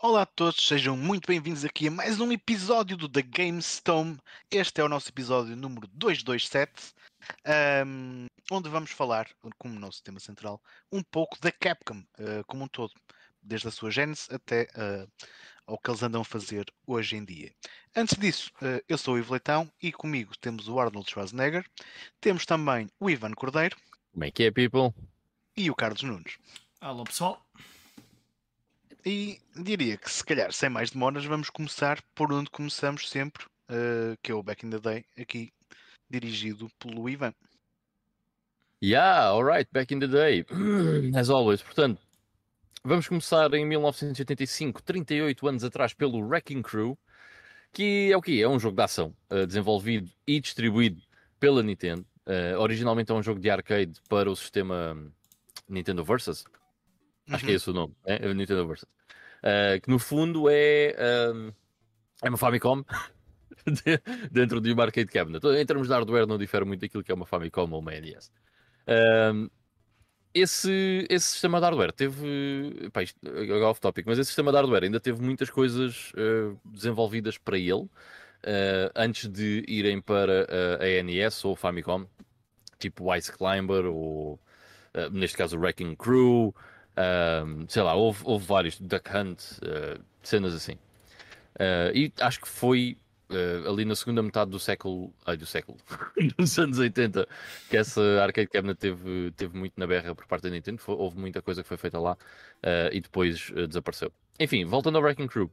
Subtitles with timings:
[0.00, 4.16] Olá a todos, sejam muito bem-vindos aqui a mais um episódio do The Game Stone.
[4.48, 6.94] Este é o nosso episódio número 227,
[7.84, 12.68] um, onde vamos falar, como nosso tema central, um pouco da Capcom uh, como um
[12.68, 12.94] todo,
[13.42, 15.10] desde a sua gênese até uh,
[15.66, 17.52] ao que eles andam a fazer hoje em dia.
[17.96, 21.68] Antes disso, uh, eu sou o Ivo Leitão e comigo temos o Arnold Schwarzenegger,
[22.20, 23.76] temos também o Ivan Cordeiro.
[24.12, 24.94] Como é que é, people?
[25.56, 26.38] E o Carlos Nunes.
[26.80, 27.44] Alô, pessoal.
[29.04, 34.16] E diria que, se calhar, sem mais demoras, vamos começar por onde começamos sempre, uh,
[34.22, 35.52] que é o Back in the Day, aqui
[36.10, 37.32] dirigido pelo Ivan.
[38.82, 40.44] Yeah, alright, Back in the Day,
[41.16, 41.62] as always.
[41.62, 42.00] Portanto,
[42.84, 46.98] vamos começar em 1985, 38 anos atrás, pelo Wrecking Crew,
[47.72, 48.40] que é o quê?
[48.42, 51.00] É um jogo de ação, uh, desenvolvido e distribuído
[51.38, 52.04] pela Nintendo.
[52.26, 54.96] Uh, originalmente é um jogo de arcade para o sistema
[55.68, 56.44] Nintendo Versus.
[57.28, 57.38] Acho uhum.
[57.38, 57.56] que é uhum.
[57.56, 58.26] esse o nome, é?
[58.26, 58.88] é Nintendo Versus.
[59.38, 60.96] Uh, que no fundo é,
[61.32, 61.52] um,
[62.22, 62.82] é uma Famicom
[64.32, 65.44] dentro de uma arcade cabinet.
[65.44, 68.32] Em termos de hardware, não difere muito daquilo que é uma Famicom ou uma NES.
[68.88, 69.48] Um,
[70.34, 72.90] esse, esse sistema de hardware teve.
[72.92, 76.58] Pá, isto, agora off topic, mas esse sistema de hardware ainda teve muitas coisas uh,
[76.64, 77.90] desenvolvidas para ele uh,
[78.94, 80.46] antes de irem para
[80.80, 82.06] a NES ou Famicom,
[82.78, 84.38] tipo Ice Climber ou
[85.12, 86.54] neste caso o Wrecking Crew.
[86.98, 90.72] Um, sei lá, houve, houve vários, Duck Hunt, uh, cenas assim.
[91.54, 92.98] Uh, e acho que foi
[93.30, 95.78] uh, ali na segunda metade do século, ai, do século,
[96.36, 97.28] dos anos 80,
[97.70, 100.80] que essa arcade cabinet teve, teve muito na berra por parte da Nintendo.
[100.80, 102.16] Foi, houve muita coisa que foi feita lá
[102.92, 104.12] e depois desapareceu.
[104.40, 105.50] Enfim, voltando ao Wrecking Crew.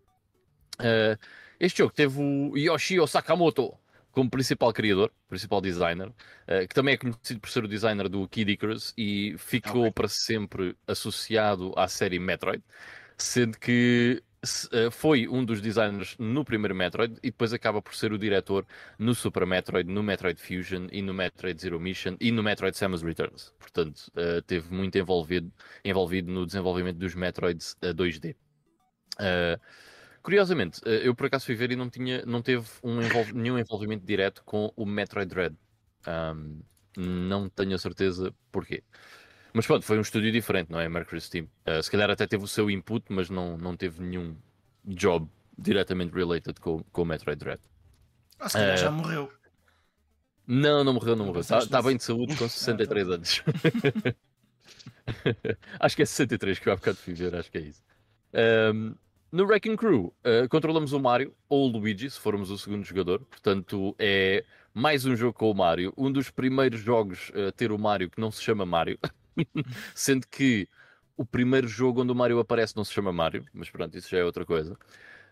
[1.59, 3.77] este jogo teve o Yoshio Sakamoto
[4.16, 8.25] como principal criador, principal designer, uh, que também é conhecido por ser o designer do
[8.30, 9.91] Kid Icarus e ficou okay.
[9.91, 12.63] para sempre associado à série Metroid,
[13.17, 18.13] sendo que uh, foi um dos designers no primeiro Metroid e depois acaba por ser
[18.13, 18.66] o diretor
[18.97, 23.01] no Super Metroid, no Metroid Fusion e no Metroid Zero Mission e no Metroid Samus
[23.01, 23.53] Returns.
[23.59, 25.51] Portanto, uh, teve muito envolvido,
[25.84, 28.34] envolvido no desenvolvimento dos Metroids 2D.
[29.19, 29.59] Uh,
[30.25, 33.59] Curiosamente, eh, eu por acaso fui ver e não, tinha, não teve um envolv nenhum
[33.59, 35.56] envolvimimento direto com o Metroid Dread.
[36.08, 36.62] Um,
[36.97, 38.84] não tenho a certeza porquê.
[39.53, 40.90] Mas pronto, foi um estúdio diferente, não é?
[40.90, 41.47] Mercury Steam.
[41.68, 44.35] Uh, se calhar até teve o seu input, mas não, não teve nenhum
[44.84, 47.62] job diretamente related com, com o Metroid Dread.
[48.40, 49.31] Ah, se calhar uh, já morreu.
[50.47, 51.41] Não, não morreu, não morreu.
[51.41, 53.44] Está tá bem de saúde com 63 anos.
[55.80, 57.84] acho que é 63 que eu há bocado fui ver, acho que é isso.
[58.74, 58.96] Um,
[59.35, 63.19] no Wrecking Crew, uh, controlamos o Mario ou o Luigi, se formos o segundo jogador.
[63.25, 65.94] Portanto, é mais um jogo com o Mario.
[65.97, 68.97] Um dos primeiros jogos a ter o Mario que não se chama Mario.
[69.94, 70.69] Sendo que
[71.18, 74.19] o primeiro jogo onde o Mario aparece não se chama Mario, mas pronto, isso já
[74.19, 74.78] é outra coisa.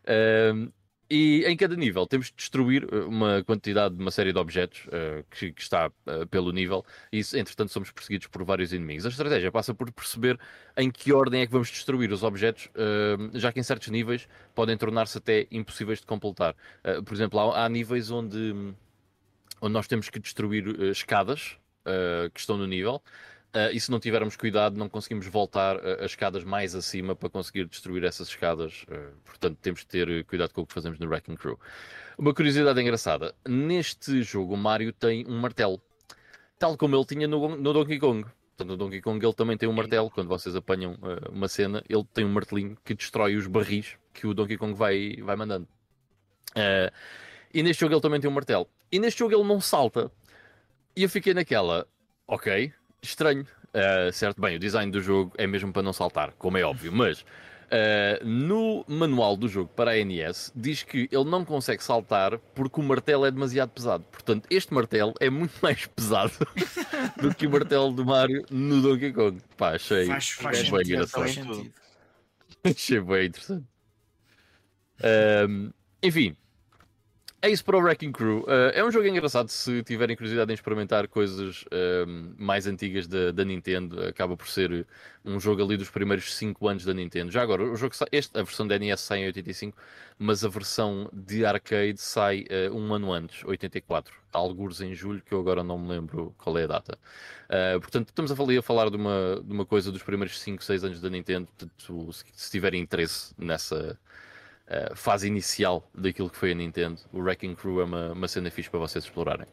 [0.04, 0.70] Uh,
[1.10, 5.24] e em cada nível temos de destruir eh, uma quantidade, uma série de objetos uh,
[5.30, 9.06] que, que, está uh, pelo nível, e entretanto somos perseguidos por vários inimigos.
[9.06, 10.40] A estratégia passa por perceber
[10.78, 14.28] em que ordem é que vamos destruir os objetos, uh, já que em certos níveis
[14.56, 16.56] podem tornar-se até impossíveis de completar.
[17.06, 18.74] por exemplo, há, há, níveis onde,
[19.62, 21.58] onde nós temos que destruir escadas
[22.34, 23.02] que estão no nível.
[23.56, 27.30] Uh, e se não tivermos cuidado, não conseguimos voltar uh, as escadas mais acima para
[27.30, 28.84] conseguir destruir essas escadas.
[28.90, 31.60] Uh, portanto, temos de ter cuidado com o que fazemos no Wrecking Crew.
[32.18, 35.80] Uma curiosidade engraçada: neste jogo, o Mario tem um martelo,
[36.58, 38.24] tal como ele tinha no, no Donkey Kong.
[38.24, 40.10] Portanto, no Donkey Kong ele também tem um martelo.
[40.10, 40.98] Quando vocês apanham
[41.32, 45.18] uma cena, ele tem um martelinho que destrói os barris que o Donkey Kong vai,
[45.22, 45.68] vai mandando.
[47.54, 48.68] e neste jogo ele também tem um martelo.
[48.92, 50.12] E neste jogo ele não salta.
[50.96, 51.88] E eu fiquei naquela,
[52.28, 52.72] ok,
[53.04, 54.42] estranho, uh, certo?
[54.42, 58.26] Bem, o design do jogo é mesmo para não saltar, como é óbvio, mas uh,
[58.26, 62.84] no manual do jogo para a NES diz que ele não consegue saltar porque o
[62.84, 64.04] martelo é demasiado pesado.
[64.12, 66.34] Portanto, este martelo é muito mais pesado
[67.22, 69.42] do que o martelo do Mario no Donkey Kong.
[69.58, 71.22] Pá, achei faz, faz bem sentido, engraçado.
[71.22, 71.74] Faz sentido.
[72.64, 73.66] achei bem interessante.
[75.50, 75.72] Um,
[76.02, 76.36] enfim,
[77.44, 78.44] é isso para o Wrecking Crew.
[78.44, 83.32] Uh, é um jogo engraçado se tiverem curiosidade em experimentar coisas uh, mais antigas da,
[83.32, 84.02] da, Nintendo.
[84.02, 84.88] Acaba por ser
[85.26, 87.30] um jogo ali dos primeiros 5 anos da Nintendo.
[87.34, 89.78] Já agora, o jogo este, a versão da NES sai em 85,
[90.18, 94.16] mas a versão de arcade sai uh, um ano antes, 84.
[94.32, 96.98] Alguns em julho, que eu agora não me lembro qual é a data.
[97.82, 101.10] portanto, estamos a falar de uma, de uma coisa dos primeiros 5, 6 anos da
[101.10, 101.46] Nintendo.
[101.48, 104.00] Portanto, se tiverem interesse nessa
[104.68, 107.00] uh, fase inicial daquilo que foi a Nintendo.
[107.12, 109.48] O Wrecking Crew é uma, uma cena fixe para vocês explorarem.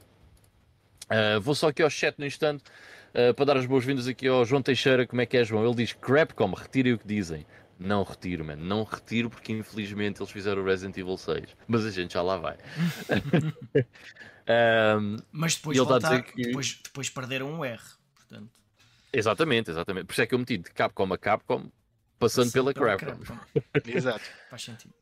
[1.11, 2.63] Uh, vou só aqui ao chat no instante
[3.11, 5.07] uh, para dar as boas-vindas aqui ao João Teixeira.
[5.07, 5.65] Como é que é, João?
[5.65, 7.45] Ele diz: Crapcom, retirem o que dizem.
[7.81, 8.63] Não retiro, mano.
[8.63, 11.57] Não retiro porque infelizmente eles fizeram o Resident Evil 6.
[11.67, 12.59] Mas a gente já lá vai.
[15.01, 16.43] um, Mas depois, voltar, que...
[16.43, 17.81] depois, depois perderam um R.
[18.15, 18.51] Portanto...
[19.11, 20.05] Exatamente, exatamente.
[20.05, 21.71] Por isso é que eu meti de Capcom a Capcom,
[22.19, 23.39] passando, passando pela, pela Capcom.
[23.89, 24.25] Exato.
[24.51, 25.00] Faz sentido.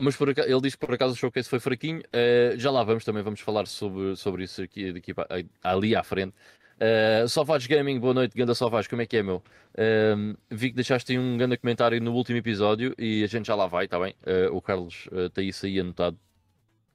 [0.00, 2.00] Mas por acaso, ele diz que por acaso o showcase foi fraquinho.
[2.00, 5.14] Uh, já lá vamos, também vamos falar sobre, sobre isso aqui, daqui,
[5.62, 6.34] ali à frente.
[6.80, 9.42] Uh, Salvages Gaming, boa noite, Ganda Salvages, como é que é, meu?
[9.74, 13.66] Uh, vi que deixaste um grande comentário no último episódio e a gente já lá
[13.66, 14.14] vai, está bem?
[14.26, 16.18] Uh, o Carlos tem isso aí anotado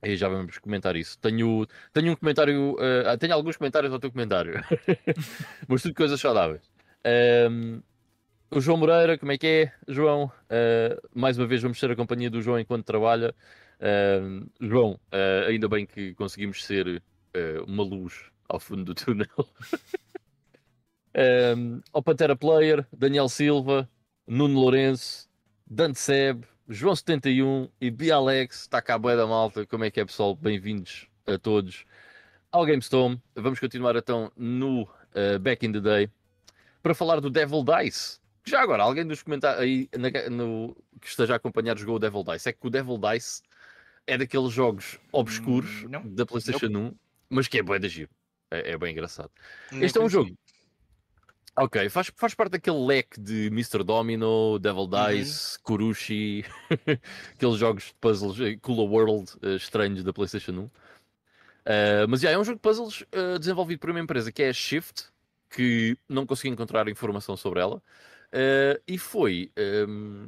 [0.04, 1.20] e já vamos comentar isso.
[1.20, 2.76] Tenho, tenho um comentário,
[3.20, 4.60] tenho alguns comentários ao teu comentário,
[5.68, 6.62] mas tudo coisas saudáveis.
[8.56, 10.32] O João Moreira, como é que é, João?
[11.14, 13.36] mais uma vez vamos ser a companhia do João enquanto trabalha.
[14.62, 14.98] João,
[15.48, 17.04] ainda bem que conseguimos ser
[17.68, 19.28] uma luz ao fundo do túnel.
[21.58, 23.90] um, ao Pantera Player, Daniel Silva,
[24.26, 25.28] Nuno Lourenço,
[25.68, 28.62] Dante Seb, João 71 e Bialex.
[28.62, 29.66] Está cá a boia da malta.
[29.66, 30.34] Como é que é, pessoal?
[30.34, 31.86] Bem-vindos a todos
[32.52, 33.22] ao GameStone.
[33.36, 36.10] Vamos continuar então no uh, Back in the Day
[36.82, 38.24] para falar do Devil Dice.
[38.48, 42.24] Já agora, alguém dos comentários aí na, no, que esteja a acompanhar jogou o Devil
[42.24, 42.50] Dice.
[42.50, 43.42] É que o Devil Dice
[44.06, 46.88] é daqueles jogos obscuros hum, da PlayStation não.
[46.88, 46.96] 1,
[47.30, 48.10] mas que é boa de giro.
[48.52, 49.32] É, é bem engraçado.
[49.72, 50.38] Não este é um jogo.
[51.58, 53.82] Ok, faz, faz parte daquele leque de Mr.
[53.84, 55.08] Domino, Devil uhum.
[55.08, 55.64] Dice, uhum.
[55.64, 56.46] Kurushi,
[57.34, 60.60] aqueles jogos de puzzles, eh, Cooler World uh, estranhos da PlayStation 1.
[60.60, 60.72] Uh,
[61.66, 64.50] eh, mas yeah, é um jogo de puzzles uh, desenvolvido por uma empresa que é
[64.50, 65.06] a Shift,
[65.50, 67.82] que não consegui encontrar informação sobre ela,
[68.88, 70.28] e foi um, ehm,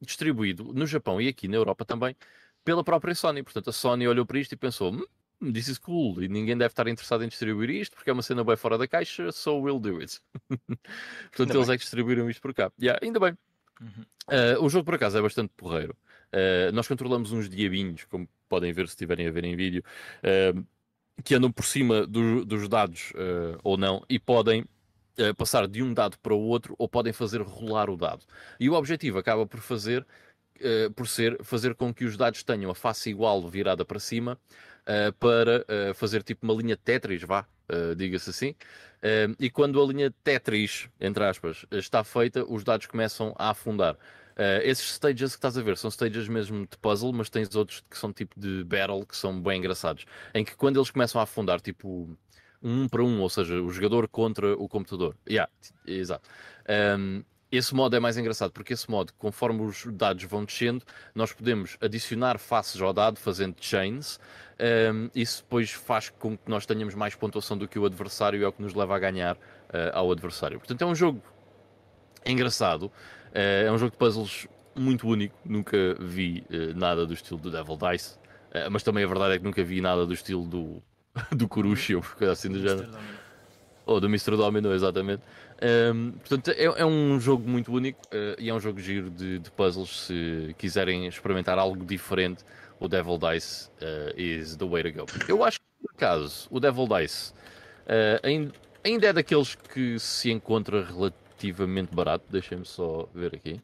[0.00, 2.16] distribuído no Japão e aqui na Europa também
[2.64, 3.42] pela própria Sony.
[3.42, 6.72] Portanto, a Sony olhou para isto e pensou: hum, this is cool e ninguém deve
[6.72, 9.80] estar interessado em distribuir isto porque é uma cena bem fora da caixa, so we'll
[9.80, 10.20] do it.
[10.50, 11.74] Portanto, ainda eles bem.
[11.74, 12.70] é que distribuíram isto por cá.
[12.80, 13.36] Yeah, ainda bem.
[13.80, 14.04] Uhum.
[14.28, 15.96] Uh, o jogo, por acaso, é bastante porreiro.
[16.32, 19.82] Uh, nós controlamos uns diabinhos, como podem ver se estiverem a ver em vídeo,
[20.18, 20.66] uh,
[21.24, 23.12] que andam por cima do, dos dados
[23.64, 24.64] ou não e podem
[25.36, 28.24] passar de um dado para o outro ou podem fazer rolar o dado.
[28.58, 30.06] E o objetivo acaba por fazer.
[30.96, 34.38] por ser fazer com que os dados tenham a face igual virada para cima
[34.88, 38.54] uh, para uh, fazer tipo uma linha Tetris, vá, uh, diga-se assim.
[39.38, 43.96] e quando a linha Tetris, entre aspas, está feita, os dados começam a afundar.
[44.64, 47.96] esses stages que estás a ver são stages mesmo de puzzle, mas tens outros que
[47.96, 50.04] são tipo de battle, que são bem engraçados.
[50.34, 52.16] Em que quando eles começam a afundar, tipo
[52.62, 55.16] um para um, ou seja, o jogador contra o computador.
[55.28, 55.50] Yeah,
[55.86, 56.28] exato.
[56.98, 60.84] Um, esse modo é mais engraçado porque esse modo, conforme os dados vão descendo,
[61.14, 64.20] nós podemos adicionar faces ao dado fazendo chains.
[64.92, 68.44] Um, isso depois faz com que nós tenhamos mais pontuação do que o adversário e
[68.44, 69.38] é o que nos leva a ganhar uh,
[69.94, 70.58] ao adversário.
[70.58, 71.22] Portanto, é um jogo
[72.26, 72.92] engraçado, uh,
[73.32, 75.34] é um jogo de puzzles muito único.
[75.42, 78.18] Nunca vi uh, nada do estilo do Devil Dice,
[78.70, 80.82] mas também a verdade é que nunca vi nada do estilo do,
[81.34, 82.88] do Kurushi ou coisa assim do género.
[83.86, 84.36] Ou do Mr.
[84.36, 85.22] Domino, exatamente.
[85.60, 89.38] Um, portanto, é, é, um jogo muito único uh, e é um jogo giro de,
[89.38, 90.06] de, puzzles.
[90.06, 92.44] Se quiserem experimentar algo diferente,
[92.78, 95.06] o Devil Dice uh, is the way to go.
[95.26, 98.52] Eu acho que, por acaso, o Devil Dice uh, ainda,
[98.84, 102.24] ainda, é daqueles que se encontra relativamente barato.
[102.30, 103.60] Deixem-me só ver aqui.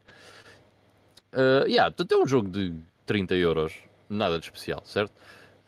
[1.33, 2.75] Uh, yeah, portanto, é um jogo de
[3.07, 3.75] 30 euros,
[4.09, 5.13] nada de especial, certo?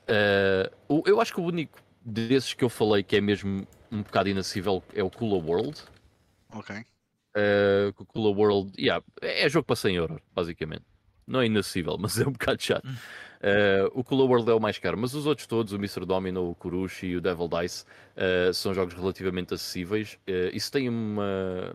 [0.08, 4.28] Uh, eu acho que o único desses que eu falei que é mesmo um bocado
[4.28, 5.82] inacessível é o Cooler World.
[6.52, 6.76] Ok.
[6.76, 10.84] Uh, Cooler World, yeah, é jogo para 100 euros, basicamente.
[11.26, 12.86] Não é inacessível, mas é um bocado chato.
[12.86, 16.06] Uh, o Cooler World é o mais caro, mas os outros todos, o Mr.
[16.06, 17.84] Domino, o Kurushi e o Devil Dice,
[18.16, 20.14] uh, são jogos relativamente acessíveis.
[20.28, 21.74] Uh, e se têm uma,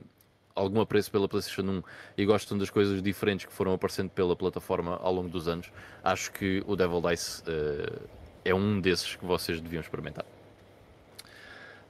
[0.55, 1.83] algum apreço pela PlayStation 1
[2.17, 5.71] e gostam das coisas diferentes que foram aparecendo pela plataforma ao longo dos anos,
[6.03, 10.25] acho que o Devil Dice uh, é um desses que vocês deviam experimentar.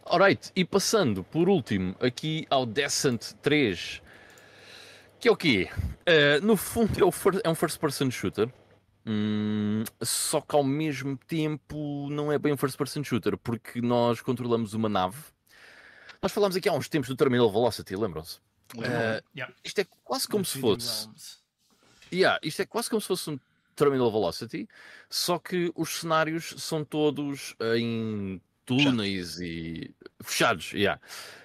[0.05, 4.01] Alright, e passando por último aqui ao Descent 3,
[5.20, 5.70] que é o quê?
[5.72, 8.51] Uh, no fundo é, é, um first person shooter,
[9.05, 14.20] hum, só que ao mesmo tempo não é bem um first person shooter, porque nós
[14.20, 15.17] controlamos uma nave.
[16.22, 18.39] Nós falámos aqui há uns tempos do Terminal Velocity, lembram-se?
[18.75, 19.53] Uh, yeah.
[19.63, 21.08] Isto é quase como se fosse.
[22.12, 23.39] Yeah, isto é quase como se fosse um
[23.75, 24.67] Terminal Velocity,
[25.09, 30.73] só que os cenários são todos em túneis e fechados.
[30.73, 31.01] Yeah.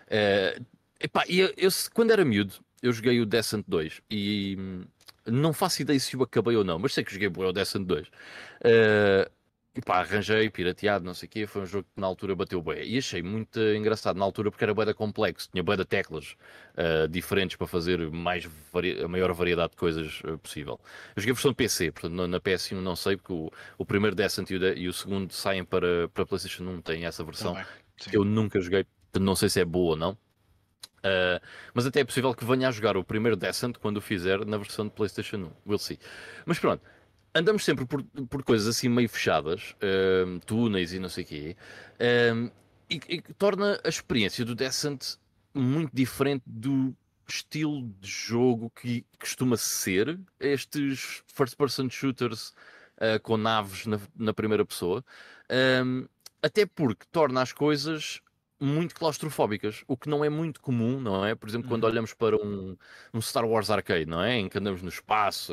[0.06, 0.64] Uh,
[1.00, 4.84] epá, eu, eu, quando era miúdo, eu joguei o Descent 2 e hum,
[5.26, 8.06] não faço ideia se o acabei ou não, mas sei que joguei o Descent 2.
[8.08, 9.30] Uh,
[9.80, 12.82] pá, arranjei, pirateado, não sei o quê, foi um jogo que na altura bateu bem.
[12.86, 16.36] E achei muito engraçado na altura porque era bem complexo, tinha bem teclas
[16.74, 19.02] uh, diferentes para fazer mais vari...
[19.02, 20.80] a maior variedade de coisas uh, possível.
[21.14, 24.16] Eu joguei a versão PC, portanto na, na PS1 não sei, porque o, o primeiro
[24.16, 27.56] Descent e o, e o, segundo saem para, para PlayStation 1, tem essa versão,
[27.96, 30.18] que eu nunca joguei, portanto não sei se é boa ou não.
[31.06, 31.38] Uh,
[31.72, 34.56] mas até é possível que venha a jogar o primeiro Descent quando o fizer na
[34.56, 35.50] versão de PlayStation 1.
[35.66, 35.98] We'll see.
[36.44, 36.82] Mas pronto,
[37.36, 41.56] andamos sempre por, por coisas assim meio fechadas, uh, túneis e não sei o quê,
[42.00, 42.52] uh,
[42.88, 45.16] e, e torna a experiência do Descent
[45.54, 46.94] muito diferente do
[47.28, 52.54] estilo de jogo que costuma ser estes first-person shooters
[52.98, 55.04] uh, com naves na, na primeira pessoa,
[56.42, 58.20] até porque torna as coisas
[58.58, 61.34] muito claustrofóbicas, o que não é muito comum, não é?
[61.34, 61.90] Por exemplo, quando uhum.
[61.90, 62.76] olhamos para um,
[63.12, 64.38] um, Star Wars Arcade, não é?
[64.38, 65.52] Em que andamos no espaço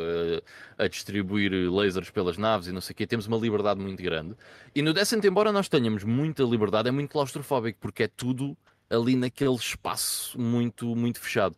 [0.77, 4.01] a, a, distribuir lasers pelas naves e não sei o quê, temos uma liberdade muito
[4.01, 4.36] grande.
[4.74, 8.57] E no Descent, embora nós tenhamos muita liberdade, é muito claustrofóbico, porque é tudo
[8.89, 11.57] ali naquele espaço muito, muito fechado.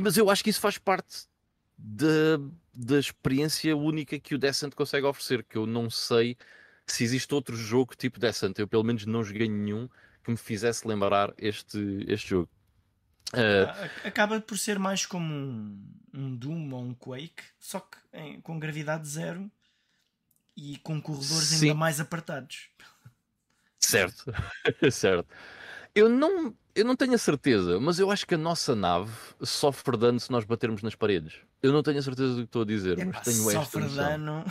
[0.00, 1.26] Mas eu acho que isso faz parte
[1.76, 2.38] da,
[2.72, 6.36] da experiência única que o Descent consegue oferecer, que eu não sei
[6.86, 9.88] se existe outro jogo tipo Descent, eu pelo menos não joguei nenhum
[10.22, 12.48] que me fizesse lembrar este, este jogo.
[13.32, 14.06] Uh...
[14.06, 18.58] Acaba por ser mais como um, um Doom ou um Quake, só que em, com
[18.58, 19.50] gravidade zero
[20.56, 21.68] e com corredores Sim.
[21.68, 22.68] ainda mais apertados.
[23.78, 24.24] Certo,
[24.92, 25.28] certo.
[25.94, 29.12] Eu não, eu não tenho a certeza, mas eu acho que a nossa nave
[29.42, 31.40] sofre dano se nós batermos nas paredes.
[31.62, 33.96] Eu não tenho a certeza do que estou a dizer, é, mas tenho sofre esta
[33.96, 34.44] dano.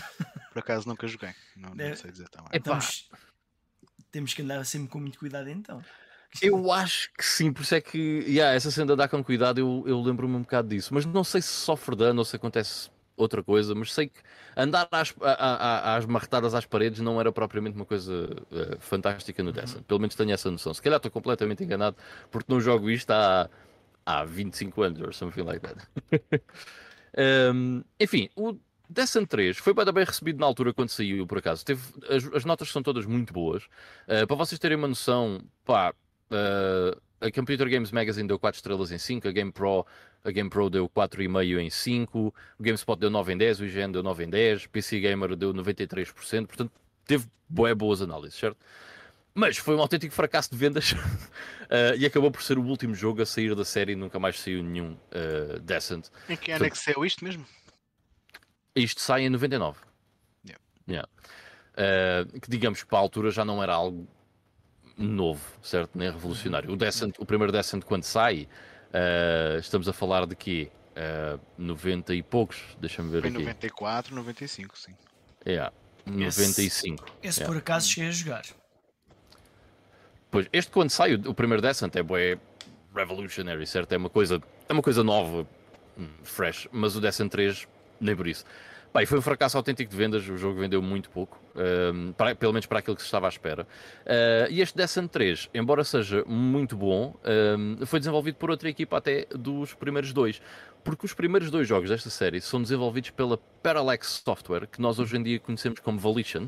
[0.53, 2.49] Por acaso nunca joguei, não, não é, sei dizer também.
[2.51, 2.59] É,
[4.11, 5.81] temos que andar sempre com muito cuidado então.
[6.41, 9.83] Eu acho que sim, por isso é que yeah, essa cena dá com cuidado, eu,
[9.85, 10.93] eu lembro-me um bocado disso.
[10.93, 14.19] Mas não sei se sofre dano ou se acontece outra coisa, mas sei que
[14.55, 19.77] andar às, às marretadas às paredes não era propriamente uma coisa uh, fantástica no Descent.
[19.77, 19.83] Uhum.
[19.83, 20.73] Pelo menos tenho essa noção.
[20.73, 21.97] Se calhar estou completamente enganado
[22.29, 23.49] porque não jogo isto há,
[24.05, 25.87] há 25 anos ou something like that.
[27.53, 28.55] um, enfim, o
[28.91, 31.63] Descent 3 foi bem recebido na altura quando saiu, por acaso.
[31.63, 33.63] Teve, as, as notas são todas muito boas.
[34.05, 35.93] Uh, para vocês terem uma noção, pá,
[36.31, 39.85] uh, a Computer Games Magazine deu 4 estrelas em 5, a Game Pro,
[40.25, 43.91] a Game Pro deu 4,5 em 5, o GameSpot deu 9 em 10, o IGN
[43.93, 46.71] deu 9 em 10, PC Gamer deu 93%, portanto
[47.05, 48.57] teve boé boas análises, certo?
[49.33, 53.21] Mas foi um autêntico fracasso de vendas uh, e acabou por ser o último jogo
[53.21, 56.07] a sair da série, nunca mais saiu nenhum uh, Descent.
[56.27, 57.45] Em que ano é que saiu isto mesmo?
[58.75, 59.79] Isto sai em 99.
[60.45, 60.63] Yeah.
[60.87, 61.09] Yeah.
[61.71, 64.07] Uh, que digamos que para a altura já não era algo
[64.97, 65.97] novo, certo?
[65.97, 66.71] Nem revolucionário.
[66.71, 68.47] O, Descent, o primeiro Descent, quando sai,
[68.89, 70.71] uh, estamos a falar de quê?
[70.91, 73.39] Uh, 90 e poucos, deixa-me ver Foi aqui.
[73.39, 74.93] 94, 95, sim.
[75.45, 75.73] É, yeah,
[76.05, 77.05] 95.
[77.05, 77.53] Esse, esse yeah.
[77.53, 78.43] por acaso cheguei a jogar.
[80.29, 82.37] Pois, este quando sai, o, o primeiro Descent é bué
[82.93, 83.93] revolutionary, certo?
[83.93, 85.47] É uma coisa, é uma coisa nova,
[85.97, 87.67] hum, fresh, mas o Descent 3
[88.01, 88.43] nem por isso.
[88.93, 92.35] Bem, foi um fracasso autêntico de vendas, o jogo vendeu muito pouco, um, ehm, para,
[92.35, 93.63] pelo menos para aquilo que se estava à espera.
[93.63, 98.67] Uh, e este Descent 3, embora seja muito bom, um, ehm, foi desenvolvido por outra
[98.67, 100.41] equipa até dos primeiros dois.
[100.83, 105.15] Porque os primeiros dois jogos desta série são desenvolvidos pela Parallax Software, que nós hoje
[105.15, 106.47] em dia conhecemos como Volition,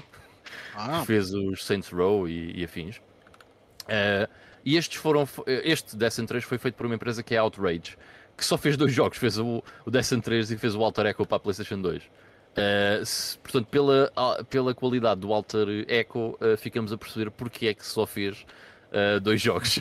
[0.75, 1.00] ah.
[1.00, 2.98] que fez os Saints Row e, e afins.
[2.98, 4.27] Uh,
[4.65, 7.98] e estes foram, este Descent 3 foi feito por uma empresa que é Outrage,
[8.43, 11.25] que só fez dois jogos, fez o, o Descent 3 e fez o Alter Echo
[11.25, 12.03] para a PlayStation 2.
[12.03, 12.09] Uh,
[12.55, 14.12] eh, se, portanto, pela,
[14.50, 18.45] pela qualidade do Alter Echo, uh, ficamos a perceber porque é que só fez
[18.91, 19.79] uh, dois jogos.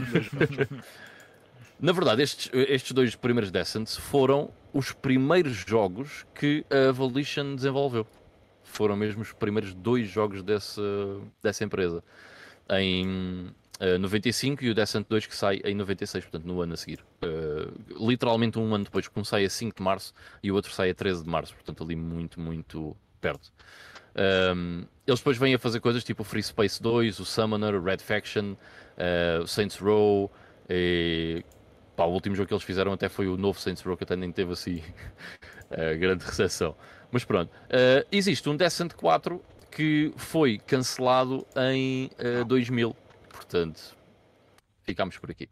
[1.79, 8.07] Na verdade, estes, estes dois primeiros Descents foram os primeiros jogos que a Volition desenvolveu.
[8.63, 10.81] Foram mesmo os primeiros dois jogos dessa,
[11.43, 12.03] dessa empresa.
[12.71, 13.53] Em,
[13.99, 17.01] 95 eh, e o Descent 2 que sai em 96, portanto no ano a seguir.
[17.23, 20.91] Uh, literalmente um ano depois, um sai a 5 de março e o outro sai
[20.91, 23.53] a 13 de março, portanto ali muito, muito perto.
[24.15, 27.75] Um, ehm, eles depois vêm a fazer coisas tipo o Free Space 2, o Summoner,
[27.75, 30.31] o Red Faction, uh, o Saints Row
[30.69, 31.45] e
[31.97, 34.15] pá, o último jogo que eles fizeram até foi o novo Saints Row que até
[34.15, 34.83] nem teve assim
[35.99, 36.77] grande recepção.
[37.11, 37.51] Mas pronto,
[38.11, 42.11] existe um Descent 4 que foi cancelado em
[42.41, 42.95] uh, 2000
[43.43, 43.97] Portanto,
[44.85, 45.49] ficámos por aqui.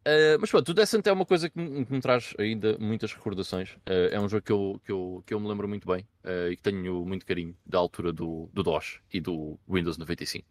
[0.00, 3.12] Uh, mas pronto, o Descent é uma coisa que me, que me traz ainda muitas
[3.12, 3.72] recordações.
[3.86, 6.50] Uh, é um jogo que eu, que, eu, que eu me lembro muito bem uh,
[6.50, 10.46] e que tenho muito carinho da altura do, do DOS e do Windows 95.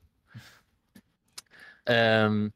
[1.90, 2.52] Um,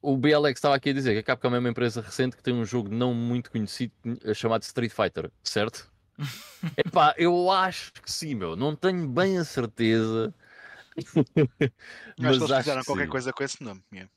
[0.00, 2.54] o BLX estava aqui a dizer que a Capcom é uma empresa recente que tem
[2.54, 3.92] um jogo não muito conhecido
[4.34, 5.90] chamado Street Fighter, certo?
[6.76, 8.54] Epá, eu acho que sim, meu.
[8.54, 10.32] Não tenho bem a certeza
[12.16, 13.10] Que eles fizeram qualquer sim.
[13.10, 13.82] coisa com esse nome.
[13.92, 14.10] yeah.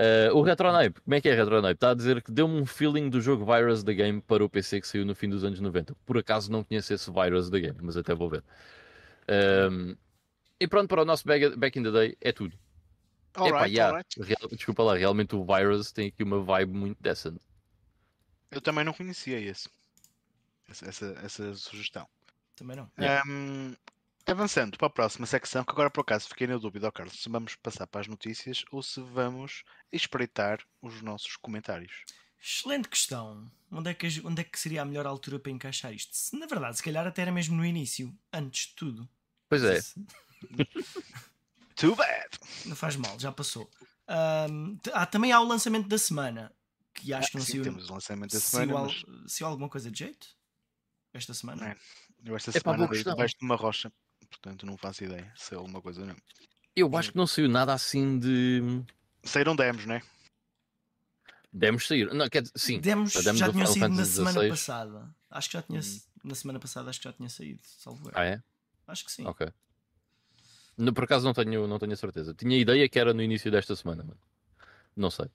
[0.00, 1.74] Uh, o Retronape, como é que é Retronape?
[1.74, 4.80] Está a dizer que deu-me um feeling do jogo Virus the Game para o PC
[4.80, 5.94] que saiu no fim dos anos 90.
[6.06, 8.42] Por acaso não conheço esse Virus the Game, mas até vou ver.
[9.28, 9.94] Um,
[10.58, 12.56] e pronto, para o nosso back, back in the Day é tudo.
[13.34, 17.36] Epá, Alright, yeah, real- desculpa lá, realmente o Virus tem aqui uma vibe muito decent.
[18.50, 19.68] Eu também não conhecia esse.
[20.68, 22.06] Essa, essa, essa sugestão.
[22.56, 22.90] Também não.
[22.98, 23.22] Yeah.
[24.26, 27.20] Ahm, avançando para a próxima secção, que agora por acaso fiquei na dúvida, ó Carlos,
[27.22, 32.04] se vamos passar para as notícias ou se vamos espreitar os nossos comentários.
[32.42, 33.50] Excelente questão.
[33.70, 36.16] Onde é, que, onde é que seria a melhor altura para encaixar isto?
[36.16, 39.08] Se, na verdade, se calhar até era mesmo no início, antes de tudo.
[39.48, 40.04] Pois é, Se-
[41.76, 42.28] Too bad!
[42.66, 43.66] Não faz mal, já passou.
[44.82, 46.52] T- ah, também há o lançamento da semana,
[46.94, 47.62] que acho que Ah, não sim, saiu.
[47.62, 50.28] temos o lançamento da semana, al- mas saiu alguma coisa de jeito?
[51.12, 51.70] Esta semana?
[51.70, 51.76] É.
[52.24, 53.92] eu esta boa semana debaixo de uma rocha,
[54.30, 56.16] portanto não faço ideia se é alguma coisa ou não.
[56.74, 58.82] eu acho que não saiu nada assim de.
[59.22, 60.00] Saíram demos, né?
[61.52, 62.12] Demos sair.
[62.14, 62.80] Não, quer dizer, sim.
[62.80, 64.50] Demos, a demo já tinham saído na semana 16.
[64.50, 65.14] passada.
[65.28, 65.80] Acho que já tinha.
[65.80, 66.00] Hum.
[66.22, 68.10] Na semana passada acho que já tinha saído, salvo.
[68.14, 68.42] Ah, é?
[68.86, 69.26] Acho que sim.
[69.26, 69.48] Ok.
[70.76, 72.34] No, por acaso não tenho, não tenho a certeza.
[72.34, 74.16] Tinha ideia que era no início desta semana, mas
[74.96, 75.26] não sei.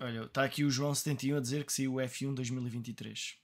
[0.00, 3.36] Olha, está aqui o João 71 a dizer que saiu o F1 2023.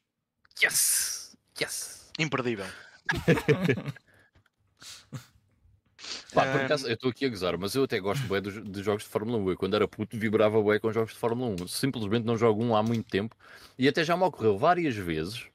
[0.63, 1.37] Yes!
[1.61, 2.11] Yes!
[2.19, 2.67] Imperdível.
[6.35, 9.05] Pá, por acaso, eu estou aqui a gozar, mas eu até gosto dos, de jogos
[9.05, 9.51] de Fórmula 1.
[9.51, 11.69] Eu, quando era puto, vibrava bué com jogos de Fórmula 1.
[11.69, 13.37] Simplesmente não jogo um há muito tempo.
[13.79, 15.47] E até já me ocorreu várias vezes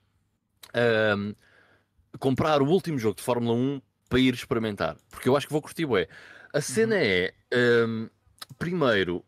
[0.73, 1.33] ahm,
[2.17, 4.97] comprar o último jogo de Fórmula 1 para ir experimentar.
[5.09, 6.07] Porque eu acho que vou curtir bué.
[6.53, 8.07] A cena é, ahm,
[8.57, 9.23] primeiro,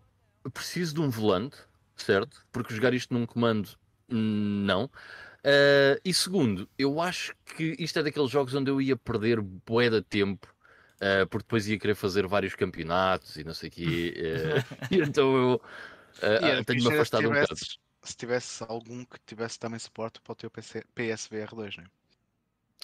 [0.54, 1.58] preciso de um volante,
[1.96, 2.46] certo?
[2.52, 3.70] Porque jogar isto num comando,
[4.10, 4.90] não.
[5.44, 9.90] Ah, e segundo, eu acho que isto é daqueles jogos onde eu ia perder bué
[9.90, 10.48] de tempo
[11.02, 14.14] Uh, porque depois ia querer fazer vários campeonatos e não sei o quê.
[14.16, 15.54] uh, então eu
[16.22, 17.60] uh, uh, tenho-me afastado um bocado.
[18.04, 21.86] Se tivesse algum que tivesse também suporte para o teu PC, PSVR 2, né?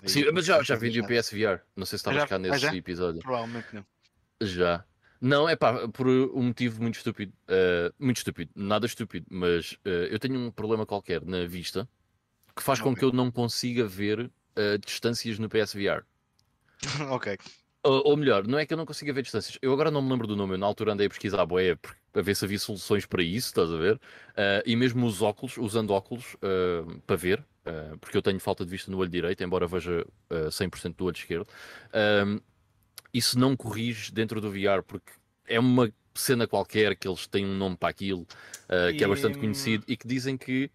[0.02, 1.62] Aí Sim, mas já, já vendi o PSVR.
[1.76, 2.76] Não sei se estavas cá nesse já?
[2.76, 3.22] episódio.
[3.22, 3.86] Provavelmente não.
[4.42, 4.84] Já.
[5.22, 7.34] Não, é pá, por um motivo muito estúpido.
[7.48, 11.88] Uh, muito estúpido, nada estúpido, mas uh, eu tenho um problema qualquer na vista
[12.58, 13.00] que faz com Ok.
[13.00, 16.04] que eu não consiga ver uh, distâncias no PSVR.
[17.10, 17.38] ok.
[17.84, 19.58] Ou, ou melhor, não é que eu não consiga ver distâncias.
[19.62, 20.56] Eu agora não me lembro do nome.
[20.56, 21.78] Eu na altura andei a pesquisar a boé
[22.12, 24.02] para ver se havia soluções para isso, estás a ver?
[24.36, 27.46] Ah, e mesmo os óculos, usando óculos ah, para ver,
[28.02, 31.16] porque eu tenho falta de vista no olho direito, embora veja ah, 100% do olho
[31.16, 31.48] esquerdo.
[31.94, 32.42] ah,
[33.14, 35.12] isso não corrige dentro do VR, porque
[35.48, 38.28] é uma cena qualquer que eles têm um nome para aquilo,
[38.98, 40.70] que é bastante conhecido, e que dizem que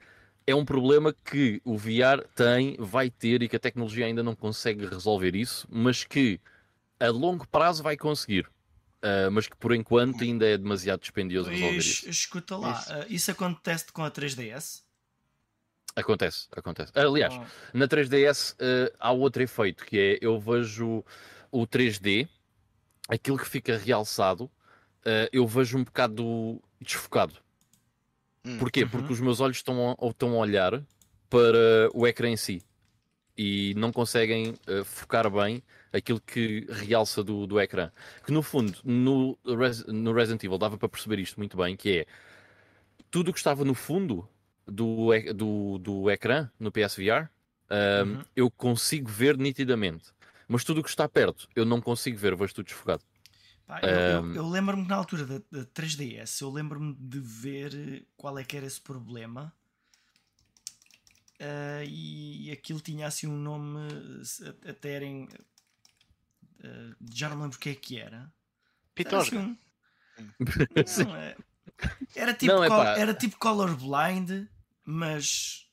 [0.46, 4.34] é um problema que o VR tem, vai ter e que a tecnologia ainda não
[4.34, 6.40] consegue resolver isso, mas que
[6.98, 8.48] a longo prazo vai conseguir.
[9.02, 12.08] Ah, mas que por enquanto ainda é demasiado dispendioso resolver Es- isso.
[12.10, 12.92] escuta lá, Isso.
[12.92, 14.84] ah, isso acontece com a 3DS?
[15.94, 16.90] Acontece, acontece.
[16.94, 21.04] Aliás, Ou- na 3DS ah, há outro efeito que é eu vejo
[21.50, 22.28] o 3D,
[23.08, 24.50] aquilo que fica realçado,
[25.32, 27.34] eu vejo um bocado desfocado.
[28.44, 28.58] Hum.
[28.58, 28.82] Porquê?
[28.82, 28.88] Uhum.
[28.88, 30.82] Porque os meus olhos estão a, estão a olhar
[31.30, 32.62] para o ecrã em si
[33.36, 37.90] e não conseguem eh, focar bem aquilo que realça do, do ecrã.
[38.24, 42.00] Que no fundo, no, Res- no Resident Evil dava para perceber isto muito bem, que
[42.00, 42.06] é
[43.10, 44.28] tudo o que estava no fundo
[44.66, 47.28] do, do, do ecrã no PSVR,
[47.70, 48.22] ahm, Uhum.
[48.34, 50.10] eu consigo ver nitidamente.
[50.48, 53.02] Mas tudo o que está perto, eu não consigo ver, vejo tudo desfocado.
[53.72, 58.06] Pá, eu, eu- eu lembro-me que na altura da, da 3DS, eu lembro-me de ver
[58.18, 59.50] qual é que era esse problema.
[61.40, 63.78] Ah, e aquilo tinha assim um nome
[64.68, 65.26] até era em,
[66.62, 68.16] ah, já não lembro o que é que era.
[68.16, 68.30] Era,
[68.94, 69.38] Pitosga.
[69.40, 69.58] assim
[70.84, 71.06] Sim.
[71.06, 71.36] um- não, é-
[72.14, 74.46] era tipo, Não, é col- era tipo colorblind,
[74.84, 75.66] mas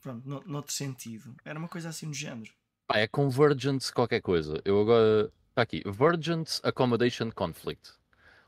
[0.00, 1.34] pronto, no, noutro sentido.
[1.44, 2.52] Era uma coisa assim no género.
[2.86, 4.62] Pá, é Convergence qualquer coisa.
[4.64, 5.32] Eu agora.
[5.54, 5.84] Está aqui.
[5.86, 7.92] Vergence Accommodation Conflict.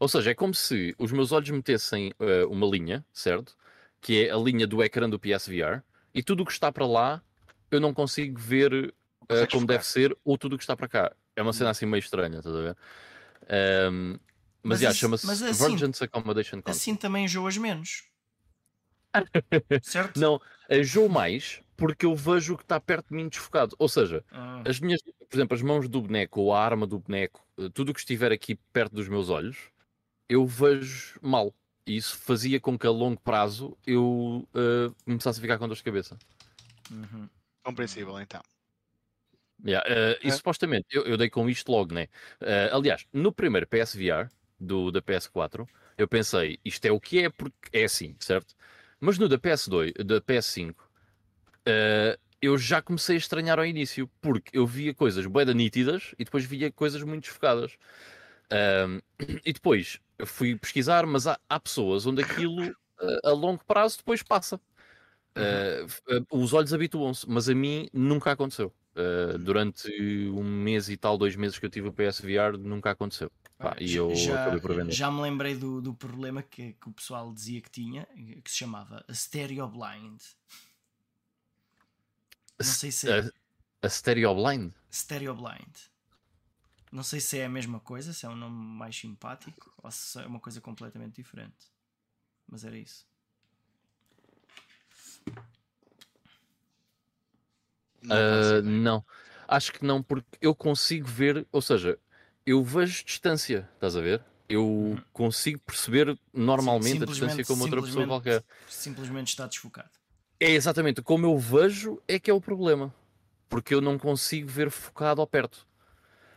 [0.00, 3.56] Ou seja, é como se os meus olhos metessem eh, uma linha, certo?
[4.00, 5.82] Que é a linha do ecrã do PSVR.
[6.12, 7.22] E tudo o que está para lá
[7.70, 8.92] eu não consigo ver
[9.28, 11.12] Consegues como deve ser, ou tudo o que está para cá.
[11.36, 12.76] É uma cena assim meio estranha, estás a ver?
[13.48, 14.18] Ahm,
[14.62, 16.70] mas Mas chama-se mas assim- Vergence Accommodation Conflict.
[16.70, 18.04] Assim também enjoas menos.
[19.82, 20.18] certo?
[20.18, 23.74] Não, enjoo mais porque eu vejo o que está perto de mim desfocado.
[23.78, 26.98] Ou seja, Ah, As minhas, por exemplo, as mãos do boneco ou a arma do
[26.98, 29.70] boneco, eh, tudo o que estiver aqui perto dos meus olhos,
[30.28, 31.54] eu vejo mal.
[31.86, 35.76] E isso fazia com que a longo prazo eu eh, começasse a ficar com dor
[35.76, 36.18] de cabeça.
[36.90, 37.28] uhum.
[37.64, 38.40] Compreensível, então.
[39.64, 42.08] Yeah, uh, E supostamente, eu, eu, dei com isto logo, né?
[42.40, 44.28] Uh, aliás, no primeiro PSVR
[44.60, 48.54] do, da PS4, eu pensei, isto é o que é, porque é assim, certo?
[49.00, 50.74] Mas no da PS2, da PS5,
[51.66, 56.24] uh, eu já comecei a estranhar ao início, porque eu via coisas bem nítidas e
[56.24, 57.72] depois via coisas muito desfocadas.
[59.44, 62.74] e depois fui pesquisar, mas há, há pessoas onde aquilo
[63.24, 64.60] a longo prazo depois passa.
[65.36, 68.72] Uh, os olhos habituam-se, mas a mim nunca aconteceu.
[68.96, 69.90] Uh, durante
[70.30, 73.30] um mês e tal, dois meses que eu tive o PSVR, nunca aconteceu.
[73.58, 74.50] Pá, e eu já,
[74.88, 78.06] já me lembrei do, do problema que, que, o pessoal dizia que tinha,
[78.42, 80.20] que se chamava Stereo Blind.
[82.58, 83.20] Não sei se é.
[83.20, 84.72] A, a Stereo Blind?
[84.90, 85.76] Stereo Blind.
[86.90, 90.18] Não sei se é a mesma coisa, se é um nome mais simpático ou se
[90.18, 91.70] é uma coisa completamente diferente.
[92.48, 93.06] Mas era isso.
[98.02, 99.04] Não, uh, não,
[99.48, 101.98] acho que não, porque eu consigo ver, ou seja,
[102.44, 104.24] eu vejo distância, estás a ver?
[104.48, 105.02] Eu uhum.
[105.12, 108.44] consigo perceber normalmente a distância como outra pessoa qualquer.
[108.68, 109.90] Simplesmente está desfocado.
[110.38, 112.94] É exatamente como eu vejo, é que é o problema.
[113.48, 115.66] Porque eu não consigo ver focado ao perto.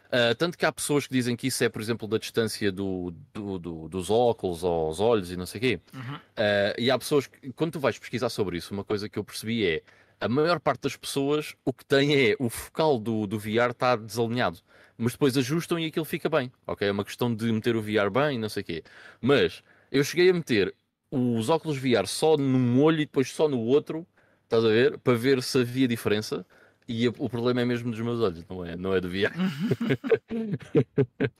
[0.10, 3.14] Uh, tanto que há pessoas que dizem que isso é, por exemplo, da distância do,
[3.32, 5.80] do, do, dos óculos aos olhos e não sei o quê.
[5.94, 6.16] Uhum.
[6.16, 9.24] Uh, e há pessoas que, quando tu vais pesquisar sobre isso, uma coisa que eu
[9.24, 9.84] percebi é
[10.20, 13.96] a maior parte das pessoas o que tem é o focal do, do VR está
[13.96, 14.60] desalinhado,
[14.98, 16.52] mas depois ajustam e aquilo fica bem.
[16.66, 16.88] Ok?
[16.88, 18.84] É uma questão de meter o VR bem e não sei o quê.
[19.22, 20.74] Mas eu cheguei a meter
[21.12, 24.08] os óculos VR só num olho e depois só no outro,
[24.44, 24.98] estás a ver?
[25.00, 26.46] Para ver se havia diferença.
[26.88, 29.30] E o problema é mesmo dos meus olhos, não é, não é do VR.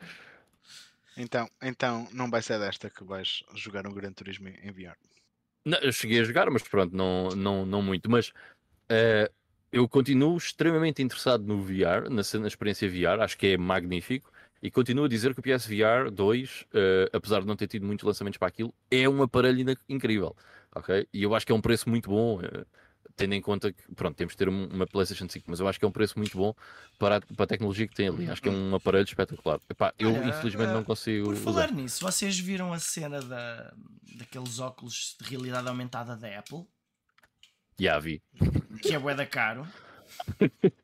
[1.18, 4.96] então, então não vai ser desta que vais jogar um Gran Turismo em VR.
[5.66, 8.12] Não, eu cheguei a jogar, mas pronto, não, não, não muito.
[8.12, 9.34] Mas uh,
[9.72, 14.32] eu continuo extremamente interessado no VR, na, na, experiência VR, acho que é magnífico.
[14.62, 16.66] E continuo a dizer que o PSVR 2, uh,
[17.14, 20.36] apesar de não ter tido muitos lançamentos para aquilo, é um aparelho incrível.
[20.76, 21.08] ok?
[21.14, 22.40] E eu acho que é um preço muito bom.
[22.40, 22.66] Uh,
[23.16, 25.84] tendo em conta que, pronto, temos de ter uma PlayStation 5, mas eu acho que
[25.84, 26.54] é um preço muito bom
[26.98, 28.30] para a, para a tecnologia que tem ali.
[28.30, 29.60] Acho que é um aparelho espetacular.
[29.70, 31.26] Epá, eu, Olha, infelizmente, uh, não consigo.
[31.26, 31.74] Por falar usar.
[31.74, 33.74] nisso, vocês viram a cena da,
[34.18, 36.66] daqueles óculos de realidade aumentada da Apple?
[37.78, 38.22] Já vi.
[38.82, 39.68] Que é bué da caro.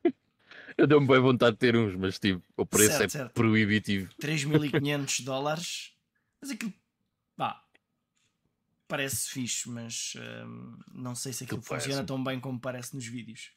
[0.78, 3.32] eu dei-me bem vontade de ter uns, mas tipo, o preço certo, é certo.
[3.32, 4.12] proibitivo.
[4.20, 5.92] 3.500 dólares.
[6.40, 6.72] Mas aquilo,
[7.36, 7.62] pá,
[8.86, 13.06] parece fixe, mas hum, não sei se aquilo, aquilo funciona tão bem como parece nos
[13.06, 13.52] vídeos.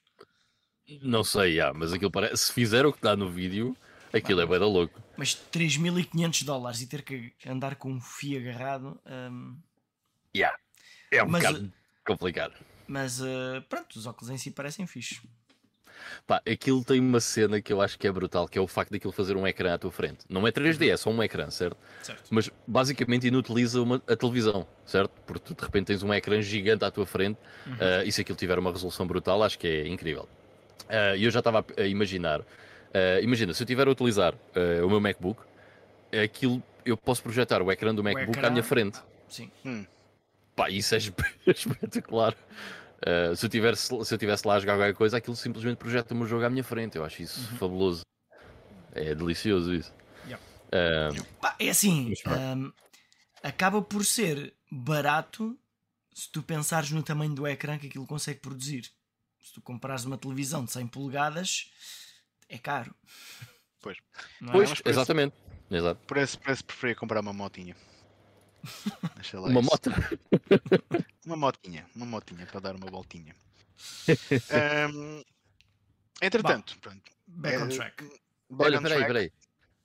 [1.01, 2.45] Não sei, yeah, mas aquilo parece.
[2.45, 3.77] Se fizer o que está no vídeo,
[4.11, 4.99] aquilo é bem da louco.
[5.17, 8.99] Mas 3.500 dólares e ter que andar com um fio agarrado.
[9.05, 9.59] Um...
[10.35, 10.57] Yeah.
[11.11, 11.73] É um mas, bocado
[12.05, 12.53] complicado.
[12.87, 15.21] Mas uh, pronto, os óculos em si parecem fixe.
[16.25, 18.91] Pá, aquilo tem uma cena que eu acho que é brutal, que é o facto
[18.91, 20.19] daquilo fazer um ecrã à tua frente.
[20.29, 21.77] Não é 3D, é só um ecrã, certo?
[22.01, 22.23] certo.
[22.29, 25.11] Mas basicamente inutiliza uma, a televisão, certo?
[25.25, 27.73] Porque tu de repente tens um ecrã gigante à tua frente uhum.
[27.73, 30.27] uh, e se aquilo tiver uma resolução brutal, acho que é incrível.
[30.87, 32.45] Eh, e uh, eu já estava a imaginar, uh,
[33.21, 34.33] imagina, se eu estiver a utilizar
[34.83, 35.41] o meu MacBook,
[36.23, 38.47] aquilo eu posso projetar o ecrã do MacBook ecrã...
[38.47, 38.99] à minha frente.
[39.27, 39.51] Sim.
[39.63, 39.85] Hum.
[40.55, 40.97] Pá, isso é
[41.47, 42.35] espetacular.
[42.99, 46.21] Uh, se, eu tivesse, se eu tivesse lá a jogar qualquer coisa, aquilo simplesmente projeta-me
[46.21, 46.97] o jogo à minha frente.
[46.97, 47.57] Eu acho isso uhum.
[47.57, 48.01] fabuloso.
[48.91, 49.93] É delicioso isso.
[50.25, 50.43] Yeah.
[50.67, 52.71] Uh, é assim, um,
[53.41, 55.57] acaba por ser barato
[56.13, 58.91] se tu pensares no tamanho do ecrã que aquilo consegue produzir.
[59.41, 61.71] Se tu comprares uma televisão de 100 polegadas,
[62.49, 62.93] é caro.
[63.81, 64.51] Pois, é?
[64.51, 65.35] pois exatamente.
[65.71, 66.01] Exato.
[66.05, 67.75] Por esse preço preferia comprar uma motinha.
[69.33, 69.89] Uma moto?
[71.25, 73.35] uma motinha, uma motinha para dar uma voltinha.
[74.93, 75.23] um,
[76.21, 77.11] entretanto, Bom, pronto.
[77.27, 78.03] Back on eh, track.
[78.49, 79.31] Back Olha, peraí, peraí.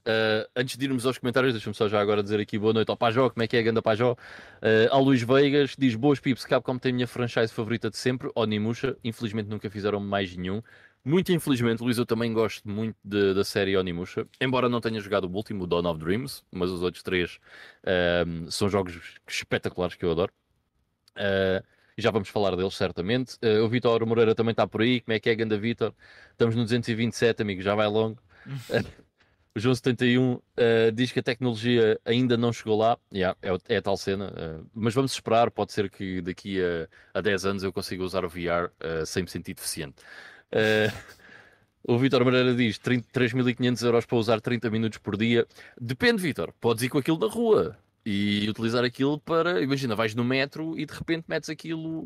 [0.07, 2.97] Uh, antes de irmos aos comentários, deixa-me só já agora dizer aqui boa noite ao
[2.97, 4.13] Pajó, como é que é a ganda Pajó?
[4.13, 8.31] Uh, ao Luís Veigas, diz boas pips, Capcom tem a minha franchise favorita de sempre,
[8.35, 10.63] Onimusha, infelizmente nunca fizeram mais nenhum.
[11.05, 15.25] Muito infelizmente, Luís, eu também gosto muito de, da série Onimusha, embora não tenha jogado
[15.25, 17.39] o último, o Dawn of Dreams, mas os outros três
[17.83, 20.33] uh, são jogos espetaculares que eu adoro.
[21.15, 21.63] Uh,
[21.97, 23.37] e já vamos falar deles certamente.
[23.37, 25.01] Uh, o Vitor Moreira também está por aí.
[25.01, 25.95] Como é que é, Ganda Vitor?
[26.33, 28.21] Estamos no 227, amigo, já vai longo.
[29.55, 30.43] o João 71 uh,
[30.93, 32.99] diz que a tecnologia ainda não chegou lá.
[33.13, 34.33] Yeah, é, é a tal cena.
[34.75, 35.51] Mas vamos esperar.
[35.51, 36.89] Pode ser que daqui a,
[37.19, 38.73] a 10 anos eu consiga usar o VR
[39.07, 39.97] sem me sentir deficiente.
[40.55, 41.15] Uh,
[41.95, 45.47] o Vitor Moreira diz 3.500 euros para usar 30 minutos por dia.
[45.81, 46.53] Depende, Vitor.
[46.61, 49.61] Podes ir com aquilo da rua e utilizar aquilo para.
[49.61, 52.05] Imagina, vais no metro e de repente metes aquilo.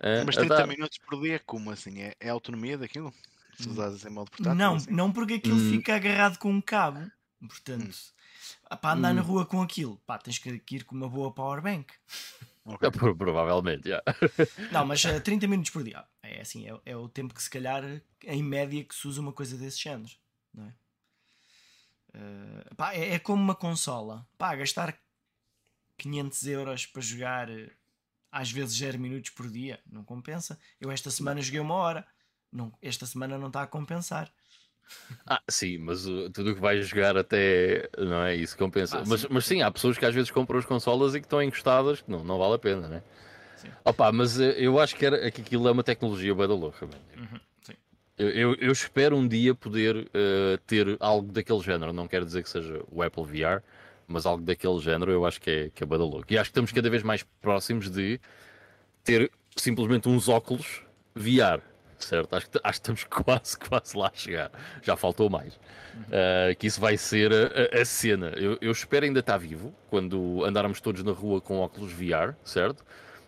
[0.00, 2.00] Uh, Mas 30 minutos por dia, como assim?
[2.00, 3.12] É, é autonomia daquilo?
[3.58, 4.54] Se usares em modo portátil.
[4.56, 4.90] Não, assim.
[4.90, 5.70] não porque aquilo Hum.
[5.70, 7.08] fica agarrado com um cabo.
[7.46, 7.94] Portanto,
[8.80, 9.24] para andar na Hum.
[9.24, 11.92] rua com aquilo, pá, tens que ir com uma boa powerbank.
[12.64, 12.90] Ok.
[12.90, 14.02] Pro- Provavelmente, já.
[14.72, 16.04] Não, mas eh, 30 minutos por dia.
[16.22, 17.82] É assim, é, é o tempo que se calhar,
[18.24, 20.12] em média, que se usa uma coisa desse género.
[20.54, 20.74] Não é?
[22.14, 24.26] Eh, pá, é, é como uma consola.
[24.38, 24.96] Pá, gastar
[25.98, 27.70] 500 euros para jogar eh,
[28.30, 30.58] às vezes 0 minutos por dia, não compensa.
[30.80, 32.06] Eu esta semana joguei uma hora.
[32.50, 34.32] Não, esta semana não está a compensar.
[35.26, 37.88] Ah, sim, mas uh, tudo o que vais jogar até.
[37.96, 38.36] Não é?
[38.36, 38.98] Isso compensa.
[38.98, 39.26] Ah, mas, sim.
[39.30, 42.10] mas sim, há pessoas que às vezes compram as consolas e que estão encostadas que
[42.10, 43.02] não, não vale a pena, né?
[43.62, 43.68] Sim.
[43.84, 46.84] Opa, mas uh, eu acho que, era, que aquilo é uma tecnologia bem da louca.
[47.16, 47.40] Uhum.
[48.18, 51.92] Eu, eu, eu espero um dia poder uh, ter algo daquele género.
[51.92, 53.62] Não quero dizer que seja o Apple VR,
[54.06, 56.32] mas algo daquele género eu acho que é, que é bem da louca.
[56.32, 58.20] E acho que estamos cada vez mais próximos de
[59.02, 60.82] ter simplesmente uns óculos
[61.14, 61.60] VR.
[61.98, 62.34] Certo?
[62.34, 64.50] Acho que, acho que estamos quase, quase lá a chegar.
[64.82, 65.54] Já faltou mais.
[65.54, 68.28] Uh, que isso vai ser a, a- a cena.
[68.36, 72.84] Eu, eu espero ainda estar vivo quando andarmos todos na rua com óculos VR, certo?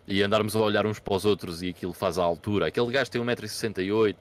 [0.07, 2.67] E andarmos a olhar uns para os outros e aquilo faz a altura.
[2.67, 4.15] Aquele gajo tem 1,68m,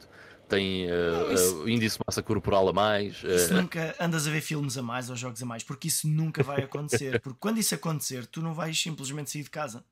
[0.49, 3.23] tem uh, Não, isso- uh, índice de massa corporal a mais.
[3.23, 6.09] Isso uh, nunca andas a ver filmes a mais ou jogos a mais, porque isso
[6.09, 7.20] nunca vai acontecer.
[7.20, 9.85] Porque quando isso acontecer, tu não vais simplesmente sair de casa.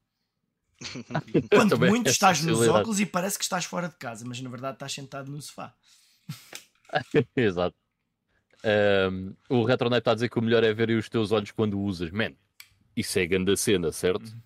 [1.68, 4.50] Também muito essa estás nos óculos e parece que estás fora de casa, mas na
[4.50, 5.74] verdade estás sentado no sofá.
[7.36, 7.76] Exato.
[8.64, 11.80] Um, o Retronet está a dizer que o melhor é ver os teus olhos quando
[11.80, 12.10] usas.
[12.10, 12.32] Man,
[12.96, 14.26] isso é grande cena, certo?
[14.26, 14.40] Uhum.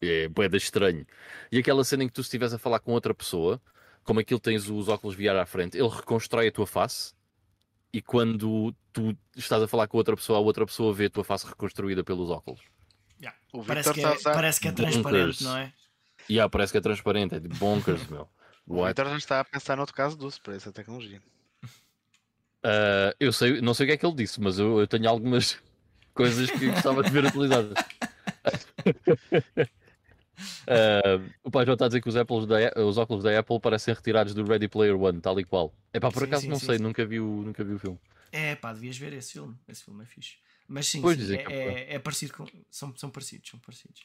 [0.00, 1.06] É boeda estranho.
[1.50, 3.60] E aquela cena em que tu estiveres a falar com outra pessoa,
[4.04, 7.14] como aquilo tens os óculos VR à frente, ele reconstrói a tua face
[7.92, 11.24] e quando tu estás a falar com outra pessoa, a outra pessoa vê a tua
[11.24, 12.60] face reconstruída pelos óculos.
[13.18, 13.38] Yeah.
[13.52, 14.34] O Parece, que está a é, usar.
[14.34, 14.92] parece que é Bonkers.
[14.92, 15.72] transparente, não é?
[16.28, 18.28] E ah, parece que é transparente, é de bonkers, meu.
[18.68, 21.22] O já está a pensar noutro caso do uso para essa tecnologia.
[22.62, 25.08] Ah, eu sei, não sei o que é que ele disse, mas eu, eu tenho
[25.08, 25.56] algumas
[26.12, 27.78] coisas que gostava de ver utilizadas.
[30.66, 33.60] Ah, o pai já está a dizer que os, Apples da, os óculos da Apple
[33.60, 35.74] parecem retirados do Ready Player One, tal e qual.
[35.92, 37.78] É pá, por Sim, acaso sim, não sim, sei, nunca vi, o, nunca vi o
[37.78, 37.98] filme.
[38.32, 39.56] É pá, devias ver esse filme.
[39.68, 40.36] Esse filme é fixe.
[40.68, 42.46] Mas sim, é, é é, é parecido com.
[42.70, 44.02] São, são parecidos, são parecidos.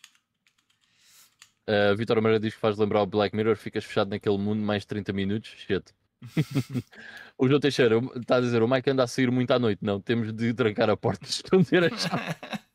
[1.67, 4.85] Uh, Vitor Amarelo diz que faz lembrar o Black Mirror, ficas fechado naquele mundo mais
[4.85, 5.51] 30 minutos.
[5.57, 5.93] Shit.
[7.37, 9.79] o João Teixeira está a dizer: o Mike anda a sair muito à noite.
[9.83, 12.35] Não, temos de trancar a porta e esconder a chave.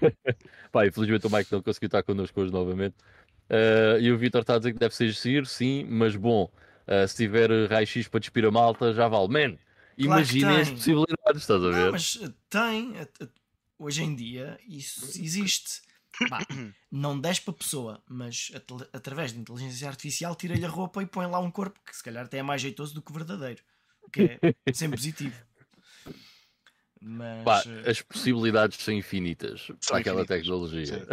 [0.72, 2.96] Pá, infelizmente o Mike não conseguiu estar connosco hoje novamente.
[3.48, 6.50] Uh, e o Vitor está a dizer que deve ser sair, sim, mas bom,
[6.86, 9.28] uh, se tiver raio-x para despir a malta, já vale.
[9.28, 9.58] Man,
[9.96, 10.76] imaginem as tem.
[10.76, 11.84] possibilidades, estás a ver?
[11.84, 12.94] Não, mas eh, tem.
[13.78, 15.82] Hoje em dia, isso existe.
[16.28, 16.40] Bah,
[16.90, 21.06] não desce para a pessoa, mas at- através de inteligência artificial tira-lhe a roupa e
[21.06, 23.62] põe lá um corpo que se calhar até é mais jeitoso do que o verdadeiro.
[24.12, 24.40] Que é
[24.74, 25.47] sempre positivo.
[27.00, 27.44] Mas.
[27.44, 30.86] Pá, eh, as possibilidades são infinitas para aquela infinitas, tecnologia.
[30.86, 31.06] sim.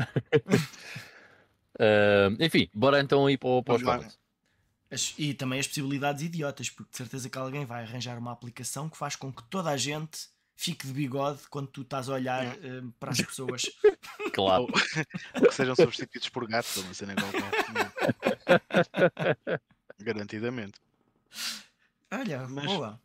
[1.80, 4.18] Ah, enfim, bora então ir para, o- para os comments.
[4.90, 8.90] As- e também as possibilidades idiotas, porque de certeza que alguém vai arranjar uma aplicação
[8.90, 12.46] que faz com que toda a gente fique de bigode quando tu estás a olhar
[12.46, 13.64] eh, para as pessoas.
[14.34, 14.64] Claro.
[15.42, 17.42] Ou que sejam substituídos por gatos, uma cena qualquer.
[20.00, 20.80] Garantidamente.
[22.12, 23.00] Olha, Mas- boa.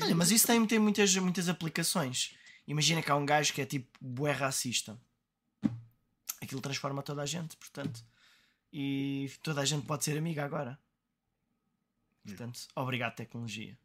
[0.00, 2.34] Olha, mas isso tem, tem muitas, muitas aplicações.
[2.66, 4.96] Imagina que há um gajo que é tipo bué racista.
[6.40, 8.04] Aquilo transforma toda a gente, portanto.
[8.72, 10.78] E toda a gente pode ser amiga agora.
[12.24, 13.76] Portanto, obrigado, tecnologia.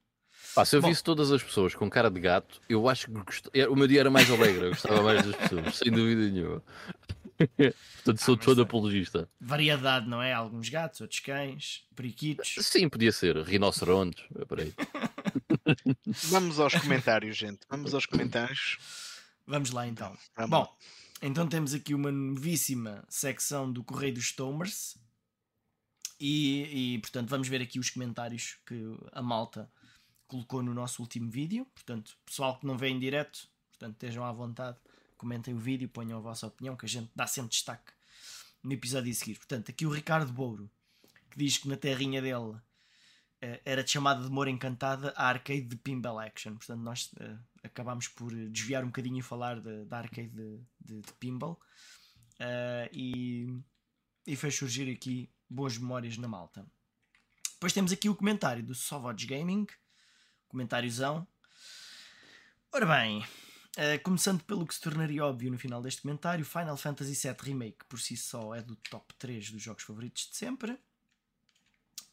[0.54, 0.90] Pá, se eu Bom.
[0.90, 3.48] visse todas as pessoas com cara de gato, eu acho que gost...
[3.54, 6.62] era- o meu dia era mais alegre, eu gostava mais das pessoas, sem dúvida nenhuma.
[7.96, 8.64] Portanto, sou Ah, todo é.
[8.64, 9.30] apologista.
[9.40, 10.34] Variedade, não é?
[10.34, 12.56] Alguns gatos, outros cães, periquitos.
[12.62, 13.38] Sim, podia ser.
[13.38, 14.24] Rinocerontes.
[14.48, 14.74] Peraí.
[16.30, 17.60] Vamos aos comentários, gente.
[17.70, 18.78] Vamos aos comentários.
[19.46, 20.18] Vamos lá então.
[20.36, 20.78] Vamos Bom,
[21.22, 24.98] então temos aqui uma novíssima secção do Correio dos Tomers.
[26.20, 29.70] E, e, portanto, vamos ver aqui os comentários que a malta
[30.28, 31.66] colocou no nosso último vídeo.
[31.74, 34.78] Portanto, pessoal que não vê em direto, portanto, estejam à vontade,
[35.26, 37.92] comentem o vídeo, ponham a vossa opinião, que a gente dá sempre destaque
[38.64, 39.36] no episódio a seguir.
[39.38, 40.70] Portanto, aqui o Ricardo Bouro,
[41.32, 42.56] que diz que na terrinha dele
[43.42, 46.54] eh, era chamada de Moura Encantada a arcade de Pinball Action.
[46.56, 51.14] Portanto, nós eh, acabámos por desviar um bocadinho e falar da arcade de, de- de
[51.20, 51.60] Pinball
[52.38, 53.48] Eh, e,
[54.28, 56.66] e fez surgir aqui boas memórias na malta.
[57.54, 59.66] Depois temos aqui o comentário do Sovods Gaming,
[60.50, 61.26] comentáriozão.
[62.74, 63.26] Ora bem,
[63.78, 67.86] eh, começando pelo que se tornaria óbvio no final deste comentário, Final Fantasy VII Remake
[67.90, 70.78] por si só é do top 3 dos jogos favoritos de sempre.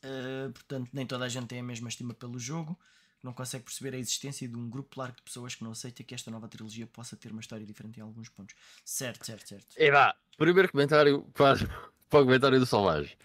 [0.05, 2.77] Uh, portanto, nem toda a gente tem a mesma estima pelo jogo.
[3.22, 6.12] Não consegue perceber a existência de um grupo largo de pessoas que não aceita que
[6.12, 8.57] esta nova trilogia possa ter uma história diferente em alguns pontos.
[8.85, 9.77] Certo, certo, certo.
[9.77, 11.57] Eba, primeiro comentário para,
[12.11, 13.16] para o comentário do Salvage.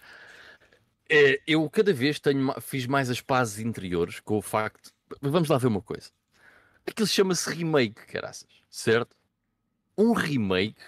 [1.10, 4.92] É, eu cada vez tenho, fiz mais as pazes interiores com o facto.
[5.20, 6.10] Vamos lá ver uma coisa.
[6.88, 9.14] Aquilo chama-se remake, caraças, certo?
[9.96, 10.80] Um remake.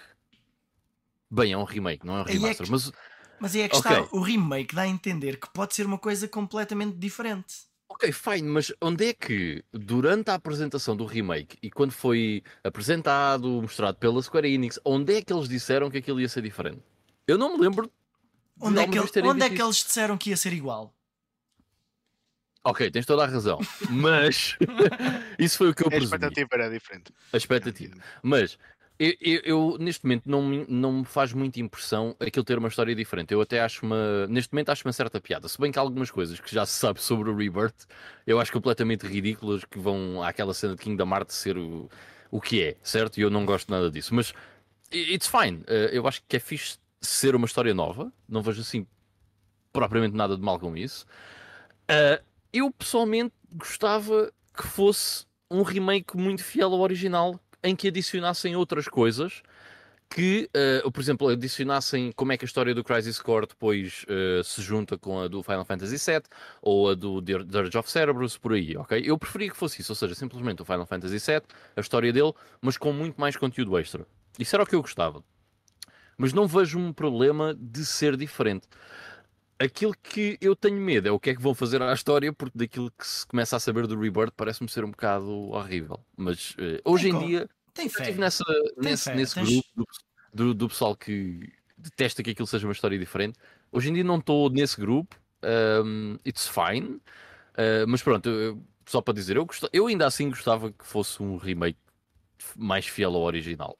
[1.29, 2.91] Bem, é um remake, não é um é remaster, que- mas
[3.39, 3.91] Mas aí é que Ok.
[3.91, 7.55] está, o remake dá a entender que pode ser uma coisa completamente diferente.
[7.89, 13.47] Ok, fine, mas onde é que, durante a apresentação do remake e quando foi apresentado,
[13.61, 16.81] mostrado pela Square Enix, onde é que eles disseram que aquilo ia ser diferente?
[17.27, 17.87] Eu não me lembro.
[17.87, 20.93] de Onde, é que, onde é que eles disseram que ia ser igual?
[22.63, 24.55] Ok, tens toda a razão, mas
[25.39, 26.05] isso foi o que eu A presumi.
[26.15, 27.11] expectativa era diferente.
[27.33, 27.95] A expectativa.
[28.21, 28.57] Mas
[28.99, 32.67] eu, eu- eu, neste momento não me, não me faz muita impressão aquilo ter uma
[32.67, 33.33] história diferente.
[33.33, 34.27] Eu até acho uma.
[34.27, 35.47] Neste momento acho uma certa piada.
[35.47, 37.87] Se bem que há algumas coisas que já se sabe sobre o Rebirth,
[38.27, 41.89] eu acho completamente ridículas que vão àquela cena de Kingdom Hearts ser o,
[42.29, 43.17] o que é, certo?
[43.17, 44.13] E eu não gosto nada disso.
[44.13, 44.35] Mas
[44.93, 45.63] it's fine.
[45.65, 48.13] Eh, eu acho que é fixe ser uma história nova.
[48.29, 48.85] Não vejo assim
[49.73, 51.07] propriamente nada de mal com isso.
[51.87, 52.21] Eh,
[52.53, 58.87] eu pessoalmente gostava que fosse um remake muito fiel ao original em que adicionassem outras
[58.87, 59.41] coisas
[60.09, 64.41] que, eh, por exemplo, adicionassem como é que a história do Crisis Core depois eh,
[64.43, 66.23] se junta com a do Final Fantasy VII
[66.61, 69.01] ou a do Dir- Dirge of Cerberus, por aí, ok?
[69.05, 71.41] Eu preferia que fosse isso, ou seja, simplesmente o Final Fantasy VII,
[71.77, 74.05] a história dele, mas com muito mais conteúdo extra.
[74.37, 75.23] Isso era o que eu gostava.
[76.17, 78.67] Mas não vejo um problema de ser diferente.
[79.63, 82.57] Aquilo que eu tenho medo é o que é que vão fazer à história, porque
[82.57, 85.99] daquilo que se começa a saber do Rebirth parece-me ser um bocado horrível.
[86.17, 88.03] Mas eh, hoje em co- dia Tem eu fé.
[88.03, 88.43] estive nessa,
[88.77, 89.85] nesse, fé, nesse tens- grupo do,
[90.33, 93.37] do, do pessoal que detesta que aquilo seja uma história diferente.
[93.71, 95.15] Hoje em dia não estou nesse grupo.
[95.43, 96.95] um, it's fine.
[97.53, 101.37] Uh, mas pronto, eu- só para dizer, eu, eu ainda assim gostava que fosse um
[101.37, 101.77] remake
[102.57, 103.77] mais fiel ao original.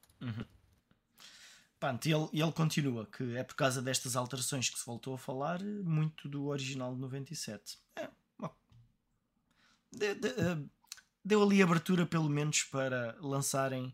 [1.82, 5.18] Pronto, e ele, ele continua que é por causa destas alterações que se voltou a
[5.18, 7.76] falar muito do original de 97.
[7.96, 8.54] É, bom.
[9.90, 10.58] De- de- eh,
[11.24, 13.92] deu ali abertura, pelo menos, para lançarem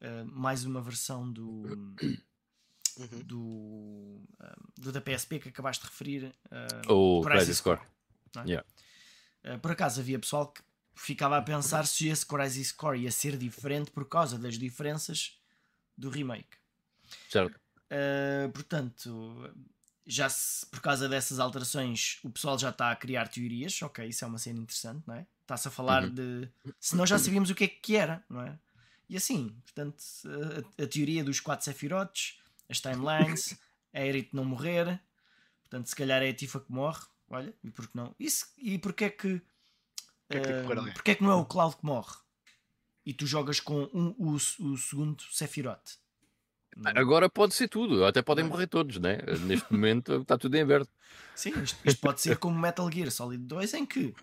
[0.00, 3.22] eh, mais uma versão do, Uhum.
[3.24, 6.34] do, eh, do da PSP que acabaste de referir.
[6.50, 7.80] eh, Ou Crisis Crisis Core.
[8.34, 8.46] não é?
[8.46, 8.68] Yeah.
[9.42, 10.62] Eh, por acaso havia pessoal que
[10.94, 15.38] ficava a pensar se esse Crisis Core ia ser diferente por causa das diferenças
[15.96, 16.56] do remake.
[17.28, 17.58] Certo?
[17.90, 19.52] Uh, portanto,
[20.06, 23.80] já se, por causa dessas alterações, o pessoal já está a criar teorias.
[23.82, 25.26] Ok, isso é uma cena interessante, não é?
[25.42, 26.14] Está-se a falar Uhum.
[26.14, 26.48] de.
[26.80, 28.58] Senão já sabíamos o que é que era, não é?
[29.08, 30.02] E assim, portanto,
[30.78, 33.58] a, a teoria dos quatro Sephiroths, as timelines,
[33.94, 35.00] a Aerith não morrer,
[35.62, 37.02] portanto, se calhar é a Tifa que morre.
[37.30, 38.14] Olha, e por que não?
[38.18, 39.40] Isso, e porquê é que.
[40.30, 40.92] que é que uh, ali?
[40.92, 42.16] porquê é que não é o Cloud que morre?
[43.04, 45.96] E tu jogas com um, o, o segundo Sephiroth.
[46.86, 46.98] É?
[46.98, 48.48] Agora pode ser tudo, até podem é?
[48.48, 49.18] morrer todos, né?
[49.46, 50.90] Neste momento está tudo em aberto.
[51.34, 54.14] Sim, isto, isto pode ser como Metal Gear Solid 2, em que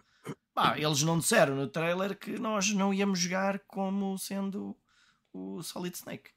[0.54, 4.76] pá, eles não disseram no trailer que nós não íamos jogar como sendo
[5.34, 6.32] o Solid Snake.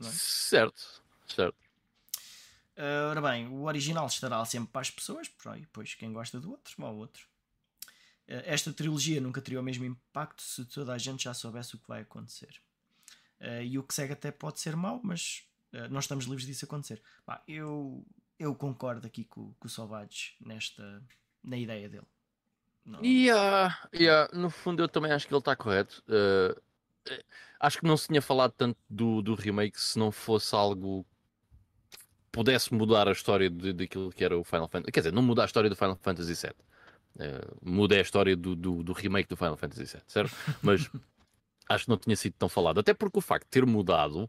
[0.00, 0.04] É?
[0.04, 1.56] Certo, certo.
[2.76, 6.40] Ah, Ora bem, o original estará sempre para as pessoas, por aí, pois quem gosta
[6.40, 7.26] do outro, vá ao outro.
[8.28, 11.78] Ah, esta trilogia nunca teria o mesmo impacto se toda a gente já soubesse o
[11.78, 12.60] que vai acontecer.
[13.40, 16.64] Ah, e o que segue até pode ser mau, mas ah, não estamos livres disso
[16.64, 17.02] acontecer.
[17.24, 18.04] Pá, eu,
[18.38, 21.02] eu concordo aqui com, com o Sauvage nesta,
[21.42, 22.06] na ideia dele.
[22.84, 26.02] Não- Yeah, yeah, no fundo eu também acho que ele está correto.
[26.08, 26.60] Uh,
[27.08, 27.24] eh,
[27.60, 31.06] acho que não se tinha falado tanto do, do remake se não fosse algo
[31.90, 31.98] que
[32.32, 34.92] pudesse mudar a história de, daquilo que era o Final Fantasy.
[34.92, 36.54] Quer dizer, não muda a história do Final Fantasy VII.
[37.14, 40.34] Uh, muda a história do, do, do remake do Final Fantasy VII, certo?
[40.60, 40.90] Mas
[41.68, 42.80] acho que não tinha sido tão falado.
[42.80, 44.28] Até porque o facto de ter mudado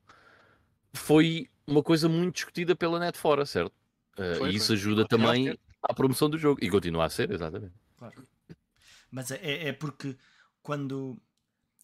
[0.93, 3.73] foi uma coisa muito discutida pela net fora, certo?
[4.17, 4.75] Uh, Foi, e isso foi.
[4.75, 6.63] ajuda Continua também à promoção do jogo.
[6.63, 7.73] E continua a ser, exatamente.
[7.97, 8.27] Claro.
[9.10, 10.15] Mas é, é porque
[10.62, 11.19] quando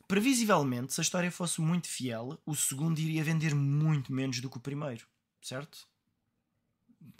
[0.07, 4.57] previsivelmente, se a história fosse muito fiel, o segundo iria vender muito menos do que
[4.57, 5.05] o primeiro,
[5.41, 5.87] certo?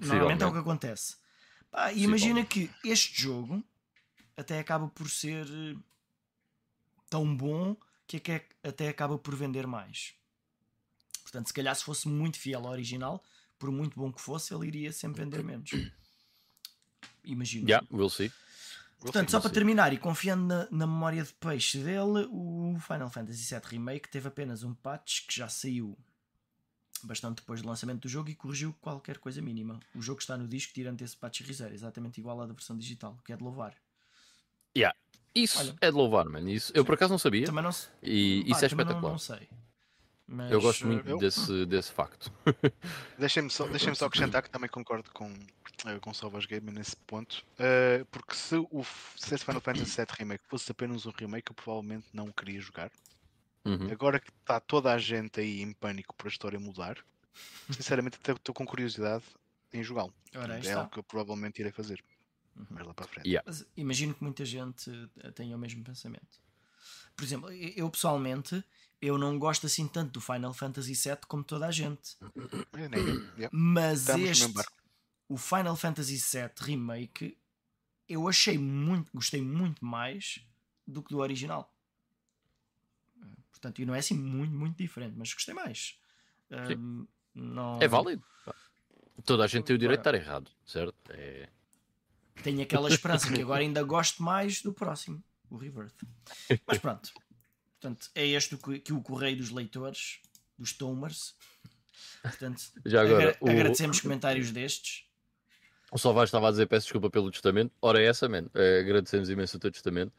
[0.01, 1.18] Normalmente é o que acontece.
[1.70, 3.64] Pá, e imagina que este jogo
[4.36, 5.78] até acaba por ser eh,
[7.09, 7.76] tão bom
[8.07, 10.16] que é que até acaba por vender mais.
[11.30, 13.23] Portanto, se calhar se fosse muito fiel ao original,
[13.59, 15.69] por muito bom que fosse, ele iria sempre vender menos.
[17.23, 17.67] Imagino.
[17.67, 18.32] Yeah, we'll see.
[18.99, 23.53] Portanto, só para terminar e confiando na, na memória de peixe dele, o Final Fantasy
[23.53, 25.97] VII Remake teve apenas um patch que já saiu
[27.03, 29.80] bastante depois do lançamento do jogo e corrigiu qualquer coisa mínima.
[29.95, 33.17] O jogo está no disco tirando esse patch reserve, exatamente igual à da versão digital,
[33.23, 33.73] que é de louvar.
[34.75, 34.97] Yeah.
[35.34, 36.49] Isso Olha, é de louvar, mano.
[36.49, 37.45] Isso, eu por acaso não sabia.
[37.45, 37.69] Também não,
[38.01, 39.01] e isso é espetacular.
[39.01, 39.47] Não, não sei.
[40.32, 41.17] Mas, eu gosto muito eu...
[41.17, 42.32] desse, desse facto.
[43.17, 47.43] Deixem-me só, deixem só acrescentar que também concordo com, uh, com Salvas Gamer nesse ponto.
[47.53, 48.86] Uh, porque se, o,
[49.17, 52.91] se esse Final Fantasy VII Remake fosse apenas um remake, eu provavelmente não queria jogar.
[53.65, 53.91] Uhum.
[53.91, 56.97] Agora que está toda a gente aí em pânico por a história mudar,
[57.71, 59.23] sinceramente até estou com curiosidade
[59.73, 60.13] em jogá-lo.
[60.63, 62.03] É algo que eu provavelmente irei fazer.
[62.55, 62.67] Uhum.
[62.69, 63.27] Mais lá para a frente.
[63.27, 63.43] Yeah.
[63.47, 64.91] Mas imagino que muita gente
[65.23, 66.39] eh, tenha o mesmo pensamento.
[67.15, 68.63] Por exemplo, eu pessoalmente
[69.01, 72.17] eu não gosto assim tanto do Final Fantasy VII como toda a gente.
[73.51, 74.53] Mas este,
[75.27, 77.38] o Final Fantasy VII Remake,
[78.07, 80.43] eu achei muito, gostei muito mais
[80.86, 81.73] do que do original.
[83.51, 85.97] Portanto, e não é assim muito, muito diferente, mas gostei mais.
[86.51, 87.80] Um, não...
[87.82, 88.23] É válido.
[89.25, 90.95] Toda a gente tem o direito de estar errado, certo?
[91.09, 91.49] É...
[92.41, 95.95] Tenho aquela esperança que agora ainda gosto mais do próximo, o Rebirth.
[96.66, 97.12] Mas pronto.
[97.80, 100.20] Portanto, é este que, que o correio dos leitores,
[100.58, 101.36] dos Tomers.
[102.22, 103.50] Portanto, Já agora, agra o...
[103.50, 105.06] agradecemos comentários destes.
[105.91, 107.74] O Salvador estava a dizer peço desculpa pelo testamento.
[107.82, 108.43] Ora, é essa, man.
[108.54, 110.14] Uh, agradecemos imenso o teu testamento.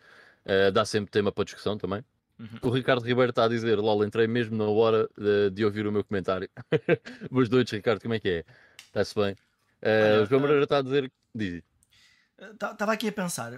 [0.45, 2.05] Uh, dá sempre tema para discussão também.
[2.39, 2.49] Uhum.
[2.63, 5.93] O Ricardo Ribeiro está a dizer: LOL, entrei mesmo na hora de, de ouvir o
[5.93, 6.49] meu comentário.
[7.31, 8.45] Boas noites, Ricardo, como é que é?
[8.87, 9.33] Está-se bem?
[9.83, 11.63] Uh, o João Moreira está a dizer: diz.
[12.53, 13.53] Estava aqui a pensar,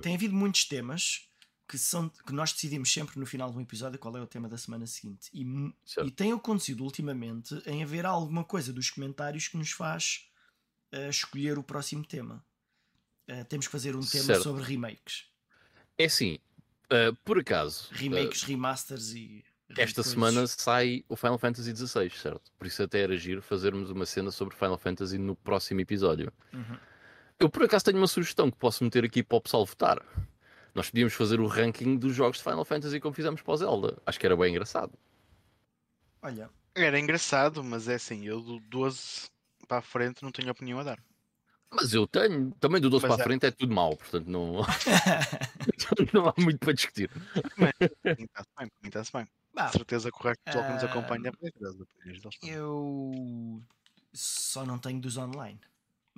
[0.00, 1.28] tem havido muitos temas
[1.68, 4.48] que, são, que nós decidimos sempre no final de um episódio qual é o tema
[4.48, 5.30] da semana seguinte.
[5.32, 5.44] E,
[6.04, 10.28] e tem acontecido ultimamente em haver alguma coisa dos comentários que nos faz
[10.92, 12.44] uh, escolher o próximo tema.
[13.28, 14.42] Uh, temos que fazer um tema certo.
[14.42, 15.26] sobre remakes.
[15.98, 16.38] É assim,
[16.86, 17.88] Uh, por acaso.
[17.92, 19.44] Remakes, remasters e.
[19.76, 22.52] Esta semana sai o Final Fantasy XVI, certo?
[22.56, 26.32] Por isso até era giro fazermos uma cena sobre Final Fantasy no próximo episódio.
[26.52, 26.78] Uhum.
[27.38, 30.02] Eu por acaso tenho uma sugestão que posso meter aqui para o pessoal votar.
[30.74, 33.96] Nós podíamos fazer o ranking dos jogos de Final Fantasy como fizemos para o Zelda.
[34.06, 34.92] Acho que era bem engraçado.
[36.22, 36.50] Olha.
[36.74, 39.28] Era engraçado, mas é assim, eu do 12
[39.66, 40.98] para a frente não tenho opinião a dar.
[41.70, 42.52] Mas eu tenho.
[42.60, 43.26] Também do 12 Mas para a é.
[43.26, 44.62] frente é tudo mau, portanto não,
[46.12, 47.10] não há muito para discutir.
[47.34, 49.26] Está-se bem, está-se bem.
[49.54, 51.32] Bah, certeza correto, o pessoal que nos ah, acompanha
[52.42, 53.62] Eu
[54.12, 55.58] só não tenho dos online.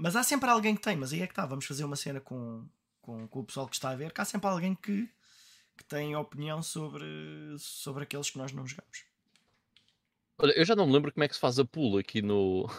[0.01, 1.44] Mas há sempre alguém que tem, mas aí é que está.
[1.44, 2.64] Vamos fazer uma cena com,
[3.03, 5.11] com, com o pessoal que está a ver, que há sempre alguém que,
[5.76, 7.05] que tem opinião sobre,
[7.59, 9.05] sobre aqueles que nós não jogamos.
[10.38, 12.70] Olha, eu já não me lembro como é que se faz a pool aqui no,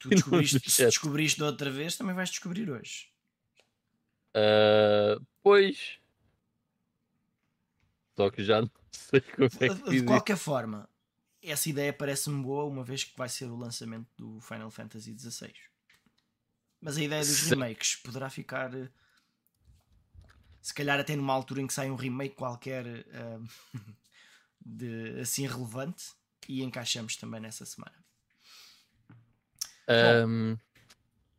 [0.00, 3.08] Tu descobriste, se descobriste outra vez, também vais descobrir hoje.
[4.34, 5.98] Uh, pois.
[8.16, 10.88] Só que já não sei como é que De qualquer forma,
[11.42, 15.52] essa ideia parece-me boa, uma vez que vai ser o lançamento do Final Fantasy XVI.
[16.80, 18.70] Mas a ideia dos remakes poderá ficar.
[20.60, 23.48] Se calhar até numa altura em que sai um remake qualquer uh,
[24.64, 26.04] de, assim relevante
[26.48, 27.94] e encaixamos também nessa semana.
[30.26, 30.56] Um,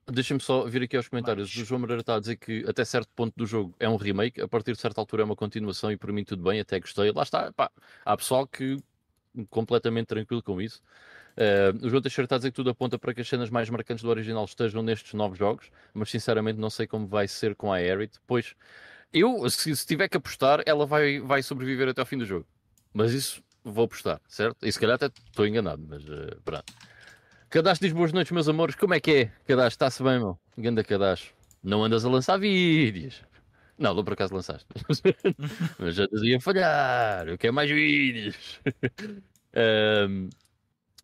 [0.07, 1.49] Deixa-me só vir aqui aos comentários.
[1.49, 1.63] Mas...
[1.63, 4.41] O João Moreira está a dizer que até certo ponto do jogo é um remake,
[4.41, 7.11] a partir de certa altura é uma continuação e por mim tudo bem, até gostei.
[7.11, 7.71] Lá está, pá,
[8.03, 8.77] há pessoal que
[9.49, 10.81] completamente tranquilo com isso.
[11.37, 13.69] Uh, o João Teixeira está a dizer que tudo aponta para que as cenas mais
[13.69, 17.71] marcantes do original estejam nestes novos jogos, mas sinceramente não sei como vai ser com
[17.71, 18.55] a Aerith, pois
[19.13, 22.45] eu, se, se tiver que apostar, ela vai, vai sobreviver até ao fim do jogo.
[22.93, 24.65] Mas isso vou apostar, certo?
[24.65, 26.73] E se calhar até estou enganado, mas uh, pronto.
[27.49, 28.75] Cadastro diz boas noites, meus amores.
[28.75, 29.25] Como é que é?
[29.45, 30.39] Cadastro, está-se bem, meu?
[30.57, 31.33] Ganda Cadastro.
[31.61, 33.21] Não andas a lançar vídeos.
[33.81, 34.67] Não, não por acaso lançaste.
[35.79, 37.27] Mas já andas a falhar.
[37.27, 38.59] Eu quero mais vídeos.
[40.07, 40.29] um,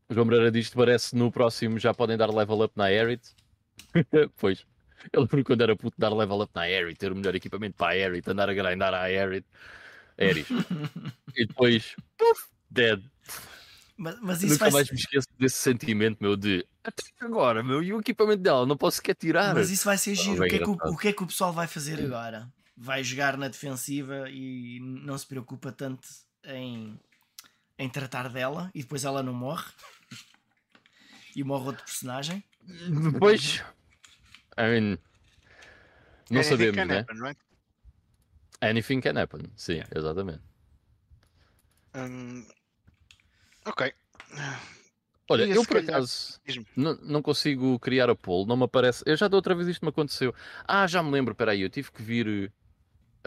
[0.07, 3.33] João Moreira diz que parece no próximo já podem dar level up na Aerith.
[4.37, 4.63] pois.
[5.11, 7.87] Ele lembro quando era puto dar level up na Aerith, ter o melhor equipamento para
[7.87, 9.45] a Aerith, andar a grindar a Aerith.
[10.15, 10.51] Aerith.
[11.35, 13.01] e depois, puff, dead.
[13.97, 16.63] Mas, mas isso Nunca vai mais me esqueço desse sentimento, meu, de
[17.19, 18.67] agora, meu, e o equipamento dela?
[18.67, 19.55] Não posso sequer tirar.
[19.55, 20.43] Mas isso vai ser giro.
[20.43, 22.47] o, que é que o, o, que é que o pessoal vai fazer agora?
[22.77, 26.07] Vai jogar na defensiva e não se preocupa tanto
[26.45, 26.99] em,
[27.77, 29.65] em tratar dela e depois ela não morre
[31.35, 32.43] e morre outro personagem.
[33.11, 33.63] Depois,
[34.57, 34.97] I mean,
[36.29, 36.99] não Anything sabemos, né?
[36.99, 37.41] Happen, right?
[38.61, 39.89] Anything can happen, sim, yeah.
[39.95, 40.41] exatamente.
[41.95, 42.45] Um,
[43.67, 43.93] Ok.
[45.29, 46.39] Olha, eu por acaso
[46.75, 49.03] não, não consigo criar a poll, não me aparece.
[49.05, 50.33] Eu já da outra vez isto me aconteceu.
[50.65, 52.51] Ah, já me lembro, peraí, eu tive que vir.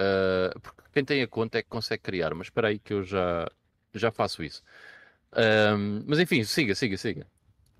[0.01, 3.05] Uh, porque quem tem a conta é que consegue criar, mas espera aí que eu
[3.05, 3.46] já,
[3.94, 4.62] já faço isso.
[5.36, 7.26] Um, mas enfim, siga, siga, siga.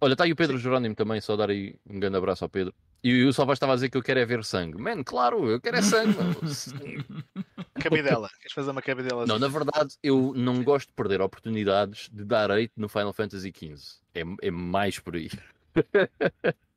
[0.01, 0.59] Olha, está aí o Pedro.
[0.59, 2.75] Jerónimo também, só dar aí um grande abraço ao Pedro.
[3.03, 4.79] E o Salvador estava a dizer que eu quero é ver sangue.
[4.79, 6.17] Man, claro, eu quero é sangue.
[7.81, 8.29] cabidela.
[8.41, 9.27] Queres fazer uma cabidela?
[9.27, 13.53] Não, na verdade, eu não gosto de perder oportunidades de dar hate no Final Fantasy
[13.55, 14.01] XV.
[14.15, 15.31] É, é mais por aí.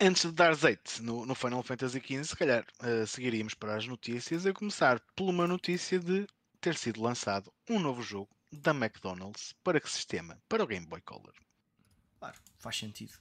[0.00, 3.86] Antes de dar azeite no, no Final Fantasy XV, se calhar uh, seguiríamos para as
[3.86, 6.26] notícias, a começar por uma notícia de
[6.60, 10.38] ter sido lançado um novo jogo da McDonald's para que sistema?
[10.48, 11.32] Para o Game Boy Color.
[12.18, 13.12] Claro, faz sentido.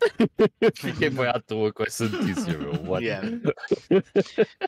[0.74, 2.98] Fiquei bem à toa com essa notícia, meu.
[2.98, 3.28] Yeah.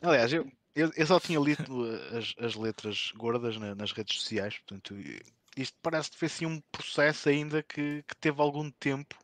[0.01, 1.85] Aliás, eu, eu, eu, só tinha lido
[2.17, 4.95] as, as letras gordas na, nas redes sociais, portanto,
[5.55, 9.15] isto parece que foi assim um processo ainda que, que teve algum tempo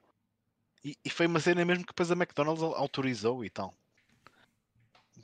[0.86, 3.74] e, e, foi uma cena mesmo que depois a McDonald's autorizou e tal.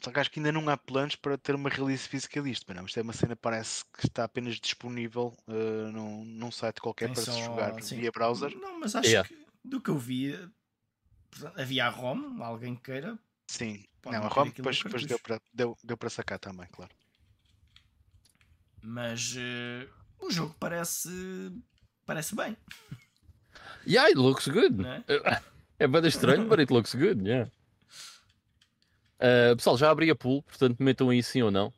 [0.03, 2.75] Só que acho que ainda não há planos para ter uma release física disto, mas
[2.75, 6.81] não, isto é uma cena que parece que está apenas disponível uh, num, num site
[6.81, 7.31] qualquer Tem para só...
[7.31, 7.97] se jogar sim.
[7.97, 8.57] via browser.
[8.57, 9.27] Não, mas acho yeah.
[9.27, 10.33] que do que eu vi
[11.55, 13.19] havia a ROM, alguém queira.
[13.47, 16.91] Sim, não, a ROM depois, depois deu, para, deu, deu para sacar também, claro.
[18.81, 19.87] Mas uh,
[20.25, 21.09] o jogo parece
[22.03, 22.57] parece bem.
[23.85, 24.83] Yeah, it looks good.
[24.85, 25.03] É,
[25.81, 27.49] é bem estranho, but it looks good, yeah.
[29.19, 31.73] Uh, pessoal, já abri a pool, portanto metam aí sim ou não.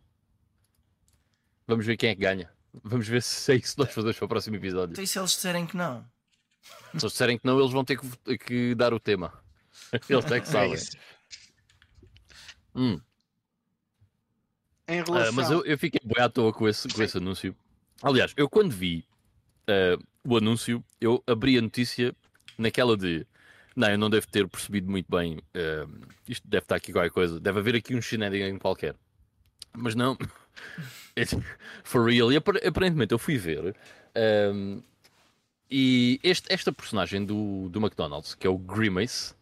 [1.66, 2.51] Vamos ver quem é que ganha.
[2.84, 4.91] Vamos ver se é isso que nós fazemos para o próximo episódio.
[4.91, 6.06] Então e se eles disserem que não?
[6.91, 9.34] Se eles disserem que não, eles vão ter que, que dar o tema.
[10.10, 10.76] Eles é que sabem.
[12.76, 12.99] hum.
[14.88, 15.30] Relação...
[15.30, 17.56] Uh, mas eu, eu fiquei bem à toa com esse, com esse anúncio.
[18.01, 19.06] Aliás, eu quando vi
[19.68, 22.16] uh, o anúncio, eu abri a notícia
[22.58, 23.26] naquela de
[23.76, 25.38] não, eu não devo ter percebido muito bem.
[25.38, 27.39] Uh, isto deve estar aqui qualquer coisa.
[27.39, 28.95] Deve haver aqui um shenanigan qualquer.
[29.76, 30.17] Mas não.
[31.84, 32.32] For real.
[32.32, 33.76] E aparentemente eu fui ver.
[35.69, 39.34] e este, esta personagem do, do McDonald's, que é o Grimace,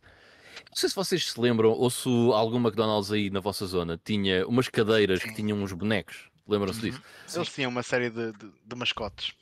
[0.69, 4.47] não sei se vocês se lembram ou se algum McDonald's aí na vossa zona tinha
[4.47, 5.27] umas cadeiras Sim.
[5.29, 6.29] que tinham uns bonecos.
[6.47, 6.91] Lembram-se uhum.
[6.91, 7.01] disso?
[7.35, 9.33] Eles tinham uma série de, de, de mascotes.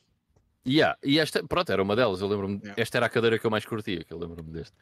[0.69, 2.21] Yeah, e esta, pronto, era uma delas.
[2.21, 2.79] Eu lembro-me, yeah.
[2.79, 4.75] esta era a cadeira que eu mais curtia, que eu lembro-me deste.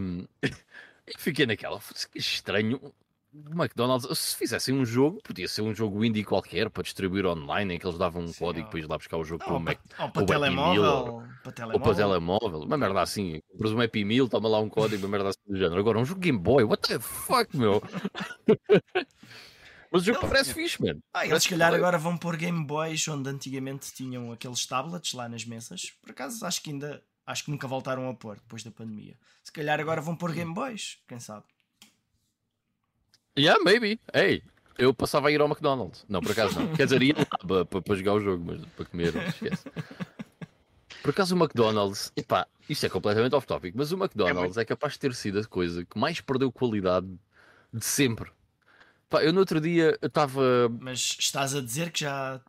[0.00, 0.26] Um,
[1.16, 1.80] fiquei naquela,
[2.10, 2.80] que estranho.
[3.32, 7.74] O McDonald's, se fizessem um jogo, podia ser um jogo indie qualquer para distribuir online,
[7.74, 9.78] em que eles davam um Sim, código para ir lá buscar o jogo ou, Mac,
[9.98, 11.74] ou, para, telemóvel, ou para telemóvel.
[11.74, 13.42] Ou para telemóvel, uma merda assim.
[13.52, 15.78] Compras um Happy Meal, toma lá um código, uma merda assim do género.
[15.78, 17.82] Agora, um jogo Game Boy, what the fuck, meu?
[19.96, 20.28] Mas o jogo eles...
[20.28, 21.02] parece fixe, mano.
[21.14, 25.26] Ah, eles se calhar agora vão pôr Game Boys onde antigamente tinham aqueles tablets lá
[25.26, 25.92] nas mesas.
[26.02, 29.16] Por acaso acho que ainda acho que nunca voltaram a pôr depois da pandemia.
[29.42, 31.44] Se calhar agora vão pôr Game Boys, quem sabe?
[33.38, 33.98] Yeah, maybe.
[34.14, 34.42] Hey,
[34.76, 36.04] eu passava a ir ao McDonald's.
[36.08, 36.72] Não, por acaso não.
[36.76, 39.64] Quer dizer, ia lá para, para, jogar o jogo, mas para comer, esquece.
[41.02, 44.94] Por acaso o McDonald's, epá, isto é completamente off-topic, mas o McDonald's é, é capaz
[44.94, 47.06] de ter sido a coisa que mais perdeu qualidade
[47.72, 48.30] de sempre.
[49.08, 50.68] Pá, eu no outro dia estava.
[50.80, 52.40] Mas estás a dizer que já,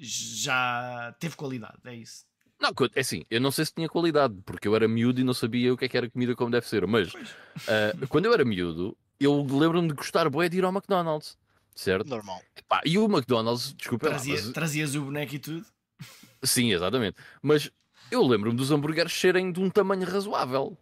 [0.00, 2.24] já teve qualidade, é isso?
[2.60, 5.34] Não, é assim, eu não sei se tinha qualidade, porque eu era miúdo e não
[5.34, 8.44] sabia o que é que era comida como deve ser, mas uh, quando eu era
[8.44, 11.36] miúdo, eu lembro-me de gostar bué de ir ao McDonald's,
[11.74, 12.08] certo?
[12.08, 12.40] Normal.
[12.56, 14.48] Epá, e o McDonald's, desculpa Trazia, mas...
[14.52, 15.66] Trazias o boneco e tudo?
[16.42, 17.16] Sim, exatamente.
[17.42, 17.70] Mas
[18.10, 20.78] eu lembro-me dos hambúrgueres serem de um tamanho razoável.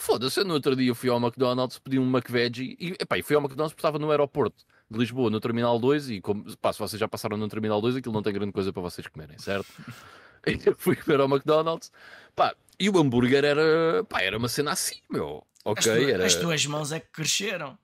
[0.00, 3.36] Foda-se, eu no outro dia fui ao McDonald's, pedi um McVeggie e, epá, e fui
[3.36, 6.78] ao McDonald's porque estava no aeroporto de Lisboa, no Terminal 2 e como, pá, se
[6.78, 9.66] vocês já passaram no Terminal 2 aquilo não tem grande coisa para vocês comerem, certo?
[10.64, 11.92] eu fui comer ao McDonald's,
[12.34, 15.92] pá, e o hambúrguer era, pá, era uma cena assim, meu, ok?
[15.92, 16.24] As, tu, era...
[16.24, 17.78] as tuas mãos é que cresceram.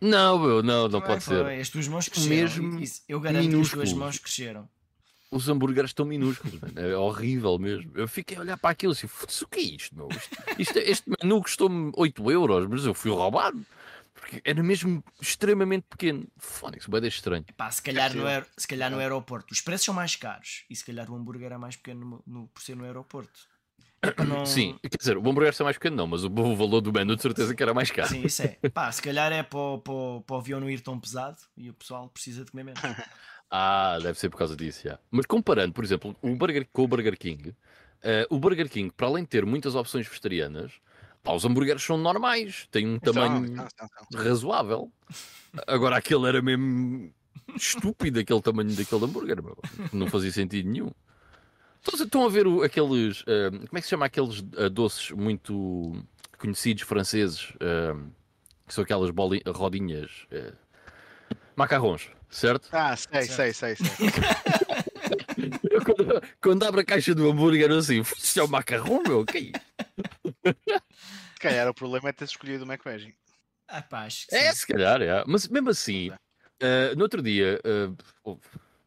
[0.00, 1.60] Não, meu, não, não pode foi, ser.
[1.60, 2.62] As tuas mãos cresceram.
[2.64, 3.70] Mesmo eu garanto minúsculos.
[3.70, 4.68] que as tuas mãos cresceram
[5.32, 6.78] os hambúrgueres estão minúsculos, mano.
[6.78, 7.90] é horrível mesmo.
[7.94, 10.08] Eu fiquei a olhar para aquilo assim, o que é isto, meu?
[10.10, 13.64] Isto, isto, este menu custou-me 8 euros, mas eu fui roubado.
[14.12, 16.28] Porque era mesmo extremamente pequeno.
[16.36, 17.44] Fónix, bem estranho.
[17.48, 18.46] Epá, se, calhar no aer...
[18.56, 21.58] se calhar no aeroporto os preços são mais caros e se calhar o hambúrguer é
[21.58, 22.46] mais pequeno no...
[22.48, 23.50] por ser no aeroporto.
[24.26, 24.44] Não...
[24.44, 27.14] Sim, quer dizer, o hambúrguer é mais pequeno, não, mas o, o valor do menu
[27.16, 28.08] de certeza que era mais caro.
[28.08, 28.58] Sim, isso é.
[28.74, 31.40] Pá, se calhar é para o, para, o, para o avião não ir tão pesado
[31.56, 32.80] e o pessoal precisa de comer menos.
[33.54, 34.98] Ah, deve ser por causa disso, já.
[35.10, 37.54] Mas comparando, por exemplo, o Burger, com o Burger King, uh,
[38.30, 40.72] o Burger King, para além de ter muitas opções vegetarianas,
[41.22, 43.62] pá, os hambúrgueres são normais, têm um tamanho
[44.14, 44.90] razoável.
[45.66, 47.12] Agora aquele era mesmo
[47.54, 49.58] estúpido, aquele tamanho daquele hambúrguer, meu.
[49.92, 50.90] não fazia sentido nenhum.
[51.86, 56.02] Estão a ver o, aqueles, uh, como é que se chama aqueles uh, doces muito
[56.38, 57.52] conhecidos franceses,
[58.66, 59.10] que são aquelas
[59.54, 60.26] rodinhas,
[61.54, 62.68] macarrons certo?
[62.72, 63.86] Ah, sei, sei, sei, sei.
[65.84, 69.40] quando, quando abre a caixa do hambúrguer, assim, isso é o macarrão, meu, que é
[69.40, 69.52] isso?
[71.34, 73.14] Se calhar o problema é ter escolhido o McVeggie.
[73.68, 74.60] Ah, pá, acho que É, sim.
[74.60, 75.24] se calhar, é.
[75.26, 76.10] Mas mesmo assim,
[76.60, 77.60] eh, no outro dia,
[78.24, 78.36] oh,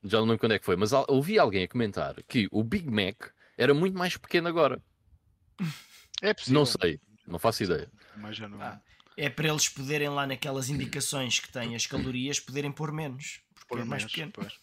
[0.04, 2.90] já não lembro quando é que foi, mas ouvi alguém a comentar que o Big
[2.90, 4.82] Mac era muito mais pequeno agora.
[6.22, 6.60] É possível.
[6.60, 7.90] Não sei, não faço ideia.
[8.18, 8.62] Mas já não.
[8.62, 8.80] Ah,
[9.18, 13.40] É para eles poderem lá naquelas indicações que têm as calorias, poderem pôr menos.
[13.54, 14.32] Porque Por é mais menos, pequeno.
[14.34, 14.54] pois.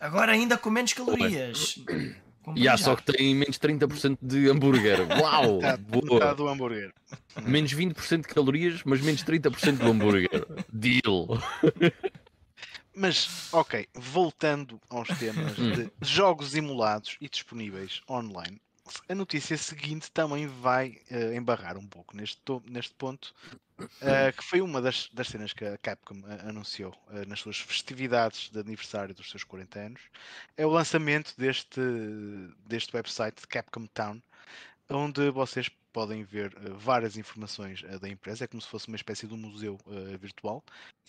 [0.00, 1.78] Agora ainda com menos calorias.
[2.56, 2.84] E há já.
[2.84, 5.00] só que tem menos 30% de hambúrguer.
[5.20, 5.56] Uau!
[5.56, 6.14] Metade, boa.
[6.14, 6.94] metade do hambúrguer.
[7.42, 10.46] Menos 20% de calorias, mas menos 30% do hambúrguer.
[10.72, 11.28] Deal.
[12.94, 15.72] Mas, ok, voltando aos temas Hum.
[15.72, 18.60] de jogos emulados e disponíveis online,
[19.08, 23.34] a notícia seguinte também vai eh, embarrar um pouco neste, neste ponto,
[24.00, 26.94] eh, que foi uma das, das cenas que a Capcom eh, anunciou
[27.26, 30.00] nas suas festividades de aniversário dos seus 40 anos,
[30.56, 31.80] é o lançamento deste,
[32.66, 34.20] deste website Capcom Town,
[34.90, 38.96] onde vocês podem ver eh, várias informações eh, da empresa, é como se fosse uma
[38.96, 40.62] espécie de um museu eh, virtual.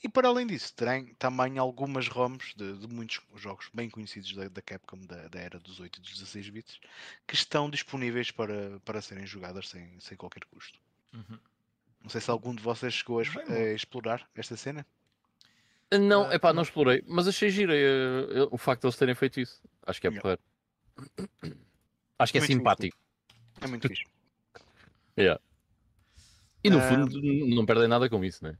[0.03, 4.47] E para além disso, terem também algumas ROMs de, de muitos jogos bem conhecidos da,
[4.47, 6.79] da Capcom, da, da era dos 8 e dos 16 bits,
[7.27, 10.79] que estão disponíveis para, para serem jogadas sem, sem qualquer custo.
[11.13, 11.39] Uhum.
[12.01, 14.85] Não sei se algum de vocês chegou a, a explorar esta cena.
[15.91, 19.39] Não, é pá, não explorei, mas achei giro eh, o facto de eles terem feito
[19.39, 19.61] isso.
[19.85, 20.21] Acho que é Yeah.
[20.21, 20.41] porreiro.
[22.19, 22.97] Acho que é Muito simpático.
[23.61, 24.03] É muito fixe.
[25.17, 25.39] Yeah.
[26.63, 27.21] E no fundo
[27.55, 28.55] não perdem nada com isso, né?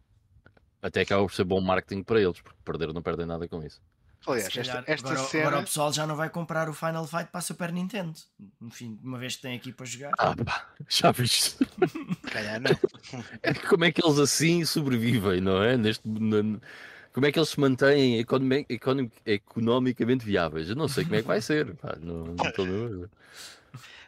[0.82, 3.82] Até acaba por ser bom marketing para eles, porque perder não perdem nada com isso.
[4.28, 5.48] Aliás, esta, calhar, esta agora, cena.
[5.48, 8.14] agora o pessoal já não vai comprar o Final Fight para a Super Nintendo.
[8.62, 10.12] Enfim, uma vez que tem aqui para jogar.
[10.18, 11.58] Ah, pá, já viste?
[12.32, 12.72] Calhar não.
[13.42, 15.78] É que como é que eles assim sobrevivem, não é?
[15.78, 16.04] Neste,
[17.14, 20.70] como é que eles se mantêm economi- economi- economicamente viáveis?
[20.70, 21.74] Eu não sei como é que vai ser.
[21.76, 23.10] Pá, não, não estou a ver.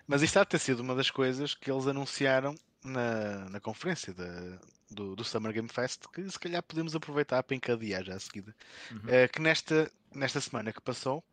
[0.07, 4.13] Mas isto há de ter sido uma das coisas que eles anunciaram na, na conferência
[4.13, 4.59] da-
[4.89, 8.53] do, do Summer Game Fest, que se calhar podemos aproveitar para encadear já a seguida.
[8.91, 9.01] Uhum.
[9.07, 11.23] Eh, que nesta, nesta semana que passou,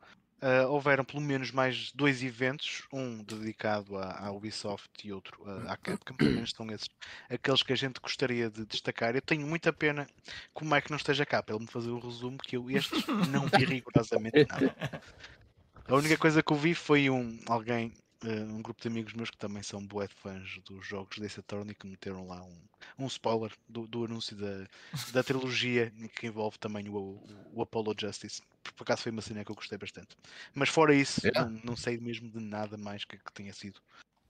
[0.40, 5.68] eh, houveram pelo menos mais dois eventos, um dedicado à, à Ubisoft e outro eh,
[5.68, 6.88] à Capcom, pelo menos são esses
[7.28, 9.16] aqueles que a gente gostaria de destacar.
[9.16, 10.06] Eu tenho muita pena
[10.54, 13.04] que o Mike não esteja cá para ele me fazer o resumo, que eu estes
[13.28, 14.76] não vi rigorosamente nada.
[15.88, 17.92] A única coisa que eu vi foi um alguém,
[18.24, 21.74] eh, um grupo de amigos meus que também são bué fãs dos jogos desse Attorney
[21.74, 22.60] que meteram lá um,
[22.98, 24.66] um spoiler do, do anúncio da,
[25.12, 28.42] da trilogia que envolve também o, o, o Apollo Justice.
[28.62, 30.16] Por, por acaso foi uma cena que eu gostei bastante.
[30.54, 31.50] Mas fora isso, Yeah.
[31.50, 33.80] não, não sei mesmo de nada mais que, que tenha sido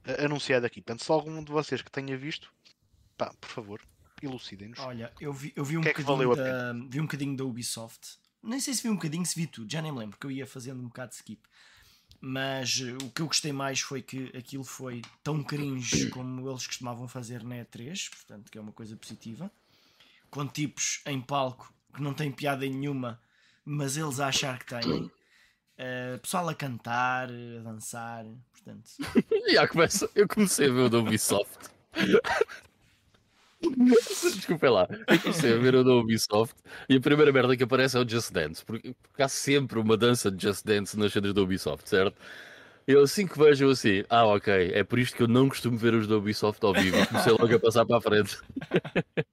[0.05, 0.80] eh, anunciado aqui.
[0.80, 2.53] Portanto, se algum de vocês que tenha visto,
[3.16, 3.80] pá, por favor,
[4.22, 4.78] elucidem-nos.
[4.80, 7.45] Olha, eu vi, eu vi um que é que valeu da, vi um bocadinho da
[7.45, 8.18] Ubisoft.
[8.43, 10.30] Nem sei se vi um bocadinho, se vi tudo, já nem me lembro, porque eu
[10.30, 11.43] ia fazendo um bocado de skip.
[12.20, 16.66] Mas eh, o que eu gostei mais foi que aquilo foi tão cringe como eles
[16.66, 19.50] costumavam fazer na E3, portanto, que é uma coisa positiva.
[20.30, 23.20] Com tipos em palco que não têm piada nenhuma,
[23.64, 25.10] mas eles a achar que têm.
[25.76, 28.90] Eh, pessoal a cantar, a dançar, portanto.
[29.52, 31.70] Já começa, eu comecei a ver o da Ubisoft.
[34.36, 36.54] Desculpem lá, eu comecei a ver o da Ubisoft
[36.88, 39.96] e a primeira merda que aparece é o Just Dance, porque, porque há sempre uma
[39.96, 42.16] dança de Just Dance nas cenas da Ubisoft, certo?
[42.86, 45.76] Eu assim que vejo eu assim, ah ok, é por isto que eu não costumo
[45.76, 48.38] ver os da Ubisoft ao vivo, comecei logo a passar para a frente.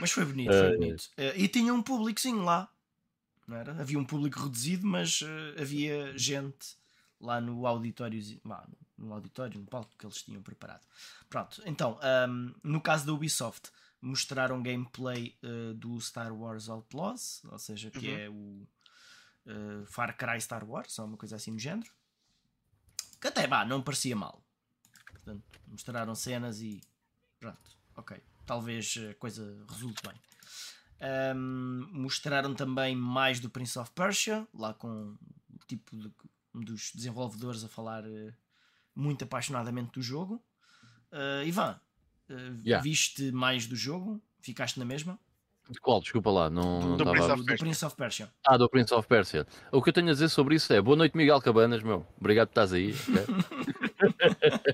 [0.00, 1.04] Mas foi bonito, foi Eh, bonito.
[1.16, 2.68] Eh, e tinha um públicozinho lá,
[3.46, 3.72] não era?
[3.80, 6.76] Havia um público reduzido, mas eh, havia gente
[7.20, 8.64] lá no auditório, lá,
[8.98, 10.84] no auditório, no palco que eles tinham preparado.
[11.30, 13.70] Pronto, então, ahm, no caso da Ubisoft,
[14.00, 18.16] mostraram gameplay eh, do Star Wars Outlaws, ou seja, que Uhum.
[18.18, 18.66] é o
[19.46, 21.90] eh, Far Cry Star Wars, ou uma coisa assim do género.
[23.20, 24.42] Que até, bah, não parecia mal.
[25.12, 26.80] Portanto, mostraram cenas e
[27.40, 28.22] pronto, ok.
[28.46, 30.16] Talvez a coisa resulte bem.
[31.00, 35.16] Ahm, mostraram também mais do Prince of Persia, lá com
[35.50, 36.10] o tipo de,
[36.54, 38.32] um dos desenvolvedores a falar eh,
[38.98, 40.42] muito apaixonadamente do jogo.
[41.12, 41.78] Ah, Ivan,
[42.28, 42.34] eh,
[42.64, 42.82] Yeah.
[42.82, 44.20] viste mais do jogo?
[44.40, 45.18] Ficaste na mesma?
[45.70, 46.00] De qual?
[46.00, 47.56] Desculpa lá, não, não Do Prince do Persia.
[47.58, 48.32] Prince of Persia.
[48.46, 49.46] Ah, do Prince of Persia.
[49.70, 52.06] O que eu tenho a dizer sobre isso é boa noite, Miguel Cabanas, meu.
[52.18, 52.94] Obrigado por estás aí.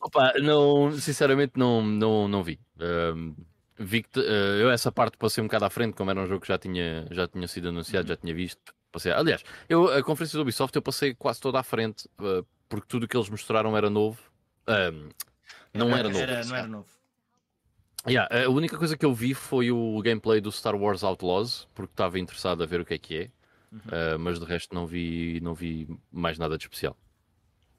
[0.00, 2.58] Opa, não, sinceramente não, não, não vi.
[2.78, 3.34] Ahm,
[3.78, 6.40] vi que eh, eu essa parte passei um bocado à frente, como era um jogo
[6.40, 8.74] que já tinha, já tinha sido anunciado, já tinha visto.
[8.92, 12.86] Passei, aliás, eu, a conferência do Ubisoft eu passei quase toda à frente, eh, porque
[12.86, 14.18] tudo o que eles mostraram era novo.
[14.66, 15.10] Ahm,
[15.74, 16.18] não era novo.
[16.18, 16.88] Era, não era novo.
[18.08, 21.92] Yeah, a única coisa que eu vi foi o gameplay do Star Wars Outlaws, porque
[21.92, 23.30] estava interessado a ver o que é que é.
[23.70, 23.78] Uhum.
[23.78, 26.96] Uh, mas de resto não vi, não vi mais nada de especial.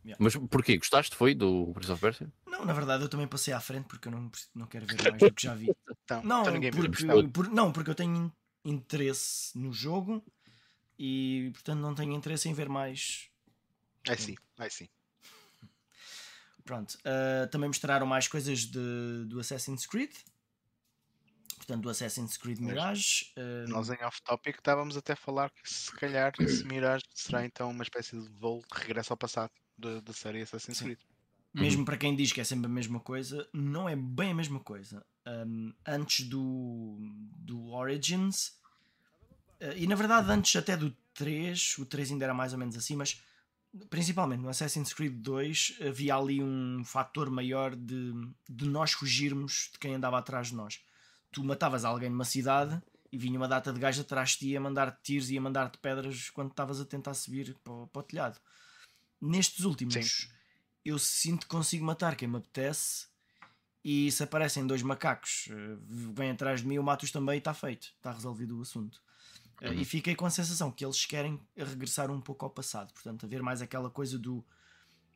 [0.06, 0.18] Yeah.
[0.24, 0.78] Mas porquê?
[0.78, 1.16] Gostaste?
[1.16, 2.32] Foi do Prince of Persia?
[2.46, 5.18] Não, na verdade eu também passei à frente porque eu não, não quero ver mais
[5.18, 5.72] do que já vi.
[6.06, 8.32] então, não, então porque, por, não, porque eu tenho
[8.64, 10.24] interesse no jogo
[10.98, 13.31] e portanto não tenho interesse em ver mais.
[14.08, 14.88] É sim, é sim.
[16.64, 20.12] Pronto, uh, também mostraram mais coisas de, do Assassin's Creed.
[21.58, 23.32] Portanto, do Assassin's Creed Mirage.
[23.38, 23.70] Uh...
[23.70, 27.84] Nós em off-topic estávamos até a falar que se calhar esse Mirage será então uma
[27.84, 30.86] espécie de voo de regresso ao passado da série Assassin's Sim.
[30.86, 31.00] Creed.
[31.54, 31.86] Mesmo uhum.
[31.86, 35.06] para quem diz que é sempre a mesma coisa, não é bem a mesma coisa.
[35.28, 36.98] Um, antes do,
[37.38, 38.48] do Origins,
[39.60, 42.76] uh, e na verdade antes até do 3, o 3 ainda era mais ou menos
[42.78, 43.22] assim, mas
[43.90, 48.14] principalmente no Assassin's Creed 2 havia ali um fator maior de,
[48.50, 50.82] de nós fugirmos de quem andava atrás de nós.
[51.32, 54.62] Tu matavas alguém numa cidade e vinha uma data de gajos atrás de ti a
[54.62, 58.40] mandar-te tiros e a mandar-te pedras quando estavas a tentar subir para, para o telhado.
[59.20, 60.28] Nestes últimos, Sim.
[60.84, 63.08] eu sinto que consigo matar quem me apetece
[63.84, 65.78] e se aparecem dois macacos, eh,
[66.14, 69.02] vêm atrás de mim, eu mato-os também e está feito, está resolvido o assunto.
[69.62, 69.74] Uhum.
[69.74, 73.44] E fiquei com a sensação que eles querem regressar um pouco ao passado, portanto, haver
[73.44, 74.44] mais aquela coisa do,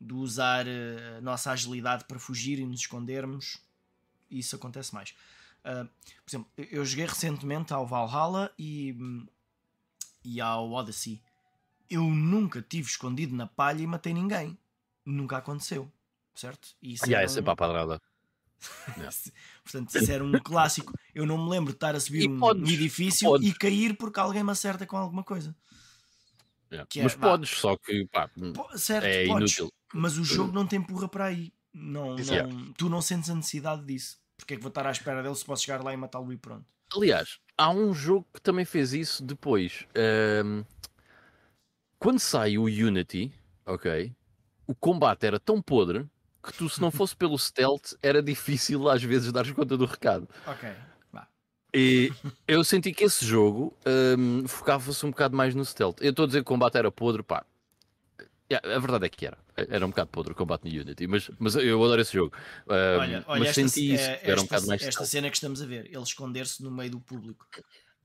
[0.00, 3.60] do usar eh, a nossa agilidade para fugir e nos escondermos.
[4.30, 5.10] Isso acontece mais.
[5.64, 5.84] Uh,
[6.24, 8.96] por exemplo, eu joguei recentemente ao Valhalla e,
[10.24, 11.20] e ao Odyssey.
[11.90, 14.56] Eu nunca tive escondido na palha e matei ninguém.
[15.04, 15.90] Nunca aconteceu,
[16.34, 16.68] certo?
[16.80, 17.42] E isso yeah, é um...
[17.42, 17.98] para a
[19.62, 20.92] Portanto, isso era um clássico.
[21.14, 23.48] Eu não me lembro de estar a subir um, podes, edifício podes.
[23.48, 25.54] e cair porque alguém me acerta com alguma coisa.
[26.70, 26.88] Yeah.
[26.96, 28.28] É, mas podes, só que pá,
[28.74, 29.72] certo, é podes, inútil.
[29.94, 31.52] Mas o jogo não te empurra para aí.
[31.72, 34.18] Não, não, tu não sentes a necessidade disso.
[34.36, 36.36] Porque é que vou estar à espera dele se posso chegar lá e matá-lo e
[36.36, 36.66] pronto.
[36.94, 39.86] Aliás, há um jogo que também fez isso depois.
[40.44, 40.64] Um,
[41.98, 43.32] quando sai o Unity,
[43.64, 44.12] ok,
[44.66, 46.06] o combate era tão podre
[46.46, 50.28] que tu, se não fosse pelo stealth, era difícil às vezes dar conta do recado.
[50.46, 50.68] Ok.
[51.74, 52.10] E
[52.48, 53.76] eu senti que esse jogo
[54.18, 55.98] um, focava-se um bocado mais no stealth.
[56.00, 57.44] Eu estou a dizer que o combate era podre, pá.
[58.50, 59.36] Yeah, a verdade é que era.
[59.56, 62.34] Era um bocado podre o combate no Unity, mas, mas eu adoro esse jogo.
[62.66, 65.10] Um, olha, olha, mas esta, senti isso, é, era um bocado mais Esta stealth.
[65.10, 67.44] cena que estamos a ver, ele esconder-se no meio do público.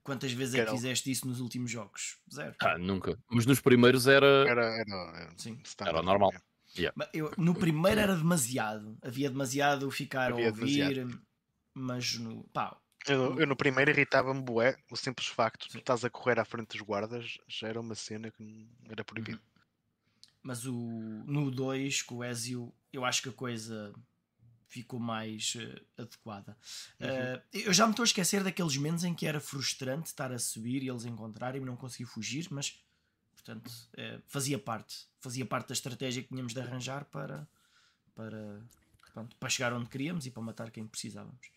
[0.02, 2.18] Quantas vezes é que fizeste isso nos últimos jogos?
[2.30, 2.54] Zero.
[2.60, 3.16] Ah, nunca.
[3.30, 4.26] Mas nos primeiros era.
[4.26, 5.58] Era, era, era, Sim.
[5.80, 6.32] era normal.
[6.76, 7.10] Yeah.
[7.12, 8.96] Eu, no primeiro era demasiado.
[9.02, 11.22] Havia demasiado ficar Havia a ouvir, demasiado.
[11.74, 12.44] mas no.
[12.44, 16.38] Pá, eu, eu, no primeiro irritava-me bué o simples facto de tu estás a correr
[16.38, 19.38] à frente dos guardas já era uma cena que era proibido.
[19.38, 19.62] Uhum.
[20.42, 20.74] Mas o,
[21.26, 23.92] no 2, com o Ezio, eu acho que a coisa
[24.66, 26.56] ficou mais uh, adequada.
[27.00, 27.06] Uhum.
[27.08, 30.38] Uh, eu já me estou a esquecer daqueles momentos em que era frustrante estar a
[30.38, 32.82] subir e eles encontrarem-me, não consegui fugir, mas
[33.44, 37.46] portanto uh, fazia parte, fazia parte da estratégia que tínhamos de arranjar para,
[38.14, 38.60] para,
[39.12, 41.50] pronto, para chegar onde queríamos e para matar quem precisávamos.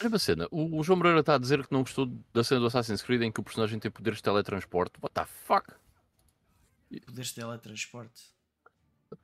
[0.00, 2.60] Olha uma cena, o, o João Moreira está a dizer que não gostou da cena
[2.60, 4.98] do Assassin's Creed em que o personagem tem poderes de teletransporte.
[5.00, 5.72] What the fuck?
[7.06, 8.32] Poderes de teletransporte?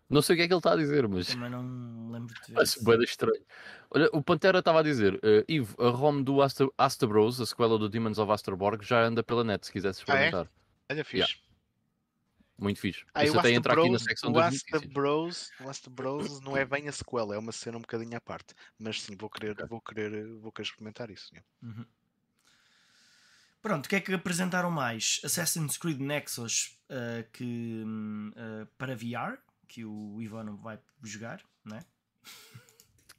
[0.09, 1.29] Não sei o que é que ele está a dizer, mas.
[1.29, 2.55] Também não me lembro de ver.
[2.55, 3.43] Parece bem estranho.
[3.91, 7.79] Olha, o Pantera estava a dizer: uh, Ivo, a ROM do Aster, Bros, a sequela
[7.79, 10.47] do Demons of Asterborg, já anda pela net se quisesse experimentar.
[10.47, 10.93] Ah, é?
[10.95, 11.33] Olha, fixe.
[11.33, 11.48] Yeah.
[12.59, 13.05] Muito fixe.
[13.15, 16.65] Ah, Isso até entra aqui na secção do Asta Bros, o Asta Bros não é
[16.65, 18.53] bem a sequela, é uma cena um bocadinho à parte.
[18.77, 19.67] Mas sim, vou querer, okay.
[19.67, 21.31] vou querer, vou querer experimentar isso.
[21.63, 21.87] Uhum.
[23.63, 25.21] Pronto, o que é que apresentaram mais?
[25.25, 29.39] Assassin's Creed Nexus uh, que, uh, para VR,
[29.69, 31.85] que o Ivano vai jogar, não é?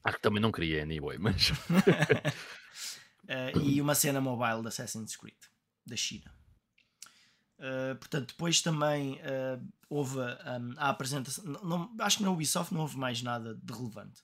[0.04, 1.52] Acho que também não queria anyway, mas.
[1.52, 1.54] uh,
[3.64, 5.38] e uma cena mobile da Assassin's Creed,
[5.86, 6.39] da China.
[7.60, 11.44] Uh, portanto, depois também uh, houve um, a apresentação.
[11.44, 14.22] Não, acho que na Ubisoft não houve mais nada de relevante.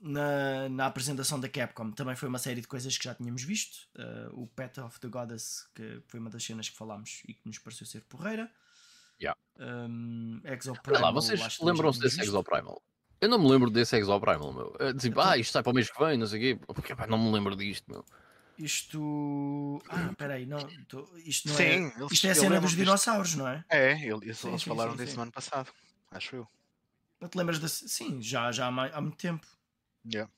[0.00, 3.86] Na, na apresentação da Capcom também foi uma série de coisas que já tínhamos visto.
[3.96, 7.42] Uh, o Pet of the Goddess, que foi uma das cenas que falámos e que
[7.44, 8.50] nos pareceu ser porreira.
[9.20, 9.38] Yeah.
[9.58, 11.02] Um, Exoprimal.
[11.02, 12.82] lá, vocês lembram-se desse Exoprimal?
[13.20, 14.76] Eu não me lembro desse Exoprimal, meu.
[14.78, 16.64] É, tipo, então, ah, isto sai para o mês que vem, não sei o quê.
[16.66, 18.04] Porque, pá, não me lembro disto, meu.
[18.58, 19.82] Isto.
[19.88, 20.58] Ah, peraí, não.
[20.88, 21.08] Tô...
[21.18, 21.98] Isto não é- sim, é.
[21.98, 23.64] Eles, isto é a cena dos dinossauros, não é?
[23.68, 25.70] É, eles, sim, eles sim, falaram sim, disso no ano passado,
[26.10, 26.48] acho eu.
[27.20, 27.88] Não te lembras desse.
[27.88, 29.46] Sim, já, já há, há muito tempo.
[30.06, 30.30] Yeah.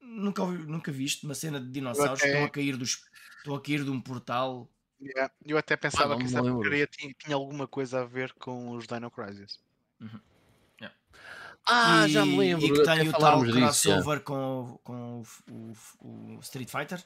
[0.00, 2.22] Nunca, ouvi, nunca viste uma cena de dinossauros até...
[2.22, 3.02] que estão a cair dos.
[3.38, 4.68] Estão a cair de um portal.
[5.00, 5.32] Yeah.
[5.44, 8.86] Eu até pensava ah, que essa porcaria tinha, tinha, alguma coisa a ver com os
[8.86, 9.60] Dino Crisis.
[10.00, 10.20] Uhum.
[10.80, 10.96] Yeah.
[11.66, 12.66] Ah, e, já me lembro.
[12.66, 17.04] E que tem o tal crossover disso, com, com o, o, o Street Fighter.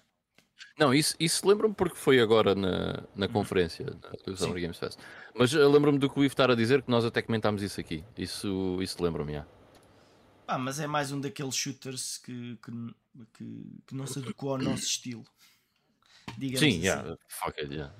[0.78, 3.86] Não, isso, isso lembro-me porque foi agora na, na conferência
[4.26, 4.98] do Summer Games Fest.
[5.34, 7.80] Mas uh, lembro-me do que o Ivo estar a dizer que nós até comentámos isso
[7.80, 8.04] aqui.
[8.16, 9.46] Isso, isso lembro-me, já.
[10.46, 12.72] Ah, mas é mais um daqueles shooters que, que,
[13.32, 15.24] que, que não se adequou ao nosso estilo.
[16.36, 16.86] Digamos Sim, assim.
[16.86, 17.94] yeah, fuck it, yeah.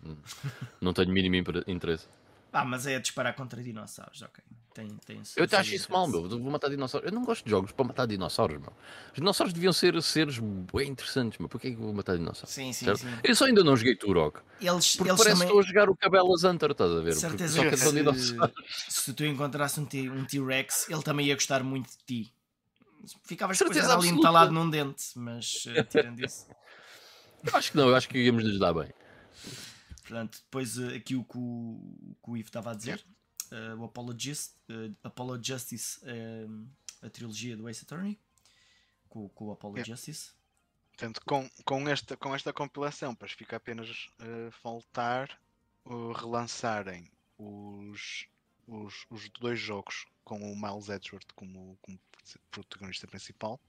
[0.80, 1.36] não tenho mínimo
[1.66, 2.09] interesse.
[2.52, 4.42] Ah, mas é a disparar contra dinossauros, ok.
[4.75, 6.29] Tem, tem eu te acho isso mal, meu.
[6.29, 7.09] Vou matar dinossauros.
[7.09, 8.72] Eu não gosto de jogos para matar dinossauros, meu.
[9.12, 11.49] Os dinossauros deviam ser seres bem interessantes, meu.
[11.49, 12.53] Porquê é que eu vou matar dinossauros?
[12.53, 12.99] Sim, sim, certo?
[12.99, 13.07] sim.
[13.22, 14.41] Eu só ainda não joguei Turok.
[14.61, 15.37] Eles, porque eles parece também...
[15.37, 17.14] que estou a jogar o Cabela's Hunter, estás a ver?
[17.14, 18.37] Certeza que se,
[18.91, 22.35] se tu encontrasse um T-Rex, ele também ia gostar muito de ti.
[23.22, 26.49] Ficavas certeza ali entalado num dente, mas uh, tirando isso.
[27.45, 28.93] eu acho que não, eu acho que íamos nos dar bem.
[30.03, 33.05] Portanto, depois uh, aqui o que o, que o Ivo estava a dizer,
[33.53, 36.01] uh, o Apologist, uh, Apollo Justice,
[37.03, 38.18] a trilogia do Ace Attorney,
[39.09, 39.95] com, com o Apollo yeah.
[39.95, 40.32] Justice.
[40.97, 43.88] Portanto, com, com, esta, com esta compilação, para fica apenas
[44.20, 45.28] uh, faltar
[45.84, 48.26] uh, relançarem os,
[48.66, 51.99] os, os dois jogos com o Miles Edgeworth como, como
[52.51, 53.61] protagonista principal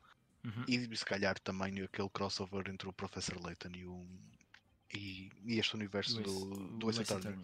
[0.44, 0.66] uhum.
[0.68, 4.08] e se calhar também aquele crossover entre o Professor Layton e, o,
[4.94, 7.44] e, e este universo do, do Ace Attorney.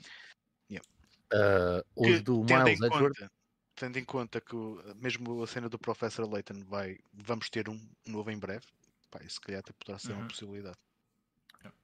[0.70, 0.88] Yeah.
[1.34, 3.18] Uh, os do Miles Edgeworth.
[3.18, 3.32] Conta,
[3.76, 4.56] tendo em conta que
[4.98, 8.66] mesmo a cena do Professor Layton vai, vamos ter um novo em breve,
[9.10, 10.20] pá, isso se calhar até poderá ser uhum.
[10.20, 10.78] uma possibilidade.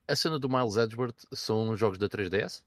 [0.08, 2.64] A cena do Miles Edgeworth são jogos da 3DS?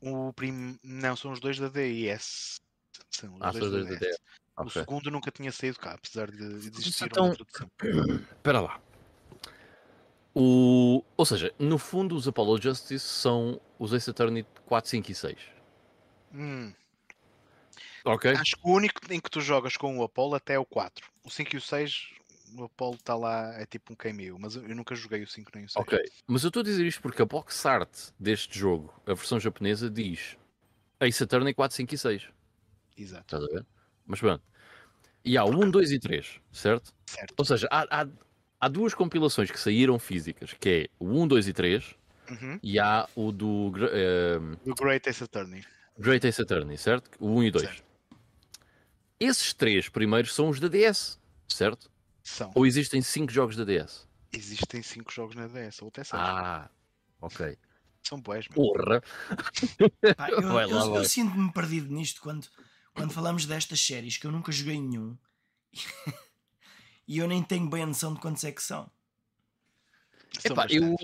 [0.00, 0.78] O prim...
[0.82, 2.60] Não, são os dois da DIS.
[3.10, 4.00] São os ah, dois, dois da DS.
[4.00, 4.18] DS.
[4.56, 4.72] O okay.
[4.72, 7.26] segundo nunca tinha saído cá, apesar de existir então...
[7.26, 7.70] uma introdução.
[8.36, 8.80] Espera lá.
[10.34, 11.02] O...
[11.16, 15.57] Ou seja, no fundo os Apollo Justice são os Ace Attorney 4, 5 e 6.
[16.34, 16.72] Hum.
[18.04, 18.30] Ok.
[18.32, 21.06] Acho que o único em que tu jogas com o Apollo até é o 4.
[21.24, 22.10] O 5 e o 6,
[22.56, 25.64] o Apollo está lá, é tipo um cameo, mas eu nunca joguei o 5 nem
[25.64, 25.76] o 6.
[25.76, 29.38] Ok, mas eu estou a dizer isto porque a box art deste jogo, a versão
[29.38, 30.36] japonesa, diz
[31.00, 32.28] Ace Attorney 4, 5 e 6.
[32.96, 33.22] Exato.
[33.22, 33.66] Estás a ver?
[34.06, 34.42] Mas pronto.
[35.24, 36.94] E há o 1, 2 e 3, certo?
[37.06, 37.34] Certo.
[37.36, 38.08] Ou seja, há, há,
[38.60, 41.94] há duas compilações que saíram físicas, que é o 1, 2 e 3,
[42.30, 42.58] uhum.
[42.62, 43.68] e há o do...
[43.68, 45.64] Uh, do Great Ace Attorney.
[45.98, 47.10] Great Ace Attorney, certo?
[47.18, 47.64] O 1 e 2.
[47.66, 47.84] Certo.
[49.20, 51.18] Esses três primeiros são os da DS,
[51.48, 51.90] certo?
[52.22, 52.52] São.
[52.54, 54.06] Ou existem cinco jogos da DS?
[54.32, 56.22] Existem cinco jogos na DS, ou até seis.
[56.22, 56.70] Ah,
[57.20, 57.58] ok.
[58.02, 59.02] São boas, Porra!
[60.16, 62.46] Pá, eu, eu, eu, eu sinto-me perdido nisto quando,
[62.94, 65.18] quando falamos destas séries que eu nunca joguei nenhum
[67.06, 68.90] e eu nem tenho bem a noção de quantos é que são.
[70.44, 70.96] Epá, eu,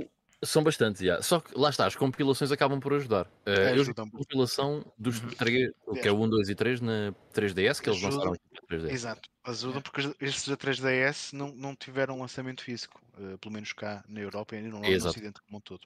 [0.44, 1.20] são bastantes, já.
[1.22, 3.26] Só que lá está, as compilações acabam por ajudar.
[3.46, 5.28] Uh, é, eu a compilação dos uhum.
[5.30, 5.70] três,
[6.00, 8.90] que é o 1, 2 e 3 na 3DS, que eles lançaram na 3DS.
[8.90, 14.04] Exato, ajudam porque estes da 3DS não, não tiveram lançamento físico, uh, pelo menos cá
[14.08, 15.82] na Europa e no, no Ocidente como um todo.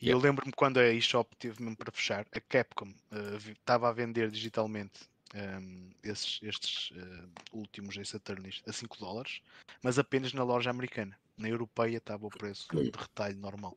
[0.00, 3.92] E eu lembro-me quando a eShop teve mesmo para fechar, a Capcom uh, estava a
[3.92, 9.40] vender digitalmente um, ehm, esses, estes uh, últimos Ace Attorneys a 5 dólares,
[9.82, 11.16] mas apenas na loja americana.
[11.36, 13.76] Na europeia estava o preço de retalho normal.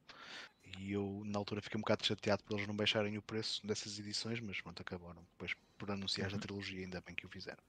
[0.77, 3.99] E eu, na altura, fiquei um bocado chateado por eles não baixarem o preço dessas
[3.99, 6.37] edições, mas pronto, acabaram depois por anunciar uhum.
[6.37, 7.61] a trilogia, ainda bem que o fizeram.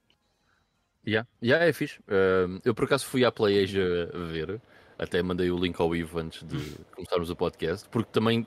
[1.07, 1.29] Yeah.
[1.43, 1.99] Yeah, é fixe.
[2.01, 4.61] Uh, eu por acaso fui à PlayAsia ver,
[4.99, 6.59] até mandei o link ao Ivo antes de
[6.95, 8.47] começarmos o podcast, porque também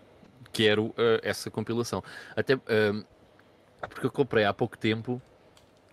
[0.52, 2.04] quero uh, essa compilação.
[2.36, 3.06] Até uh,
[3.90, 5.22] porque eu comprei há pouco tempo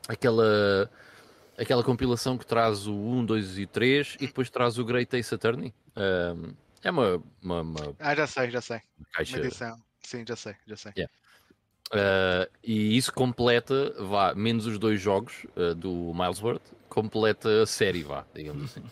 [0.06, 0.90] aquela
[1.60, 5.34] aquela compilação que traz o 1, 2 e 3 e depois traz o Great Ace
[5.34, 5.74] Attorney.
[5.94, 8.80] Um, é uma, uma, uma, Ah, já sei, já sei.
[9.12, 9.76] Caixa...
[10.02, 10.92] Sim, já sei, já sei.
[10.96, 11.12] Yeah.
[11.92, 18.02] Uh, e isso completa, vá, menos os dois jogos uh, do Milesworth, completa a série,
[18.02, 18.82] vá, digamos assim.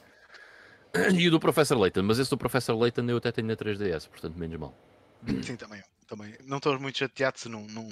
[1.19, 4.09] e o do Professor Layton, mas esse do Professor Layton eu até tenho na 3DS,
[4.09, 4.75] portanto, menos mal.
[5.43, 6.35] Sim, também, também.
[6.45, 7.89] Não estou muito chateado se não, não,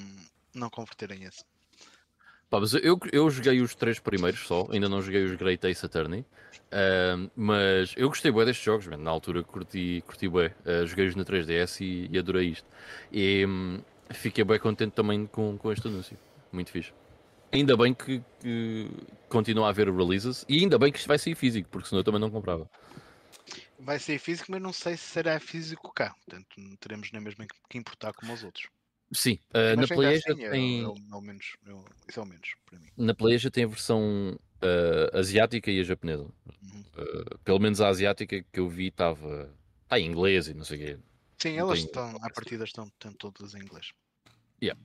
[0.55, 1.45] não converterem esse.
[2.49, 5.85] Pá, mas eu, eu joguei os três primeiros só, ainda não joguei os Great Ace
[5.85, 6.25] Attorney.
[6.67, 8.97] Uh, mas eu gostei bem destes jogos, man.
[8.97, 10.49] na altura curti, curti bem.
[10.65, 12.69] Uh, Joguei-os na 3DS e, e, adorei isto.
[13.11, 13.81] E um,
[14.11, 16.19] fiquei bem contente também com, com este anúncio.
[16.53, 16.93] Muito fixe.
[17.53, 18.91] Ainda bem que, que
[19.29, 22.05] continua a haver releases e ainda bem que isto vai sair físico, porque senão eu
[22.05, 22.69] também não comprava.
[23.79, 26.15] Vai sair físico, mas não sei se será físico cá.
[26.25, 28.69] Portanto, não teremos nem mesmo que importar como os outros.
[29.13, 30.81] Sim, uh, na PlayStation assim, tem.
[30.81, 31.71] É, é, menos, é,
[32.09, 32.89] isso é o menos para mim.
[32.97, 36.23] Na PlayStation tem a versão uh, asiática e a japonesa.
[36.23, 36.85] Uhum.
[36.97, 39.49] Uh, pelo menos a asiática que eu vi estava
[39.89, 40.99] tá em inglês e não sei o quê.
[41.39, 43.93] Sim, não elas estão, à partida estão, estão todas em inglês.
[44.63, 44.81] Yeah.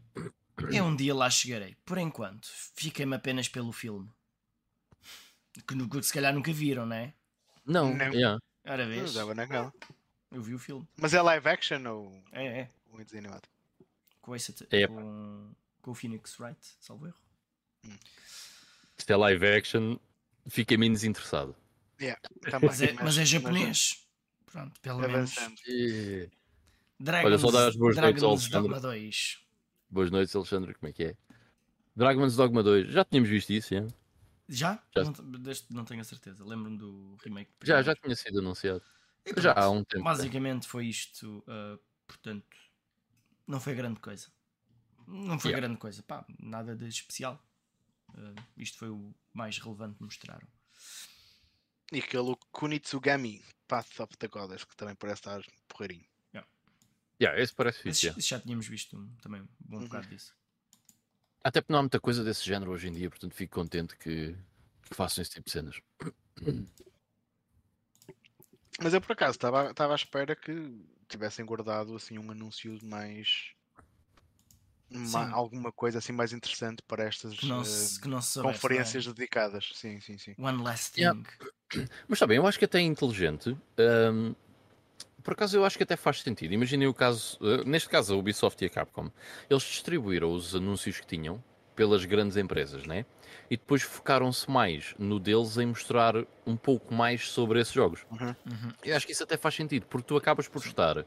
[0.72, 1.76] Eu um dia lá chegarei.
[1.84, 4.08] Por enquanto, fiquei-me apenas pelo filme.
[5.54, 7.14] Que, que se calhar nunca viram, não é?
[7.66, 8.14] Não, não.
[8.14, 8.40] Yeah.
[8.66, 8.86] Ora
[9.34, 9.74] naquela.
[10.32, 10.88] Eu vi o filme.
[10.98, 12.70] Mas é live action ou, É, é.
[12.92, 13.48] ou é desenho animado?
[14.22, 14.88] Com, esse, É.
[14.88, 15.52] com,
[15.82, 17.18] com o Phoenix Wright, salvo erro.
[18.98, 19.98] Se é live action,
[20.48, 21.56] fiquei menos interessado.
[22.50, 24.08] Também, Mas é, mas é japonês.
[24.46, 25.38] Pronto, pelo menos.
[25.38, 25.56] Avançando.
[27.00, 28.62] Dragons, Olha, só dar as boas noites ao Dragons Alexandre.
[28.62, 29.40] Dogma 2.
[29.90, 31.16] Boas noites, Alexandre, como é que é?
[31.96, 33.88] Dragon's Dogma 2, já tínhamos visto isso, é?
[34.48, 34.82] Já?
[34.96, 35.04] Já.
[35.04, 35.14] Não,
[35.72, 36.46] não tenho a certeza.
[36.46, 37.52] Lembro-me do remake.
[37.64, 38.82] Já, já tinha sido anunciado.
[39.26, 39.66] E Já pronto.
[39.66, 40.04] há um tempo.
[40.04, 41.44] Basicamente foi isto.
[41.48, 42.46] ah, portanto,
[43.52, 44.28] não foi grande coisa.
[45.08, 45.68] Não foi Yeah.
[45.68, 46.02] grande coisa.
[46.04, 47.44] Pá, nada de especial.
[48.16, 50.48] Ah, isto foi o mais relevante que mostraram.
[51.92, 56.06] E aquele Kunitsugami, Path of the Goddess, que também parece estar porreirinho.
[57.22, 58.06] Yeah, esse parece fixe.
[58.08, 58.18] yeah.
[58.20, 59.84] esse já tínhamos visto também um bom Uhum.
[59.84, 60.34] bocado disso.
[61.44, 64.36] Até porque não há muita coisa desse género hoje em dia, portanto fico contente que,
[64.90, 65.80] que façam esse tipo de cenas.
[68.82, 70.52] Mas eu por acaso estava estava à espera que
[71.12, 73.52] tivessem guardado assim um anúncio mais.
[74.90, 75.34] ma- Sim.
[75.34, 77.66] alguma coisa assim mais interessante para estas Que não eh,
[78.02, 79.72] que não se soubesse, conferências dedicadas.
[79.76, 80.36] Sim, sim, sim.
[80.38, 80.42] é?
[80.42, 81.02] One last thing.
[81.02, 81.20] Yeah.
[82.08, 83.58] Mas está bem, eu acho que até é inteligente.
[84.12, 84.36] hum,
[85.24, 86.54] por acaso eu acho que até faz sentido.
[86.54, 89.10] Imaginem o caso, eh, neste caso a Ubisoft e a Capcom,
[89.50, 91.42] eles distribuíram os anúncios que tinham
[91.76, 93.06] pelas grandes empresas, né?
[93.50, 96.16] E depois focaram-se mais no deles em mostrar
[96.46, 98.06] um pouco mais sobre esses jogos.
[98.10, 98.36] Uhum.
[98.84, 101.06] Eu acho que isso até faz sentido, porque tu acabas por estar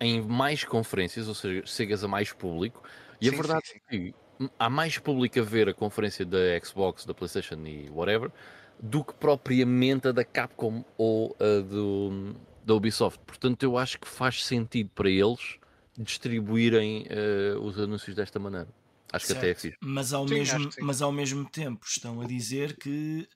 [0.00, 2.82] em mais conferências, ou seja, chegas a mais público,
[3.20, 4.14] e a Sim, verdade sim, é que
[4.58, 8.32] há mais público a ver a conferência da Xbox, da PlayStation e whatever,
[8.80, 12.34] do que propriamente a da Capcom ou a do,
[12.64, 13.20] da Ubisoft.
[13.26, 15.58] Portanto, eu acho que faz sentido para eles
[15.98, 18.68] distribuírem eh, os anúncios desta maneira.
[19.12, 19.60] Acho que até é Certo.
[19.60, 19.78] fixe.
[19.82, 20.82] Mas ao, Sim, mesmo, que sim.
[20.82, 23.28] mas ao mesmo tempo estão a dizer que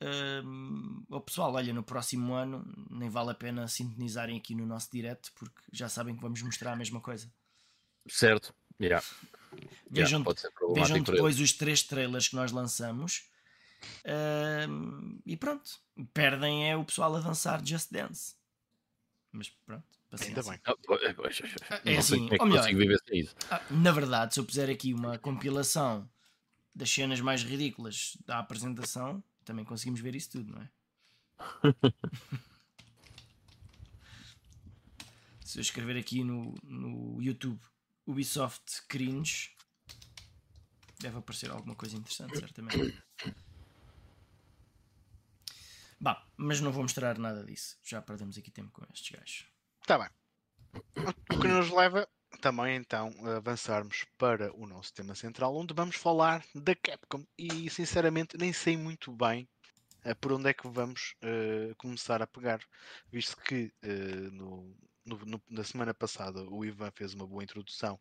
[0.44, 4.90] hum, o pessoal, olha, no próximo ano nem vale a pena sintonizarem aqui no nosso
[4.90, 7.32] direct porque já sabem que vamos mostrar a mesma coisa.
[8.08, 8.54] Certo?
[8.80, 9.04] Yeah.
[9.90, 13.28] Vejam, Yeah, vejam depois os três trailers que nós lançamos
[14.68, 15.70] hum, e pronto,
[16.12, 18.34] perdem é o pessoal a dançar Just Dance.
[19.32, 19.93] Mas pronto.
[20.20, 20.60] Ainda bem.
[21.84, 23.34] É assim, como é que ou melhor, consigo viver sem isso.
[23.50, 26.08] Ah, na verdade, se eu puser aqui uma compilação
[26.74, 30.70] das cenas mais ridículas da apresentação, também conseguimos ver isso tudo, não é?
[35.44, 37.60] se eu escrever aqui no, no YouTube
[38.06, 39.50] Ubisoft Cringe,
[41.00, 43.02] deve aparecer alguma coisa interessante, certamente.
[46.00, 47.78] Bah, mas não vou mostrar nada disso.
[47.82, 49.53] Já perdemos aqui tempo com estes gajos.
[49.84, 50.10] Está Tá bem.
[51.30, 52.08] O que nos leva
[52.40, 57.24] também então a avançarmos para o nosso tema central, onde vamos falar da Capcom.
[57.38, 59.48] E sinceramente nem sei muito bem
[60.04, 62.60] eh, por onde é que vamos eh, começar a pegar,
[63.12, 64.76] visto que eh, no,
[65.06, 68.00] no- na semana passada o Ivan fez uma boa introdução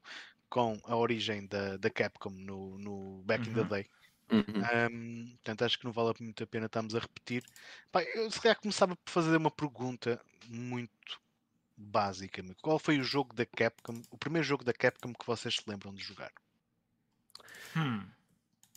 [0.49, 3.65] com a origem da, da Capcom no, no Back in the Uhum.
[3.65, 3.88] Day.
[4.31, 4.69] Uhum.
[4.91, 7.43] Um, portanto, acho que não vale muito a pena estarmos a repetir.
[7.91, 11.19] Pá, eu se calhar começava por fazer uma pergunta muito
[11.84, 12.41] básica.
[12.41, 12.55] meu.
[12.61, 15.93] Qual foi o jogo da Capcom, o primeiro jogo da Capcom que vocês se lembram
[15.93, 16.31] de jogar?
[17.75, 18.05] Hum,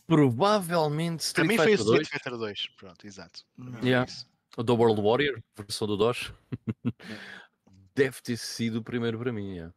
[0.05, 2.67] Provavelmente Para Street mim foi o Fighter 2, Street Fighter 2.
[2.77, 3.45] Pronto, exato.
[3.83, 4.11] Yeah.
[4.55, 6.31] O da World Warrior, versão do DOS.
[7.93, 9.53] Deve ter sido o primeiro para mim.
[9.55, 9.73] yeah.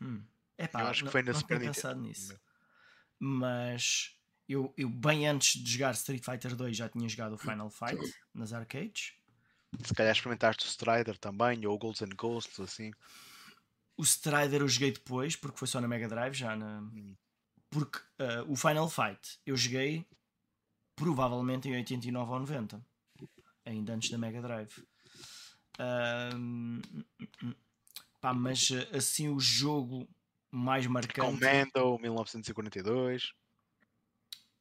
[0.00, 0.22] Hum.
[0.58, 1.74] Epá, Eu acho que não- foi na Super tinha Nintendo.
[1.74, 2.38] pensado nisso.
[3.18, 4.16] Mas
[4.48, 7.96] eu, eu, bem antes de jogar Street Fighter 2, já tinha jogado o Final Fight
[8.34, 9.14] nas arcades.
[9.84, 12.92] Se calhar experimentaste o Strider também, ou o Golds and Ghosts, assim.
[13.96, 16.80] O Strider eu joguei depois, porque foi só na Mega Drive, já na.
[16.80, 17.14] Hum.
[17.68, 20.04] Porque ah, o Final Fight eu joguei
[20.96, 22.84] provavelmente em 89 ou 90,
[23.64, 24.84] ainda antes da Mega Drive.
[28.20, 30.08] Pá, mas ah, assim o jogo
[30.50, 31.20] mais marcante.
[31.20, 33.32] Commando, 1942.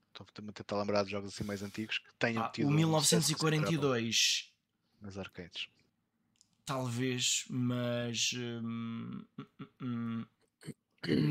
[0.08, 3.00] Estou a tentar lembrar de jogos assim mais antigos que tenham pá, tido o um
[3.00, 4.49] sucesso considerável 1942
[5.02, 5.70] nas arcades.
[6.66, 8.34] Talvez, mas.
[8.36, 9.26] hum,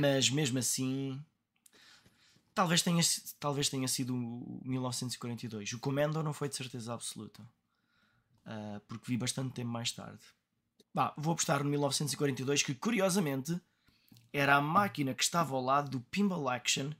[0.00, 1.22] mas mesmo assim.
[2.54, 3.02] Talvez tenha,
[3.38, 5.74] talvez tenha sido o 1942.
[5.74, 7.48] O Commando não foi de certeza absoluta.
[8.44, 10.22] Ah, porque vi bastante tempo mais tarde.
[10.94, 13.60] Bah, vou apostar no 1942, que curiosamente
[14.32, 16.90] era a máquina que estava ao lado do Pinball Action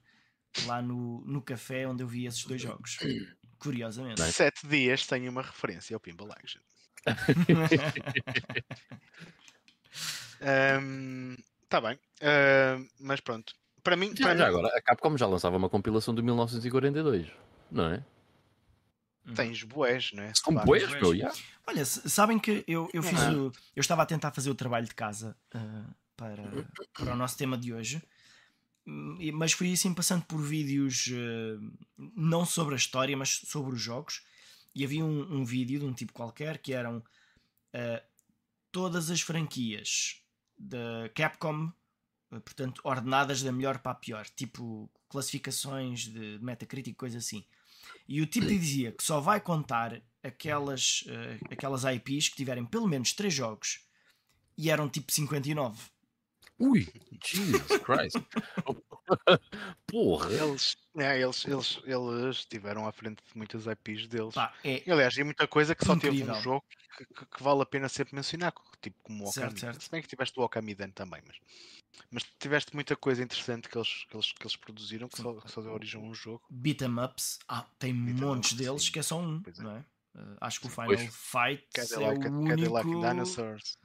[0.65, 2.97] lá no, no café onde eu vi esses dois jogos.
[3.59, 4.21] Curiosamente.
[4.23, 6.61] Sete dias tem uma referência ao Pinball Action.
[11.63, 11.99] Está bem.
[12.21, 13.53] Ahm, mas pronto.
[13.83, 17.27] Para mim, Já, para já mim agora, a Capcom já lançava uma compilação de 1942,
[17.71, 18.03] não é?
[19.25, 19.33] Uhum.
[19.33, 20.31] Tens boés, não é?
[20.33, 21.37] São boés, meu, yeah.
[21.67, 24.95] Olha, sabem que eu, eu fiz o, Eu estava a tentar fazer o trabalho de
[24.95, 26.43] casa uh, para,
[26.93, 28.01] para o nosso tema de hoje,
[29.33, 31.71] mas fui assim passando por vídeos uh,
[32.15, 34.23] não sobre a história, mas sobre os jogos.
[34.73, 38.01] E havia um, um vídeo de um tipo qualquer que eram uh,
[38.71, 40.21] todas as franquias
[40.57, 41.71] da Capcom,
[42.29, 47.43] portanto, ordenadas da melhor para a pior, tipo classificações de Metacritic, coisa assim.
[48.07, 52.87] E o tipo dizia que só vai contar aquelas, uh, aquelas IPs que tiverem pelo
[52.87, 53.81] menos 3 jogos
[54.57, 55.79] e eram tipo 59.
[56.59, 56.87] Ui,
[57.23, 58.17] Jesus Christ.
[59.87, 60.31] Porra.
[60.31, 64.35] Eles, é, eles, eles, eles estiveram à frente de muitas IPs deles.
[64.35, 66.27] Pá, é e, aliás, tem muita coisa que só incrível.
[66.27, 66.65] teve um jogo
[66.97, 69.57] que, que, que, vale a pena sempre mencionar, tipo como o Okami.
[69.57, 71.37] Se bem que tiveste o Okami Dan também, mas,
[72.11, 75.49] mas tiveste muita coisa interessante que eles, que eles, que eles produziram que só, que
[75.49, 76.43] só deu origem a um jogo.
[76.49, 78.91] Beat'em ups, ah, tem montes deles sim.
[78.91, 79.61] que é só um, é.
[79.61, 79.85] não é?
[80.15, 81.01] Uh, acho que o Final pois.
[81.15, 82.83] Fight Cadillac, é o único...
[82.83, 83.77] Dinosaurs.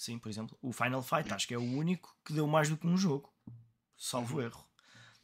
[0.00, 2.76] Sim, por exemplo, o Final Fight acho que é o único que deu mais do
[2.78, 3.30] que um jogo,
[3.98, 4.44] salvo uhum.
[4.44, 4.66] erro.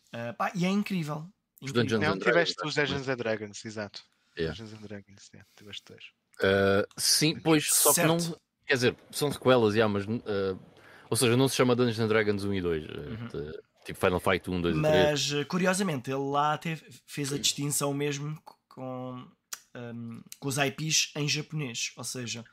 [0.08, 1.26] Uh, pá, e é incrível.
[1.62, 1.98] Os incrível.
[1.98, 4.04] Não, tiveste os Dungeons and Dragons, exato.
[4.38, 4.54] Yeah.
[4.54, 6.04] Dungeons and Dragons, yeah, tiveste dois.
[6.42, 8.18] Uh, sim, pois, só certo.
[8.18, 8.40] que não.
[8.66, 10.04] Quer dizer, são sequelas, yeah, mas.
[10.04, 10.60] Uh,
[11.08, 12.84] ou seja, não se chama Dungeons and Dragons 1 e 2.
[12.84, 13.28] Uhum.
[13.28, 15.46] De, tipo Final Fight 1, 2 mas, e 3.
[15.46, 19.26] curiosamente, ele lá teve, fez a distinção mesmo com,
[19.74, 21.94] um, com os IPs em japonês.
[21.96, 22.44] Ou seja,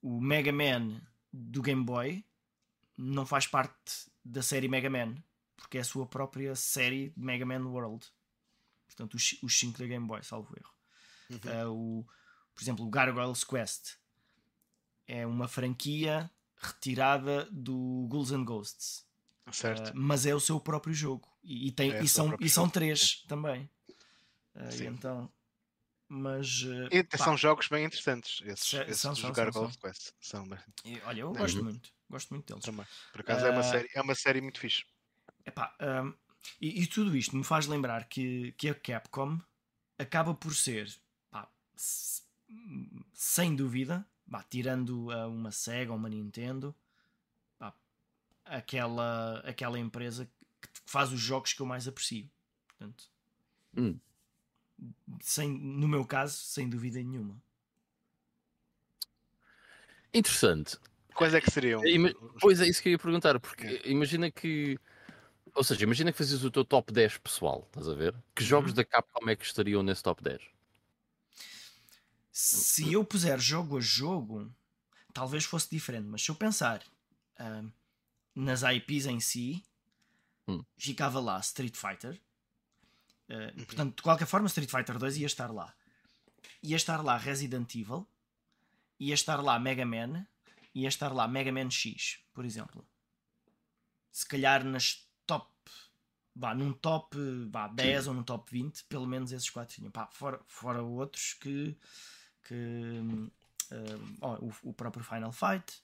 [0.00, 1.02] o Mega Man
[1.32, 2.24] do Game Boy
[2.96, 5.14] não faz parte da série Mega Man,
[5.56, 8.06] porque é a sua própria série de Mega Man World.
[8.86, 10.74] Portanto, os 5 da Game Boy, salvo erro.
[11.30, 11.70] Uhum.
[11.70, 12.06] Uh, o,
[12.54, 13.96] por exemplo, o Gargoyle's Quest
[15.06, 19.06] é uma franquia retirada do Ghouls and Ghosts.
[19.52, 19.90] Certo.
[19.90, 21.28] Uh, mas é o seu próprio jogo.
[21.42, 23.70] E, e tem, é e, são, e são três também.
[24.54, 25.32] Uh, então,
[26.08, 26.62] mas.
[26.62, 28.40] Uh, e pá, são jogos bem interessantes.
[28.46, 30.12] Esses, esses são, são, Gargoyle's são, Quest.
[30.20, 30.58] São bem...
[30.84, 31.90] e, olha, eu gosto muito.
[32.08, 32.64] Gosto muito deles.
[32.64, 32.86] Também.
[33.12, 34.84] Por acaso é, uma série, é uma série muito fixe.
[35.44, 36.14] Epá, um,
[36.60, 39.38] e, e, tudo isto me faz lembrar que, que a Capcom
[39.98, 40.88] acaba por ser
[43.12, 46.74] sem dúvida, bah, tirando uh, uma Sega ou uma Nintendo,
[47.58, 47.74] bah,
[48.44, 50.30] aquela, aquela empresa
[50.60, 52.28] que faz os jogos que eu mais aprecio.
[52.66, 53.04] Portanto,
[53.76, 53.98] hum.
[55.20, 57.40] Sem, no meu caso, sem dúvida nenhuma.
[60.12, 60.76] Interessante.
[61.14, 61.84] Quais é que seriam?
[61.86, 63.88] Ima pois é, isso que eu ia perguntar, porque é.
[63.90, 64.78] imagina que.
[65.54, 68.14] Ou seja, imagina que fazias o teu top 10 pessoal, estás a ver?
[68.34, 68.76] Que jogos uhum.
[68.76, 70.40] da Capcom é que estariam nesse top 10?
[72.30, 74.48] Se eu puser jogo a jogo,
[75.12, 76.80] talvez fosse diferente, mas se eu pensar
[77.40, 77.72] uh,
[78.32, 79.64] nas IPs em si,
[80.46, 80.62] hum.
[80.76, 82.20] ficava lá Street Fighter.
[83.28, 85.74] Uh, portanto, de qualquer forma, Street Fighter 2 ia estar lá.
[86.62, 88.06] Ia estar lá Resident Evil,
[88.98, 90.26] ia estar lá Mega Man,
[90.74, 92.86] ia estar lá Mega Man X, por exemplo.
[94.10, 95.52] Se calhar nas top,
[96.56, 97.16] num top
[97.50, 98.08] vá, 10 Sim.
[98.08, 99.92] ou num top 20, pelo menos esses quatro tinham.
[100.10, 101.76] Fora, fora outros que
[102.44, 103.30] que
[104.22, 105.82] oh, o, o, próprio Final Fight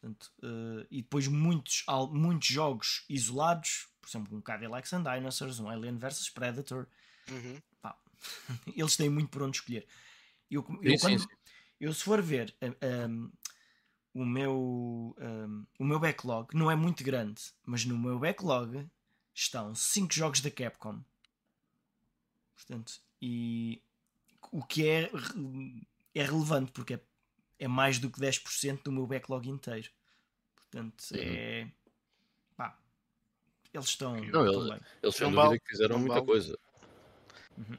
[0.00, 5.68] portanto, uh, e depois muitos, muitos jogos isolados por exemplo um Cadillacs and Dinosaurs um
[5.68, 6.86] Alien vs Predator
[7.30, 7.60] uhum.
[7.80, 7.98] Pá,
[8.74, 9.86] eles têm muito por onde escolher
[10.50, 11.28] eu, eu, sim, quando, sim,
[11.80, 12.54] eu se for ver
[13.08, 13.30] um,
[14.12, 18.88] o meu um, o meu backlog não é muito grande mas no meu backlog
[19.34, 21.02] estão 5 jogos da Capcom
[22.56, 23.82] portanto e
[24.50, 25.10] o que é,
[26.14, 27.00] é relevante, porque é,
[27.58, 29.90] é mais do que 10% do meu backlog inteiro.
[30.56, 31.20] Portanto, uhum.
[31.20, 31.72] é.
[33.72, 34.16] Eles estão.
[34.16, 36.26] Não, eles, eles sem dúvida que fizeram muita vale.
[36.26, 36.58] coisa.
[37.56, 37.78] Uhum.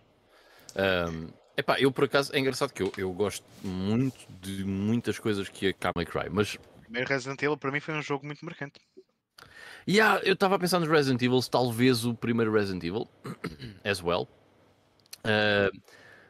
[0.76, 1.27] Um,
[1.57, 5.68] epá, eu por acaso é engraçado que eu, eu gosto muito de muitas coisas que
[5.68, 6.55] a Car Cry, mas.
[6.55, 8.80] O primeiro Resident Evil para mim foi um jogo muito marcante.
[9.88, 13.07] Yeah, eu estava a pensar nos Resident Evil, talvez o primeiro Resident Evil,
[13.84, 14.27] as well.
[15.19, 15.76] Uh,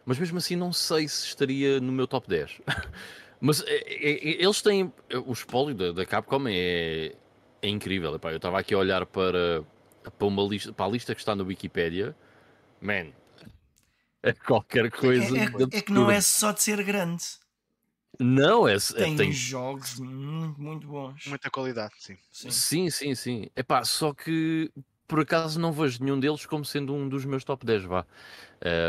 [0.05, 2.61] mas mesmo assim não sei se estaria no meu top 10.
[3.39, 4.91] mas é, é, é, eles têm.
[5.25, 7.15] O espólio da, da Capcom é,
[7.61, 8.15] é incrível.
[8.15, 9.63] Epá, eu estava aqui a olhar para,
[10.17, 12.15] para, uma lista, para a lista que está na Wikipedia.
[12.81, 13.11] Man,
[14.23, 15.37] é qualquer coisa.
[15.37, 17.23] É, é, é que não é só de ser grande.
[18.19, 21.25] Não, é, tem, tem jogos muito, muito bons.
[21.25, 22.17] Muita qualidade, sim.
[22.31, 23.15] Sim, sim, sim.
[23.15, 23.49] sim.
[23.55, 24.71] Epá, só que
[25.07, 28.05] por acaso não vejo nenhum deles como sendo um dos meus top 10, vá.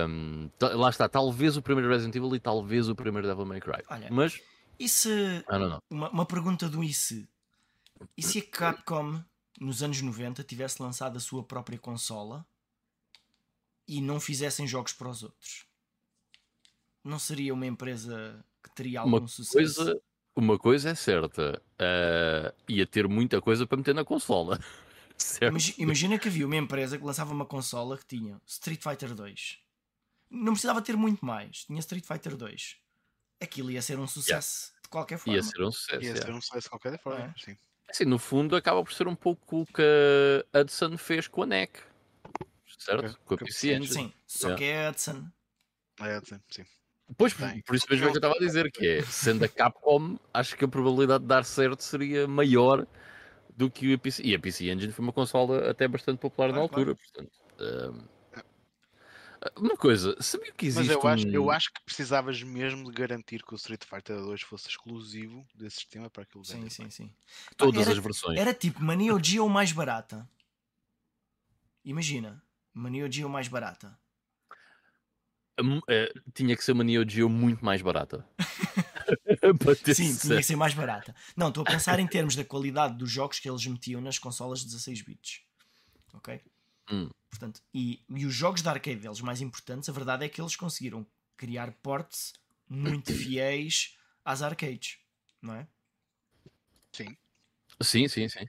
[0.09, 3.83] Um, lá está, talvez o primeiro Resident Evil e talvez o primeiro Devil May Cry.
[3.89, 4.41] Olha, Mas.
[4.79, 5.45] E se.
[5.91, 7.29] Uma, uma pergunta do e se?
[8.17, 9.23] E se a Capcom,
[9.61, 12.47] nos anos 90, tivesse lançado a sua própria consola
[13.87, 15.67] e não fizessem jogos para os outros?
[17.05, 19.53] não seria uma empresa que teria algum Uma sucesso.
[19.53, 20.03] coisa,
[20.37, 24.59] uma coisa é certa, uh, ia ter muita coisa para meter na consola.
[25.17, 25.51] certo?
[25.51, 29.59] Imagi- Imagina que havia uma empresa que lançava uma consola que tinha Street Fighter 2.
[30.31, 31.65] Não precisava ter muito mais.
[31.65, 32.77] Tinha Street Fighter 2.
[33.41, 35.35] Aquilo ia ser um sucesso de qualquer forma.
[35.35, 36.03] Ia ser um sucesso.
[36.03, 36.23] Ia yeah.
[36.23, 37.35] ser um sucesso de qualquer forma.
[37.37, 37.41] É.
[37.41, 37.57] Sim.
[37.89, 39.83] Assim, no fundo, acaba por ser um pouco o que
[40.53, 41.81] a Hudson fez com a NEC.
[42.79, 43.19] Certo?
[43.27, 43.27] Ok.
[43.27, 43.95] Com a a Engine.
[43.95, 44.59] Sim, só Yeah.
[44.59, 45.31] que é Hudson.
[46.01, 46.65] É, sim, sim.
[47.19, 50.19] Pois, por isso mesmo é que eu estava a dizer, que é, sendo a Capcom,
[50.33, 52.87] acho que a probabilidade de dar certo seria maior
[53.57, 54.23] do que a PC.
[54.25, 57.33] E a PC Engine foi uma consola até bastante popular na Claro, altura, portanto.
[57.61, 58.09] hum,
[59.57, 61.31] uma coisa, sabia que existe Mas eu acho, um...
[61.31, 65.77] eu acho que precisavas mesmo de garantir que o Street Fighter 2 fosse exclusivo desse
[65.77, 67.11] sistema para aquilo Sim, sim, sim.
[67.57, 68.39] todas era, as versões?
[68.39, 70.29] Era tipo uma Neo Geo mais barata.
[71.85, 72.43] Imagina,
[72.75, 73.99] uma Neo Geo mais barata.
[75.89, 78.27] Eh, tinha que ser uma Neo Geo muito mais barata.
[79.95, 81.15] Sim, tinha que ser mais barata.
[81.37, 84.65] Não, estou a pensar em termos da qualidade dos jogos que eles metiam nas consolas
[84.65, 85.43] 16 bits.
[86.15, 86.41] Ok?
[86.91, 87.09] Hum.
[87.31, 90.57] Portanto, e, e os jogos de arcade deles mais importantes, a verdade é que eles
[90.57, 91.07] conseguiram
[91.37, 92.33] criar ports
[92.69, 94.99] muito fiéis às arcades,
[95.41, 95.67] não é?
[96.93, 97.17] Sim.
[97.81, 98.47] Sim, sim, sim.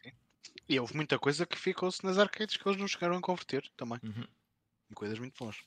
[0.67, 3.99] E houve muita coisa que ficou-se nas arcades que eles não chegaram a converter também.
[4.03, 4.27] Uhum.
[4.91, 5.57] Em coisas muito boas.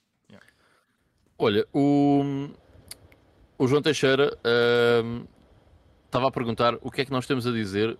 [1.38, 2.22] Olha, o,
[3.58, 4.38] o João Teixeira
[5.04, 5.26] hum,
[6.06, 7.98] estava a perguntar o que é que nós temos a dizer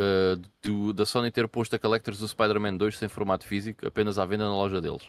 [0.00, 4.18] uh, do- da Sony ter posto a Collectors do Spider-Man 2 sem formato físico, apenas
[4.18, 5.02] à venda na loja deles.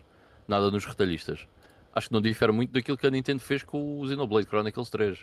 [0.48, 1.48] Nada nos retalhistas.
[1.94, 5.20] Acho que não difere muito daquilo que a Nintendo fez com o Xenoblade Chronicles 3.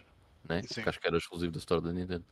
[0.49, 0.63] Né?
[0.63, 0.83] Sim.
[0.83, 2.25] Que acho que era exclusivo da Store da Nintendo.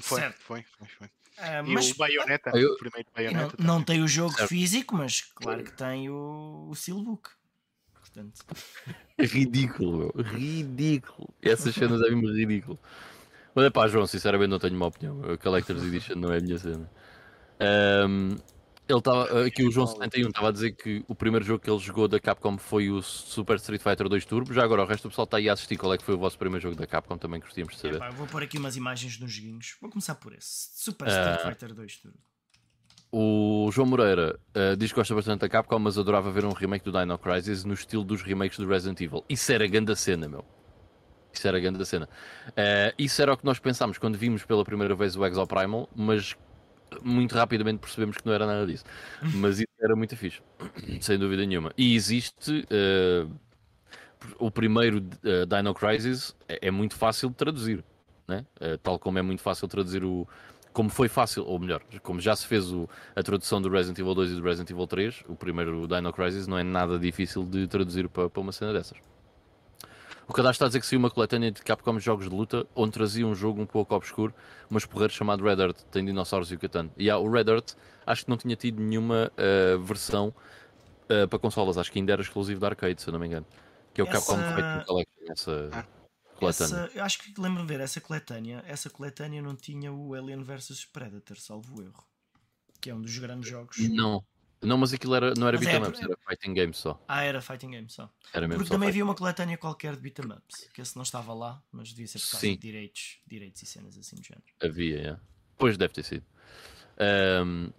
[0.00, 0.38] Foi, Certo.
[0.40, 1.10] foi, foi, foi.
[1.38, 3.56] Ah, E mas o Bayonetta, Eu- o primeiro não, Bayonetta.
[3.58, 3.84] não também.
[3.84, 4.48] tem o jogo Certo.
[4.48, 7.30] físico, mas claro que tem o, o Steelbook.
[7.94, 8.40] Portanto,
[9.18, 10.24] Ridículo, meu.
[10.24, 11.28] Ridículo.
[11.40, 12.78] Essas cenas é mesmo ridículo.
[13.54, 15.20] Mas é pá, João, sinceramente não tenho uma opinião.
[15.32, 16.90] A Collector's Edition não é a minha cena.
[17.60, 18.36] Ahm,
[18.88, 21.78] ele estava aqui o João 71 estava a dizer que o primeiro jogo que ele
[21.78, 24.52] jogou da Capcom foi o Super Street Fighter 2 Turbo.
[24.52, 25.76] Já agora o resto do pessoal está aí a assistir.
[25.76, 27.16] Qual é que foi o vosso primeiro jogo da Capcom?
[27.16, 27.96] Também gostaríamos de saber.
[27.96, 29.76] epá, eu vou pôr aqui umas imagens nos joguinhos.
[29.80, 30.70] Vou começar por esse.
[30.74, 31.34] Super Ah.
[31.36, 32.14] Street Fighter 2 tudo.
[33.14, 36.84] O João Moreira ah, diz que gosta bastante da Capcom, mas adorava ver um remake
[36.84, 39.24] do Dino Crisis no estilo dos remakes do Resident Evil.
[39.28, 40.44] Isso era grande cena, meu.
[41.32, 42.08] Isso era grande cena.
[42.56, 46.36] Ah, isso era o que nós pensámos quando vimos pela primeira vez o Exoprimal, mas
[47.02, 48.84] muito rapidamente percebemos que não era nada disso.
[49.34, 50.40] Mas isso era muito fixe,
[51.00, 51.72] sem dúvida nenhuma.
[51.76, 53.26] E existe ah,
[54.38, 57.84] o primeiro ah, Dino Crisis, é, é muito fácil de traduzir,
[58.28, 58.44] né?
[58.82, 60.26] Tal como é muito fácil traduzir o.
[60.72, 64.14] Como foi fácil, ou melhor, como já se fez o- a tradução do Resident Evil
[64.14, 67.66] 2 e do Resident Evil 3, o primeiro Dino Crisis não é nada difícil de
[67.68, 68.96] traduzir para, para uma cena dessas.
[70.32, 72.66] O cadastro está a dizer que saiu uma coletânea de Capcom de jogos de luta,
[72.74, 74.34] onde trazia um jogo um pouco obscuro,
[74.70, 76.88] mas porreiro chamado Red Earth, tem dinossauros e o Catan.
[76.96, 77.74] E há o Red Earth,
[78.06, 80.34] acho que não tinha tido nenhuma ah, versão
[81.06, 83.44] ah, para consolas, acho que ainda era exclusivo da arcade, se eu não me engano.
[83.92, 85.84] Que é o Essa- Capcom Fighting Collection, essa Ah.
[86.36, 86.84] coletânea.
[86.84, 88.64] Essa, eu acho que lembro-me ver essa coletânea.
[88.66, 92.02] Essa coletânea não tinha o Alien vs Predator, salvo erro.
[92.80, 93.76] Que é um dos grandes jogos.
[93.90, 94.24] Não,
[94.62, 97.02] não, mas aquilo era, não era é, beat'em ups, é- era fighting games só.
[97.08, 98.10] Ah, era Fighting Game só.
[98.32, 100.68] Era mesmo Porque só também havia uma coletânea qualquer de beat'em ups.
[100.72, 102.52] Que esse não estava lá, mas devia ser por causa Sim.
[102.54, 104.44] de direitos, direitos e cenas assim do género.
[104.62, 105.16] Havia, é.
[105.58, 106.24] Pois deve ter sido.
[106.98, 107.70] Ahm,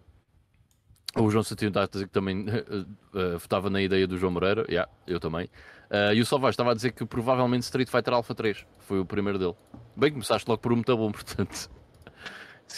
[1.16, 2.46] o João Santino está a dizer que também
[3.14, 4.66] eh, votava na ideia do João Moreira.
[4.68, 5.50] Yeah, eu também.
[5.90, 9.06] Ah, e o Salvage estava a dizer que provavelmente Street Fighter Alpha 3 foi o
[9.06, 9.56] primeiro dele.
[9.96, 11.70] Bem, começaste logo por um muito bom, portanto.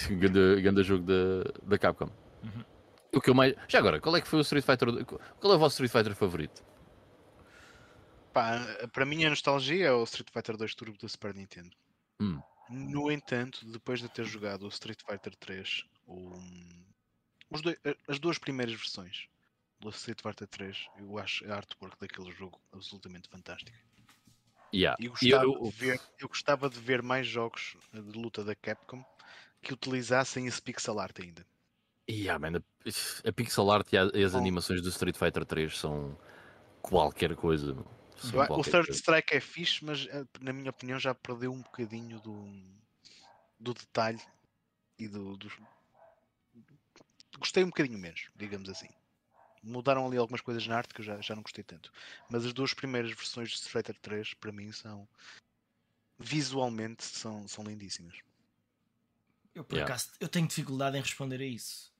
[0.09, 2.09] Ganda, ganda jogo da, da Capcom.
[2.43, 2.63] Uhum.
[3.15, 3.55] O que eu mais...
[3.67, 5.05] Já agora, qual é que foi o Street Fighter?
[5.05, 6.63] Qual é o vosso Street Fighter favorito?
[8.33, 8.59] Pá,
[8.91, 11.75] para mim a nostalgia é o Street Fighter 2 Turbo do Super Nintendo.
[12.19, 12.41] Hum.
[12.69, 16.33] No entanto, depois de ter jogado o Street Fighter 3, o-
[17.49, 17.77] os doi-
[18.07, 19.27] as duas primeiras versões
[19.79, 23.77] do Street Fighter 3, eu acho a artwork daquele jogo absolutamente fantástica.
[24.73, 24.97] Yeah.
[25.01, 29.05] E gostava eu- de ver, eu gostava de ver mais jogos de luta da Capcom
[29.61, 31.45] que utilizassem esse pixel art ainda.
[32.09, 34.37] Yeah, man, a, a pixel art e, a- e as Bom.
[34.39, 36.17] animações do Street Fighter 3 são
[36.81, 37.73] qualquer coisa.
[38.17, 38.99] São o qualquer Third coisa.
[38.99, 42.45] Strike é fixe, mas eh, na minha opinião já perdeu um bocadinho do,
[43.59, 44.21] do detalhe
[44.99, 45.57] e do, dos-
[47.39, 48.87] Gostei um bocadinho menos, digamos assim.
[49.61, 51.91] Mudaram ali algumas coisas na arte que eu já, já não gostei tanto.
[52.29, 55.07] Mas as duas primeiras versões de Street Fighter 3 para mim são
[56.19, 58.17] visualmente são, são lindíssimas.
[59.53, 59.93] Eu, por Yeah.
[59.93, 61.91] acaso, eu tenho dificuldade em responder a isso.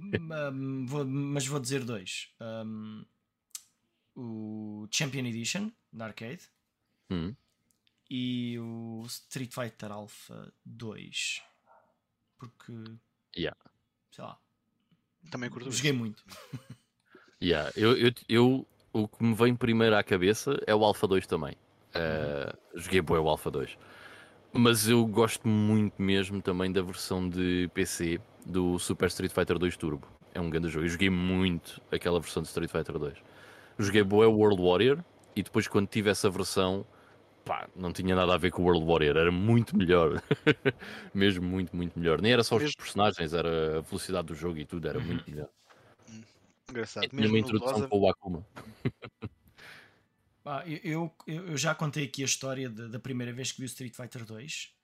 [0.00, 2.28] Um, vou- mas vou dizer dois.
[2.40, 3.04] Um,
[4.14, 6.42] o Champion Edition da arcade
[7.10, 7.34] Hum.
[8.10, 11.42] e o Street Fighter Alpha 2.
[12.38, 12.72] Porque,
[13.36, 13.56] Yeah.
[14.10, 14.38] sei lá,
[15.30, 15.78] Também curto isso.
[15.78, 16.24] joguei muito.
[17.42, 21.26] Yeah, eu, eu, eu- o que me vem primeiro à cabeça é o Alpha 2
[21.26, 21.56] também.
[21.94, 23.76] Uh, joguei bem o Alpha 2.
[24.52, 29.76] Mas eu gosto muito mesmo também da versão de PC do Super Street Fighter 2
[29.76, 30.06] Turbo.
[30.34, 30.84] É um grande jogo.
[30.84, 33.14] Eu joguei muito aquela versão de Street Fighter 2.
[33.78, 35.04] Joguei boa World Warrior
[35.36, 36.86] e depois quando tive essa versão,
[37.44, 39.16] pá, não tinha nada a ver com o World Warrior.
[39.16, 40.22] Era muito melhor.
[41.14, 42.20] mesmo muito, muito melhor.
[42.20, 44.88] Nem era só os Mesmo- personagens, era a velocidade do jogo e tudo.
[44.88, 45.48] Era muito melhor.
[46.70, 47.04] Engraçado.
[47.04, 48.46] E tinha uma introdução com o Akuma.
[50.44, 53.64] Ah, eu, eu, eu já contei aqui a história de- da primeira vez que vi
[53.64, 54.74] o Street Fighter 2,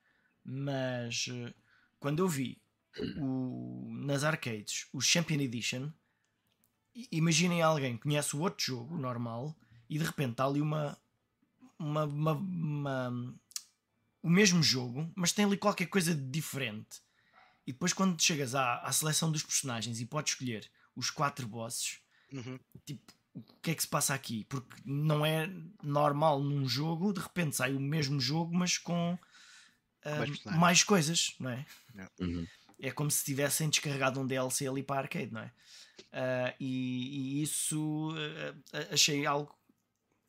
[0.45, 1.53] mas eh,
[1.99, 2.61] quando eu vi
[3.19, 5.91] o- nas arcades o Champion Edition,
[7.13, 9.57] imaginem alguém que conhece o outro jogo normal
[9.89, 10.99] e de repente está ali uma,
[11.79, 13.35] uma, uma- uma-
[14.23, 17.01] o mesmo jogo, mas tem ali qualquer coisa de diferente.
[17.67, 22.01] E depois, quando chegas à, à seleção dos personagens e podes escolher os quatro bosses,
[22.33, 22.59] Uhum.
[22.85, 24.45] tipo, o que é que se passa aqui?
[24.45, 25.49] Porque não é
[25.83, 29.17] normal num jogo, de repente sai o mesmo jogo, mas com
[30.05, 30.61] Mais personagens.
[30.61, 31.67] mais coisas, não é?
[32.21, 32.47] Uhum.
[32.81, 35.53] É como se tivessem descarregado um DLC ali para arcade, não é?
[36.13, 38.11] Ah, e, e isso
[38.73, 39.55] ah, achei algo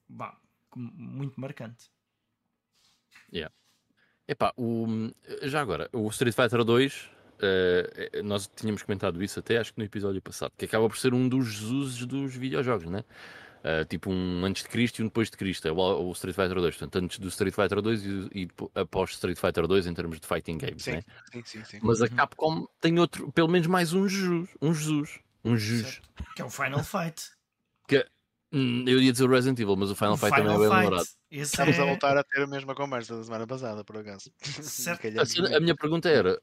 [0.08, 0.38] bah,
[0.76, 1.90] muito marcante.
[4.28, 4.86] Epá, o,
[5.42, 7.10] já agora, o Street Fighter 2,
[7.42, 11.14] eh, nós tínhamos comentado isso até acho que no episódio passado, que acaba por ser
[11.16, 13.04] um dos Jesus dos videojogos, né?
[13.62, 16.36] Eh, tipo um antes de Cristo e um depois de Cristo, é o, o Street
[16.36, 19.94] Fighter 2, portanto, antes do Street Fighter 2 e, e após Street Fighter 2 em
[19.94, 21.02] termos de fighting games, Sim, né?
[21.32, 21.80] sim, sim, sim.
[21.84, 22.16] Mas a Uhum.
[22.16, 26.02] Capcom tem outro, pelo menos mais um Jesus, um Jesus, um Jesus.
[26.36, 27.32] Que é o Final Fight.
[28.52, 30.70] Hum, eu ia dizer o Resident Evil, mas o Final o Fight também é bem
[30.70, 31.08] lembrado.
[31.30, 34.32] Estamos a é- voltar a ter a mesma conversa da semana passada, por acaso.
[34.64, 35.20] Certo.
[35.20, 36.42] A, cena- a minha pergunta era: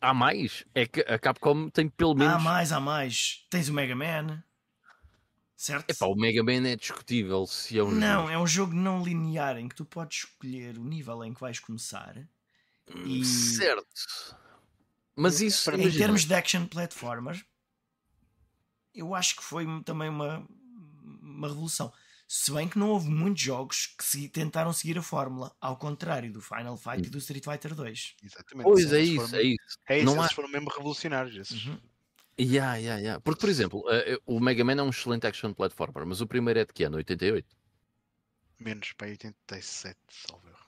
[0.00, 0.64] há mais?
[0.74, 2.34] É que a Capcom tem pelo menos.
[2.34, 3.46] Há mais, há mais.
[3.48, 4.42] Tens o Mega Man,
[5.62, 5.90] certo?
[5.90, 8.30] Epá, o Mega Man é discutível se é um Não, jogo.
[8.30, 11.58] é um jogo não linear em que tu podes escolher o nível em que vais
[11.58, 12.16] começar.
[13.04, 14.36] E Certo.
[15.14, 17.44] Mas isso, Para em imagina, termos de action platformer,
[18.94, 20.46] eu acho que foi também uma,
[21.22, 21.92] uma revolução.
[22.26, 26.32] Se bem que não houve muitos jogos que se- tentaram seguir a fórmula, ao contrário
[26.32, 28.14] do Final Fight e do Street Fighter 2.
[28.22, 28.64] Exatamente.
[28.64, 29.78] Pois é isso, foram- é isso.
[29.88, 31.36] É isso, Não esses há- foram mesmo revolucionários.
[31.36, 31.66] Esses.
[31.66, 31.80] Uhum.
[32.40, 33.20] Yeah, yeah, yeah.
[33.20, 36.58] Porque, por exemplo, eh, o Mega Man é um excelente action platformer, mas o primeiro
[36.60, 36.96] é de que ano?
[36.96, 37.54] 88?
[38.58, 40.66] Menos para 87, salvo erro.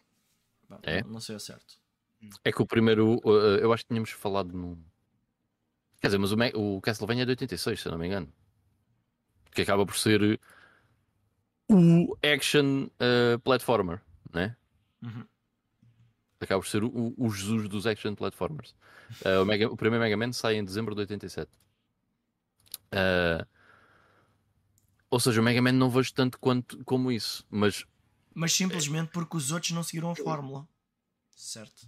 [0.82, 1.02] É?
[1.02, 1.80] Não, não sei ao certo.
[2.44, 4.78] É que o primeiro, eh, eu acho que tínhamos falado no.
[6.00, 8.30] Quer dizer, mas o, Me- o Castlevania é de 86, se eu não me engano.
[9.52, 10.38] Que acaba por ser
[11.68, 14.00] o action eh, platformer,
[14.32, 14.56] né?
[15.02, 15.24] Uhum.
[16.42, 18.74] Acaba por ser o, o Jesus dos action platformers.
[19.24, 21.50] Eh, o, Mega- o primeiro Mega Man sai em dezembro de 87.
[22.90, 23.46] Eh,
[25.10, 27.84] ou seja, o Mega Man não vejo tanto quanto, como isso, mas
[28.34, 30.66] Mas simplesmente porque os outros não seguiram a fórmula.
[31.36, 31.86] Certo.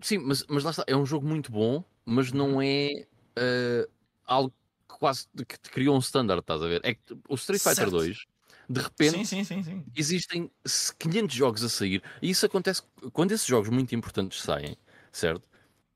[0.00, 3.06] Sim, mas, mas lá está, é um jogo muito bom, mas não é
[3.36, 3.88] eh,
[4.24, 4.50] algo
[4.88, 6.80] que quase que te criou um standard, estás a ver?
[6.82, 7.90] É que o Street Fighter Certo.
[7.90, 8.24] 2,
[8.70, 10.48] de repente, Sim, sim, sim, existem
[10.96, 12.82] 500 jogos a sair, e isso acontece
[13.12, 14.76] quando esses jogos muito importantes saem,
[15.10, 15.48] certo?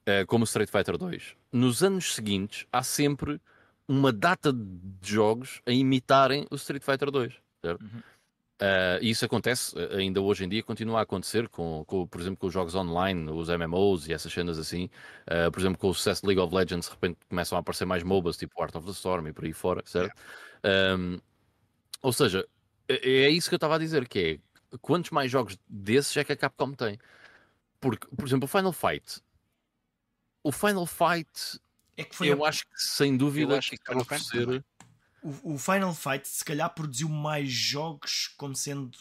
[0.05, 3.41] Eh, como o Street Fighter 2, nos anos seguintes há sempre
[3.87, 7.35] uma data de jogos a imitarem o Street Fighter 2,
[7.65, 7.83] certo?
[7.83, 8.03] Uhum.
[8.61, 12.21] Uh, e isso acontece uh, ainda hoje em dia, continua a acontecer, com, com, por
[12.21, 14.89] exemplo, com os jogos online, os MMOs e essas cenas assim.
[15.29, 17.85] Uh, por exemplo, com o sucesso de League of Legends, de repente começam a aparecer
[17.85, 20.15] mais MOBAs, tipo Art of the Storm e por aí fora, certo?
[20.65, 21.19] Um,
[22.01, 22.47] ou seja,
[22.89, 24.41] é é isso que eu estava a dizer, que
[24.73, 26.99] é quantos mais jogos desses é que a Capcom tem?
[27.81, 29.21] Porque, por exemplo, o Final Fight.
[30.43, 31.61] O Final Fight,
[31.97, 34.19] É que foi eu a- acho que sem dúvida acho que por também.
[34.19, 34.65] ser.
[35.23, 38.99] o, o Final Fight se calhar produziu mais jogos como sendo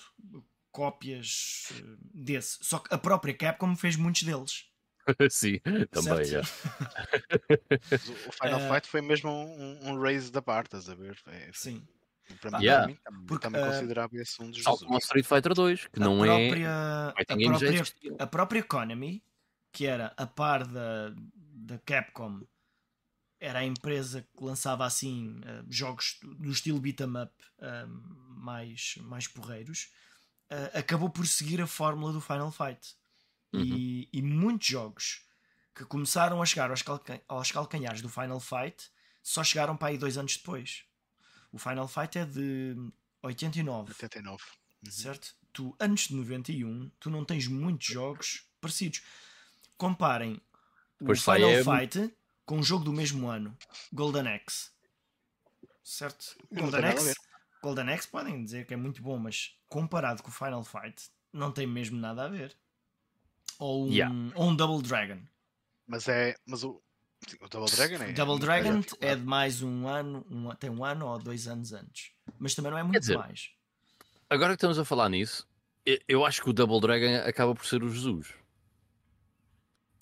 [0.72, 1.84] cópias eh,
[2.14, 2.60] desse.
[2.62, 4.66] Só que a própria Capcom fez muitos deles.
[5.30, 5.60] Sim,
[5.92, 6.26] também.
[6.36, 6.42] É.
[8.28, 11.16] O Final Eh, Fight foi mesmo um, um raise da parte, estás a ver?
[11.16, 11.86] Foi- Sim.
[12.42, 12.84] Para mim, Yeah.
[12.84, 14.98] para mim também, Porque, também eh, considerava esse um dos Tal como.
[14.98, 16.48] Street Fighter 2, que a não é.
[16.48, 16.70] própria,
[17.18, 19.24] a games já própria, a própria Konami,
[19.72, 22.42] que era a par da, da Capcom,
[23.40, 28.96] era a empresa que lançava assim eh, jogos do estilo beat 'em up eh, mais,
[29.02, 29.92] mais porreiros,
[30.74, 32.96] acabou por seguir a fórmula do Final Fight.
[33.56, 35.26] E, e muitos jogos
[35.76, 38.90] que começaram a chegar aos, calca- aos calcanhares do Final Fight
[39.22, 40.86] só chegaram para aí dois anos depois.
[41.54, 42.76] O Final Fight é de
[43.22, 43.92] 89.
[43.92, 44.44] 89.
[44.84, 44.92] Uhum.
[44.92, 45.36] Certo?
[45.54, 49.02] Tu, antes de 91, tu não tens muitos jogos parecidos.
[49.78, 50.42] Comparem
[51.00, 51.80] Depois o Final Emo.
[51.80, 52.14] Fight
[52.46, 53.56] com um jogo do mesmo ano,
[53.94, 54.72] Golden Axe.
[55.84, 56.36] Certo?
[56.52, 57.14] Golden Axe.
[57.62, 61.52] Golden Axe podem dizer que é muito bom, mas comparado com o Final Fight, não
[61.52, 62.58] tem mesmo nada a ver.
[63.60, 64.14] Ou um, Yeah.
[64.36, 65.22] ou um Double Dragon.
[65.88, 66.36] Mas é.
[66.46, 66.82] Mas o.
[67.42, 68.14] o Double Dragon é.
[68.14, 72.12] Double Dragon é de mais um ano, um- tem um ano ou dois anos antes.
[72.40, 73.50] Mas também não é muito dizer, mais.
[74.30, 75.48] Agora que estamos a falar nisso,
[76.08, 78.34] eu- acho que o Double Dragon acaba por ser o Jesus.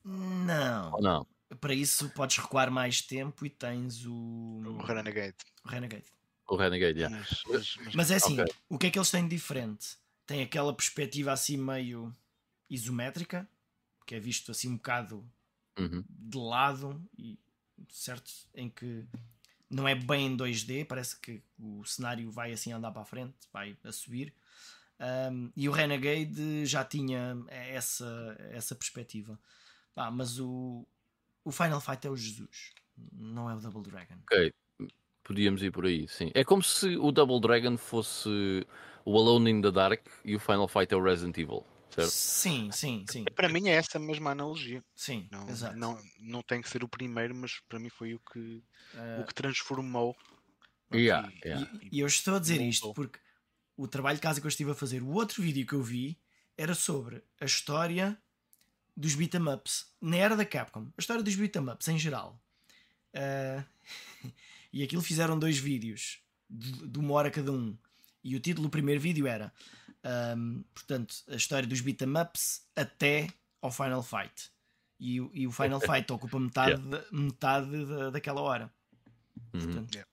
[0.03, 0.93] Não.
[0.93, 1.27] Ou não?
[1.59, 4.13] Para isso podes recuar mais tempo e tens o,
[4.65, 5.35] O Renegade.
[5.65, 6.05] o Renegade.
[6.47, 7.17] O Renegade, yeah.
[7.17, 8.53] Mas, mas, mas- Mas é assim, Ok.
[8.69, 9.97] o que é que eles têm de diferente?
[10.25, 12.13] Tem aquela perspectiva assim meio
[12.69, 13.47] isométrica,
[14.05, 15.25] que é visto assim um bocado
[15.81, 16.03] Uhum.
[16.09, 17.39] de lado, e,
[17.89, 18.31] certo?
[18.53, 19.05] Em que
[19.69, 23.33] não é bem em 2D, parece que o cenário vai assim andar para a frente,
[23.51, 24.33] vai a subir.
[24.99, 29.39] Um, e o Renegade já tinha essa, essa perspectiva.
[29.95, 30.85] Pá, mas o,
[31.43, 32.73] o Final Fight é o Jesus,
[33.11, 34.17] não é o Double Dragon.
[34.31, 34.53] Ok,
[35.23, 36.31] podíamos ir por aí, sim.
[36.33, 38.29] É como se o Double Dragon fosse
[39.03, 42.09] o Alone in the Dark e o Final Fight é o Resident Evil, certo?
[42.11, 43.23] Sim, sim, sim.
[43.35, 44.83] para mim é essa mesma analogia.
[44.95, 45.75] Sim, Não, exato.
[45.77, 48.63] não, não tem que ser o primeiro, mas para mim foi o que,
[48.93, 50.15] Uh, o que transformou.
[50.93, 51.71] Yeah, E- yeah.
[51.81, 53.19] E, e eu estou a dizer isto porque
[53.77, 56.19] o trabalho de casa que eu estive a fazer, o outro vídeo que eu vi
[56.57, 58.21] era sobre a história
[58.95, 62.39] dos beat'em ups na era da Capcom, a história dos beat'em ups em geral.
[63.13, 63.63] Ah,
[64.71, 67.77] e aquilo fizeram dois vídeos de, de uma hora cada um.
[68.23, 69.51] E o título do primeiro vídeo era
[70.03, 73.27] ahm, portanto, a história dos beat'em ups até
[73.61, 74.51] ao Final Fight.
[74.99, 78.71] E, o- e o Final Fight ocupa metade, da- metade da, daquela hora.
[79.53, 79.61] Uhum.
[79.61, 80.09] Portanto, Yeah.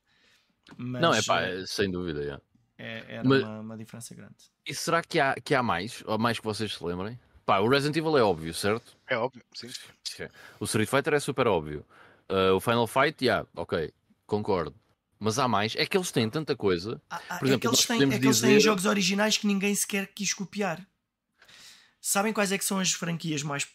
[0.76, 2.42] mas, Não, é pá, eh, sem dúvida, yeah.
[2.78, 4.34] é- era Mas- uma, uma diferença grande.
[4.66, 6.02] E será que há, que há mais?
[6.06, 7.18] Ou mais que vocês se lembrem?
[7.44, 8.96] Pá, o Resident Evil é óbvio, certo?
[9.06, 9.68] É óbvio, sim.
[10.60, 11.84] O Street Fighter é super óbvio.
[12.30, 13.92] Uh, o Final Fight, yeah, ok,
[14.26, 14.74] concordo.
[15.20, 17.00] Mas há mais, é que eles têm tanta coisa.
[17.10, 19.46] Ah, ah, Por é exemplo, que eles têm, é que eles têm jogos originais que
[19.46, 20.86] ninguém sequer quis copiar.
[22.00, 23.66] Sabem quais é que são as franquias mais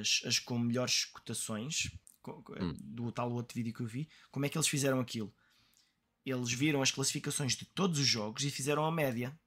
[0.00, 1.90] as, as com melhores cotações
[2.22, 2.74] co- co- Hum.
[2.78, 4.08] do tal outro vídeo que eu vi?
[4.30, 5.34] Como é que eles fizeram aquilo?
[6.24, 9.38] Eles viram as classificações de todos os jogos e fizeram a média.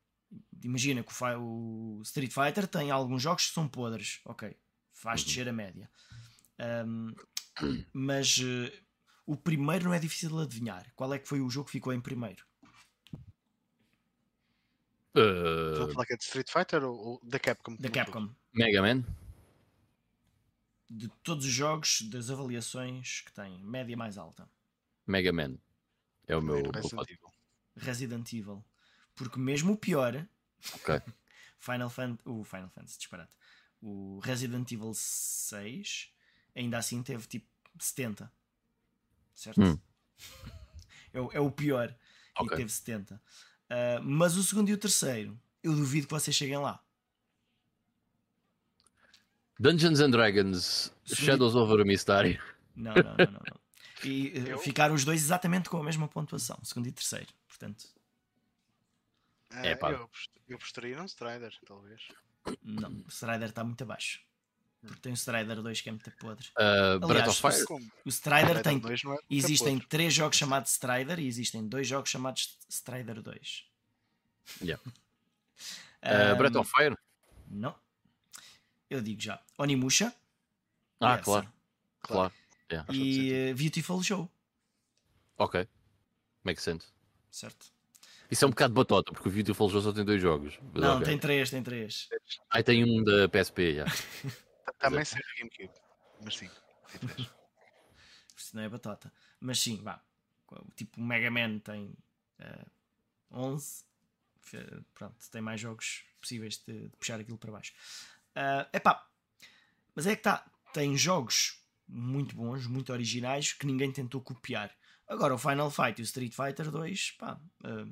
[0.63, 4.55] Imagina que o, o Street Fighter tem alguns jogos que são podres, ok,
[4.93, 5.27] faz Uhum.
[5.27, 5.89] descer a média.
[6.59, 7.13] Ahm,
[7.93, 8.73] mas eh,
[9.27, 10.91] o primeiro não é difícil de adivinhar.
[10.95, 12.43] Qual é que foi o jogo que ficou em primeiro?
[15.13, 17.75] Estão a Uh, falar que é de Street Fighter ou, ou da Capcom?
[17.75, 18.33] Da Capcom.
[18.53, 19.03] Mega Man?
[20.89, 24.49] De todos os jogos, das avaliações que tem, média mais alta.
[25.05, 25.57] Mega Man.
[26.27, 26.71] É o meu.
[26.71, 27.09] Resident.
[27.09, 27.33] Evil.
[27.75, 28.65] Resident Evil.
[29.13, 30.25] Porque mesmo o pior,
[30.75, 31.01] Ok.
[31.59, 33.35] Final Fan o Final Fantasy, disparate.
[33.81, 36.13] O Resident Evil 6
[36.55, 37.47] ainda assim teve tipo
[37.79, 38.31] 70.
[39.37, 39.61] Certo?
[39.61, 39.79] Hum.
[41.13, 41.89] É, o- é o pior.
[41.89, 42.57] E Ok.
[42.57, 43.19] teve 70.
[43.69, 46.83] Ah, mas o segundo e o terceiro, eu duvido que vocês cheguem lá.
[49.59, 51.15] Dungeons and Dragons Sim.
[51.15, 52.39] Shadows over a Mystery.
[52.75, 53.31] Não, não, não, não.
[53.31, 53.59] não.
[54.03, 54.59] E eh, Eu?
[54.59, 57.27] ficaram os dois exatamente com a mesma pontuação, segundo e terceiro.
[57.47, 57.85] Portanto,
[59.49, 59.91] Ah, É, pá.
[59.91, 60.09] eu,
[60.49, 62.07] eu apostaria num Strider, talvez.
[62.61, 64.21] não, o Strider está muito abaixo.
[64.87, 66.47] Porque tem o Strider 2 que é muito podre.
[66.57, 67.91] Uh, Breath Aliás, of Fire.
[68.05, 68.77] O Strider tem.
[68.77, 69.87] é Existem podre.
[69.87, 73.65] três jogos chamados Strider e existem dois jogos chamados Strider 2.
[74.61, 74.83] Yeah.
[76.01, 76.97] Uh, Breath of Fire?
[77.49, 77.75] Não.
[78.89, 79.41] Eu digo já.
[79.57, 80.13] Onimusha.
[80.99, 81.23] Ah, essa.
[81.23, 81.53] claro,
[82.01, 82.33] claro.
[82.71, 82.93] Yeah.
[82.93, 84.29] E eh, Beautiful Show.
[85.37, 85.67] Ok.
[86.43, 86.87] Makes sense.
[87.29, 87.71] Certo?
[88.29, 90.59] Isso é um bocado batota, porque o Beautiful Joe só tem dois jogos.
[90.73, 91.05] Não, ok.
[91.05, 92.09] tem três, tem três.
[92.49, 93.85] Aí tem um da PSP, já.
[94.79, 95.71] Também ser GameCube.
[96.23, 96.49] Mas sim.
[98.35, 99.11] Isso não é batota.
[99.39, 100.01] Mas sim, vá.
[100.75, 101.93] Tipo, o Mega Man tem
[102.39, 102.65] eh,
[103.31, 103.83] 11.
[104.41, 107.73] Fe- Pronto, tem mais jogos possíveis de, de puxar aquilo para baixo.
[108.35, 109.05] É epá,
[109.95, 110.49] mas é que tá.
[110.73, 114.75] Tem jogos muito bons, muito originais que ninguém tentou copiar.
[115.07, 117.85] Agora, o Final Fight e o Street Fighter 2, pá, eh,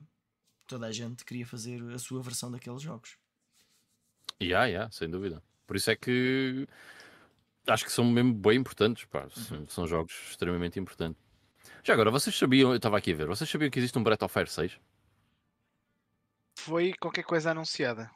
[0.68, 3.18] toda a gente queria fazer a sua versão daqueles jogos.
[4.40, 5.42] Ya, ya, sem dúvida.
[5.66, 6.68] Por isso é que
[7.68, 9.28] acho que são mesmo bem importantes, pá.
[9.30, 11.22] São, são jogos extremamente importantes.
[11.84, 14.24] Já agora, vocês sabiam, eu estava aqui a ver, vocês sabiam que existe um Breath
[14.24, 14.80] of Fire 6?
[16.56, 18.10] Foi qualquer coisa anunciada.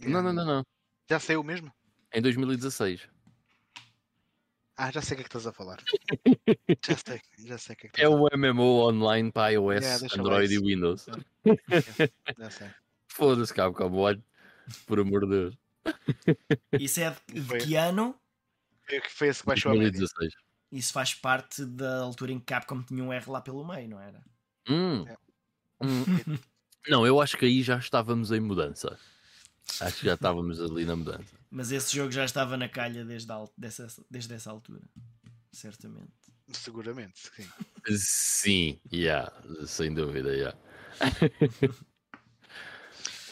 [0.00, 0.66] Não, não, não, não.
[1.08, 1.72] Já saiu mesmo?
[2.12, 3.08] Em 2016.
[4.76, 5.78] Ah, já sei o que é que estás a falar.
[6.86, 9.52] já sei, já sei o que é que É estás a o MMO online para
[9.52, 10.58] iOS, Yeah, Android e.
[10.58, 11.06] Windows.
[12.38, 12.68] Já sei.
[13.08, 14.22] Foda-se, Capcom, olha.
[14.86, 15.58] Por amor de Deus.
[16.78, 18.14] Isso é de, de que ano?
[18.86, 19.90] Foi, foi esse que baixou a média.
[19.90, 20.32] 2016.
[20.70, 24.00] Isso faz parte da altura em que Capcom tinha um R lá pelo meio, não
[24.00, 24.22] era?
[24.68, 25.06] Hum.
[25.06, 25.16] É.
[25.82, 26.04] Hum.
[26.88, 28.98] Não, eu acho que aí já estávamos em mudança.
[29.80, 31.36] Acho que já estávamos ali na mudança.
[31.50, 34.82] Mas esse jogo já estava na calha desde, a al- dessa, desde essa altura.
[35.52, 36.12] Certamente.
[36.52, 37.48] Seguramente, sim.
[37.96, 39.30] Sim, yeah,
[39.66, 40.58] sem dúvida, yeah.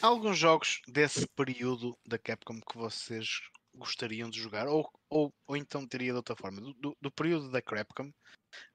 [0.07, 3.41] Alguns jogos desse período da Capcom que vocês
[3.75, 4.69] gostariam de jogar?
[4.69, 6.61] Ou, ou, ou então teria de outra forma?
[6.61, 8.13] Do, do, do período da Capcom,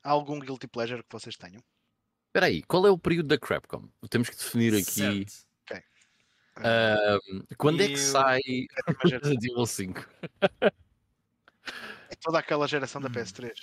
[0.03, 1.64] há algum Guilty Pleasure que vocês tenham?
[2.28, 3.88] Espera aí, qual é o período da Capcom?
[4.10, 5.26] Temos que definir aqui.
[6.58, 8.41] Ah, ahm, quando é que Eu- sai.
[9.10, 10.06] Resident Evil 5?
[12.10, 13.14] É toda aquela geração da Hum.
[13.14, 13.53] PS3.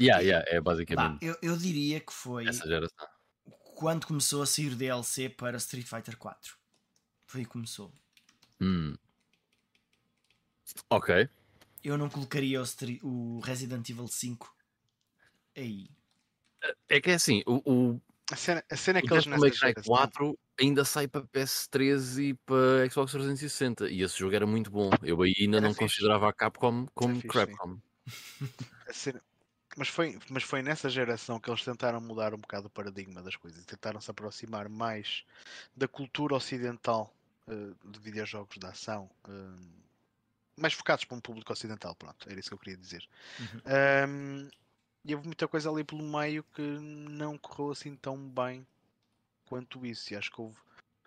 [0.00, 3.06] Yeah, yeah, é basicamente eu, eu diria que foi essa geração.
[3.76, 6.56] quando começou a sair o DLC para Street Fighter 4.
[7.36, 7.92] Foi aí que começou.
[8.58, 8.96] Hum.
[10.88, 11.28] Ok.
[11.84, 12.66] Eu não colocaria o,
[13.06, 14.56] o Resident Evil 5
[15.54, 15.90] aí.
[16.88, 18.00] É que é assim, o, o,
[18.32, 19.94] A cena, a cena é o que eles nessa May Cry geração...
[19.94, 24.88] 4 ainda sai para PS3 e para Xbox 360 e esse jogo era muito bom.
[25.02, 25.84] Eu aí ainda Era não fixe.
[25.84, 27.20] considerava a Capcom como
[28.88, 29.20] a cena-
[29.76, 33.36] Mas foi, mas foi nessa geração que eles tentaram mudar um bocado o paradigma das
[33.36, 33.62] coisas.
[33.66, 35.22] Tentaram se aproximar mais
[35.76, 37.12] da cultura ocidental
[37.48, 39.10] eh, de videojogos de ação.
[39.28, 39.86] eh,
[40.56, 43.06] mais focados para um público ocidental, pronto, era isso que eu queria dizer.
[43.38, 43.62] Uhum.
[43.66, 44.48] Ahm,
[45.04, 48.66] e houve muita coisa ali pelo meio que não correu assim tão bem
[49.46, 50.12] quanto isso.
[50.12, 50.58] E acho que houve,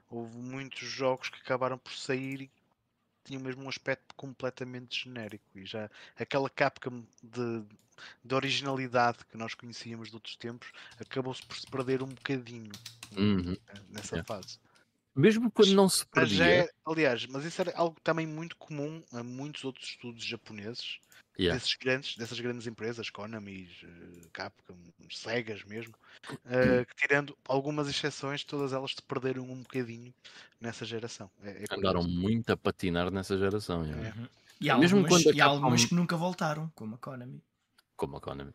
[0.10, 2.52] houve muitos jogos que acabaram por sair e
[3.26, 5.46] tinham mesmo um aspecto completamente genérico.
[5.56, 7.64] E já aquela Capcom de,
[8.24, 12.80] de originalidade que nós conhecíamos de outros tempos acabou-se por se perder um bocadinho
[13.18, 13.58] Uhum.
[13.90, 14.24] nessa Yeah.
[14.26, 14.60] fase.
[15.16, 16.46] Mesmo quando não se perdia.
[16.46, 21.00] é- aliás, mas isso era algo também muito comum a muitos outros estudos japoneses
[21.38, 21.58] Yeah.
[21.58, 24.78] desses grandes, dessas grandes empresas, Konami, eh, Capcom,
[25.10, 25.94] Segas mesmo,
[26.46, 30.14] eh, que tirando algumas exceções, todas elas se perderam um bocadinho
[30.60, 31.32] nessa geração.
[31.42, 32.10] É, é Andaram curioso.
[32.22, 33.86] muito a patinar nessa geração.
[33.86, 34.10] yeah.
[34.10, 34.20] É.
[34.20, 34.28] Uhum.
[34.62, 37.42] E há, Mesmo algumas, quando e há algumas que nunca voltaram, como a Konami.
[37.96, 38.54] como a Konami.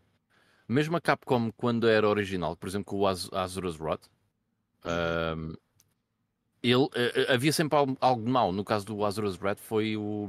[0.68, 4.06] Mesmo a Capcom, quando era original, por exemplo, com o Az- Azura's Wrath,
[4.84, 5.52] ahm,
[6.70, 8.50] ele, eh, eh, havia sempre algo, algo de mau.
[8.52, 10.26] No caso do Azura's Wrath, foi o,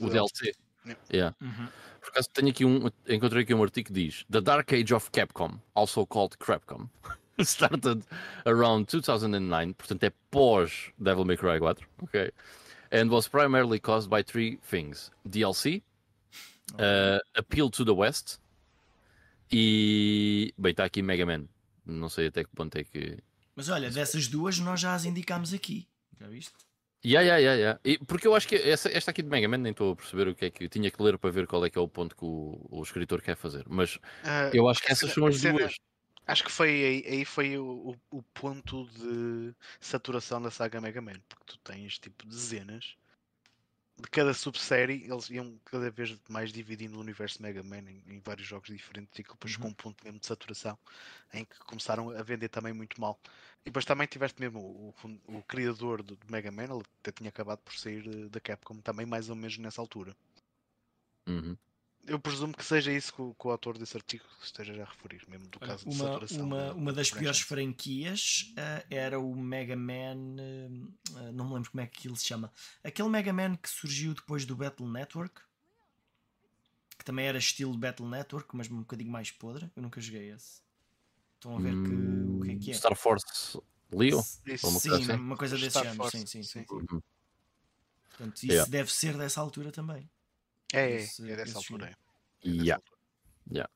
[0.00, 0.54] o DLC.
[0.86, 1.00] Yeah.
[1.12, 1.36] Yeah.
[1.40, 1.68] Uhum.
[2.00, 5.10] Por acaso, tenho aqui um, encontrei aqui um artigo que diz: The Dark Age of
[5.10, 6.88] Capcom, also called Crapcom,
[7.40, 8.04] started
[8.46, 12.30] around 2009, portanto é pós Devil May Cry 4, ok?
[12.92, 15.82] And was primarily caused by three things: DLC,
[16.78, 18.38] uh, Appeal to the West
[19.50, 20.52] e.
[20.58, 21.48] Bem, está aqui Mega Man.
[21.86, 23.18] Não sei até que ponto é que.
[23.56, 25.86] Mas olha, dessas duas nós já as indicámos aqui.
[26.18, 26.52] Já viste?
[27.04, 27.80] Yeah, yeah, yeah, yeah.
[27.84, 30.26] E porque eu acho que essa, esta aqui de Mega Man nem estou a perceber
[30.28, 30.68] o que é que.
[30.68, 33.20] Tinha que ler para ver qual é que é o ponto que o, o escritor
[33.20, 33.64] quer fazer.
[33.68, 35.74] Mas Ah, eu acho que essas são as cena- duas.
[36.26, 41.02] Acho que foi aí, aí foi o, o- o ponto de saturação da saga Mega
[41.02, 42.96] Man, porque tu tens tipo dezenas
[43.96, 48.20] de cada subsérie, eles iam cada vez mais dividindo o universo Mega Man em, em
[48.20, 50.76] vários jogos diferentes e que depois chegou um ponto mesmo de saturação
[51.32, 53.18] em que começaram a vender também muito mal.
[53.62, 54.94] E depois também tiveste mesmo o,
[55.28, 58.40] o o criador do, do Mega Man, ele até tinha acabado por sair eh, da
[58.40, 60.16] Capcom também mais ou menos nessa altura.
[61.26, 61.56] Uhum.
[62.06, 65.22] Eu presumo que seja isso que o, que o autor desse artigo esteja a referir,
[65.28, 66.44] mesmo do caso de uma, saturação.
[66.44, 70.36] uma, da- uma das da piores franquias ah, era o Mega Man.
[71.16, 72.52] ah, não me lembro como é que ele se chama.
[72.82, 75.40] Aquele Mega Man que surgiu depois do Battle Network.
[76.98, 79.70] Que também era estilo Battle Network, mas um bocadinho mais podre.
[79.74, 80.62] Eu nunca joguei esse.
[81.36, 82.74] Estão a ver que, o que é que é?
[82.74, 83.60] Hum, Star Force
[83.92, 84.18] Leo?
[84.46, 84.66] Isso.
[84.66, 85.22] Ou uma Sim, coisa assim?
[85.22, 85.96] uma coisa desse Star género.
[86.02, 86.64] Force, Sim, sim, sim.
[86.68, 86.74] sim.
[86.74, 87.02] Uhum.
[88.10, 88.70] Portanto, isso Yeah.
[88.70, 90.08] deve ser dessa altura também.
[90.72, 91.86] É, é, Esse- é dessa altura.
[91.86, 91.98] jogo.
[92.44, 92.48] é.
[92.48, 92.74] É Yeah.
[92.74, 93.70] altura.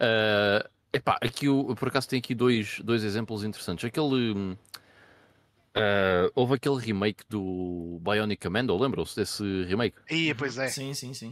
[0.00, 3.84] Uh, epá, aqui o, por acaso tem aqui dois, dois exemplos interessantes.
[3.84, 4.32] Aquele.
[4.32, 4.56] uh,
[6.34, 9.96] houve aquele remake do Bionic Commando, lembram-se desse remake?
[10.10, 10.68] Ih, pois é.
[10.68, 11.30] Sim, sim, sim.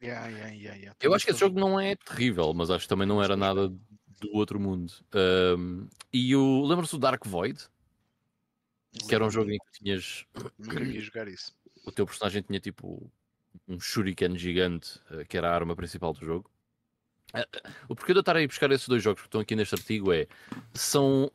[0.00, 0.96] Yeah, yeah, yeah, yeah.
[1.00, 3.68] Eu acho que esse jogo não é terrível, mas acho que também não era nada
[3.68, 4.92] do outro mundo.
[5.58, 6.64] Um, e o.
[6.66, 7.66] Lembram-se do Dark Void?
[9.08, 10.24] Que era um jogo em que tinhas.
[10.58, 11.52] Nunca quis jogar isso.
[11.84, 13.10] O teu personagem tinha tipo
[13.66, 16.50] um shuriken gigante, uh, que era a arma principal do jogo.
[17.34, 19.56] Uh, uh, O porquê de eu estar aí buscar esses dois jogos que estão aqui
[19.56, 20.26] neste artigo é.
[20.74, 21.30] São.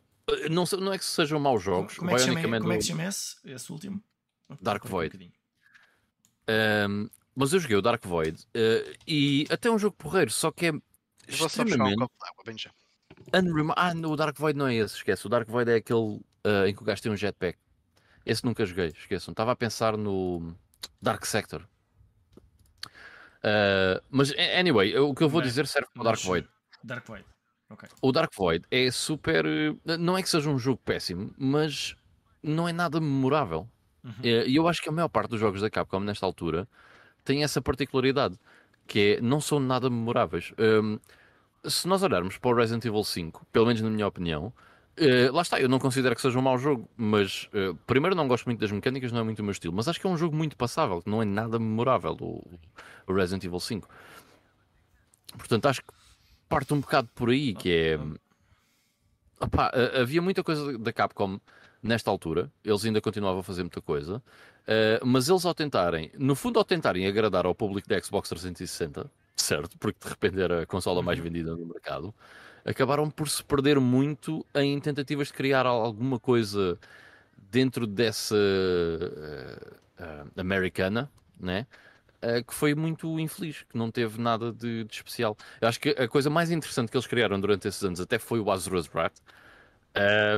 [0.49, 1.97] Não, não é que sejam maus jogos.
[1.97, 4.01] Como é, que chama, como é que se chama esse, esse último?
[4.61, 5.33] Dark Void.
[6.49, 10.67] Um, mas eu joguei o Dark Void uh, e até um jogo porreiro, só que
[10.67, 10.71] é
[11.27, 11.97] extremamente...
[13.33, 13.71] Unrem...
[13.75, 15.25] Ah, o Dark Void não é esse, esquece.
[15.25, 17.57] O Dark Void é aquele uh, em que o gajo tem um jetpack.
[18.25, 19.31] Esse nunca joguei, esqueçam.
[19.31, 20.55] Estava a pensar no
[21.01, 21.67] Dark Sector.
[23.43, 26.47] Uh, mas, anyway, o que eu vou dizer serve para o Dark Void.
[26.83, 27.25] Dark Void.
[27.69, 27.89] Okay.
[28.01, 29.45] O Dark Void é super.
[29.99, 31.95] Não é que seja um jogo péssimo, mas
[32.41, 33.67] não é nada memorável.
[34.03, 34.13] Uhum.
[34.21, 36.67] E eu acho que a maior parte dos jogos da Capcom, nesta altura,
[37.23, 38.37] tem essa particularidade,
[38.85, 40.53] que é não são nada memoráveis.
[40.59, 40.99] Um,
[41.65, 44.53] se nós olharmos para o Resident Evil 5, pelo menos na minha opinião,
[44.99, 48.27] uh, lá está, eu não considero que seja um mau jogo, mas uh, primeiro não
[48.27, 50.17] gosto muito das mecânicas, não é muito o meu estilo, mas acho que é um
[50.17, 52.59] jogo muito passável, que não é nada memorável o,
[53.07, 53.87] o Resident Evil 5.
[55.37, 55.93] Portanto, acho que
[56.47, 57.99] parte um bocado por aí, que é.
[59.39, 61.39] Opa, havia muita coisa da Capcom
[61.81, 64.23] nesta altura, eles ainda continuavam a fazer muita coisa,
[65.03, 69.77] mas eles ao tentarem, no fundo, ao tentarem agradar ao público da Xbox 360, certo?
[69.77, 71.25] Porque de repente era a consola mais uhum.
[71.25, 72.13] vendida no mercado,
[72.65, 76.79] acabaram por se perder muito em tentativas de criar alguma coisa
[77.51, 81.67] dentro dessa uh, uh, americana, né?
[82.23, 85.37] Uh, que foi muito infeliz, que não teve nada de, de, especial.
[85.59, 88.39] Eu acho que a coisa mais interessante que eles criaram durante esses anos até foi
[88.39, 89.19] o Azura's Wrath.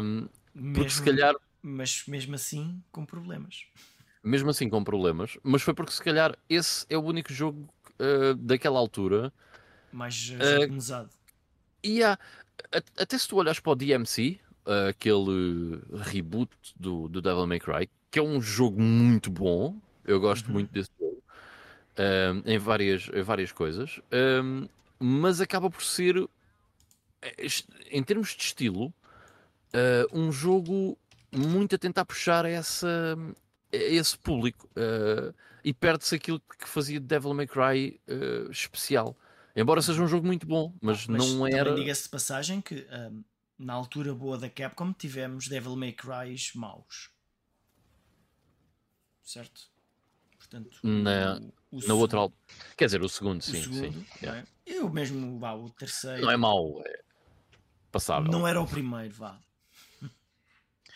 [0.01, 1.35] Um, porque mesmo, se calhar.
[1.61, 3.65] Mas mesmo assim com problemas.
[4.23, 7.69] Mesmo assim com problemas, mas foi porque se calhar esse é o único jogo
[8.39, 9.31] daquela altura
[9.95, 11.07] mais uh,
[11.85, 12.17] E há,
[12.97, 17.87] até se tu olhas para o DMC, uh, aquele reboot do, do Devil May Cry,
[18.09, 20.53] que é um jogo muito bom, eu gosto uhum.
[20.53, 24.67] muito desse jogo, uh, em, várias, em várias coisas, uh,
[24.99, 26.27] mas acaba por ser,
[27.91, 28.91] em termos de estilo,
[30.13, 30.97] um jogo
[31.31, 33.17] muito a tentar puxar essa,
[33.69, 34.69] esse público
[35.63, 37.99] e perde-se aquilo que fazia Devil May Cry
[38.49, 39.17] especial.
[39.55, 41.73] Embora seja um jogo muito bom, mas, mas não era.
[41.73, 43.23] Diga-se de passagem que um,
[43.57, 47.09] na altura boa da Capcom tivemos Devil May Cry maus.
[49.23, 49.69] Certo?
[50.37, 51.39] Portanto, na,
[51.71, 52.39] o, o na outra altura.
[52.77, 53.59] Quer dizer, o segundo, sim.
[53.59, 54.27] O segundo, sim.
[54.27, 54.43] É?
[54.65, 56.21] Eu mesmo, vá, o terceiro.
[56.21, 57.01] Não é mau, é
[57.91, 58.31] passável.
[58.31, 59.39] Não era o primeiro, vá.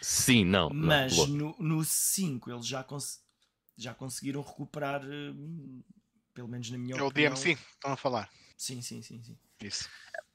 [0.01, 0.69] Sim, não.
[0.69, 3.21] Mas não, no 5 eles já, cons
[3.77, 5.81] já conseguiram recuperar, hum,
[6.33, 7.31] pelo menos na minha é opinião.
[7.31, 8.29] É o DMC, estão a falar.
[8.59, 9.37] Sim, sim, sim, sim.
[9.61, 9.87] Isso.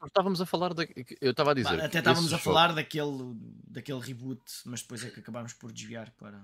[0.02, 0.84] Estávamos a falar da...
[1.20, 1.78] Eu estava a dizer.
[1.78, 2.42] Até estávamos a jogo...
[2.42, 3.34] falar daquele,
[3.68, 6.42] daquele reboot, mas depois é que acabámos por desviar para.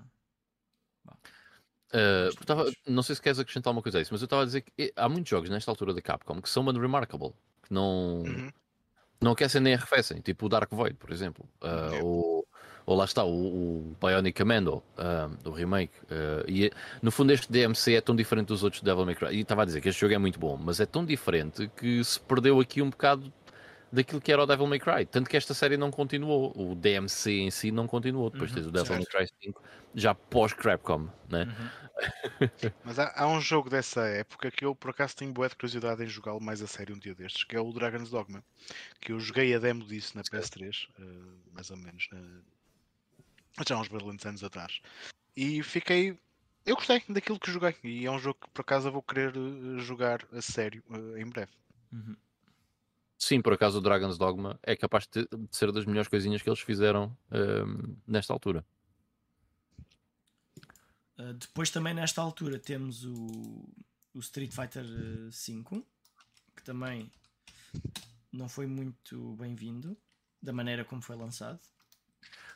[1.91, 4.45] Uh, tava, não sei se queres acrescentar alguma coisa a isso, mas eu estava a
[4.45, 7.33] dizer que há muitos jogos nesta altura da Capcom que são unremarkable,
[7.63, 8.51] que não, uhum.
[9.19, 12.40] não aquecem nem arrefecem, tipo o Dark Void, por exemplo, uh, ou,
[12.91, 15.93] ou lá está o, o Bionic Commando, uh, o remake.
[16.03, 19.29] Uh, e no fundo, este DMC é tão diferente dos outros Devil May Cry.
[19.31, 22.03] E estava a dizer que este jogo é muito bom, mas é tão diferente que
[22.03, 23.31] se perdeu aqui um bocado
[23.91, 25.05] daquilo que era o Devil May Cry.
[25.05, 26.51] Tanto que esta série não continuou.
[26.55, 28.29] O DMC em si não continuou.
[28.29, 29.13] Depois uhum, tens o Devil certo.
[29.13, 29.61] May Cry 5,
[29.95, 31.43] já pós-Crapcom, né?
[31.43, 31.91] Uhum.
[32.83, 36.07] Mas há, há, um jogo dessa época que eu por acaso tenho boa curiosidade em
[36.07, 38.43] jogá-lo mais a sério um dia destes, que é o Dragon's Dogma.
[38.99, 41.03] Que eu joguei a demo disso na PS3, uh, eh,
[41.53, 42.19] mais ou menos, na,
[43.67, 44.81] já há uns brilhantes anos atrás.
[45.35, 46.17] E fiquei.
[46.65, 47.75] Eu gostei daquilo que joguei.
[47.83, 51.17] E é um jogo que por acaso eu vou querer eh, jogar a sério uh,
[51.17, 51.51] em breve.
[51.91, 52.15] Uhum.
[53.17, 56.59] Sim, por acaso o Dragon's Dogma é capaz de, ser das melhores coisinhas que eles
[56.59, 58.65] fizeram ehm, nesta altura.
[61.19, 63.69] Uh, depois também nesta altura temos o,
[64.15, 65.83] o Street Fighter V,
[66.55, 67.11] que também
[68.31, 69.95] não foi muito bem-vindo
[70.41, 71.59] da maneira como foi lançado.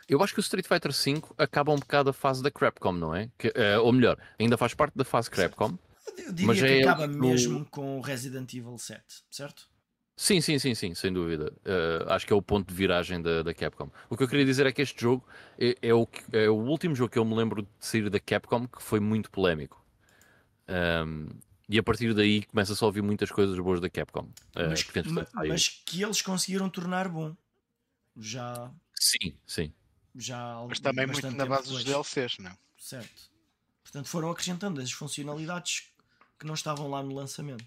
[0.08, 3.16] Eu acho que o Street Fighter V acaba um bocado a fase da Crapcom, não
[3.16, 3.30] é?
[3.38, 5.78] Que, uh, ou melhor, ainda faz parte da fase Crapcom.
[6.18, 9.02] Eu diria mas que é acaba mesmo com o Resident Evil 7,
[9.32, 9.68] certo?
[10.16, 11.52] Sim, sim, sim, sim, sem dúvida.
[11.66, 13.90] Uh, acho que é o ponto de viragem da, da, Capcom.
[14.10, 15.28] O que eu queria dizer é que este jogo
[15.58, 18.68] é, é, o, é, o, último jogo que eu me lembro de sair da Capcom
[18.68, 19.84] que foi muito polémico.
[20.70, 21.28] Um,
[21.68, 24.22] e a partir daí começa-se a ouvir muitas coisas boas da Capcom.
[24.56, 27.36] Uh, mas, que, mas, mas que eles conseguiram tornar bom.
[28.16, 28.72] Já.
[28.94, 29.74] Sim, sim
[30.16, 31.84] já Mas também muito na base depois.
[31.84, 32.58] dos DLCs, não é?
[32.78, 33.30] Certo.
[33.84, 35.92] Portanto, foram acrescentando as funcionalidades
[36.40, 37.66] que não estavam lá no lançamento.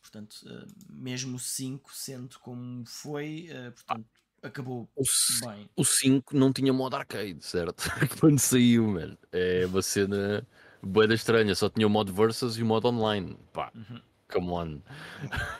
[0.00, 4.08] Portanto, uh, mesmo o 5 sendo como foi, uh, portanto,
[4.42, 5.02] acabou o
[5.46, 5.68] bem.
[5.76, 7.84] O 5 não tinha modo arcade, certo?
[8.18, 9.18] Quando saiu, mano.
[9.30, 10.46] É uma cena
[10.82, 13.38] boa estranha, só tinha o modo versus e o modo online.
[13.52, 14.00] Pá, uhum.
[14.32, 14.82] come on.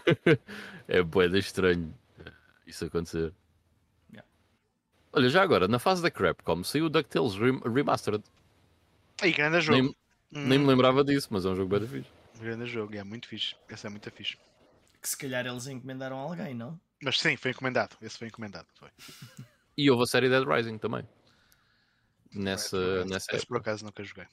[0.89, 1.95] é boa estranho
[2.69, 3.33] isso acontecer.
[5.13, 8.23] Olha, já agora, na fase da Crapcom saiu o DuckTales Remastered.
[9.21, 9.81] Aí, grande jogo.
[9.83, 9.95] Nem,
[10.33, 10.47] Hum.
[10.47, 12.11] Nem me lembrava disso, mas é um jogo bem fixe.
[12.39, 13.57] Grande jogo, é muito fixe.
[13.69, 14.37] Esse é muito fixe.
[15.01, 16.79] Que se calhar eles encomendaram alguém, não?
[17.03, 17.97] Mas sim, foi encomendado.
[18.03, 18.67] Esse foi encomendado.
[18.75, 18.91] Foi.
[19.81, 21.09] E houve a série Dead Rising também.
[22.35, 24.27] Nessa, é, nessa Esse por acaso nunca joguei.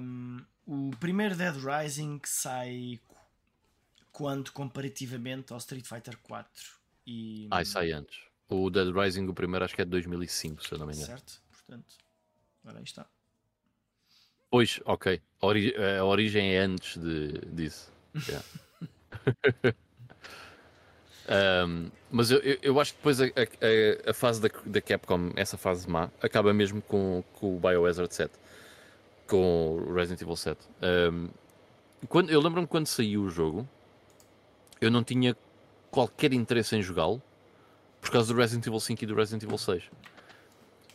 [0.00, 3.00] Um, o primeiro Dead Rising sai
[4.10, 6.50] quando comparativamente ao Street Fighter 4
[7.06, 7.46] e...
[7.48, 8.18] Ah, sai antes.
[8.48, 11.06] O Dead Rising, o primeiro, acho que é de 2005, se eu não me engano.
[11.06, 11.94] Certo, portanto,
[12.64, 13.06] agora aí está.
[14.50, 15.20] Pois, ok.
[15.40, 17.92] A, ori a origem é antes de, disso.
[18.26, 18.44] Yeah.
[21.66, 25.56] um, mas eu, eu, acho que depois a, a, a fase da, da, Capcom, essa
[25.56, 28.32] fase má, acaba mesmo com, com o Biohazard 7.
[29.26, 30.58] Com o Resident Evil 7.
[31.12, 31.28] Um,
[32.08, 33.68] quando, eu lembro-me quando saiu o jogo,
[34.80, 35.36] eu não tinha
[35.90, 37.22] qualquer interesse em jogá-lo
[38.00, 39.84] por causa do Resident Evil 5 e do Resident Evil 6.
[39.84, 39.88] Uh,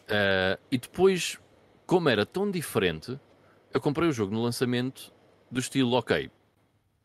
[0.08, 1.40] eh, e depois,
[1.86, 3.20] como era tão diferente,
[3.74, 5.14] eu comprei o jogo no lançamento
[5.50, 6.30] do estilo, ok,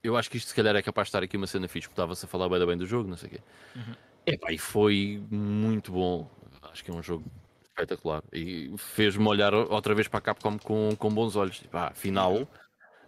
[0.03, 2.01] eu acho que isto se calhar é capaz de estar aqui uma cena fixe, porque
[2.01, 3.41] estava-se a falar bem, bem do jogo, não sei o quê.
[3.77, 3.95] Uhum.
[4.27, 6.31] Epá, e foi muito bom.
[6.71, 7.25] Acho que é um jogo
[7.65, 8.23] espetacular.
[8.33, 11.59] E fez-me olhar outra vez para a Capcom com, com bons olhos.
[11.59, 12.47] Tipo, ah, afinal,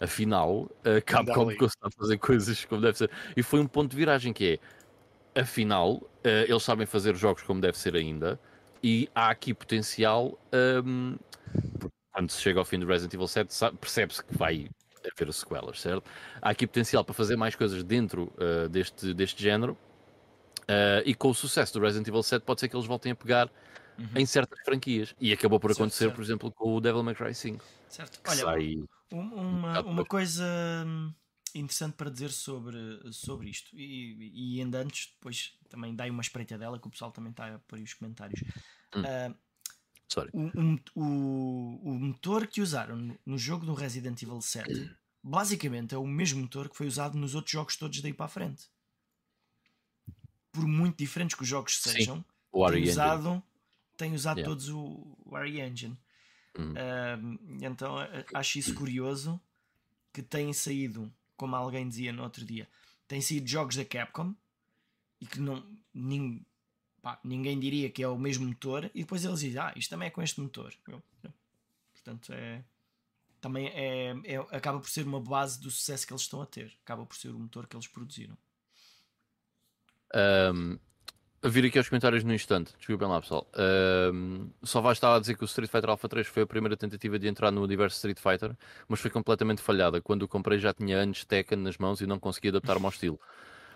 [0.00, 3.10] afinal, a Capcom consegue fazer coisas como deve ser.
[3.36, 4.58] E foi um ponto de viragem que é,
[5.34, 8.38] afinal, uh, eles sabem fazer jogos como deve ser ainda,
[8.82, 10.38] e há aqui potencial.
[10.84, 11.16] Um,
[12.12, 13.48] quando se chega ao fim do Resident Evil 7,
[13.80, 14.68] percebe-se que vai
[15.12, 16.04] haver sequelas, certo?
[16.42, 19.76] Há aqui potencial para fazer mais coisas dentro uh, deste, deste género.
[20.62, 23.14] Uh, e com o sucesso do Resident Evil 7, pode ser que eles voltem a
[23.14, 23.50] pegar
[23.98, 24.08] uhum.
[24.16, 25.14] em certas franquias.
[25.20, 26.14] E acabou por certo, acontecer, certo.
[26.14, 27.64] por exemplo, com o Devil May Cry 5.
[27.88, 28.20] Certo.
[28.26, 28.76] Olha, sai...
[29.12, 30.44] Uma, uma coisa
[30.86, 31.12] hum,
[31.54, 32.78] interessante para dizer sobre,
[33.12, 37.10] sobre isto, e, e ainda antes, depois também dai uma espreita dela, que o pessoal
[37.10, 38.40] também está a pôr aí os comentários.
[38.94, 39.00] Hum.
[39.00, 39.34] Uh,
[40.08, 40.30] Sorry.
[40.32, 44.90] O, o, o, motor que usaram no, jogo do Resident Evil 7
[45.22, 48.28] basicamente é o mesmo motor que foi usado nos outros jogos todos daí para a
[48.28, 48.68] frente.
[50.50, 53.42] Por muito diferentes que os jogos sejam, Sim, o tem usado,
[53.96, 54.50] tem usado yeah.
[54.50, 55.96] todos o, o RE Engine.
[56.58, 56.72] Hum.
[56.72, 57.94] Uh, então
[58.34, 59.40] acho isso curioso
[60.12, 62.68] que têm saído, como alguém dizia no outro dia,
[63.08, 64.34] têm saído jogos da Capcom
[65.18, 66.44] e que não, nin,
[67.00, 70.08] pá, ninguém diria que é o mesmo motor, e depois eles dizem, ah, isto também
[70.08, 70.74] é com este motor.
[70.86, 71.02] Eu,
[71.94, 72.62] portanto, é,
[73.40, 76.76] também é, é, acaba por ser uma base do sucesso que eles estão a ter,
[76.82, 78.36] acaba por ser o motor que eles produziram.
[80.14, 80.78] Um,
[81.42, 83.46] a vir aqui aos comentários no instante, desculpem lá pessoal.
[83.54, 86.76] Uh, só vai estar a dizer que o Street Fighter Alpha 3 foi a primeira
[86.76, 88.54] tentativa de entrar no universo Street Fighter,
[88.86, 90.02] mas foi completamente falhada.
[90.02, 93.18] Quando o comprei já tinha anos Tekken nas mãos e não conseguia adaptar-me ao estilo.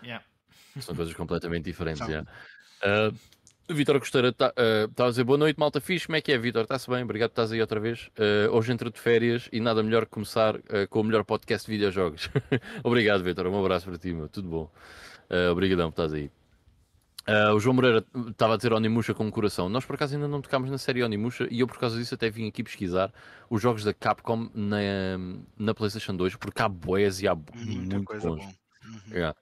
[0.02, 0.22] Yeah.
[0.80, 2.06] São coisas completamente diferentes.
[2.06, 2.28] Yeah.
[2.82, 3.14] Uh,
[3.72, 6.04] Vitor Costeira está uh, a dizer boa noite, malta fixe.
[6.04, 6.64] Como é que é, Vitor?
[6.64, 7.02] Está-se bem?
[7.02, 8.10] Obrigado por estás aí outra vez.
[8.18, 10.60] Uh, hoje entre de férias e nada melhor que começar
[10.90, 12.28] com o melhor podcast de videojogos.
[12.84, 13.46] Obrigado, Vitor.
[13.46, 14.28] Um abraço para ti, meu.
[14.28, 14.70] Tudo bom.
[15.30, 16.30] Uh, obrigadão por estás aí.
[17.26, 19.68] Uh, o João Moreira estava a dizer Onimusha com o coração.
[19.68, 22.28] Nós por acaso ainda não tocámos na série Onimusha e eu por causa disso até
[22.28, 23.10] vim aqui pesquisar
[23.48, 24.78] os jogos da Capcom na,
[25.58, 28.44] na PlayStation 2 porque há boés e há Muita muito coisa bons.
[28.44, 29.00] Uhum.
[29.10, 29.36] Yeah.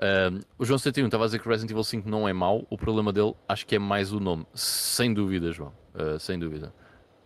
[0.00, 2.66] Uh, o João 71 estava a dizer que o Resident Evil 5 não é mau,
[2.70, 6.72] o problema dele acho que é mais o nome, sem dúvida, João, uh, sem dúvida.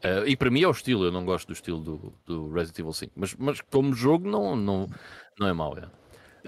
[0.04, 2.80] Uh, e para mim é o estilo, eu não gosto do estilo do, do Resident
[2.80, 4.88] Evil 5, mas, mas como jogo não, não,
[5.38, 5.78] não é mau.
[5.78, 5.88] É.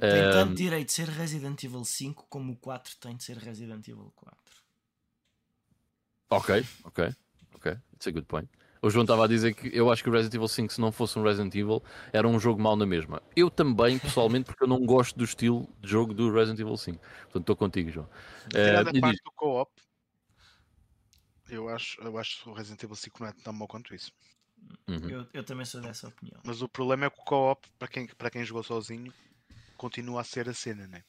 [0.01, 3.87] Tem tanto direito de ser Resident Evil 5 como o 4 tem de ser Resident
[3.89, 4.37] Evil 4.
[6.29, 7.15] Ok, ok,
[7.55, 7.77] ok.
[7.95, 8.49] It's a good point.
[8.83, 10.93] O João estava a dizer que eu acho que o Resident Evil 5, se não
[10.93, 11.83] fosse um Resident Evil,
[12.13, 13.23] era um jogo mau na mesma.
[13.35, 16.99] Eu também, pessoalmente, porque eu não gosto do estilo de jogo do Resident Evil 5.
[16.99, 18.09] Portanto, estou contigo, João.
[18.51, 19.25] Tirando uh, a parte diz...
[19.25, 19.73] do co-op,
[21.49, 24.13] eu acho, eu acho que o Resident Evil 5 não é tão mau quanto isso.
[24.89, 25.09] Uhum.
[25.09, 26.41] Eu, eu, também sou dessa opinião.
[26.45, 29.13] Mas o problema é que o co-op, para quem, para quem jogou sozinho,
[29.77, 31.03] continua a ser a cena, né?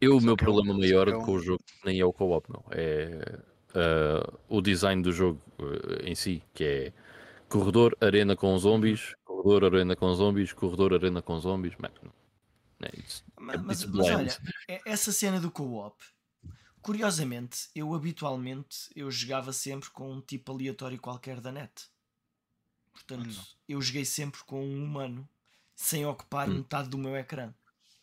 [0.00, 1.22] Eu, o meu problema é um, maior é um...
[1.22, 2.64] com o jogo nem é o co-op, não.
[2.70, 3.40] É
[3.74, 6.92] uh, o design do jogo uh, em si, que é
[7.48, 11.74] corredor, arena com zombies, corredor, arena com zombies, corredor, arena com zombies.
[11.78, 11.90] Man,
[12.82, 12.90] é,
[13.38, 14.38] mas, mas, mas olha,
[14.68, 16.02] é, essa cena do co-op,
[16.82, 21.88] curiosamente, eu habitualmente eu jogava sempre com um tipo aleatório qualquer da net.
[22.92, 23.44] Portanto, não.
[23.68, 25.28] eu joguei sempre com um humano
[25.74, 26.54] sem ocupar hum.
[26.54, 27.52] metade do meu ecrã.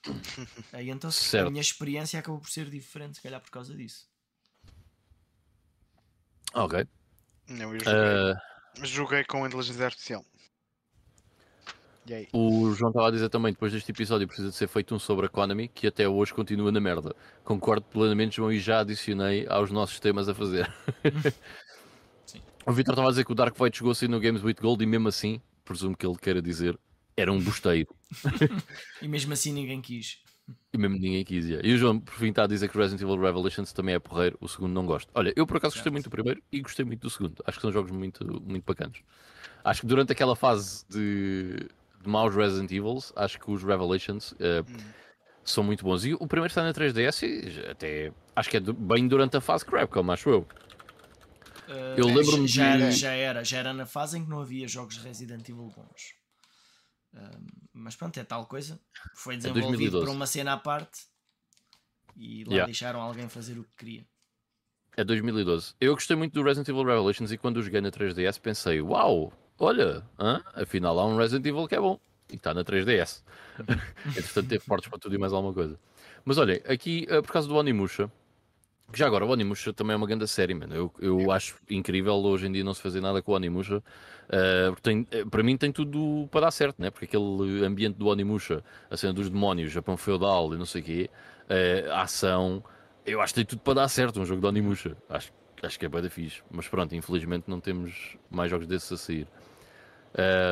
[0.73, 1.47] Aí então certo.
[1.47, 4.09] a minha experiência acabou por ser diferente, se calhar por causa disso.
[6.53, 6.85] Ok.
[7.47, 8.85] Não, eu joguei, uh...
[8.85, 10.25] joguei com inteligência artificial.
[12.33, 15.25] O João estava a dizer também, depois deste episódio precisa de ser feito um sobre
[15.25, 17.15] a Economy, que até hoje continua na merda.
[17.43, 20.71] Concordo plenamente, João, e já adicionei aos nossos temas a fazer.
[22.65, 24.83] o Vitor estava a dizer que o Dark Void chegou assim no Games with Gold
[24.83, 26.77] e mesmo assim presumo que ele queira dizer
[27.15, 27.93] era um bosteiro.
[29.01, 30.19] e mesmo assim ninguém quis.
[30.73, 31.45] E mesmo ninguém quis.
[31.45, 31.67] Yeah.
[31.67, 34.37] E o João, por fim, está a dizer que Resident Evil Revelations também é porreiro,
[34.39, 35.09] o segundo não gosto.
[35.13, 37.43] Olha, eu por acaso gostei muito do primeiro e gostei muito do segundo.
[37.45, 38.97] Acho que são jogos muito, muito bacanas.
[39.63, 41.67] Acho que durante aquela fase de,
[42.01, 44.77] de maus Resident Evils, acho que os Revelations uh, hum.
[45.43, 46.05] são muito bons.
[46.05, 49.65] E o primeiro está na 3DS e até acho que é bem durante a fase
[49.65, 50.39] Capcom, acho eu.
[51.67, 52.91] Uh, eu lembro-me já, de...
[52.91, 56.20] já, era, já era na fase em que não havia jogos Resident Evil bons.
[57.13, 58.79] Uh, mas pronto, é tal coisa.
[59.15, 61.01] Foi é desenvolvido é por uma cena à parte
[62.15, 62.65] e lá yeah.
[62.65, 64.05] deixaram alguém fazer o que queria.
[64.95, 65.73] É 2012.
[65.79, 69.31] Eu gostei muito do Resident Evil Revelations e quando o joguei na 3DS pensei: Uau,
[69.57, 70.03] olha,
[70.53, 73.23] afinal há um Resident Evil que é bom e está na 3DS.
[74.07, 75.79] Entretanto, teve portos para tudo e mais alguma coisa.
[76.25, 78.11] Mas olha, aqui uh, por causa do Onimusha,
[78.93, 80.75] já agora, o Onimusha também é uma grande série, mano.
[80.75, 83.77] Eu, eu acho incrível hoje em dia não se fazer nada com o Onimusha.
[83.77, 86.89] Uh, tem, eh, para mim tem tudo para dar certo, né?
[86.89, 90.83] porque aquele ambiente do Onimusha, a cena dos demónios, Japão feudal e não sei o
[90.85, 91.09] quê,
[91.49, 92.63] uh, a ação,
[93.05, 94.95] eu acho que tem tudo para dar certo um jogo de Onimusha.
[95.09, 95.31] Acho,
[95.61, 96.41] acho que é bem da fixe.
[96.49, 99.27] Mas pronto, infelizmente não temos mais jogos desses a sair.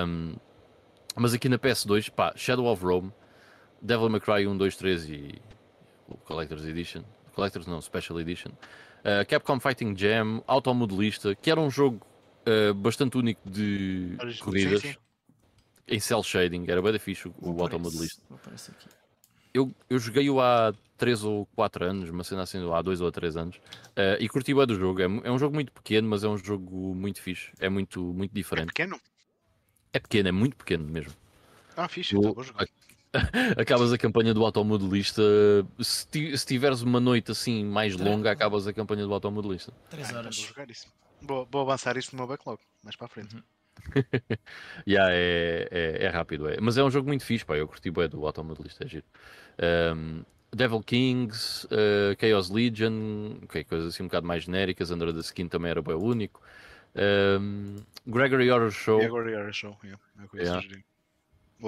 [0.05, 0.35] Um,
[1.15, 3.11] mas aqui na PS2, pá, Shadow of Rome,
[3.81, 5.41] Devil May Cry 1, 2, 3 e
[6.07, 7.03] o Collector's Edition
[7.39, 8.49] Collectors não, Special Edition.
[8.49, 12.05] Uh, Capcom Fighting Jam, Automodelista, que era um jogo
[12.45, 14.81] uh, bastante único de corridas.
[14.81, 14.97] Sim, sim.
[15.87, 18.21] Em cel shading, era bem fixe o, o Automodelista.
[19.53, 23.37] Eu, eu joguei-o há 3 ou 4 anos, uma cena assim, há 2 ou 3
[23.37, 25.01] anos, uh, e curti o do jogo.
[25.01, 27.51] É, é, um jogo muito pequeno, mas é um jogo muito fixe.
[27.57, 28.65] É muito, muito diferente.
[28.65, 28.99] É pequeno?
[29.93, 31.13] É pequeno, é muito pequeno mesmo.
[31.75, 32.35] Ah, fixe, então.
[33.57, 35.21] acabas a campanha do automodelista.
[35.79, 39.73] Se, se tiveres uma noite assim mais longa, acabas a campanha do automodelista.
[39.89, 40.37] 3 horas.
[40.37, 40.87] Vou jogar isso.
[41.21, 43.35] Vou, vou avançar isso no meu backlog, mais para a frente.
[43.35, 43.43] Uhum.
[44.87, 46.57] yeah, é, é, é, rápido, é.
[46.59, 47.55] Mas é um jogo muito fixe, pá.
[47.55, 49.05] Eu curti bem do automodelista, é giro.
[49.95, 54.91] Um, Devil Kings, uh, Chaos Legion, okay, coisas assim um bocado mais genéricas.
[54.91, 56.41] Under the Skin também era bem único.
[56.95, 57.77] Um,
[58.07, 58.99] Gregory Horror Show.
[58.99, 60.01] Gregory Horror Show, yeah.
[60.35, 60.67] é yeah.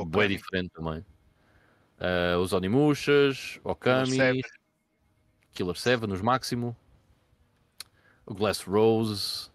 [0.08, 1.06] Bem diferente também.
[2.02, 4.42] Uh, os Onimushas, Okami,
[5.54, 6.76] Killer 7 nos máximo,
[8.26, 9.52] o Glass Rose,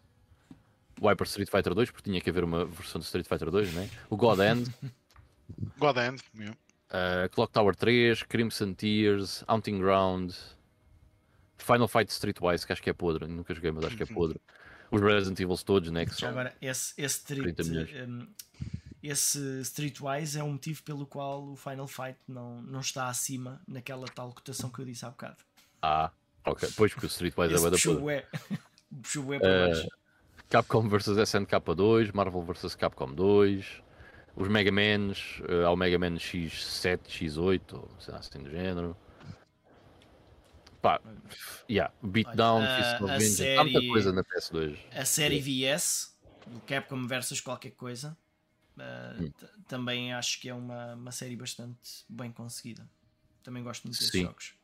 [1.00, 3.74] o Hyper Street Fighter 2, porque tinha que haver uma versão de Street Fighter 2,
[3.74, 3.90] né?
[4.08, 4.72] o God End,
[5.76, 6.56] God End, yeah.
[6.90, 10.32] uh, Clock Tower 3, Crimson Tears, Haunting Ground,
[11.58, 14.40] Final Fight Streetwise, que acho que é podre, nunca joguei, mas acho que é podre.
[14.88, 16.06] Os Resident Evil todos, né?
[16.06, 17.58] Que Já agora, esse, esse Street,
[18.06, 18.28] um,
[19.08, 24.06] esse Streetwise é o motivo pelo qual o Final Fight não, não está acima naquela
[24.06, 25.36] tal cotação que eu disse há bocado.
[25.82, 26.10] Ah,
[26.44, 26.68] ok.
[26.76, 28.26] Pois porque o Streetwise é bada puxou é.
[29.02, 29.88] puxou é para baixo.
[30.48, 33.82] Capcom vs SNK 2, Marvel vs Capcom 2,
[34.36, 38.96] os Mega Mans, uh, ao Mega Man X7, X8, ou sei lá, assim do género.
[40.80, 41.00] Pá,
[41.68, 44.78] yeah, Beatdown, Fist of Vengeance, tanta coisa na PS2.
[44.92, 46.16] A série VS,
[46.46, 48.16] do Capcom vs qualquer coisa,
[48.76, 49.32] Uh,
[49.66, 52.88] também acho que é uma, uma série bastante bem conseguida.
[53.42, 54.24] Também gosto muito desses Sim.
[54.24, 54.54] jogos.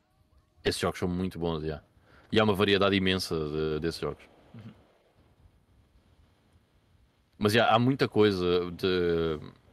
[0.63, 1.83] Esses jogos são muito bons, já.
[2.31, 4.23] E há uma variedade imensa de, desses jogos.
[4.53, 4.73] Uhum.
[7.37, 8.71] Mas há muita coisa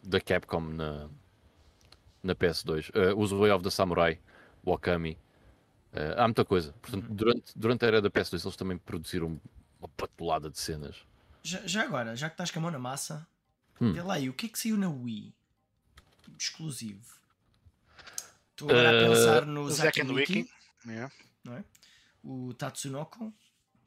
[0.02, 1.08] da Capcom na,
[2.22, 2.90] na PS2.
[2.90, 4.18] Uh, os Way of the Samurai,
[4.64, 5.18] o Okami.
[5.92, 6.72] Uh, há muita coisa.
[6.80, 7.14] Portanto, uhum.
[7.14, 9.40] durante, durante a era da PS2 eles também produziram
[9.78, 11.04] uma patulada de cenas.
[11.42, 13.26] Já, já agora, já que estás com a mão na massa,
[13.80, 13.92] Hum.
[13.92, 15.34] Vê lá aí, o que é que saiu na Wii?
[16.38, 17.20] Exclusivo.
[18.50, 20.50] Estou agora uh, a pensar no Zack Wiki,
[20.86, 21.12] yeah.
[21.42, 21.64] não é?
[22.22, 23.32] o Tatsunoko,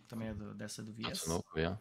[0.08, 1.04] também é do, dessa do VS.
[1.04, 1.80] Tatsunoko, yeah.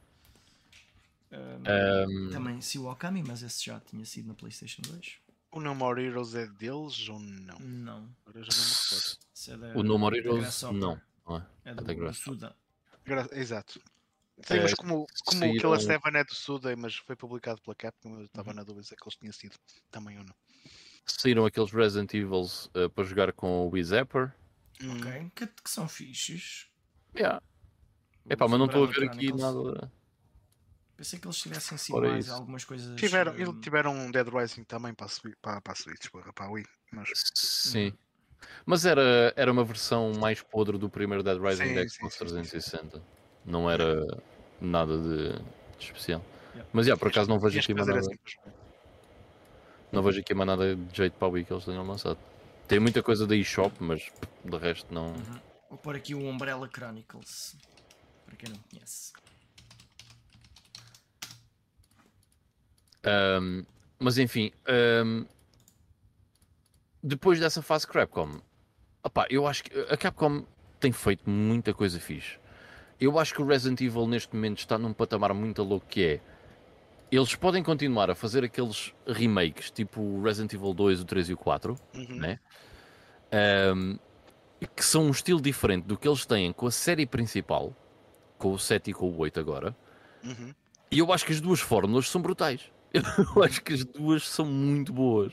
[1.30, 5.18] Um, um, também se o Okami, mas esse já tinha sido na PlayStation 2.
[5.51, 7.59] O No More Heroes é deles ou não?
[7.59, 8.16] Não.
[8.26, 11.01] Agora já não me é da, o No More Heroes não.
[11.26, 11.47] não é.
[11.70, 12.55] é do, é do Suda.
[13.32, 13.80] Exato.
[14.44, 18.19] Sim, mas como, como o Killer 7 é do Suda, mas foi publicado pela Capcom,
[18.19, 18.56] eu estava uhum.
[18.56, 19.55] na dúvida se eles tinham sido
[19.90, 20.35] também ou não.
[21.06, 24.32] Saíram aqueles Resident Evils uh, para jogar com o Wii Zapper.
[24.82, 24.98] Hum.
[24.98, 26.69] Ok, que, que, são fixes.
[27.14, 27.43] Yeah.
[28.28, 29.90] Epá, mas não estou a ver aqui nada.
[30.97, 32.35] Pensei que eles tivessem sido Ora mais isso.
[32.35, 33.01] algumas coisas.
[33.01, 33.60] Tiveram, um...
[33.60, 35.09] tiveram um Dead Rising também para,
[35.40, 36.66] para, para a Switch, para, para a Wii.
[36.93, 37.10] Mas...
[37.35, 37.89] Sim.
[37.89, 37.97] Hum.
[38.66, 43.02] Mas era, era uma versão mais podre do primeiro Dead Rising da Xbox 360.
[43.44, 44.05] Não era
[44.62, 45.32] nada de,
[45.78, 46.22] de especial.
[46.52, 46.70] Yeah.
[46.72, 48.01] Mas yeah, por acaso não vejo aqui mais nada.
[48.01, 48.18] Assim,
[49.90, 52.18] não vejo aqui mais nada de jeito para o Wii que eles tenham lançado.
[52.66, 54.10] Tem muita coisa da eShop, mas
[54.44, 55.09] de resto não.
[55.09, 55.40] Uhum.
[55.68, 57.56] Vou pôr aqui o Umbrella Chronicles.
[58.24, 59.12] Para quem não conhece.
[63.05, 63.64] Um,
[63.98, 64.52] mas enfim,
[65.05, 65.26] um,
[67.02, 68.40] depois dessa fase Capcom,
[69.02, 70.47] opá, eu acho que a Capcom
[70.78, 72.39] tem feito muita coisa fixe.
[73.02, 76.20] Eu acho que o Resident Evil neste momento está num patamar muito louco que é.
[77.10, 81.32] Eles podem continuar a fazer aqueles remakes tipo o Resident Evil 2, o 3 e
[81.32, 82.16] o 4, Uhum.
[82.16, 82.38] né?
[83.74, 83.98] Um,
[84.76, 87.74] que são um estilo diferente do que eles têm com a série principal,
[88.38, 89.76] com o 7 e com o 8 agora.
[90.22, 90.54] Uhum.
[90.88, 92.70] E eu acho que as duas fórmulas são brutais.
[93.34, 95.32] Eu acho que as duas são muito boas.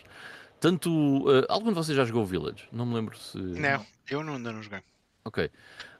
[0.61, 0.89] Tanto.
[0.89, 2.67] Uh, algum de vocês já jogou Village?
[2.71, 3.37] Não me lembro se.
[3.37, 4.79] Não, eu não, ainda não joguei.
[5.25, 5.49] Ok.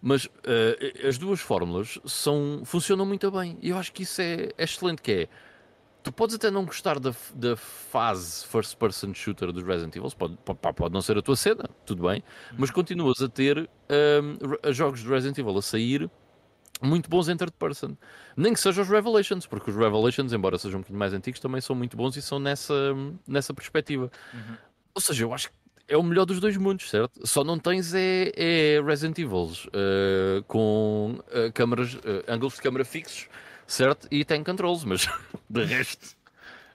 [0.02, 3.58] Mas uh, as duas fórmulas são, funcionam muito bem.
[3.62, 5.02] E eu acho que isso é, é excelente.
[5.02, 5.30] Que é.
[6.02, 10.38] Tu podes até não gostar da, da fase first person shooter dos Resident Evil, pode,
[10.38, 12.24] pode, pode não ser a tua cena, tudo bem,
[12.58, 13.70] mas continuas a ter
[14.24, 16.10] um, jogos de Resident Evil a sair
[16.82, 17.98] muito bons em third person.
[18.36, 21.60] Nem que sejam os Revelations, porque os Revelations, embora sejam um bocadinho mais antigos, também
[21.60, 22.74] são muito bons e são nessa,
[23.28, 24.10] nessa perspectiva.
[24.34, 24.58] Uhum.
[24.96, 25.56] Ou seja, eu acho que
[25.90, 27.26] é o melhor dos dois mundos, certo?
[27.28, 32.86] Só não tens é, é Resident Evil uh, com uh, câmaras, uh, ângulos de câmara
[32.86, 33.28] fixos,
[33.66, 34.08] certo?
[34.12, 35.08] E tem controls, mas
[35.50, 36.16] de resto,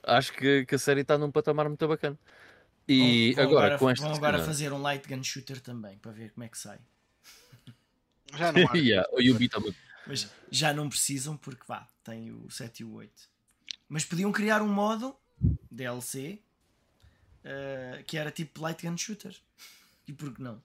[0.03, 2.19] acho que, que a série está num patamar muito bacana.
[2.89, 4.07] E vão, vão agora, agora, com esta.
[4.07, 6.81] Vão agora cena- fazer um light gun shooter também, para ver como é que sai.
[8.36, 8.77] Já não há.
[8.77, 9.09] yeah.
[10.07, 13.12] Mas já não precisam porque vá, tem o 7 e o 8.
[13.89, 15.16] Mas podiam criar um modo
[15.70, 16.43] DLC
[17.44, 19.34] eh, que era tipo light gun shooter.
[20.08, 20.60] E por que não?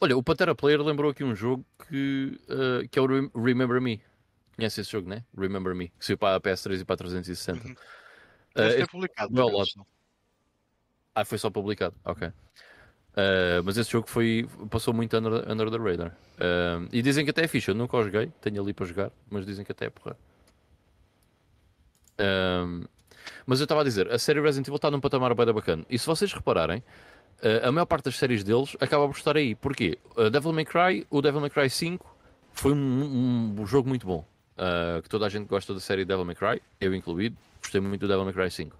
[0.00, 3.80] Olha, o Pantera Player lembrou aqui um jogo que, uh, que é o Rem- Remember
[3.80, 4.02] Me.
[4.56, 5.24] Conhece esse jogo, né?
[5.36, 5.88] Remember Me.
[5.90, 7.66] Que saiu para a PS3 e para a 360.
[7.66, 7.72] Uhum.
[7.72, 7.76] Uh,
[8.54, 9.32] Deve ter publicado.
[9.34, 9.86] well, acaso.
[11.14, 11.94] Ah, foi só publicado.
[12.04, 12.26] Ok.
[12.26, 16.16] Uh, mas esse jogo foi, passou muito under, under the radar.
[16.36, 17.70] Uh, e dizem que até é fixe.
[17.70, 18.32] Eu nunca o joguei.
[18.40, 19.12] Tenho ali para jogar.
[19.30, 20.16] Mas dizem que até é porra.
[22.18, 22.84] Um,
[23.46, 25.84] mas eu estava a dizer, a série Resident Evil está num patamar bem bacana.
[25.90, 26.78] E se vocês repararem,
[27.42, 29.54] uh, a maior parte das séries deles acaba por estar aí.
[29.54, 29.98] Porquê?
[30.16, 32.16] Uh, Devil May Cry, o Devil May Cry 5
[32.52, 34.26] foi um, um- um jogo muito bom.
[34.56, 37.36] Uh, que toda a gente gosta da série Devil May Cry, eu incluído.
[37.60, 38.76] Gostei muito do Devil May Cry 5.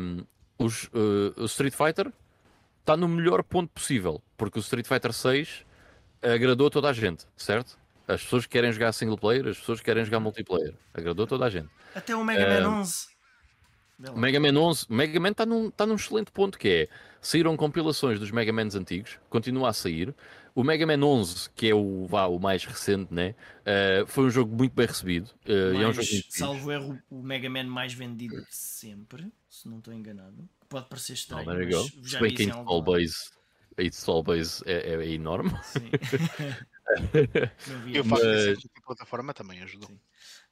[0.00, 0.24] Um,
[0.58, 2.12] os, uh, o Street Fighter
[2.80, 5.64] está no melhor ponto possível, porque o Street Fighter 6
[6.22, 7.78] agradou toda a gente, certo?
[8.06, 10.74] As pessoas que querem jogar single player, as pessoas que querem jogar multiplayer.
[10.92, 11.68] Agradou toda a gente.
[11.94, 13.06] Até o Mega Eh, Man 11.
[14.10, 16.88] O Mega Man 11, o Mega Man está num, tá num excelente ponto que é,
[17.20, 20.14] saíram compilações dos Mega Mans antigos, continua a sair.
[20.54, 23.34] O Mega Man 11, que é o, vá, o mais recente, né?
[23.64, 25.30] eh, foi um jogo muito bem recebido.
[25.46, 29.32] eh, e é um Mais, jogo salvo erro, o Mega Man mais vendido de sempre,
[29.48, 30.46] se não estou enganado.
[30.68, 31.90] Pode parecer Oh, estranho, go.
[32.02, 33.30] mas já bem que install base,
[33.78, 35.50] a install base é, é- é enorme.
[35.62, 35.88] Sim.
[37.86, 39.88] E o facto de Mas- ser de plataforma também ajudou.
[39.88, 39.98] Sim.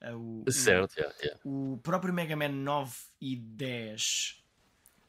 [0.00, 1.40] Ah, o, o- certo, yeah, yeah.
[1.44, 4.42] o próprio Mega Man 9 e 10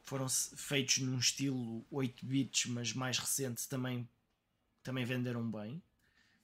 [0.02, 4.08] foram feitos num estilo 8 bits, mas mais recente também,
[4.82, 5.82] também venderam bem.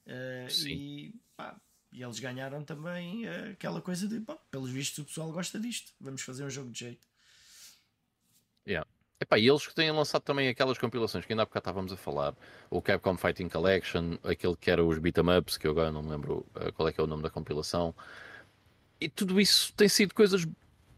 [0.06, 1.60] Uh, e, pá,
[1.92, 5.92] e eles ganharam também uh, aquela coisa de, pá, pelos vistos, o pessoal gosta disto.
[6.00, 7.06] Vamos fazer um jogo de jeito.
[9.20, 11.96] Epá, e eles que têm lançado também aquelas compilações que ainda há bocado estávamos a
[11.96, 12.34] falar,
[12.70, 16.10] o Capcom Fighting Collection, aquele que era os beat'em ups, que eu agora não me
[16.10, 17.92] lembro eh, qual é que é o nome da compilação,
[19.00, 20.46] e tudo isso tem sido coisas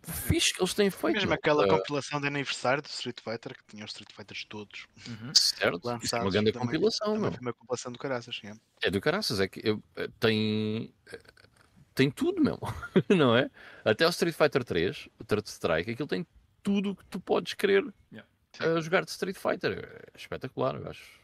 [0.03, 1.15] fixe que eles têm feito.
[1.15, 4.87] Mesmo aquela Eh, compilação de aniversário do Street Fighter, que tinha os Street Fighters todos
[5.35, 6.25] certo, isso é lançados.
[6.27, 8.51] uma grande também- compilação, também foi uma compilação do caraças, sim.
[8.83, 11.21] É do caraças, é que eu- eh, tem, eh,
[11.95, 12.59] tem tudo, meu,
[13.09, 13.51] não é?
[13.85, 16.27] Até o Street Fighter 3, o Third Strike, aquilo tem
[16.63, 18.29] tudo o que tu podes querer Yeah.
[18.59, 19.79] a jogar de Street Fighter.
[20.13, 21.21] É espetacular, eu acho.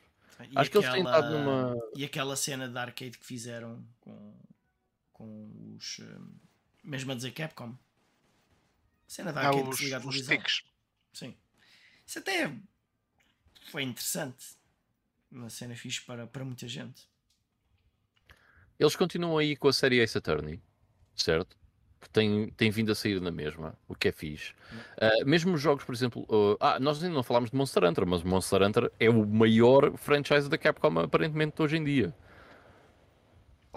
[0.51, 1.75] E Acho que eles têm aquela- numa.
[1.97, 4.35] E aquela cena de arcade que fizeram com,
[5.13, 5.99] com os.
[6.01, 6.46] um,
[6.87, 7.77] mesmo a dizer Capcom.
[9.07, 10.35] Cena de Há arcade que os, à os televisão.
[10.35, 10.63] sticks.
[11.13, 11.37] Sim.
[12.07, 12.53] Isso até
[13.71, 14.57] foi interessante.
[15.31, 17.09] Uma cena fixe para, para muita gente.
[18.79, 20.63] Eles continuam aí com a série Ace Attorney,
[21.15, 21.57] certo?
[22.01, 24.55] Que tem, tem vindo a sair na mesma, o que é fixe.
[25.01, 28.07] Ah, mesmo os jogos, por exemplo, uh, ah, nós ainda não falámos de Monster Hunter,
[28.07, 32.15] mas Monster Hunter é o maior franchise da Capcom aparentemente hoje em dia.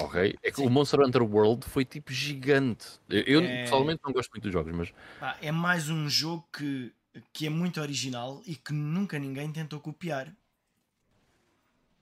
[0.01, 0.35] Ok?
[0.41, 0.65] É que Sim.
[0.67, 2.99] o Monster Hunter World foi tipo gigante.
[3.09, 3.63] Eu, É.
[3.63, 4.93] pessoalmente não gosto muito dos jogos, mas
[5.41, 6.93] é mais um jogo que,
[7.33, 10.33] que é muito original e que nunca ninguém tentou copiar.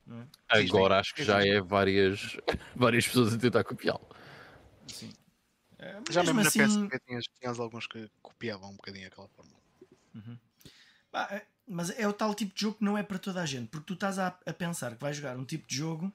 [0.05, 0.27] Não é?
[0.47, 2.37] Agora acho que já é várias,
[2.75, 4.07] várias pessoas a tentar copiá-lo.
[4.87, 5.11] Sim.
[5.79, 9.27] É, Já mesmo mesmo na assim, PSP tinhas, tinhas alguns que copiavam um bocadinho aquela
[9.29, 9.51] forma.
[11.11, 13.45] Pá, é- mas é o tal tipo de jogo que não é para toda a
[13.45, 16.11] gente, porque tu estás a, a pensar que vais jogar um tipo de jogo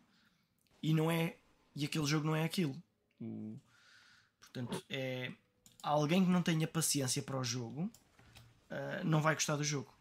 [0.82, 1.36] e não é
[1.74, 2.74] e aquele jogo não é aquilo.
[3.20, 3.58] O-
[4.40, 5.32] portanto, é,
[5.82, 7.90] alguém que não tenha paciência para o jogo
[8.70, 9.92] uh, não vai gostar do jogo.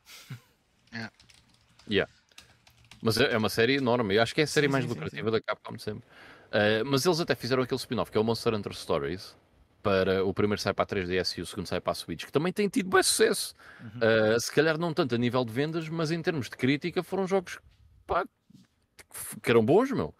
[0.91, 1.13] Yeah.
[1.89, 2.11] yeah.
[3.01, 4.15] Mas é, é uma série enorme.
[4.15, 5.31] Eu acho que é a série Sim, mais sim, lucrativa sim.
[5.31, 6.03] da Capcom sempre.
[6.49, 9.35] Uh, mas eles até fizeram aquele spin-off que é o Monster Hunter Stories.
[9.81, 12.31] Para o primeiro sai para a 3DS e o segundo sai para a Switch, que
[12.31, 13.55] também tem tido bem sucesso.
[13.95, 17.25] Uh, se calhar não tanto a nível de vendas, mas em termos de crítica foram
[17.25, 17.57] jogos
[18.05, 18.23] pá,
[19.41, 20.13] que eram bons, meu.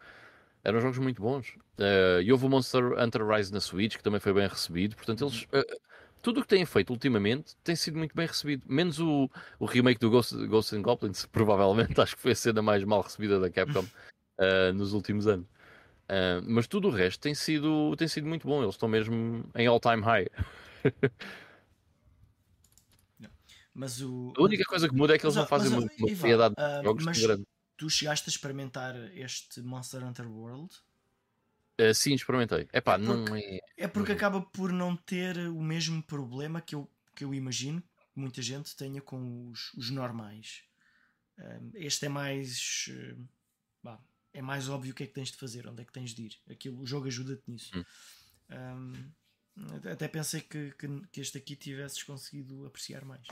[0.64, 1.56] Eram jogos muito bons.
[1.80, 4.96] Uh, e houve o Monster Hunter Rise na Switch, que também foi bem recebido.
[4.96, 5.44] Portanto, eles.
[5.44, 5.80] Uh,
[6.22, 8.64] tudo o que têm feito ultimamente tem sido muito bem recebido.
[8.68, 9.30] Menos o,
[9.60, 12.00] o remake do Ghost, Ghost and Goblins, provavelmente.
[12.00, 15.48] Acho que foi a cena mais mal recebida da Capcom uh, nos últimos anos.
[16.46, 18.62] Mas tudo o resto tem sido, tem sido muito bom.
[18.62, 20.28] Eles estão mesmo em all-time high.
[23.74, 24.34] Mas o...
[24.38, 26.80] A única coisa que muda é que eles não fazem mas, uma Ivan, variedade ah,
[26.80, 27.48] de jogos mas grande.
[27.82, 30.72] Tu chegaste a experimentar este Monster Hunter World?
[31.82, 32.70] Uh, sim, experimentei.
[32.72, 33.60] Epá, É não porque- é.
[33.86, 38.20] É porque acaba por não ter o mesmo problema que eu, que eu imagino que
[38.20, 40.62] muita gente tenha com os, os normais.
[41.40, 42.86] Um, este é mais.
[42.92, 43.16] eh,
[43.82, 44.00] vá,
[44.32, 46.22] é mais óbvio o que é que tens de fazer, onde é que tens de
[46.26, 46.38] ir.
[46.52, 47.72] Aquilo, o jogo ajuda-te nisso.
[47.76, 49.12] Hum.
[49.58, 53.26] Um, até- até pensei que, que, que este aqui tivesses conseguido apreciar mais.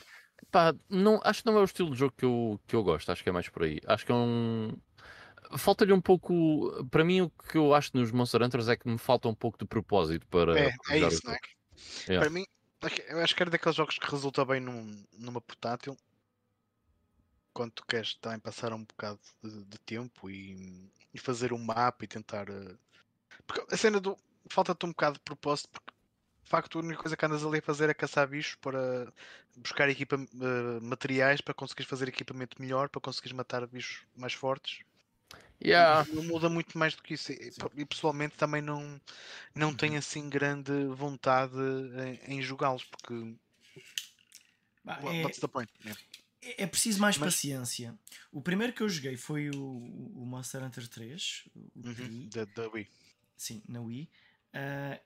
[0.52, 3.12] Pá, não, acho que não é o estilo de jogo que eu, que eu gosto,
[3.12, 3.80] acho que é mais por aí.
[3.86, 4.76] Acho que é um.
[5.58, 6.86] Falta-lhe um pouco.
[6.90, 9.58] Para mim, o que eu acho nos Monster Hunters é que me falta um pouco
[9.58, 10.60] de propósito para.
[10.60, 11.40] É, é isso, não é?
[12.08, 12.20] Yeah.
[12.20, 12.46] Para mim,
[13.08, 15.98] eu acho que era daqueles jogos que resulta bem num, numa portátil.
[17.54, 22.06] Quando tu queres também passar um bocado de, de tempo e, e fazer um mapa
[22.06, 22.48] e tentar.
[22.50, 22.76] eh,
[23.46, 24.18] Porque a cena do.
[24.50, 25.92] Falta-te um bocado de propósito, porque
[26.50, 29.12] facto a única coisa que andas ali a fazer é caçar bichos para
[29.58, 34.80] buscar equipa, eh, materiais para conseguires fazer equipamento melhor, para conseguires matar bichos mais fortes.
[35.64, 36.08] Yeah.
[36.14, 37.32] Não muda muito mais do que isso.
[37.32, 39.00] E, e pessoalmente também não,
[39.54, 41.54] não tenho assim grande vontade
[42.28, 43.36] em, em jogá-los, porque
[44.84, 45.72] Bah, é- what's the point?
[45.84, 46.02] Yeah.
[46.42, 47.94] É é preciso mais Mas- paciência.
[48.32, 52.88] O primeiro que eu joguei foi o, o Monster Hunter 3, o Uhum, Da, Wii.
[53.36, 54.10] sim, na Wii.
[54.54, 54.98] Ah,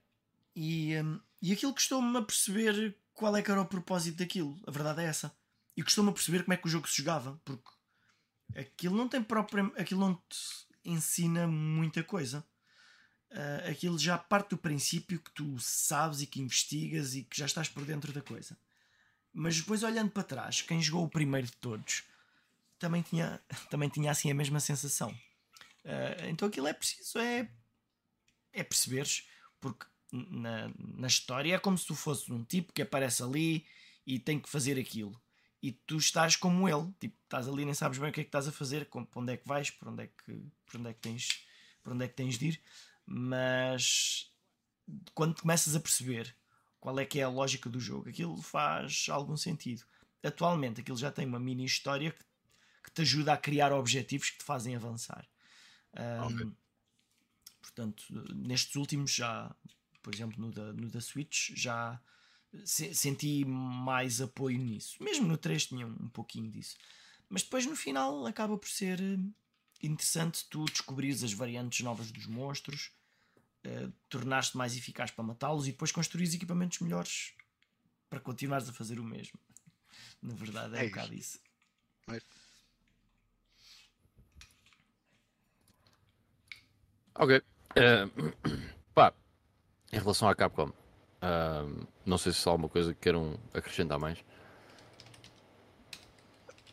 [0.56, 4.57] e, hum, e aquilo custou-me a perceber qual é que era o propósito daquilo.
[4.65, 5.36] A verdade é essa.
[5.76, 7.70] E custou-me a perceber como é que o jogo se jogava, porque
[8.56, 10.40] aquilo não tem próprio, aquilo não te
[10.86, 12.45] ensina muita coisa.
[13.30, 17.45] Ah, aquilo já parte do princípio que tu sabes e que investigas e que já
[17.45, 18.57] estás por dentro da coisa.
[19.34, 22.03] Mas depois olhando para trás, quem jogou o primeiro de todos
[22.80, 25.14] também tinha, também tinha assim a mesma sensação.
[25.84, 27.52] Ah, então aquilo é preciso é,
[28.53, 29.28] é perceberes,
[29.60, 33.65] porque na, na história é como se tu fosses um tipo que aparece ali
[34.06, 35.19] e tem que fazer aquilo.
[35.61, 38.27] E tu estás como ele, tipo, estás ali nem sabes bem o que é que
[38.27, 40.94] estás a fazer, para onde é que vais, para onde é que, para onde é
[40.94, 41.45] que tens,
[41.81, 42.61] para onde é que tens de ir,
[43.06, 44.31] mas
[45.14, 46.35] quando começas a perceber
[46.80, 49.84] qual é que é a lógica do jogo, aquilo faz algum sentido.
[50.22, 52.23] Atualmente aquilo já tem uma mini história que,
[52.84, 55.26] que te ajuda a criar objetivos que te fazem avançar.
[55.95, 56.52] Ahm, Ok.
[57.61, 58.03] Portanto,
[58.35, 59.56] nestes últimos já,
[60.03, 61.99] por exemplo, no da, no da Switch, já
[62.63, 65.01] se- senti mais apoio nisso.
[65.01, 66.77] Mesmo no 3 tinha um pouquinho disso.
[67.30, 69.17] Mas depois no final acaba por ser eh,
[69.81, 72.91] interessante tu descobrires as variantes novas dos monstros,
[73.63, 77.34] eh, tornar-te mais eficaz para matá-los e depois construires equipamentos melhores
[78.09, 79.39] para continuares a fazer o mesmo.
[80.21, 80.95] Na verdade, é, É um isso.
[80.95, 81.39] bocado isso.
[87.15, 87.41] Ok.
[87.75, 88.34] Eh, pá,
[89.94, 90.72] em relação à Capcom,
[91.22, 91.64] ah,
[92.03, 94.18] não sei se há alguma coisa que queiram acrescentar mais.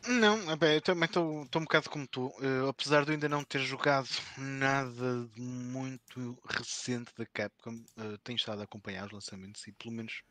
[0.08, 2.32] Não, é bem, eu também estou um bocado como tu.
[2.40, 8.16] eh, apesar de eu ainda não ter jogado nada de muito recente da Capcom, eh,
[8.24, 10.22] tenho estado a acompanhar os lançamentos e pelo menos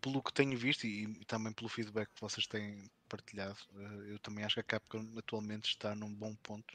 [0.00, 4.18] pelo que tenho visto e, e também pelo feedback que vocês têm partilhado, eh, eu
[4.20, 6.74] também acho que a Capcom atualmente está num bom ponto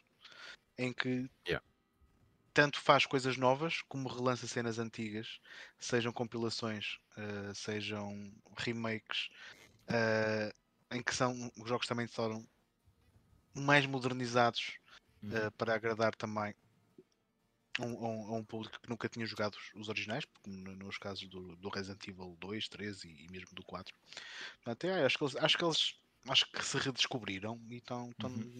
[0.77, 1.65] em que Yeah.
[2.59, 5.39] Tanto faz coisas novas como relança cenas antigas,
[5.79, 9.29] sejam compilações, eh, sejam remakes,
[9.89, 10.53] eh,
[10.91, 12.45] em que são os jogos também foram
[13.55, 14.79] mais modernizados
[15.23, 15.31] Uhum.
[15.31, 16.55] eh, para agradar também
[17.79, 20.97] a um, um- um público que nunca tinha jogado os, os originais, como no- nos
[20.97, 23.95] casos do, do Resident Evil 2, 3 e, e mesmo do 4.
[24.63, 25.93] Portanto, é, acho, que eles, acho que eles
[26.27, 28.51] acho que se redescobriram e estão Uhum.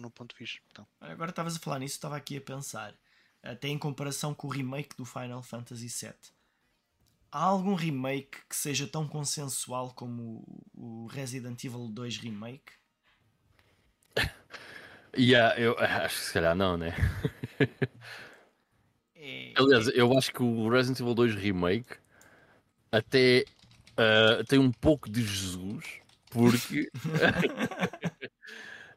[0.00, 0.60] num ponto fixe.
[0.70, 2.96] Então, Agora estavas a falar nisso, estava aqui a pensar,
[3.42, 6.14] até em comparação com o remake do Final Fantasy VII.
[7.30, 10.44] Há algum remake que seja tão consensual como
[10.74, 12.72] o Resident Evil 2 Remake?
[15.16, 16.94] Yeah, eu acho que se calhar não, né?
[19.16, 21.96] É, Aliás, eu acho que o Resident Evil 2 Remake
[22.92, 23.44] até
[23.98, 25.84] Uh, tem um pouco de Jesus,
[26.30, 26.88] porque.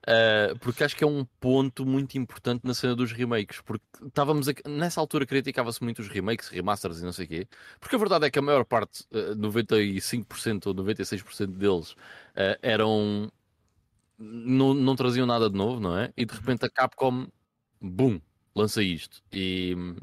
[0.01, 3.61] Uh, porque acho que é um ponto muito importante na cena dos remakes.
[3.61, 4.53] Porque estávamos a...
[4.67, 7.47] nessa altura criticava-se muito os remakes, remasters e não sei o quê.
[7.79, 13.31] Porque a verdade é que a maior parte, uh, 95% ou 96% deles, uh, eram.
[14.17, 16.13] Não, não traziam nada de novo, não é?
[16.15, 17.27] E de repente a Capcom,
[17.79, 18.21] boom,
[18.55, 19.23] lança isto.
[19.31, 19.95] E hum,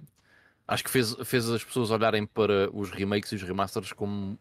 [0.66, 4.36] acho que fez, fez as pessoas olharem para os remakes e os remasters com,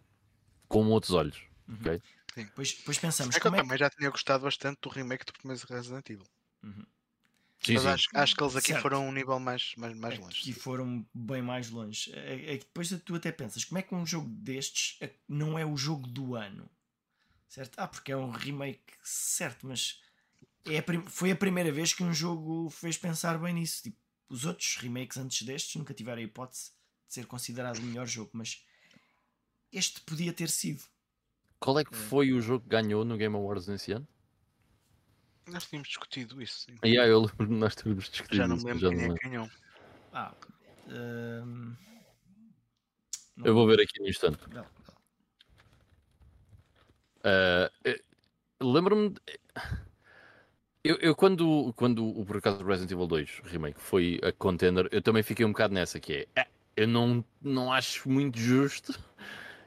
[0.67, 1.43] com outros olhos.
[1.67, 1.75] Uhum.
[1.79, 2.01] Okay?
[2.37, 2.47] Sim.
[2.53, 3.35] Pois, pois pensamos.
[3.35, 6.27] É que eu é também já tinha gostado bastante do remake do primeiro Resident Evil.
[6.61, 6.85] Uhum.
[7.63, 7.87] Sim, Mas sim.
[7.87, 8.81] Acho, acho, que eles aqui certo.
[8.83, 10.39] foram um nível mais, mais, mais longe.
[10.39, 12.13] Aqui foram bem mais longe.
[12.13, 15.65] É, é, depois tu até pensas, como é que um jogo destes é, não é
[15.65, 16.69] o jogo do ano?
[17.49, 17.79] Certo?
[17.79, 19.99] Ah, porque é um remake, certo, mas
[20.63, 23.81] é a foi a primeira vez que um jogo fez pensar bem nisso.
[23.81, 23.97] Tipo,
[24.29, 26.71] os outros remakes antes destes nunca tiveram a hipótese
[27.07, 28.63] de ser considerado o melhor jogo, mas
[29.71, 30.83] este podia ter sido.
[31.59, 31.97] Qual é que é.
[31.97, 34.07] foi o jogo que ganhou no Game Awards nesse ano?
[35.47, 36.65] Nós tínhamos discutido isso.
[36.65, 36.75] Sim.
[36.83, 39.49] Yeah, eu lembro nós tínhamos discutido Já não me lembro quem é que ganhou.
[40.13, 40.33] Ah,
[40.89, 41.75] um...
[43.43, 44.39] Eu vou ver aqui no instante.
[44.49, 44.93] Não, não.
[47.23, 47.69] Uh,
[48.59, 49.09] Lembro-me.
[49.09, 49.21] De...
[50.83, 55.01] Eu, eu, quando, quando o por acaso Resident Evil 2 Remake foi a contender, eu
[55.01, 56.47] também fiquei um bocado nessa que é.
[56.75, 58.97] Eu não, não acho muito justo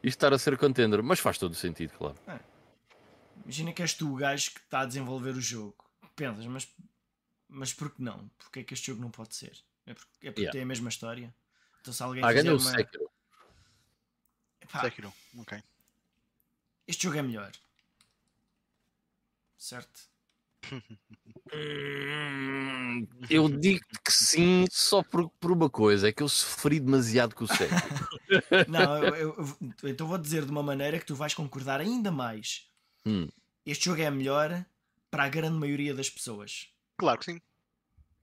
[0.02, 1.02] e estar a ser contender.
[1.02, 2.16] Mas faz todo o sentido, claro.
[2.26, 2.40] É.
[3.44, 5.76] Imagina que és tu o gajo que está a desenvolver o jogo.
[6.14, 6.68] Pensas, mas,
[7.48, 8.30] mas por que não?
[8.38, 9.56] Porque é que este jogo não pode ser?
[9.86, 10.52] É porque, é porque yeah.
[10.52, 11.34] tem a mesma história?
[11.80, 12.70] Então se alguém ah, ganhou uma...
[12.70, 13.10] o Sekiro.
[14.60, 15.62] Epá, Sekiro, ok.
[16.86, 17.52] Este jogo é melhor.
[19.56, 20.00] Certo?
[21.52, 27.34] Hum, eu digo que sim, só por, por uma coisa: é que eu sofri demasiado
[27.34, 27.70] com o Sekiro.
[28.68, 32.10] Não, eu, eu, eu, então vou dizer de uma maneira que tu vais concordar ainda
[32.10, 32.68] mais.
[33.04, 33.28] Hum.
[33.66, 34.64] Este jogo é melhor
[35.10, 36.68] para a grande maioria das pessoas.
[36.96, 37.40] Claro que sim.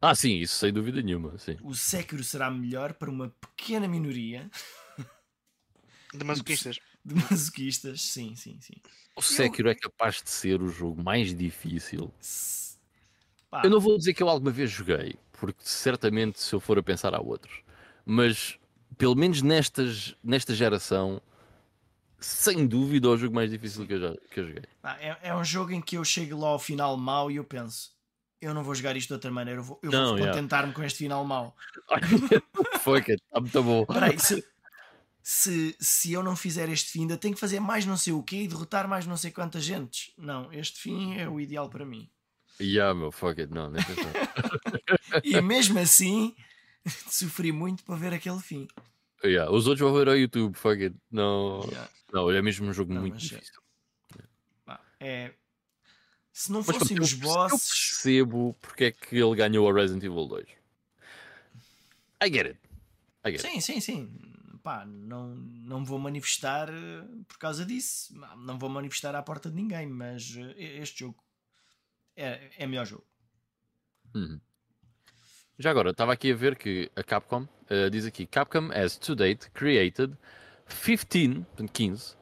[0.01, 1.37] Ah, sim, isso sem dúvida nenhuma.
[1.37, 1.57] Sim.
[1.63, 4.49] O Sekiro será melhor para uma pequena minoria
[6.13, 6.79] de masoquistas.
[7.07, 8.75] De masoquistas, sim, sim, sim.
[9.15, 9.71] O Sekiro eu...
[9.71, 12.11] é capaz de ser o jogo mais difícil.
[13.49, 13.61] Pá.
[13.63, 16.83] Eu não vou dizer que eu alguma vez joguei, porque certamente se eu for a
[16.83, 17.61] pensar há outros.
[18.05, 18.59] Mas
[18.97, 21.21] pelo menos nestas, nesta geração,
[22.19, 24.63] sem dúvida, é o jogo mais difícil que eu, já, que eu joguei.
[24.99, 27.91] é, é, um jogo em que eu chego lá ao final mau e eu penso:
[28.41, 30.99] eu não vou jogar isto de outra maneira, eu vou, eu vou contentar-me com este
[30.99, 31.55] final mau.
[32.81, 33.85] Foi que está muito bom.
[33.85, 34.43] Peraí, se,
[35.29, 38.23] se, se eu não fizer este fim, ainda tenho que fazer mais não sei o
[38.23, 40.13] quê e derrotar mais não sei quantas gentes.
[40.17, 42.09] Não, este fim é o ideal para mim.
[42.61, 43.83] Yeah, meu, fuck it, não, nem
[45.25, 46.33] E mesmo assim,
[47.11, 48.69] sofri muito para ver aquele fim.
[49.21, 50.95] Yeah, os outros vão ver ao YouTube, fuck it.
[51.11, 51.89] Não, yeah.
[52.13, 53.19] não é mesmo um jogo não, muito é.
[53.19, 53.61] difícil.
[54.97, 55.33] É...
[56.31, 57.51] Se não fossem os bosses.
[57.51, 60.47] Eu percebo porque é que ele ganhou a Resident Evil 2.
[62.23, 62.59] I get it.
[63.25, 63.61] I get sim, it.
[63.61, 64.36] sim, sim
[64.67, 69.55] pá, não, não vou manifestar eh, por causa disso, não vou manifestar à porta de
[69.55, 71.23] ninguém, mas eh, este jogo
[72.17, 73.07] é, é melhor jogo.
[74.13, 74.41] Uhum.
[75.57, 79.15] Já agora, estava aqui a ver que a Capcom uh, diz aqui: Capcom has to
[79.15, 80.17] date created
[80.67, 82.17] 15, 15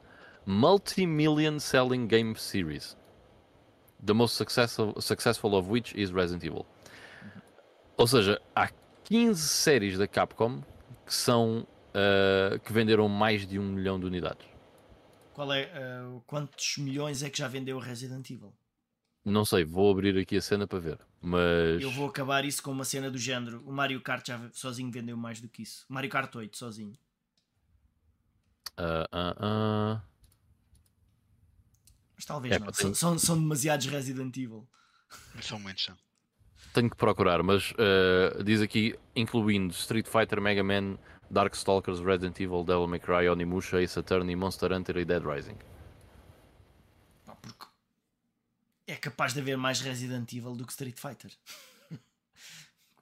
[0.46, 2.96] multi-million selling game series.
[4.04, 6.64] The most successful, successful of which is Resident Evil.
[7.96, 8.70] Ou seja, há
[9.02, 10.62] 15 séries da Capcom
[11.04, 11.66] que são
[11.96, 14.46] uh, que venderam mais de um milhão de unidades.
[15.32, 18.54] Qual é, uh, quantos milhões é que já vendeu Resident Evil?
[19.24, 20.98] Não sei, vou abrir aqui a cena para ver.
[21.20, 21.82] Mas.
[21.82, 23.60] Eu vou acabar isso com uma cena do género.
[23.66, 25.84] O Mario Kart já sozinho vendeu mais do que isso.
[25.88, 26.96] Mario Kart 8 sozinho.
[28.78, 30.02] Uh, uh, uh.
[32.14, 32.72] Mas talvez é, não.
[32.72, 34.66] São, são, são demasiados Resident Evil.
[35.40, 35.96] São muitos, são.
[36.72, 37.72] Tenho que procurar, mas
[38.44, 40.98] diz aqui, incluindo Street Fighter, Mega Man,
[41.30, 45.56] Darkstalkers, Resident Evil, Devil May Cry, Onimusha, Ace Attorney, Monster Hunter e Dead Rising.
[47.42, 47.66] Porque
[48.86, 51.32] é capaz de haver mais Resident Evil do que Street Fighter.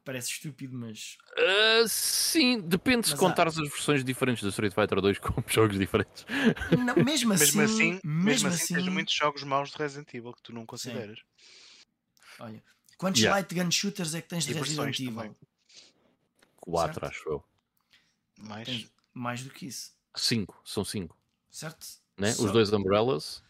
[0.05, 1.17] Parece estúpido, mas.
[1.37, 3.63] Uh, sim, depende mas se contares há...
[3.63, 6.27] as versões diferentes do Street Fighter 2 com jogos diferentes.
[6.71, 7.59] Não, mesmo assim.
[7.59, 10.67] mesmo assim, mesmo, mesmo assim, tens muitos jogos maus de Resident Evil que tu não
[10.67, 11.19] consideras.
[11.19, 11.25] Sim.
[12.41, 12.63] Olha,
[12.99, 13.39] quantos yeah.
[13.39, 15.37] light gun shooters é que tens de Resident Evil?
[16.61, 17.45] 4, acho eu.
[18.39, 18.67] Mais?
[18.67, 19.93] Tens mais do que isso.
[20.17, 21.17] 5, são 5.
[21.51, 21.87] Certo?
[22.19, 22.31] Né?
[22.31, 23.43] Os dois Umbrellas,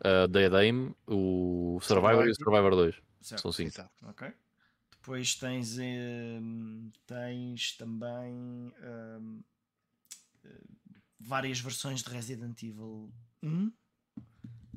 [0.00, 2.26] uh, Dead Aim, o Survivor, Survivor.
[2.26, 3.02] e o Survivor 2.
[3.20, 3.42] Certo.
[3.42, 3.90] São 5.
[4.04, 4.32] Ok.
[4.90, 8.34] Depois tens, um, tens também
[8.82, 9.42] um,
[11.18, 13.12] várias versões de Resident Evil
[13.42, 13.72] 1,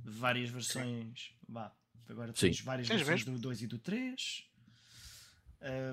[0.04, 1.34] várias versões.
[1.48, 1.76] Vá,
[2.08, 2.64] agora tens Sim.
[2.64, 3.38] várias Tens versões mesmo?
[3.38, 4.50] do 2 e do 3,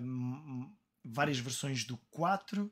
[0.03, 0.74] hum,
[1.05, 2.70] várias versões do 4.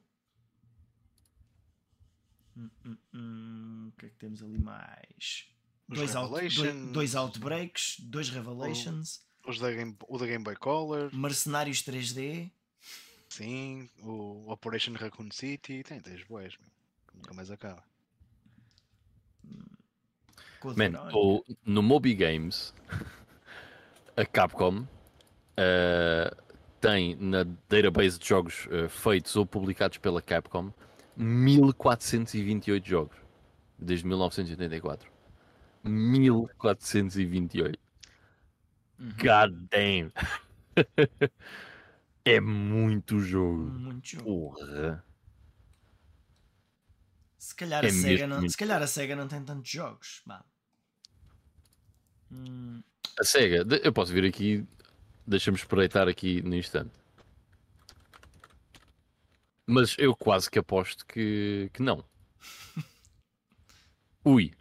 [2.57, 5.47] Hum, hum, hum, O que é que temos ali mais?
[5.89, 6.55] Dois, out, dois,
[6.93, 12.51] dois Outbreaks, dois Revelations, Os da Game, o da Game Boy Color, Mercenários 3D.
[13.29, 16.55] sim, o Operation Raccoon City, tem, tens boas,
[17.15, 17.85] nunca mais acaba.
[20.77, 22.75] Man, o- no Moby Games,
[24.17, 24.85] a Capcom
[25.57, 26.35] eh,
[26.81, 30.73] tem na database de jogos eh, feitos ou publicados pela Capcom
[31.17, 33.17] 1428 jogos
[33.79, 35.11] desde 1984.
[35.85, 37.79] 1428.
[38.99, 39.09] Uhum.
[39.19, 40.13] God damn!
[42.25, 43.71] é muito jogo.
[43.71, 44.25] Muito jogo.
[44.25, 45.05] Porra.
[47.39, 50.25] Se calhar, É a Sega não, muito se calhar a Sega não tem tantos jogos.
[52.33, 52.83] Hum,
[53.19, 54.67] A SEGA, eu posso vir aqui,
[55.27, 56.91] deixa-me espreitar aqui no instante.
[59.67, 62.05] Mas eu quase que aposto que, que não.
[64.25, 64.53] Ui.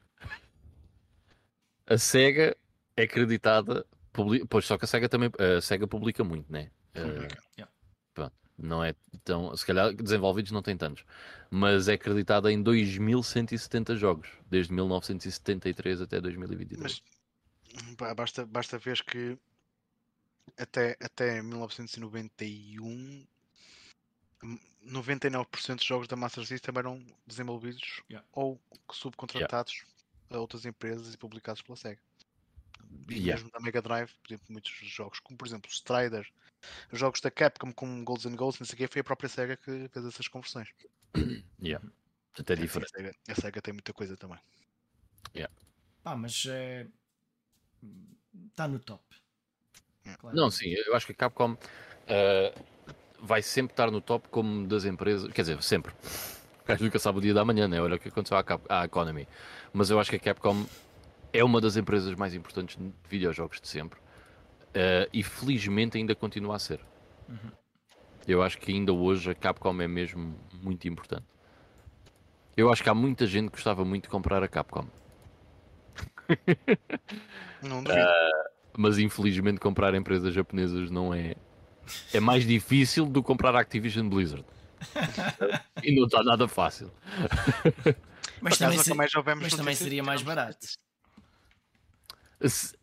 [1.88, 2.58] A SEGA
[2.98, 3.86] é acreditada,
[4.50, 6.72] pois só que a SEGA também, a SEGA publica muito, né?
[6.94, 7.38] Publica.
[7.58, 7.72] Yeah.
[8.14, 11.06] pronto, não é tão, se calhar desenvolvidos não tem tantos,
[11.52, 16.82] mas é acreditada em 2170 jogos, desde 1973 até 2022.
[16.82, 19.38] Mas pá, basta, basta ver que
[20.58, 23.28] até, até 1991 hum,
[24.86, 28.28] 99% dos jogos da Master System eram desenvolvidos Yeah.
[28.32, 28.60] ou
[28.92, 29.84] subcontratados
[30.30, 32.02] a outras empresas e publicados pela SEGA.
[33.10, 33.34] E Yeah.
[33.36, 36.28] mesmo da Mega Drive, por exemplo, muitos jogos, como por exemplo Strider,
[36.92, 39.58] jogos da Capcom como Golds and Ghosts, não sei o quê, foi a própria SEGA
[39.58, 40.70] que fez essas conversões.
[41.62, 41.84] Yeah.
[42.38, 42.92] Até É, diferente.
[42.94, 44.38] A SEGA, a SEGA tem muita coisa também.
[46.04, 46.88] pá, mas é.
[48.50, 49.04] Está no top.
[50.20, 50.36] Claro.
[50.36, 51.58] Não, sim, eu acho que a Capcom
[52.08, 52.54] eh,
[53.26, 55.92] vai sempre estar no top como das empresas, quer dizer, sempre.
[56.64, 57.82] O gajo nunca sabe o dia da manhã, né?
[57.82, 59.28] Olha o que aconteceu à, Cap- à Economy.
[59.74, 60.66] Mas eu acho que a Capcom
[61.34, 64.00] é uma das empresas mais importantes de videojogos de sempre
[64.74, 66.80] eh, e felizmente ainda continua a ser.
[67.30, 67.52] Uhum.
[68.28, 71.26] Eu acho que ainda hoje a Capcom é mesmo muito importante.
[72.58, 74.88] Eu acho que há muita gente que gostava muito de comprar a Capcom,
[77.62, 78.08] Não duvido.
[78.78, 81.36] mas infelizmente comprar empresas japonesas não é.
[82.14, 84.46] É mais difícil do que comprar a Activision Blizzard.
[85.84, 86.92] e não está nada fácil.
[88.42, 90.66] Mas também, se- mais ouvemos mas também seria mais barato.
[92.48, 92.76] Se-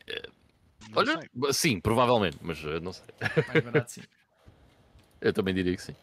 [0.91, 1.53] Não Olha, sei.
[1.53, 3.05] sim, provavelmente, mas eh, não sei.
[3.47, 4.03] mais barato, sim.
[5.21, 5.95] Eu também diria que sim.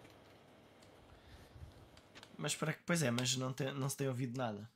[2.38, 4.70] Mas para que, pois é, mas não, tem, não se tem ouvido nada.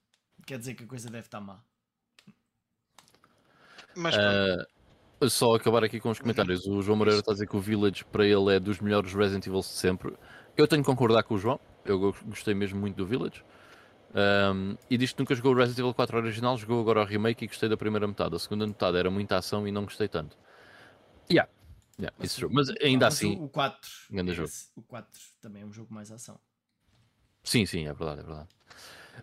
[0.46, 1.60] Quer dizer que a coisa deve estar má.
[3.96, 4.66] Mas Ah,
[5.30, 6.66] só acabar aqui com os comentários.
[6.68, 9.46] O João Moreira está a dizer que o Village para ele é dos melhores Resident
[9.48, 10.14] Evil de sempre.
[10.58, 11.60] Eu tenho que concordar com o João.
[11.86, 13.44] Eu go- gostei mesmo muito do Village.
[14.16, 17.46] Ahm, e diz que nunca jogou o Resident Evil 4 original, jogou agora o remake
[17.46, 18.36] e gostei da primeira metade.
[18.36, 20.38] A segunda metade era muita ação e não gostei tanto.
[21.32, 21.50] Yeah,
[22.00, 22.50] yeah it's true.
[22.54, 23.90] Mas ainda Mas assim, O, o 4.
[24.12, 24.48] grande jogo.
[24.50, 25.10] esse- O 4
[25.42, 26.40] também é um jogo mais ação.
[27.44, 28.50] sim, sim, é verdade, é verdade.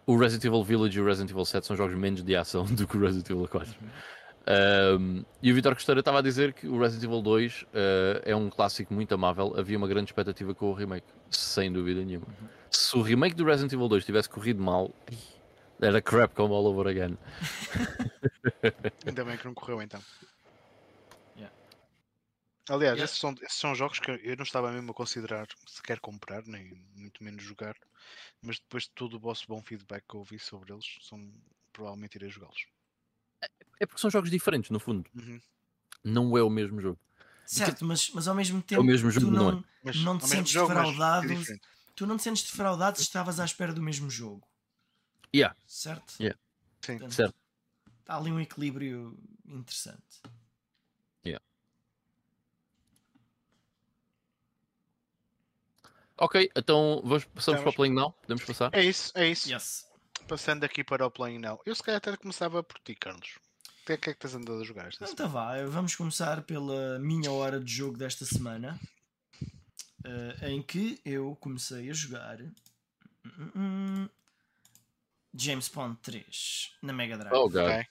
[0.07, 2.87] O Resident Evil Village e o Resident Evil 7 são jogos menos de ação do
[2.87, 3.73] que o Resident Evil 4.
[4.51, 7.67] Um, e o Vitor Costeira estava a dizer que o Resident Evil 2 uh,
[8.25, 9.55] é um clássico muito amável.
[9.57, 12.27] Havia uma grande expectativa com o remake, sem dúvida nenhuma.
[12.69, 14.93] Se o remake do Resident Evil 2 tivesse corrido mal,
[15.81, 17.17] era crap como all over again.
[19.07, 20.03] ainda bem que não correu então.
[21.37, 21.55] Yeah.
[22.69, 23.05] Aliás, Yeah.
[23.05, 26.73] esses, são, esses são jogos que eu não estava mesmo a considerar sequer comprar, nem
[26.97, 27.77] muito menos jogar.
[28.43, 31.33] Mas depois de todo o vosso bom feedback que eu ouvi sobre eles, são,
[31.73, 32.67] provavelmente irei jogá-los.
[33.81, 35.11] É porque são jogos diferentes, no fundo.
[35.15, 35.41] Uhum.
[36.05, 36.99] Não é o mesmo jogo.
[37.47, 39.65] Certo, mas, mas ao mesmo É tempo o mesmo tu jogo, não, não, é?
[39.83, 41.27] Mas Não te sentes jogo, é defraudado?
[41.27, 41.63] diferente.
[41.97, 44.47] tu não te sentes defraudado se estavas à espera do mesmo jogo.
[45.35, 46.15] Yeah, Certo?
[46.21, 46.39] Yeah.
[46.81, 46.99] Sim.
[46.99, 47.35] Portanto, certo.
[48.01, 50.21] Está ali um equilíbrio interessante.
[56.23, 57.63] Ok, então vamos, passamos Vamos.
[57.63, 58.13] para o Playing Now?
[58.13, 58.69] Podemos passar?
[58.75, 59.51] É isso, é isso.
[59.51, 59.87] Yes.
[60.29, 61.63] Passando aqui para o Playing Now.
[61.65, 63.39] Eu se calhar até começava por ti, Carlos.
[63.83, 65.13] O que é que é que tens andado a jogar esta semana?
[65.13, 68.79] Então vá, vamos começar pela minha hora de jogo desta semana,
[70.05, 74.09] eh, em que eu comecei a jogar hum, hum,
[75.35, 77.37] James Bond 3 na Mega Drive.
[77.37, 77.47] Oh.
[77.47, 77.87] Ok.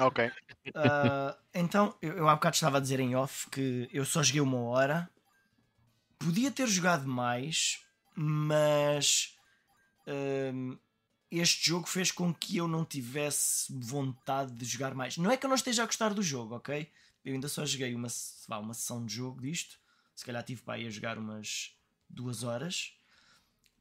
[0.00, 0.32] Ok.
[0.74, 4.40] Ah, então, eu, eu há bocado estava a dizer em off que eu só joguei
[4.40, 5.08] uma hora.
[6.18, 7.84] Podia ter jogado mais,
[8.16, 9.36] mas
[10.06, 10.78] hum,
[11.40, 15.16] este jogo fez com que eu não tivesse vontade de jogar mais.
[15.16, 16.88] Não é que eu não esteja a gostar do jogo, ok?
[17.24, 18.08] Eu ainda só joguei uma,
[18.46, 19.78] vá, uma sessão de jogo disto.
[20.14, 21.72] Se calhar tive para ir a jogar umas
[22.08, 22.92] duas horas.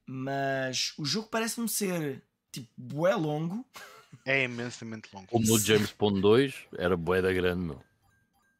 [0.05, 3.65] Mas o jogo parece-me ser tipo bué longo.
[4.25, 5.27] É imensamente longo.
[5.27, 7.83] Como no James Bond 2 era bué da grande, meu.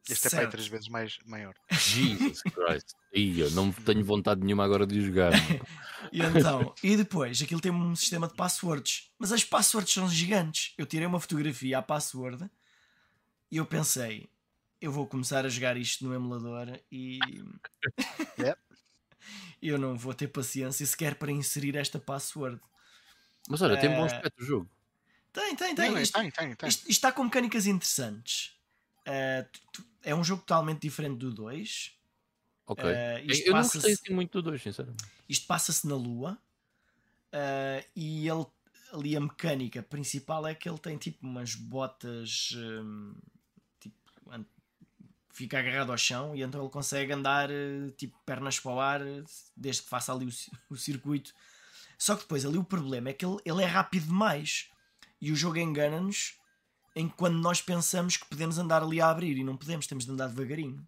[0.09, 0.35] Este certo.
[0.35, 1.53] é para três vezes mais maior.
[1.71, 2.93] Jesus Christ.
[3.13, 5.31] Ih, eu não tenho vontade nenhuma agora de jogar.
[6.11, 9.11] e então, e depois, aquilo tem um sistema de passwords.
[9.17, 10.73] Mas as passwords são gigantes.
[10.77, 12.49] Eu tirei uma fotografia à password
[13.49, 14.29] e eu pensei,
[14.81, 17.19] eu vou começar a jogar isto no emulador e.
[18.37, 18.59] Yep.
[19.61, 22.59] eu não vou ter paciência sequer para inserir esta password.
[23.47, 24.69] Mas olha, tem bom eh, aspecto o jogo.
[25.31, 25.91] Tem, tem, tem.
[25.91, 26.69] Não, isto, tem, tem, tem.
[26.69, 28.55] Isto, isto, está com mecânicas interessantes.
[29.07, 31.93] Uh, tu, tu, é um jogo totalmente diferente do 2.
[32.65, 32.83] Ok.
[32.83, 32.87] Uh,
[33.45, 35.03] eu não gostei assim muito do 2, sinceramente.
[35.27, 36.37] Isto passa-se na Lua
[37.33, 38.45] uh, e ele
[38.91, 43.15] ali a mecânica principal é que ele tem tipo umas botas um,
[43.79, 43.95] tipo,
[45.31, 47.49] fica agarrado ao chão e então ele consegue andar
[47.97, 49.01] tipo pernas para o ar
[49.57, 50.31] desde que faça ali o,
[50.69, 51.33] o circuito.
[51.97, 54.69] Só que depois ali o problema é que ele, ele é rápido demais
[55.19, 56.37] e o jogo engana-nos
[56.95, 60.11] em quando nós pensamos que podemos andar ali a abrir e não podemos, temos de
[60.11, 60.85] andar devagarinho.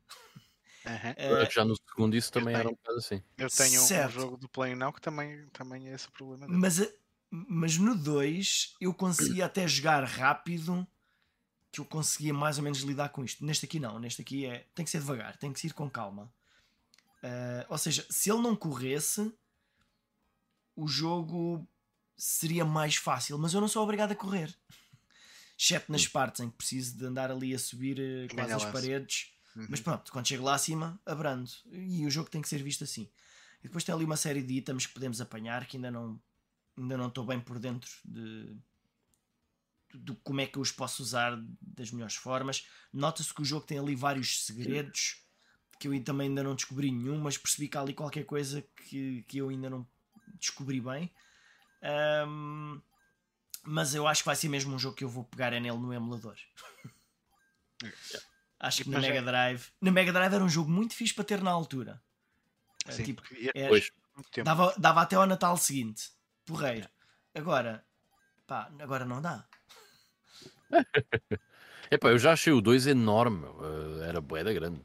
[0.86, 1.48] Uhum.
[1.48, 3.22] Uh, já no segundo isso também era um bocado assim.
[3.38, 4.18] Eu tenho certo.
[4.18, 6.45] um jogo do Play Now que também, também é esse o problema.
[6.45, 6.60] Dele.
[6.60, 6.94] Mas,
[7.32, 10.88] mas no 2 eu conseguia até jogar rápido
[11.72, 13.44] que eu conseguia mais ou menos lidar com isto.
[13.44, 16.32] Neste aqui não, neste aqui é tem que ser devagar, tem que ir com calma.
[17.23, 19.34] Uh, ou seja, se ele não corresse,
[20.76, 21.68] o jogo
[22.15, 24.56] seria mais fácil, mas eu não sou obrigado a correr
[25.57, 29.34] exceto nas partes em que preciso de andar ali a subir uh, quase as paredes.
[29.56, 29.68] Uhum.
[29.69, 31.49] Mas pronto, quando chego lá acima, abrando.
[31.72, 33.10] E o jogo tem que ser visto assim.
[33.60, 36.22] E depois tem ali uma série de itens que podemos apanhar que ainda não
[36.77, 38.53] ainda não estou bem por dentro de,
[39.94, 42.68] de como é que eu os posso usar das melhores formas.
[42.91, 45.26] Nota-se que o jogo tem ali vários segredos
[45.80, 49.23] que eu também ainda não descobri nenhum, mas percebi que há ali qualquer coisa que,
[49.23, 49.88] que eu ainda não
[50.40, 51.11] descobri bem.
[52.27, 52.82] Um,
[53.66, 55.78] mas eu acho que vai ser mesmo um jogo que eu vou pegar é nele
[55.78, 56.38] no emulador.
[58.60, 59.68] acho que na Mega é- Drive.
[59.82, 62.02] Na Mega Drive era um jogo muito fixe para ter na altura.
[62.90, 63.24] Sim, tipo,
[63.56, 66.12] era, dava, dava até ao Natal seguinte.
[66.46, 66.88] Porreiro.
[67.34, 67.84] Agora,
[68.46, 69.48] pá, agora não dá.
[71.90, 73.46] Epá, eu já achei o 2 enorme.
[73.46, 74.82] Eh, era boeda grande.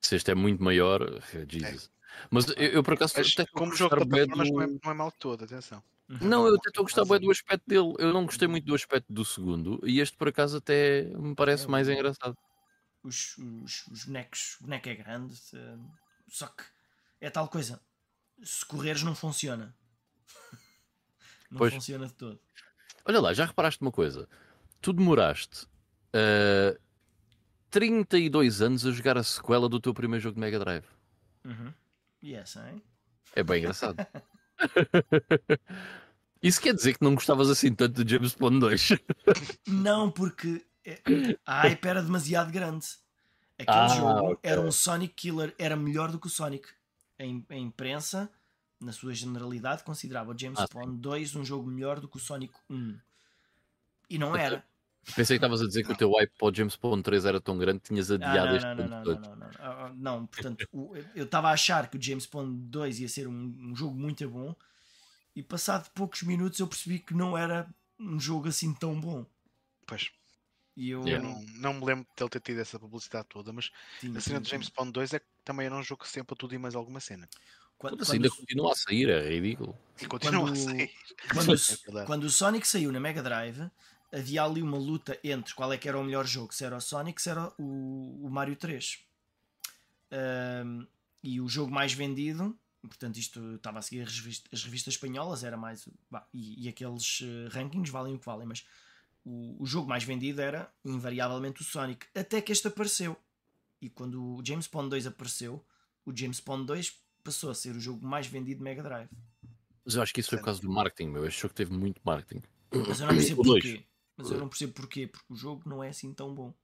[0.00, 1.86] Se este é muito maior, eh, Jesus.
[1.86, 1.88] É.
[2.30, 3.14] Mas eu, eu, por acaso.
[3.16, 4.54] Mas, como jogo de plataformas do...
[4.54, 5.82] não, é, não é mal todo, atenção.
[6.12, 6.28] Uhum.
[6.28, 7.94] Não, eu até estou a gostar bem do aspecto dele.
[7.98, 11.64] Eu não gostei muito do aspecto do segundo e este por acaso até me parece
[11.64, 12.36] é, mais engraçado.
[13.02, 15.34] Os, os, os bonecos, o boneco é grande,
[16.28, 16.64] só que
[17.20, 17.80] é tal coisa.
[18.42, 19.74] Se correres não funciona.
[21.50, 21.72] não pois.
[21.72, 22.38] funciona de todo.
[23.06, 24.28] Olha lá, já reparaste uma coisa?
[24.82, 25.68] Tu demoraste uh,
[26.12, 26.78] eh,
[27.70, 30.84] 32 anos a jogar a sequela do teu primeiro jogo de Mega Drive.
[31.44, 31.72] Uhum.
[32.22, 32.82] Yes, hein?
[33.34, 33.96] É bem engraçado.
[36.42, 38.88] Isso quer dizer que não gostavas assim tanto de James Bond 2?
[39.68, 41.00] Não, porque é,
[41.46, 42.86] a hype era demasiado grande.
[43.56, 44.50] Aquele ah, jogo okay.
[44.50, 46.66] era um Sonic Killer, era melhor do que o Sonic.
[47.16, 48.28] A, imprensa,
[48.80, 52.20] na sua generalidade, considerava o James ah, Bond 2 um jogo melhor do que o
[52.20, 52.98] Sonic 1.
[54.10, 54.64] E não era.
[55.04, 57.80] Pensei que estavas a dizer que o teu iPod James Bond 3 era tão grande
[57.80, 60.68] que tinhas ah, adiado este não, não, ponto não, não, não, não, ah, portanto,
[61.14, 64.54] eu estava a achar que o James Bond 2 ia ser um, jogo muito bom
[65.34, 67.68] e passado poucos minutos eu percebi que não era
[67.98, 69.26] um jogo assim tão bom.
[69.86, 70.10] Pois.
[70.76, 73.70] E eu, eu não, não me lembro de ele ter tido essa publicidade toda, mas
[74.00, 76.36] sim, a cena do James Bond 2 é que também era um jogo que sempre
[76.36, 77.28] tudo e mais alguma cena.
[77.76, 79.76] Quando, quando, ainda continua a sair, é ridículo.
[80.00, 80.90] E continua quando, a sair.
[81.34, 83.68] Quando, quando, o Sonic saiu na Mega Drive,
[84.12, 86.80] havia ali uma luta entre qual é que era o melhor jogo, se era o
[86.80, 89.00] Sonic, se era o, o Mario 3.
[90.64, 90.86] Um,
[91.22, 95.44] e o jogo mais vendido portanto isto estava a seguir as revistas, as revistas espanholas
[95.44, 98.66] era mais bah, e, e, aqueles uh, rankings valem o que valem mas
[99.24, 102.06] o, o, jogo mais vendido era invariavelmente o Sonic.
[102.12, 103.16] Até que este apareceu.
[103.80, 105.64] E quando o James Bond 2 apareceu
[106.04, 109.08] o James Bond 2 passou a ser o jogo mais vendido de Mega Drive.
[109.84, 111.24] Mas eu acho que isso foi por causa do marketing meu.
[111.24, 112.42] Este jogo teve muito marketing.
[112.72, 113.84] Mas eu não percebo porquê
[114.22, 116.54] mas eu não percebo porquê porque o jogo não é assim tão bom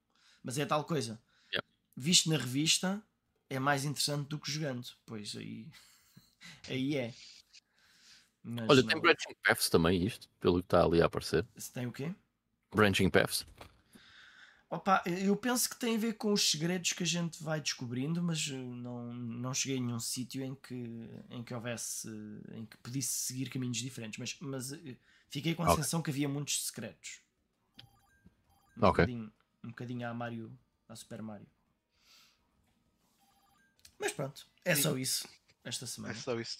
[0.42, 1.20] mas é tal coisa
[1.52, 1.66] yeah.
[1.96, 3.02] visto na revista
[3.50, 5.68] é mais interessante do que jogando pois aí
[6.68, 7.14] Aí é.
[8.42, 8.88] Mas Olha, não...
[8.88, 11.46] tem branching paths também, isto, pelo que está ali a aparecer.
[11.56, 12.14] Se tem o quê?
[12.74, 13.46] Branching paths.
[14.70, 18.22] Opa, eu penso que tem a ver com os segredos que a gente vai descobrindo,
[18.22, 22.08] mas não, não cheguei a nenhum sítio em que, em que houvesse,
[22.52, 24.18] em que pudesse seguir caminhos diferentes.
[24.18, 24.96] Mas, mas eh,
[25.30, 25.76] Fiquei com a okay.
[25.76, 27.20] sensação que havia muitos secretos.
[28.78, 29.04] Um ok.
[29.04, 29.32] Bocadinho,
[29.64, 31.46] um bocadinho a Mario, a Super Mario.
[33.98, 34.82] Mas pronto, é Sim.
[34.82, 35.28] só isso
[35.64, 36.14] esta semana.
[36.14, 36.56] É só isso.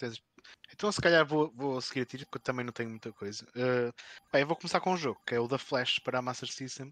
[0.73, 3.45] Então, se calhar, vou, vou seguir a tiro, porque eu também não tenho muita coisa.
[3.51, 3.93] Uh,
[4.33, 6.51] bem, eu vou começar com um jogo, que é o The Flash para a Master
[6.51, 6.89] System,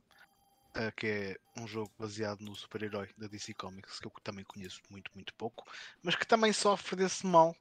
[0.76, 4.80] uh, que é um jogo baseado no super-herói da DC Comics, que eu também conheço
[4.88, 5.68] muito, muito pouco,
[6.02, 7.54] mas que também sofre desse mal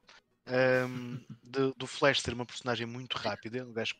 [0.48, 3.66] um, ehm, de, do Flash ser uma personagem muito rápida.
[3.66, 3.94] O gajo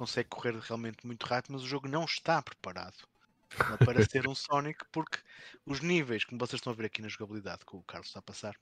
[0.00, 3.06] consegue correr realmente muito rápido, mas o jogo não está preparado
[3.84, 5.18] para ser um Sonic, porque
[5.66, 8.22] os níveis, como vocês estão a ver aqui na jogabilidade que o Carlos está a
[8.22, 8.56] passar,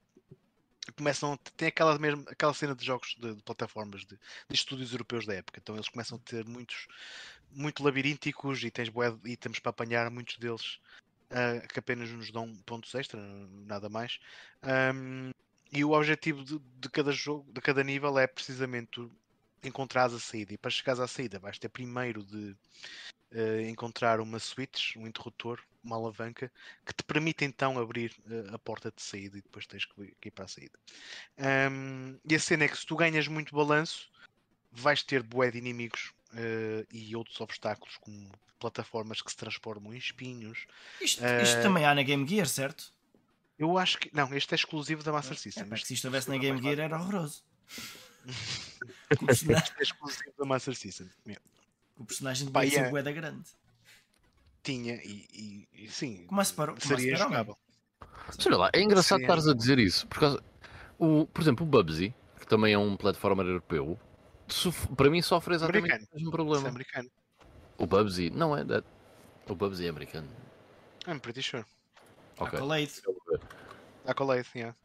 [0.97, 5.27] começam tem aquela mesmo aquela cena de jogos de, de plataformas de, de, estúdios europeus
[5.27, 5.61] da época.
[5.63, 6.89] Então eles começam a ter muitos
[7.53, 10.81] muito labirínticos e tens bué itens para apanhar muitos deles
[11.31, 13.21] uh, que apenas nos dão pontos extra
[13.65, 14.19] nada mais.
[14.93, 15.31] Um,
[15.71, 19.09] e o objetivo de, de, cada jogo de cada nível é precisamente
[19.67, 22.57] encontrar a saída e para chegares à saída vais ter primeiro de
[23.33, 26.53] uh, encontrar uma switch um interruptor uma alavanca
[26.85, 30.31] que te permite então abrir uh, a porta de saída e depois tens que, ir
[30.31, 30.79] para a saída.
[31.71, 34.11] Um, e a cena é que se tu ganhas muito balanço,
[34.71, 39.99] vais ter bué de inimigos uh, e outros obstáculos, como plataformas que se transformam em
[39.99, 40.67] espinhos.
[41.01, 42.93] Isto, isto também há na Game Gear, certo?
[43.59, 44.11] Eu acho que.
[44.13, 45.65] Não, este é exclusivo da Master System.
[45.65, 47.43] É, mas se isto estivesse na Game Gear era horroroso.
[49.29, 51.09] este é exclusivo da Master System.
[51.97, 53.03] O personagem devia ser é...
[53.03, 53.45] da grande
[54.63, 57.57] tinha e, e, e sim, como para, como seria jogável.
[58.39, 60.27] Sei lá, é engraçado estares a dizer isso, porque
[60.99, 63.99] o, por exemplo, o Bubsy, que também é um platformer europeu,
[64.97, 66.09] para mim sofre exatamente americano.
[66.13, 66.67] o mesmo problema.
[66.67, 67.11] É americano.
[67.79, 68.65] O Bubsy, não é?
[68.65, 68.87] That...
[69.49, 70.29] O Bubsy é americano.
[71.07, 71.65] I'm pretty sure.
[72.39, 72.59] Okay.
[72.59, 73.03] Accolade.
[74.07, 74.77] Accolade, yeah.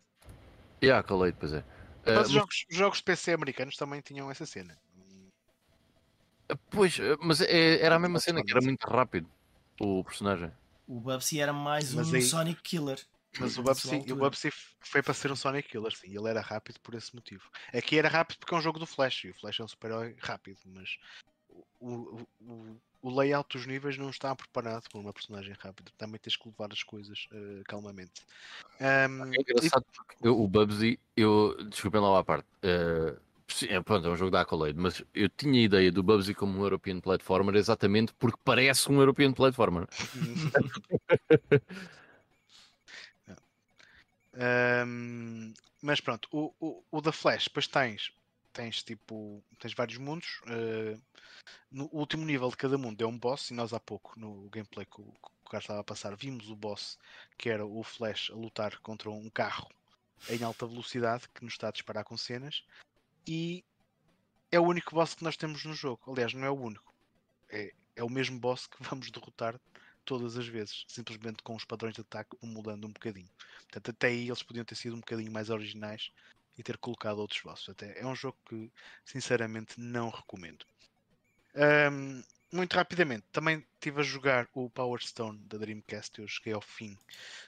[0.82, 1.64] Yeah, Accolade, pois é.
[2.06, 4.78] Mas uh, os jogos, jogos de PC americanos também tinham essa cena.
[6.70, 9.30] Pois, eh, mas é, era a mesma cena, que era muito rápido
[9.80, 10.52] o personagem.
[10.88, 12.22] O Bubsy era mais mas um aí...
[12.22, 13.00] Sonic Killer.
[13.40, 14.52] Mas o Bubsy, o Bubsy
[14.82, 16.16] foi para ser um Sonic Killer, sim.
[16.16, 17.50] Ele era rápido por esse motivo.
[17.74, 20.16] Aqui era rápido porque é um jogo do Flash e o Flash é um super-herói
[20.20, 20.98] rápido, mas
[21.50, 25.92] o, o, o, layout dos níveis não está preparado para uma personagem rápida.
[25.98, 28.22] Também tens que levar as coisas uh, calmamente.
[28.80, 29.96] Um, é engraçado e...
[29.96, 32.48] porque o Bubsy, eu desculpem lá a parte.
[32.64, 33.18] Uh
[33.68, 36.60] é, pronto, é um jogo da Accolade, mas eu tinha a ideia do Bubsy como
[36.60, 39.88] um European Platformer exatamente porque parece um European Platformer.
[44.88, 48.12] um, mas pronto, o, o, o da Flash, depois tens,
[48.54, 50.42] tens tipo, tens vários mundos.
[50.44, 51.02] Uh,
[51.72, 54.86] no último nível de cada mundo é um boss, e nós há pouco no gameplay
[54.86, 55.14] que o,
[55.50, 56.98] que o estava a passar, vimos o boss
[57.38, 59.70] que era o Flash a lutar contra um carro
[60.30, 62.64] em alta velocidade que nos está a disparar com cenas
[63.28, 63.64] e
[64.52, 66.12] é o único boss que nós temos no jogo.
[66.12, 66.94] Aliás, não é o único.
[67.50, 69.60] É, é o mesmo boss que vamos derrotar
[70.06, 73.30] todas as vezes, simplesmente com os padrões de ataque mudando um bocadinho.
[73.62, 76.12] Portanto, até aí eles podiam ter sido um bocadinho mais originais
[76.58, 77.70] e ter colocado outros bosses.
[77.70, 78.72] Até é um jogo que,
[79.06, 80.66] sinceramente, não recomendo.
[81.56, 82.24] Um,
[82.54, 86.22] muito rapidamente, também estive a jogar o Power Stone da Dreamcast.
[86.22, 86.96] Eu cheguei ao fim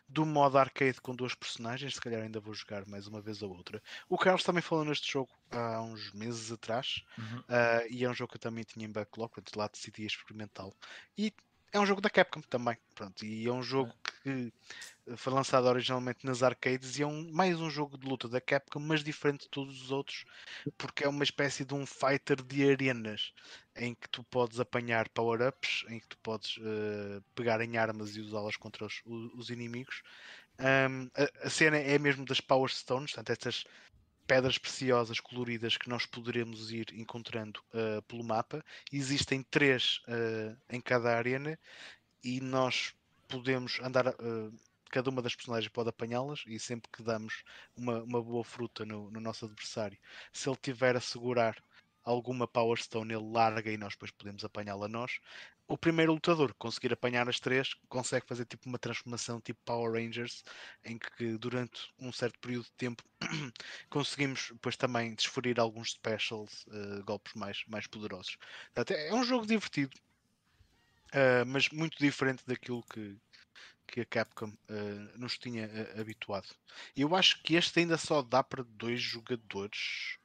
[0.09, 1.93] do modo arcade com duas personagens.
[1.93, 3.81] Se calhar ainda vou jogar mais uma vez a outra.
[4.09, 7.03] O Carlos também falou neste jogo há uns meses atrás.
[7.17, 7.39] Uhum.
[7.41, 9.31] Uh, e é um jogo que eu também tinha em backlog.
[9.31, 10.75] Portanto, lá decidi experimentá-lo.
[11.15, 11.31] E
[11.71, 12.77] é um jogo da Capcom também.
[12.93, 13.93] Pronto, e é um jogo
[14.23, 14.51] que
[15.17, 18.79] foi lançado originalmente nas arcades e é um, mais um jogo de luta da Capcom,
[18.79, 20.25] mas diferente de todos os outros,
[20.77, 23.33] porque é uma espécie de um fighter de arenas
[23.75, 28.21] em que tu podes apanhar power-ups, em que tu podes uh, pegar em armas e
[28.21, 30.01] usá-las contra os, os inimigos.
[30.57, 33.65] Um, a, a, cena é mesmo das Power Stones, portanto, estas
[34.27, 38.63] pedras preciosas coloridas que nós poderemos ir encontrando uh, pelo mapa.
[38.91, 41.57] Existem três uh, em cada arena
[42.23, 42.93] e nós
[43.27, 44.07] podemos andar.
[44.07, 44.53] Uh,
[44.89, 47.43] cada uma das personagens pode apanhá-las e sempre que damos
[47.75, 49.97] uma, uma boa fruta no, no nosso adversário,
[50.31, 51.61] se ele tiver a segurar
[52.05, 55.19] alguma Power Stone, ele larga e nós depois podemos apanhá-la nós.
[55.67, 59.93] O primeiro lutador que conseguir apanhar as três consegue fazer tipo uma transformação tipo Power
[59.93, 60.43] Rangers,
[60.83, 63.03] em que durante um certo período de tempo
[63.89, 68.37] conseguimos depois também desferir alguns specials, uh, golpes mais, mais poderosos.
[68.73, 69.97] Portanto, é um jogo divertido,
[71.13, 73.17] uh, mas muito diferente daquilo que,
[73.87, 75.67] que a Capcom uh, nos tinha
[75.99, 76.47] habituado.
[76.95, 80.19] Eu acho que este ainda só dá para dois jogadores.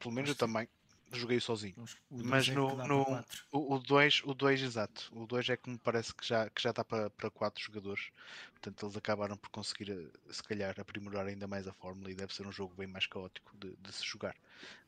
[0.00, 0.68] Pelo menos eu também
[1.12, 1.74] joguei sozinho.
[2.10, 5.10] Mas é no, o 2, o 2 exato.
[5.12, 8.10] O 2 é que me parece que já, que já está para, para 4 jogadores.
[8.52, 12.34] Portanto, eles acabaram por conseguir, eh, se calhar, aprimorar ainda mais a fórmula e deve
[12.34, 14.36] ser um jogo bem mais caótico de, de se jogar.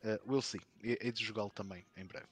[0.03, 0.61] Uh, we'll see.
[0.83, 2.27] Hei de jogá-lo também em breve.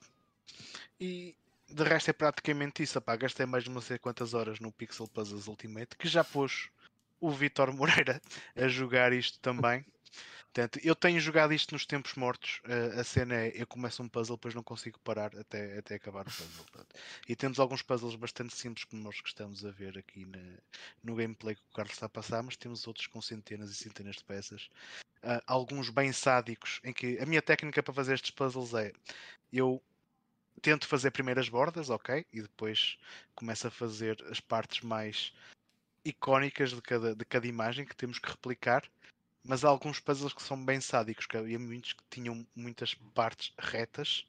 [1.01, 1.36] E
[1.69, 2.98] de resto é praticamente isso.
[2.98, 6.69] Apá, gastei mais de não sei quantas horas no Pixel Puzzles Ultimate, que já pôs
[7.20, 8.20] o Vitor Moreira
[8.56, 9.85] a jogar isto também.
[10.52, 12.60] Portanto, eu tenho jogado isto nos tempos mortos.
[12.64, 16.22] Uh, a cena é eu começo um puzzle, depois não consigo parar até, até acabar
[16.22, 16.64] o puzzle.
[16.64, 16.96] Portanto.
[17.28, 20.58] E temos alguns puzzles bastante simples, como nós gostamos a ver aqui na,
[21.04, 24.16] no gameplay que o Carlos está a passar, mas temos outros com centenas e centenas
[24.16, 24.68] de peças.
[25.22, 28.92] Uh, alguns bem sádicos, em que a minha técnica para fazer estes puzzles é
[29.52, 29.82] eu
[30.60, 32.24] tento fazer primeiro as bordas, ok?
[32.32, 32.98] E depois
[33.34, 35.32] começo a fazer as partes mais
[36.04, 38.82] icónicas de cada, de cada imagem que temos que replicar.
[39.48, 43.50] Mas há alguns puzzles que são bem sádicos, que havia muitos que tinham muitas partes
[43.58, 44.26] retas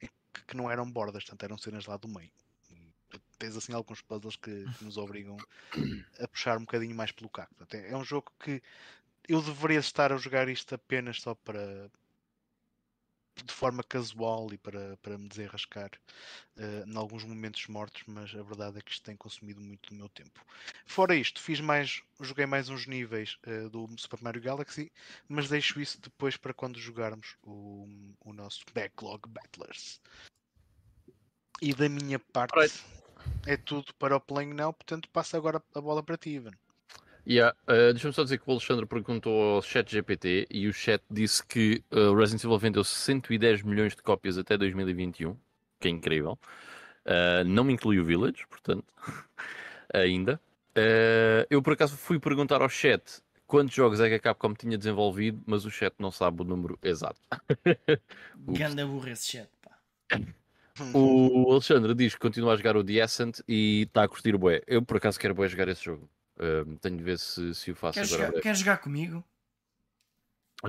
[0.00, 0.10] que,
[0.44, 2.32] que não eram bordas, portanto eram cenas lá do meio.
[3.38, 5.36] Tens assim alguns puzzles que, que, nos obrigam
[6.18, 7.54] a puxar um bocadinho mais pelo caco.
[7.70, 8.60] É, é um jogo que
[9.28, 11.88] eu deveria estar a jogar isto apenas só para,
[13.36, 15.90] de forma casual e para, para me desenrascar
[16.56, 19.96] uh, em alguns momentos mortos, mas a verdade é que isto tem consumido muito do
[19.96, 20.44] meu tempo.
[20.86, 24.90] Fora isto, fiz mais, joguei mais uns níveis uh, do Super Mario Galaxy,
[25.28, 27.86] mas deixo isso depois para quando jogarmos o,
[28.20, 30.00] o nosso Backlog Battlers.
[31.62, 32.84] E da minha parte right.
[33.46, 36.52] é tudo para o Playing Now, portanto passo agora a bola para ti, Ivan.
[37.26, 41.02] Yeah, uh, Deixa-me só dizer que o Alexandre perguntou ao chat GPT e o chat
[41.10, 45.36] disse que uh, Resident Evil vendeu 110 milhões de cópias até 2021,
[45.78, 46.38] que é incrível.
[47.04, 48.84] Uh, não me inclui o Village, portanto,
[49.92, 50.40] ainda.
[50.70, 53.02] Uh, eu por acaso fui perguntar ao chat
[53.46, 56.78] quantos jogos é que a Capcom tinha desenvolvido, mas o chat não sabe o número
[56.82, 57.20] exato.
[58.46, 59.76] Ganda burra esse chat, pá.
[60.94, 64.38] O Alexandre diz que continua a jogar o The Ascent e está a curtir o
[64.38, 64.62] bué.
[64.66, 66.08] Eu por acaso quero bué jogar esse jogo.
[66.40, 68.26] Uh, tenho de ver se, se o faço quer agora.
[68.28, 69.22] Jogar, quer jogar comigo?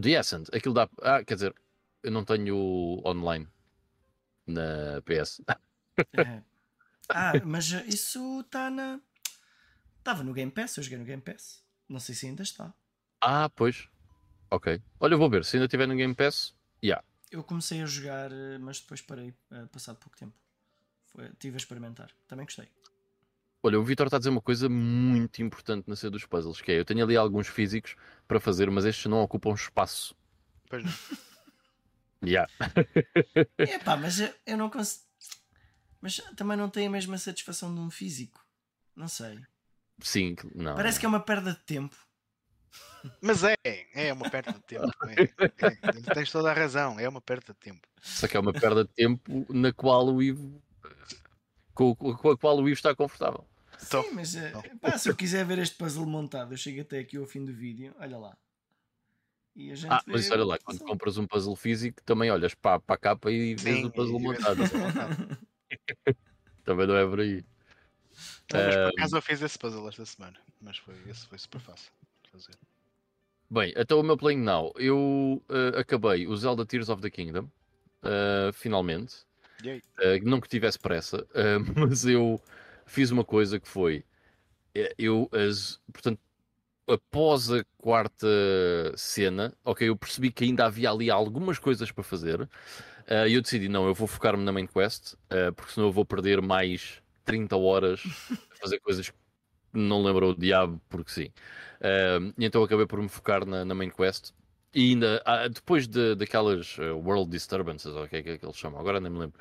[0.02, 0.89] The Ascent, aquilo dá.
[1.02, 1.56] Ah, quer dizer,
[2.03, 3.48] eu não tenho online
[4.45, 5.41] na PS.
[6.18, 6.41] É.
[7.14, 9.02] Ah, mas isso está na.
[9.98, 11.61] Estava no Game Pass, eu joguei no Game Pass.
[11.89, 12.73] Não sei se ainda está.
[13.19, 13.89] Ah, pois.
[14.49, 14.81] Ok.
[14.98, 15.43] Olha, eu vou ver.
[15.43, 16.88] Se ainda estiver no Game Pass, já.
[16.88, 17.07] Yeah.
[17.30, 18.30] Eu comecei a jogar,
[18.61, 20.34] mas depois parei, uh, passado pouco tempo.
[21.07, 22.11] Foi, estive a experimentar.
[22.30, 22.69] Também gostei.
[23.63, 26.71] Olha, o Vitor está a dizer uma coisa muito importante na cena dos puzzles, que
[26.71, 27.95] é, eu tenho ali alguns físicos
[28.27, 30.15] para fazer, mas estes não ocupam espaço.
[30.67, 30.91] Pois não.
[32.27, 32.51] yeah.
[33.57, 35.06] é pá, mas eu não consigo...
[36.01, 38.43] Mas também não tem a mesma satisfação de um físico.
[38.95, 39.40] Não sei.
[39.99, 40.75] Sim, não.
[40.75, 41.95] Parece que é uma perda de tempo.
[43.22, 43.56] Mas é,
[43.93, 44.91] é uma perda de tempo.
[45.07, 45.23] É,
[45.65, 47.88] é, tens toda a razão, é uma perda de tempo.
[48.01, 50.61] Só que é uma perda de tempo na qual o Ivo
[51.73, 51.95] com
[52.31, 53.45] a qual o Ivo está confortável.
[53.82, 57.18] Sim, mas eh, pá, se eu quiser ver este puzzle montado, eu chego até aqui
[57.18, 58.38] ao fim do vídeo, olha lá.
[59.56, 62.80] E a gente ah, mas olha lá, quando compras um puzzle físico, também olhas para,
[62.80, 64.60] para a capa e vês Sim, o puzzle montado.
[66.64, 67.43] também não é por aí.
[68.53, 71.60] Não, mas por acaso eu fiz esse puzzle esta semana, mas foi, esse foi super
[71.60, 71.92] fácil
[72.24, 72.56] de fazer.
[73.50, 77.50] Bem, até o meu playing now, eu uh, acabei o Zelda Tears of the Kingdom,
[78.03, 79.30] uh, finalmente.
[79.64, 81.27] Uh, não que tivesse pressa,
[81.76, 82.42] mas eu
[82.91, 84.03] fiz uma coisa que foi
[84.75, 86.19] eh, eu as, portanto
[86.87, 88.27] após a quarta
[88.97, 92.49] cena ok eu percebi que ainda havia ali algumas coisas para fazer
[93.07, 95.87] eh, e uh, eu decidi não eu vou focar-me na main quest uh, porque senão
[95.87, 99.17] eu vou perder mais 30 horas a fazer coisas que
[99.73, 101.27] não lembro o diabo porque sim.
[101.79, 104.33] Uh, então acabei por me focar na, na main quest.
[104.73, 108.99] E ainda depois de, daquelas world disturbances, ou o que é que eles chamam, agora
[108.99, 109.39] nem me lembro,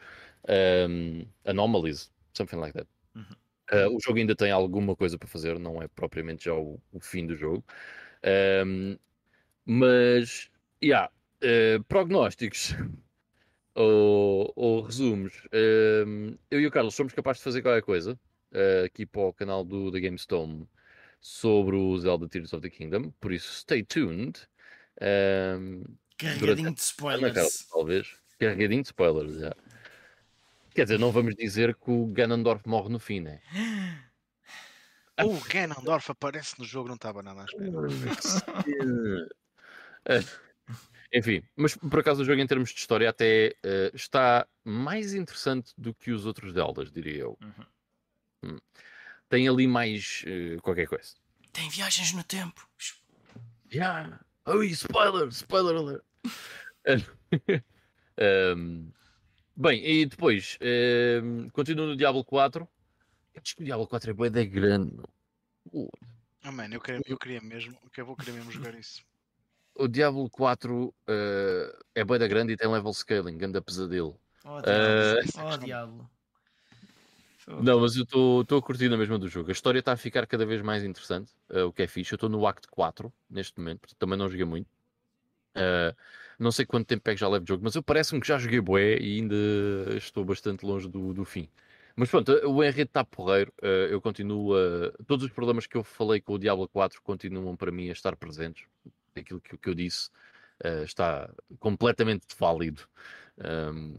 [0.89, 2.89] um, anomalies, something like that.
[3.15, 3.25] Uhum.
[3.73, 7.01] Uh, o jogo ainda tem alguma coisa para fazer, não é propriamente já o, o
[7.01, 7.65] fim do jogo.
[8.67, 8.99] Um,
[9.65, 10.51] mas,
[10.83, 11.11] yeah,
[11.43, 12.75] uh, prognósticos
[13.75, 15.47] ou, ou resumos.
[15.53, 18.19] Um, eu e o Carlos somos capazes de fazer qualquer coisa
[18.53, 20.69] uh, aqui para o canal do The GameStone
[21.21, 24.41] sobre o Zelda Tears of the Kingdom, por isso stay tuned.
[25.01, 25.85] Um,
[26.17, 27.67] Carregadinho de spoilers.
[27.71, 28.09] talvez.
[28.39, 29.41] Carregadinho de spoilers, já.
[29.41, 29.57] Yeah.
[30.75, 33.41] Quer dizer, não vamos dizer que o Ganondorf morre no fim, né?
[35.23, 37.71] O Ganondorf aparece no jogo, não estava nada à espera.
[41.13, 45.73] Enfim, mas por acaso o jogo em termos de história até uh, está mais interessante
[45.77, 47.37] do que os outros Zeldas, diria eu.
[47.43, 47.67] Uhum.
[48.45, 48.59] Hum.
[49.29, 51.15] Tem ali mais uh, qualquer coisa.
[51.53, 52.69] Tem viagens no tempo.
[53.73, 54.21] Yeah.
[54.47, 56.05] Oh, spoiler, spoiler alert.
[58.57, 58.93] um,
[59.61, 62.67] Bem, e depois, uh, continuo no Diablo 4.
[63.35, 64.97] Eu acho que o Diablo 4 é boa da grande.
[65.71, 65.87] Uh.
[66.47, 69.03] Oh, man, eu, queria, eu queria mesmo, eu vou querer mesmo jogar isso.
[69.75, 74.19] O Diablo 4 uh, eh, é boa da grande e tem level scaling, grande pesadelo.
[74.47, 75.53] Oh, diabo.
[75.53, 76.11] Oh, diabo.
[77.63, 79.51] Não, mas eu estou a curtir na mesma do jogo.
[79.51, 82.15] A história está a ficar cada vez mais interessante, uh, o que é fixe.
[82.15, 84.69] Eu estou no Act 4 neste momento, porque também não joguei muito.
[85.55, 85.95] Uh,
[86.41, 88.39] não sei quanto tempo é que já levo de jogo, mas eu parece-me que já
[88.39, 89.37] joguei bué e ainda
[89.97, 91.49] estou bastante longe do, do fim.
[91.95, 93.53] Mas pronto, o enredo está porreiro.
[93.63, 94.91] Uh, eu continuo a.
[95.07, 98.17] Todos os problemas que eu falei com o Diablo 4 continuam para mim a estar
[98.17, 98.65] presentes.
[99.15, 100.09] Aquilo que, eu disse
[100.65, 102.89] uh, está completamente válido.
[103.39, 103.97] Um,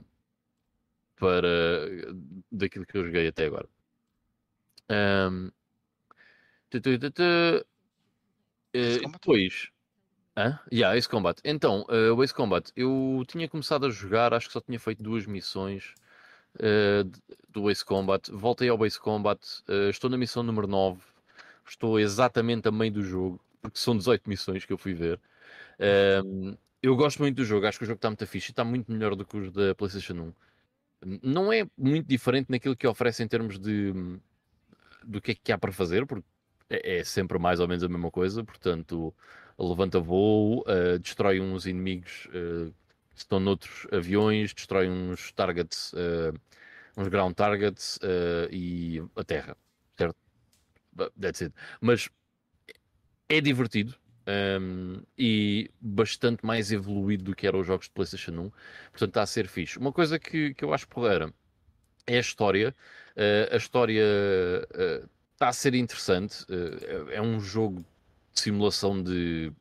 [1.17, 1.47] para
[2.51, 3.69] daquilo que eu joguei até agora.
[4.89, 5.51] Um,
[8.75, 9.69] uh, depois,
[10.35, 11.39] ah, yeah, Ace Combat.
[11.43, 15.03] Então, uh, o Ace Combat, eu tinha começado a jogar, acho que só tinha feito
[15.03, 15.93] duas missões
[16.55, 17.09] uh,
[17.49, 18.31] do Ace Combat.
[18.31, 21.01] Voltei ao Ace Combat, uh, estou na missão número 9,
[21.67, 25.19] estou exatamente a meio do jogo, porque são 18 missões que eu fui ver.
[26.81, 28.91] eu gosto muito do jogo, acho que o jogo está muito fixe e está muito
[28.91, 30.33] melhor do que os da PlayStation 1
[31.23, 33.91] não é muito diferente naquilo que oferece em termos de
[35.03, 36.25] do que é que há para fazer, porque
[36.69, 38.43] é, é sempre mais ou menos a mesma coisa.
[38.43, 39.13] Portanto,
[39.61, 42.73] levanta voo, uh, destrói uns inimigos uh,
[43.13, 46.33] que estão noutros aviões, destrói uns targets, uh,
[46.97, 47.99] uns ground targets
[48.51, 49.55] e a terra,
[49.97, 50.17] certo?
[51.19, 51.55] That's it.
[51.79, 52.09] Mas
[53.29, 53.95] é divertido,
[54.59, 58.51] um, e bastante mais evoluído do que eram os jogos de PlayStation 1.
[58.91, 59.79] Portanto, está a ser fixe.
[59.79, 61.33] Uma coisa que, que eu acho porreira
[62.05, 62.75] é a história.
[63.51, 64.03] A história
[65.41, 66.43] está a ser interessante.
[66.43, 67.83] Uh, é um jogo
[68.33, 69.51] simulação de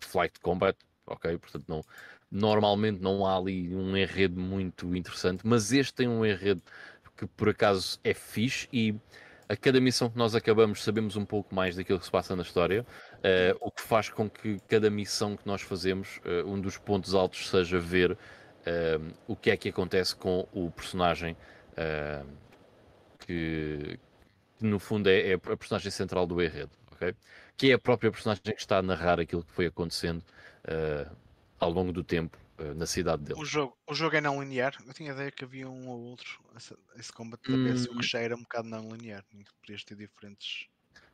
[0.00, 1.38] flight combat, ok?
[1.38, 1.82] Portanto, não,
[2.30, 6.62] normalmente não há ali um enredo muito interessante, mas este tem um enredo
[7.16, 8.94] que por acaso é fixe e
[9.48, 12.42] a cada missão que nós acabamos sabemos um pouco mais daquilo que se passa na
[12.42, 12.86] história,
[13.18, 17.14] uh, o que faz com que cada missão que nós fazemos, uh, um dos pontos
[17.14, 21.36] altos seja ver uh, o que é que acontece com o personagem
[23.20, 23.98] que,
[24.58, 26.70] que, no fundo é, é, a personagem central do enredo,
[27.56, 30.22] que é a própria personagem que está a narrar aquilo que foi acontecendo
[31.58, 33.40] ao longo do tempo eh, na cidade dele.
[33.40, 34.76] O jogo, o jogo é não linear?
[34.86, 36.40] Eu tinha a ideia que havia um ou outro.
[36.96, 37.72] Esse combat da hum...
[37.72, 39.24] PS, o que já era um bocado não linear.
[39.60, 40.66] Podias ter diferentes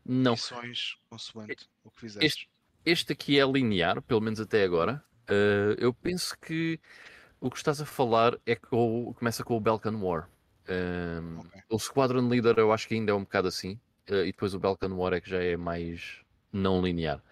[0.05, 0.33] não.
[0.33, 2.27] missões consoante o que fizeste.
[2.27, 2.51] Este,
[2.85, 5.03] este aqui é linear, pelo menos até agora.
[5.25, 6.81] Uh, eu penso que
[7.41, 10.29] o que estás a falar é que começa com o Balkan War.
[10.69, 11.63] Um, okay.
[11.71, 13.79] O Squadron Leader eu acho que ainda é um bocado assim.
[14.11, 16.21] Uh, e depois o Balkan War é que já é mais
[16.53, 17.23] não linear.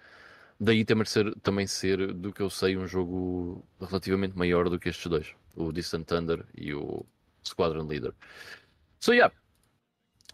[0.58, 4.88] Daí também ser, também ser, do que eu sei, um jogo relativamente maior do que
[4.88, 7.04] estes dois: o Distant Thunder e o
[7.44, 8.14] Squadron Leader.
[9.00, 9.34] So, yeah.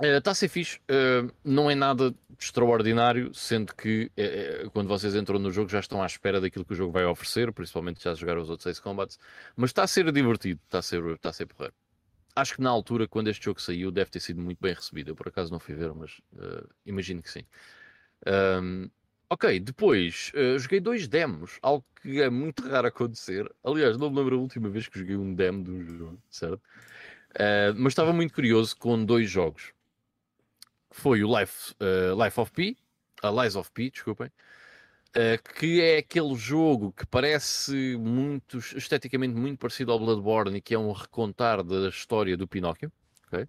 [0.01, 5.15] Está uh, a ser fixe, uh, não é nada extraordinário, sendo que uh, quando vocês
[5.15, 8.15] entram no jogo já estão à espera daquilo que o jogo vai oferecer, principalmente já
[8.15, 9.19] jogar os outros 6 combats,
[9.55, 11.75] mas está a ser divertido, está a ser, está a ser porreiro.
[12.35, 15.11] Acho que na altura, quando este jogo saiu, deve ter sido muito bem recebido.
[15.11, 16.21] Eu por acaso não fui ver, mas
[16.87, 17.45] imagino que sim.
[18.27, 18.89] Um,
[19.33, 23.51] Ok, depois uh, joguei dois demos, algo que é muito raro acontecer.
[23.65, 26.61] Aliás, não me lembro a última vez que joguei um demo de um jogo, certo?
[27.31, 29.73] Uh, mas estava muito curioso com dois jogos.
[30.91, 32.77] Foi o Life, uh, Life of P,
[33.23, 34.31] a Lies of P, desculpem,
[35.59, 40.79] que é aquele jogo que parece muito, esteticamente muito parecido ao Bloodborne e que é
[40.79, 42.91] um recontar da história do Pinóquio.
[43.27, 43.47] Okay?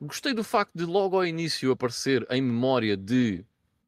[0.00, 3.44] Gostei do facto de logo ao início aparecer em memória de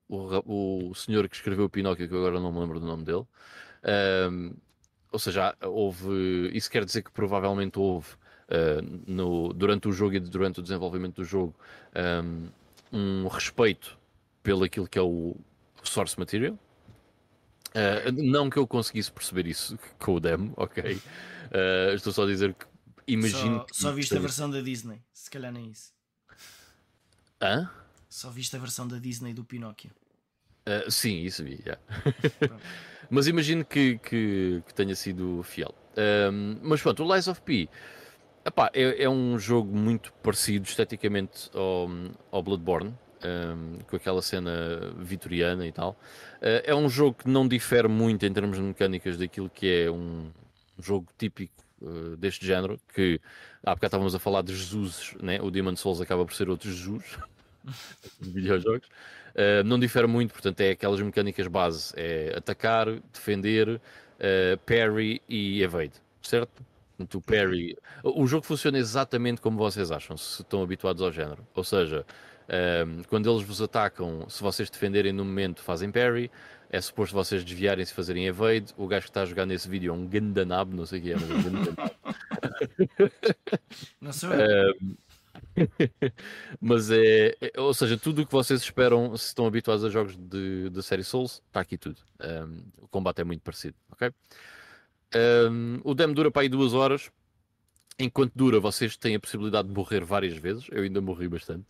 [0.08, 3.24] o, o senhor que escreveu o Pinóquio, que agora não me lembro do nome dele.
[4.30, 4.54] Um,
[5.10, 6.50] ou seja, houve.
[6.52, 8.12] Isso quer dizer que provavelmente houve
[8.48, 11.54] uh, no, durante o jogo e durante o desenvolvimento do jogo
[12.22, 12.48] um,
[12.92, 13.98] um respeito
[14.42, 15.36] pelo aquilo que é o
[15.82, 16.58] source material.
[17.74, 20.94] Uh, não que eu conseguisse perceber isso com o demo, ok?
[20.94, 22.66] Uh, estou só a dizer que
[23.06, 23.58] imagino.
[23.58, 25.92] Só, que só viste a versão da Disney, se calhar nem isso.
[27.42, 27.68] Hã?
[28.08, 29.90] Só viste a versão da Disney do Pinóquio.
[30.66, 31.60] Uh, sim, isso vi.
[31.66, 31.82] Yeah.
[33.10, 35.74] mas imagino que, que, que, tenha sido fiel.
[36.32, 37.68] Um, mas pronto, o Lies of P
[38.44, 41.88] epá, é, é, um jogo muito parecido esteticamente ao,
[42.30, 42.94] ao Bloodborne.
[43.24, 45.92] Um, com aquela cena vitoriana e tal.
[46.42, 49.90] Uh, é um jogo que não difere muito em termos de mecânicas daquilo que é
[49.90, 50.30] um
[50.78, 52.78] jogo típico uh, deste género.
[52.94, 53.18] Que
[53.64, 55.40] há bocado estávamos a falar de Jesus, né?
[55.40, 57.16] o Demon Souls acaba por ser outro Jesus.
[58.20, 58.86] de videojogos.
[59.34, 63.80] Uh, não difere muito, portanto, é aquelas mecânicas base: é atacar, defender,
[64.66, 66.62] parry e evade, certo?
[66.98, 67.76] O parry.
[68.02, 71.44] O jogo funciona exatamente como vocês acham, se estão habituados ao género.
[71.54, 72.04] Ou seja,
[72.48, 76.30] um, quando eles vos atacam, se vocês defenderem no momento, fazem parry.
[76.70, 78.74] É suposto vocês desviarem-se e fazerem evade.
[78.76, 81.12] O gajo que está a jogar nesse vídeo é um gandanab, não sei o que
[81.12, 81.76] é, mas é um gandanab.
[84.00, 84.74] Não sou eu.
[86.60, 90.16] Mas é, é, ou seja, tudo o que vocês esperam, se estão habituados a jogos
[90.16, 91.96] de, de série Souls, está aqui tudo.
[92.20, 94.10] Um, o combate é muito parecido, ok?
[95.50, 97.10] Um, o demo dura para aí duas horas.
[97.98, 100.66] Enquanto dura, vocês têm a possibilidade de morrer várias vezes.
[100.70, 101.64] Eu ainda morri bastante.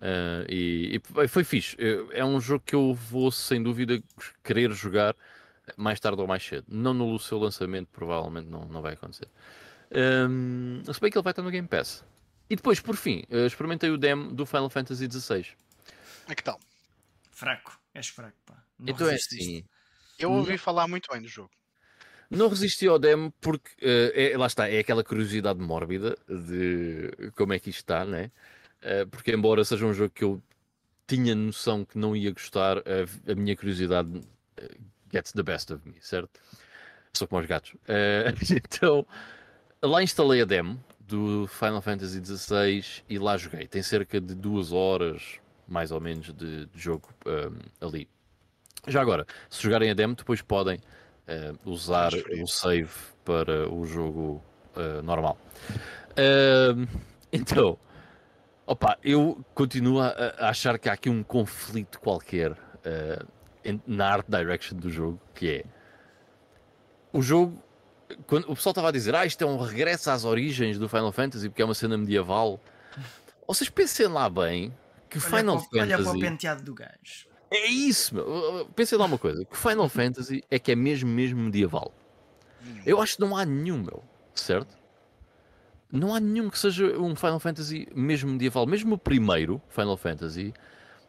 [0.00, 1.76] Uh, e, e, foi fixe.
[2.12, 4.02] É um jogo que eu vou, sem dúvida,
[4.44, 5.16] querer jogar
[5.76, 6.66] mais tarde ou mais cedo.
[6.68, 9.28] Não no seu lançamento, provavelmente não, não vai acontecer.
[9.90, 12.04] Um, se bem que ele vai estar no Game Pass.
[12.48, 15.46] E depois, por fim, eh, experimentei o demo do Final Fantasy XVI.
[16.28, 16.60] É que tal?
[17.32, 18.54] Fraco, és fraco, pá.
[18.78, 19.44] Não então resististe.
[19.44, 19.64] é assim.
[20.18, 20.58] Eu ouvi não...
[20.58, 21.50] falar muito bem do jogo.
[22.30, 27.52] Não resisti ao demo porque, uh, é, lá está, é aquela curiosidade mórbida de como
[27.52, 28.30] é que isto está, né?
[28.82, 30.42] Uh, porque, embora seja um jogo que eu
[31.06, 34.20] tinha noção que não ia gostar, a, minha curiosidade
[35.12, 36.40] gets the best of me, certo?
[37.12, 37.72] Sou como os gatos.
[37.84, 39.06] Uh, então,
[39.82, 43.66] lá instalei a demo do Final Fantasy XVI e lá joguei.
[43.66, 48.08] Tem cerca de duas horas, mais ou menos, de, de jogo um, ali.
[48.88, 52.90] Já agora, se jogarem a demo, depois podem uh, usar o save
[53.24, 54.42] para o jogo
[54.76, 55.38] uh, normal.
[56.12, 56.86] Uh,
[57.32, 57.78] então,
[58.66, 62.56] opa, eu continuo a, a, achar que há aqui um conflito qualquer
[63.86, 65.64] na art direction do jogo, que é
[67.12, 67.62] o jogo
[68.26, 71.12] quando o pessoal estava a dizer, ah, isto é um regresso às origens do Final
[71.12, 72.60] Fantasy porque é uma cena medieval.
[73.46, 74.72] Vocês pensem lá bem
[75.08, 75.92] que olha Final para, Fantasy.
[75.94, 77.26] Olha para o penteado do gajo.
[77.50, 78.68] É isso, meu.
[78.74, 81.94] Pensem lá uma coisa: que Final Fantasy é que é mesmo, mesmo medieval.
[82.84, 84.02] Eu acho que não há nenhum, meu,
[84.34, 84.76] certo?
[85.90, 88.66] Não há nenhum que seja um Final Fantasy mesmo medieval.
[88.66, 90.52] Mesmo o primeiro Final Fantasy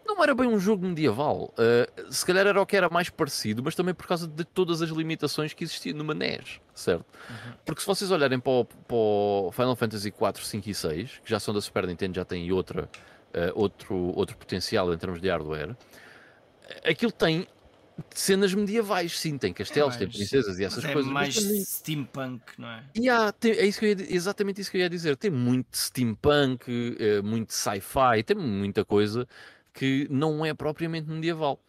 [0.07, 1.53] não era bem um jogo medieval.
[1.53, 4.81] Uh, se calhar era o que era mais parecido, mas também por causa de todas
[4.81, 7.05] as limitações que existiam numa NES, certo?
[7.29, 7.53] Uhum.
[7.65, 11.29] Porque se vocês olharem para o, para o, Final Fantasy 4, 5 e 6, que
[11.29, 15.29] já são da Super Nintendo, já têm outra, uh, outro, outro potencial em termos de
[15.29, 15.75] hardware,
[16.85, 17.47] aquilo tem
[18.13, 21.09] cenas medievais, sim, tem castelos, é mais, tem princesas e essas é coisas.
[21.09, 21.63] É mais também...
[21.63, 22.83] steampunk, não é?
[22.97, 25.15] Yeah, tem, é isso que ia, exatamente isso que eu ia dizer.
[25.17, 29.27] Tem muito steampunk, uh, muito sci-fi, tem muita coisa
[29.73, 31.59] que não é propriamente medieval.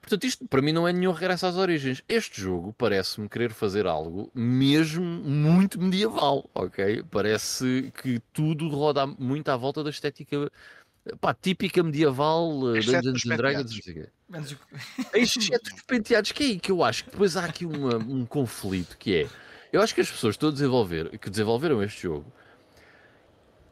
[0.00, 2.02] Portanto, isto para mim não é nenhum regresso às origens.
[2.08, 7.02] Este jogo parece-me querer fazer algo mesmo muito medieval, ok?
[7.10, 10.50] Parece que tudo roda muito à volta da estética
[11.20, 13.80] pá, típica medieval, eh, Dungeons and Dragons,
[15.14, 18.26] Exceto os penteados, que é aí que eu acho que depois há aqui uma, um
[18.26, 19.28] conflito, que é,
[19.72, 22.30] eu acho que as pessoas que, desenvolver, que desenvolveram este jogo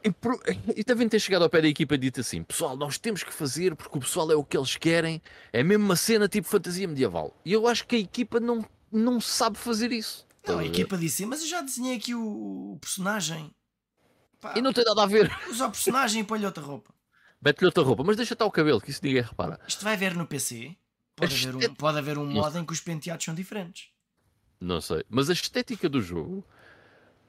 [0.06, 3.22] e, e devem ter chegado ao pé da equipa e dito assim: pessoal, nós temos
[3.24, 5.20] que fazer porque o pessoal é o que eles querem,
[5.52, 7.36] é mesmo uma cena tipo fantasia medieval.
[7.44, 10.26] E eu acho que a equipa não, não sabe fazer isso.
[10.46, 13.50] Não, a equipa disse: mas eu já desenhei aqui o, o personagem.
[14.40, 15.30] Pá, e não tem nada a ver.
[15.50, 16.94] Usa o personagem e põe-lhe outra roupa.
[17.46, 19.60] Mete-lhe outra roupa, mas deixa estar o cabelo, que isso ninguém repara.
[19.68, 20.74] Isto vai ver no PC.
[21.14, 23.86] Pode, haver um, pode haver um modo em que os penteados são diferentes.
[24.60, 26.44] Não sei, mas a estética do jogo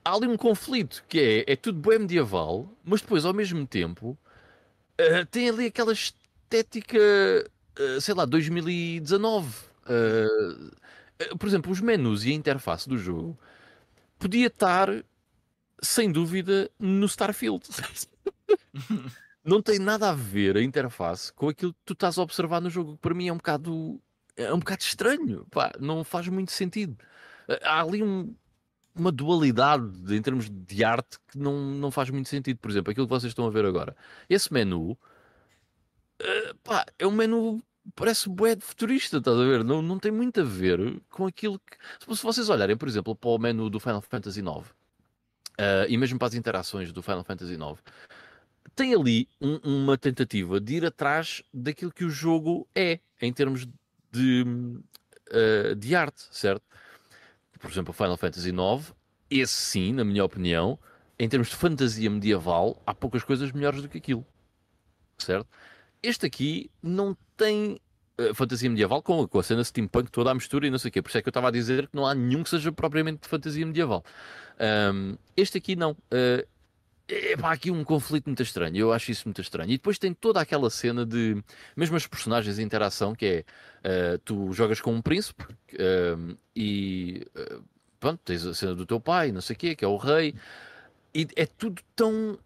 [0.03, 4.17] há ali um conflito que é, é tudo bem medieval, mas depois ao mesmo tempo
[4.99, 6.97] uh, tem ali aquela estética,
[7.79, 9.55] uh, sei lá, 2019.
[9.83, 13.37] Uh, por exemplo, os menus e a interface do jogo
[14.17, 14.89] podia estar
[15.79, 17.63] sem dúvida no Starfield.
[19.47, 22.69] não tem nada a ver a interface com aquilo que tu estás a observar no
[22.69, 22.97] jogo.
[22.97, 24.01] Para mim é um bocado,
[24.35, 25.47] é um bocado estranho.
[25.49, 26.97] Pá, não faz muito sentido.
[27.63, 28.35] Há ali um,
[28.93, 32.57] uma dualidade em termos de arte que não, não faz muito sentido.
[32.57, 33.95] Por exemplo, aquilo que vocês estão a ver agora.
[34.29, 37.63] Esse menu uh, pá, é um menu
[37.95, 39.63] parece bué de futurista, estás a ver?
[39.63, 42.15] Não, não tem muito a ver com aquilo que.
[42.15, 44.47] Se vocês olharem, por exemplo, para o menu do Final Fantasy IX
[45.57, 47.81] uh, e mesmo para as interações do Final Fantasy IX,
[48.77, 53.67] tem ali um, uma tentativa de ir atrás daquilo que o jogo é em termos
[54.11, 54.45] de,
[55.31, 56.61] uh, de arte, certo?
[57.59, 58.93] por exemplo, Final Fantasy IX,
[59.31, 60.77] esse sim, na minha opinião,
[61.17, 64.23] em termos de fantasia medieval, há poucas coisas melhores do que aquilo.
[65.17, 65.47] Certo?
[66.03, 67.81] Este aqui não tem
[68.21, 70.91] uh, fantasia medieval com, com a cena steampunk toda a mistura e não sei o
[70.91, 71.01] quê.
[71.01, 73.23] Por isso é que eu estava a dizer que não há nenhum que seja propriamente
[73.23, 74.05] de fantasia medieval.
[74.93, 75.93] Um, este aqui não.
[75.93, 76.47] Uh,
[77.07, 78.75] é pá, aqui um conflito muito estranho.
[78.75, 79.71] Eu acho isso muito estranho.
[79.71, 81.41] E depois tem toda aquela cena de.
[81.75, 83.45] Mesmo as personagens de interação, que é.
[83.87, 87.25] Uh, tu jogas com um príncipe uh, e.
[87.35, 87.63] Uh,
[87.99, 90.35] pronto, tens a cena do teu pai, não sei o quê, que é o rei.
[91.13, 92.37] E é tudo tão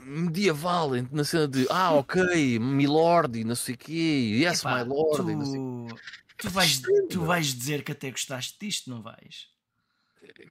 [0.00, 4.88] medieval, na cena de ah, ok, milord e não sei o quê, yes, Epá, my
[4.88, 5.16] lord.
[5.16, 5.98] Tu, e não sei...
[6.38, 9.48] tu, vais, tu vais dizer que até gostaste disto, não vais?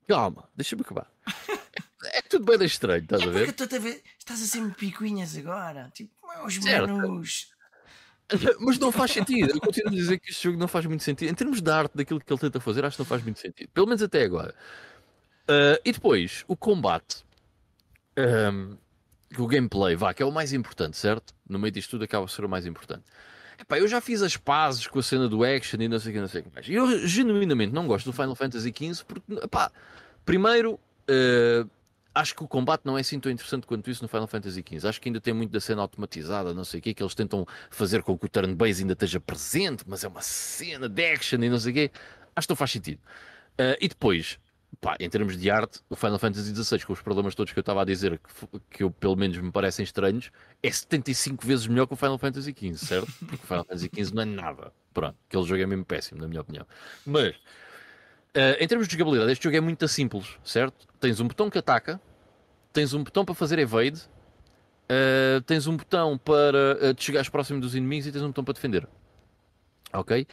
[0.08, 1.10] Calma, deixa-me acabar.
[2.06, 3.50] é tudo bem estranho, estás é a ver?
[3.50, 4.03] A ver?
[4.17, 5.92] Estás a ser picuinhas agora.
[5.93, 6.11] Tipo,
[6.45, 7.53] os menus.
[8.59, 9.51] Mas não faz sentido.
[9.51, 11.30] Eu continuo a dizer que este jogo não faz muito sentido.
[11.30, 13.69] Em termos de arte, daquilo que ele tenta fazer, acho que não faz muito sentido.
[13.74, 14.53] Pelo menos até agora.
[15.43, 17.24] Uh, e depois, o combate.
[18.17, 18.77] Um,
[19.38, 21.34] o gameplay, vá, que é o mais importante, certo?
[21.48, 23.03] No meio disto tudo acaba a ser o mais importante.
[23.59, 26.16] Epá, eu já fiz as pazes com a cena do action e não sei o
[26.16, 26.69] que, não sei o que mais.
[26.69, 29.72] Eu genuinamente não gosto do Final Fantasy XV porque, epá,
[30.25, 31.69] primeiro, uh,
[32.16, 34.88] acho que o combate não é assim tão interessante quanto isso no Final Fantasy XV.
[34.88, 37.45] Acho que ainda tem muito da cena automatizada, não sei o que, que eles tentam
[37.69, 41.50] fazer com que o turn-base ainda esteja presente, mas é uma cena de action e
[41.50, 41.92] não sei o que.
[42.34, 43.00] Acho que não faz sentido.
[43.60, 44.40] Uh, e depois,
[44.80, 47.61] pá, em termos de arte, o Final Fantasy XVI, com os problemas todos que eu
[47.61, 50.32] estava a dizer, que, que eu, pelo menos me parecem estranhos,
[50.64, 53.11] é 75 vezes melhor que o Final Fantasy XV, certo?
[53.19, 54.74] Porque o Final Fantasy XV não é nada.
[54.94, 56.66] Pronto, aquele jogo é mesmo péssimo, na minha opinião.
[57.06, 57.35] Mas,
[58.36, 60.88] uh, em termos de jogabilidade, este jogo é muito simples, certo?
[61.00, 62.00] Tens um botão que ataca,
[62.74, 64.02] tens um botão para fazer evade,
[64.86, 68.44] uh, tens um botão para uh, te chegares próximo dos inimigos e tens um botão
[68.44, 68.88] para defender.
[69.94, 70.28] Ok?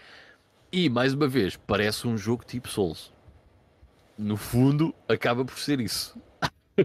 [0.72, 3.12] E, mais uma vez, parece um jogo tipo Souls
[4.18, 6.18] no fundo, acaba por ser isso.
[6.78, 6.84] uh,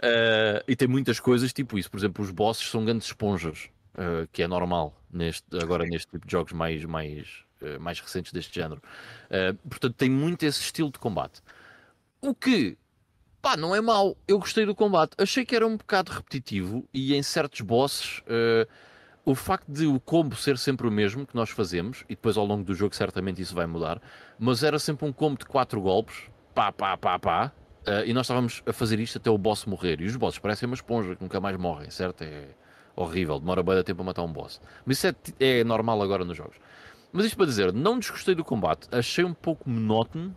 [0.68, 1.90] e tem muitas coisas tipo isso.
[1.90, 3.68] Por exemplo, os bosses são grandes esponjas,
[4.32, 8.54] que é normal neste, agora neste tipo de jogos mais, mais, uh, mais recentes deste
[8.54, 8.82] género.
[9.68, 11.40] portanto, tem muito esse estilo de combate.
[12.20, 12.76] O que,
[13.40, 14.16] pá, não é mau.
[14.26, 15.14] Eu gostei do combate.
[15.18, 18.22] Achei que era um bocado repetitivo e em certos bosses
[19.30, 22.46] o facto de o combo ser sempre o mesmo que nós fazemos, e depois ao
[22.46, 24.00] longo do jogo certamente isso vai mudar,
[24.38, 27.52] mas era sempre um combo de quatro golpes, pá, pá, pá, pá.
[27.86, 30.00] Uh, e nós estávamos a fazer isto até o boss morrer.
[30.00, 32.22] E os bosses parecem uma esponja que nunca mais morrem, certo?
[32.22, 32.48] É
[32.96, 34.60] horrível, demora bem tempo a matar um boss.
[34.84, 35.14] Mas isso é,
[35.60, 36.56] é normal agora nos jogos.
[37.12, 40.36] Mas isto para dizer, não desgostei do combate, achei um pouco monótono,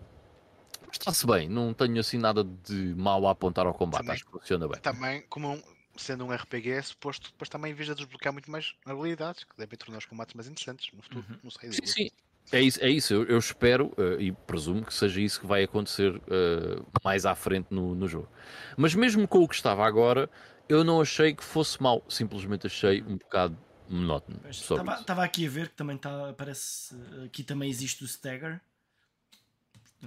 [0.88, 4.26] mas está-se bem, não tenho assim nada de mal a apontar ao combate, também, acho
[4.26, 4.80] que funciona bem.
[4.80, 5.62] Também, como um,
[5.96, 9.98] sendo um RPG, é suposto depois também veja desbloquear muito mais habilidades, que devem tornar
[9.98, 11.38] os combates mais interessantes no futuro, uhum.
[11.44, 11.72] não sei.
[11.74, 12.10] Sim, sim,
[12.52, 13.14] é isso, é isso.
[13.14, 17.36] Eu, eu espero uh, e presumo que seja isso que vai acontecer uh, mais à
[17.36, 18.30] frente no, no jogo.
[18.78, 20.30] Mas mesmo com o que estava agora,
[20.68, 23.58] eu não achei que fosse mau, simplesmente achei um bocado
[23.94, 24.40] monótono.
[24.50, 26.96] Estava aqui a ver que também tá, parece
[27.26, 28.60] aqui também existe o stagger.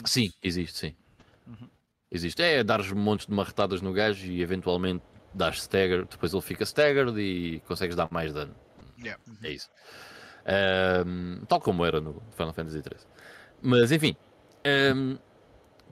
[0.05, 0.97] Sim, existe, sim.
[1.47, 1.69] Uhum.
[2.11, 2.43] Existe.
[2.43, 6.65] É dar um monte de marretadas no gajo e eventualmente dar stagger, depois ele fica
[6.65, 8.55] staggered e consegues dar mais dano.
[8.99, 9.21] Yeah.
[9.43, 9.69] É isso.
[11.07, 13.07] Um, tal como era no Final Fantasy XIII.
[13.63, 14.17] Mas enfim,
[14.95, 15.19] um,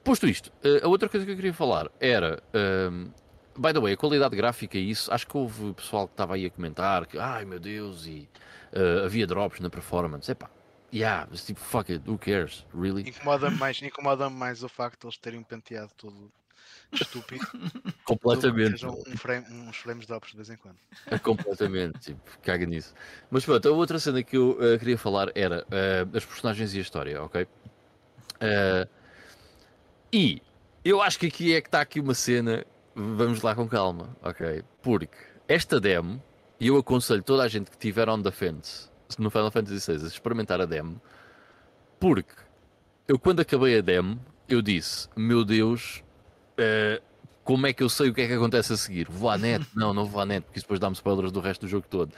[0.04, 2.42] posto isto, a outra coisa que eu queria falar era.
[2.54, 3.10] Um,
[3.56, 6.47] by the way, a qualidade gráfica e isso, acho que houve pessoal que estava aí
[6.47, 8.28] a comentar que, ai meu Deus, e
[8.72, 10.31] uh, havia drops na performance.
[10.31, 10.50] Epá,
[10.92, 13.08] yeah, mas tipo, fuck it, who cares, really?
[13.08, 16.31] Incomoda-me mais, incomoda mais o facto de eles terem um penteado todo
[16.92, 17.47] estúpido.
[18.05, 18.84] Completamente.
[18.86, 20.76] Um frame, uns frames drops de vez em quando.
[21.06, 22.94] É completamente, tipo, caga nisso.
[23.31, 26.78] Mas pronto, a outra cena que eu uh, queria falar era uh, as personagens e
[26.78, 27.42] a história, ok?
[27.42, 28.89] Uh,
[30.12, 30.42] e
[30.84, 34.62] eu acho que aqui é que está aqui uma cena, vamos lá com calma, ok?
[34.82, 35.16] Porque
[35.48, 36.22] esta demo,
[36.58, 38.88] e eu aconselho toda a gente que tiver on the fence
[39.18, 41.00] no Final Fantasy VI a experimentar a demo,
[42.00, 42.34] porque
[43.06, 46.02] eu quando acabei a demo, eu disse, meu Deus,
[46.52, 47.02] Uh,
[47.42, 49.08] como é que eu sei o que é que acontece a seguir?
[49.10, 49.66] Vou à net?
[49.74, 52.12] Não, não vou à net, porque isso depois dá-me spoilers do resto do jogo todo.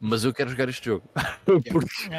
[0.00, 1.08] Mas eu quero jogar este jogo.
[1.70, 2.10] porque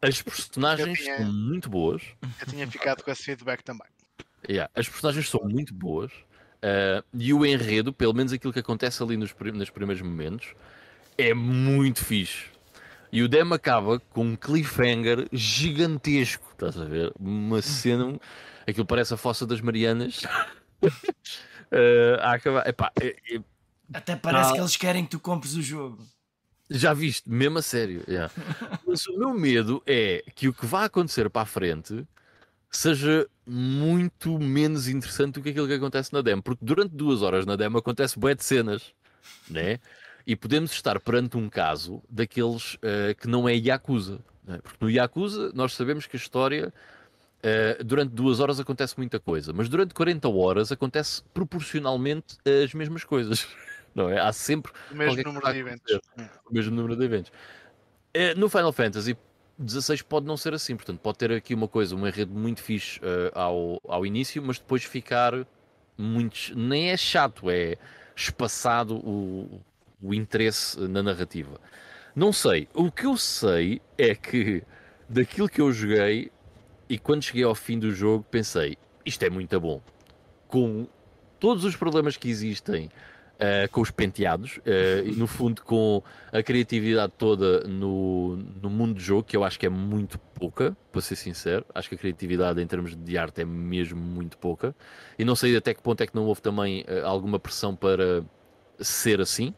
[0.00, 1.18] as personagens tinha...
[1.18, 2.02] são muito boas.
[2.40, 3.86] Eu tinha ficado com esse feedback também.
[4.48, 6.12] Yeah, as personagens são muito boas.
[6.56, 10.54] Uh, e o enredo, pelo menos aquilo que acontece ali nos, nos primeiros momentos,
[11.16, 12.46] é muito fixe.
[13.12, 17.12] E o demo acaba com um cliffhanger gigantesco, estás a ver?
[17.18, 18.18] Uma cena
[18.66, 20.22] Aquilo parece a Fossa das Marianas.
[20.82, 20.88] uh,
[22.20, 22.66] a acabar.
[22.66, 23.40] Epá, é, é...
[23.94, 26.04] Até parece ah, que eles querem que tu compres o jogo.
[26.68, 28.02] Já viste, mesmo a sério.
[28.08, 28.32] Yeah.
[28.84, 32.04] Mas o meu medo é que o que vai acontecer para a frente
[32.70, 36.42] seja muito menos interessante do que aquilo que acontece na demo.
[36.42, 38.92] Porque durante duas horas na demo acontece bué de cenas,
[39.48, 39.78] né?
[40.26, 44.18] E podemos estar perante um caso daqueles uh, que não é Yakuza.
[44.44, 44.58] Né?
[44.62, 46.72] Porque no Yakuza nós sabemos que a história
[47.36, 53.04] Uh, durante duas horas acontece muita coisa, mas durante 40 horas acontece proporcionalmente as mesmas
[53.04, 53.46] coisas.
[53.94, 54.18] Não é?
[54.18, 56.00] Há sempre o mesmo número de eventos.
[56.50, 57.30] O mesmo número de eventos.
[58.16, 59.16] Uh, no Final Fantasy
[59.58, 63.00] 16 pode não ser assim, portanto, pode ter aqui uma coisa, um enredo muito fixe
[63.00, 65.46] uh, ao, ao início, mas depois ficar
[65.96, 66.54] muito.
[66.54, 67.76] Nem é chato, é
[68.14, 69.60] espaçado o,
[70.02, 71.60] o interesse na narrativa.
[72.14, 72.68] Não sei.
[72.74, 74.62] O que eu sei é que
[75.08, 76.30] daquilo que eu joguei,
[76.88, 79.80] e quando cheguei ao fim do jogo, pensei: isto é muito bom.
[80.48, 80.86] Com
[81.40, 82.90] todos os problemas que existem
[83.36, 88.94] uh, com os penteados uh, e, no fundo, com a criatividade toda no, no mundo
[88.94, 91.64] do jogo, que eu acho que é muito pouca, para ser sincero.
[91.74, 94.74] Acho que a criatividade em termos de arte é mesmo muito pouca.
[95.18, 98.24] E não sei até que ponto é que não houve também uh, alguma pressão para
[98.78, 99.54] ser assim.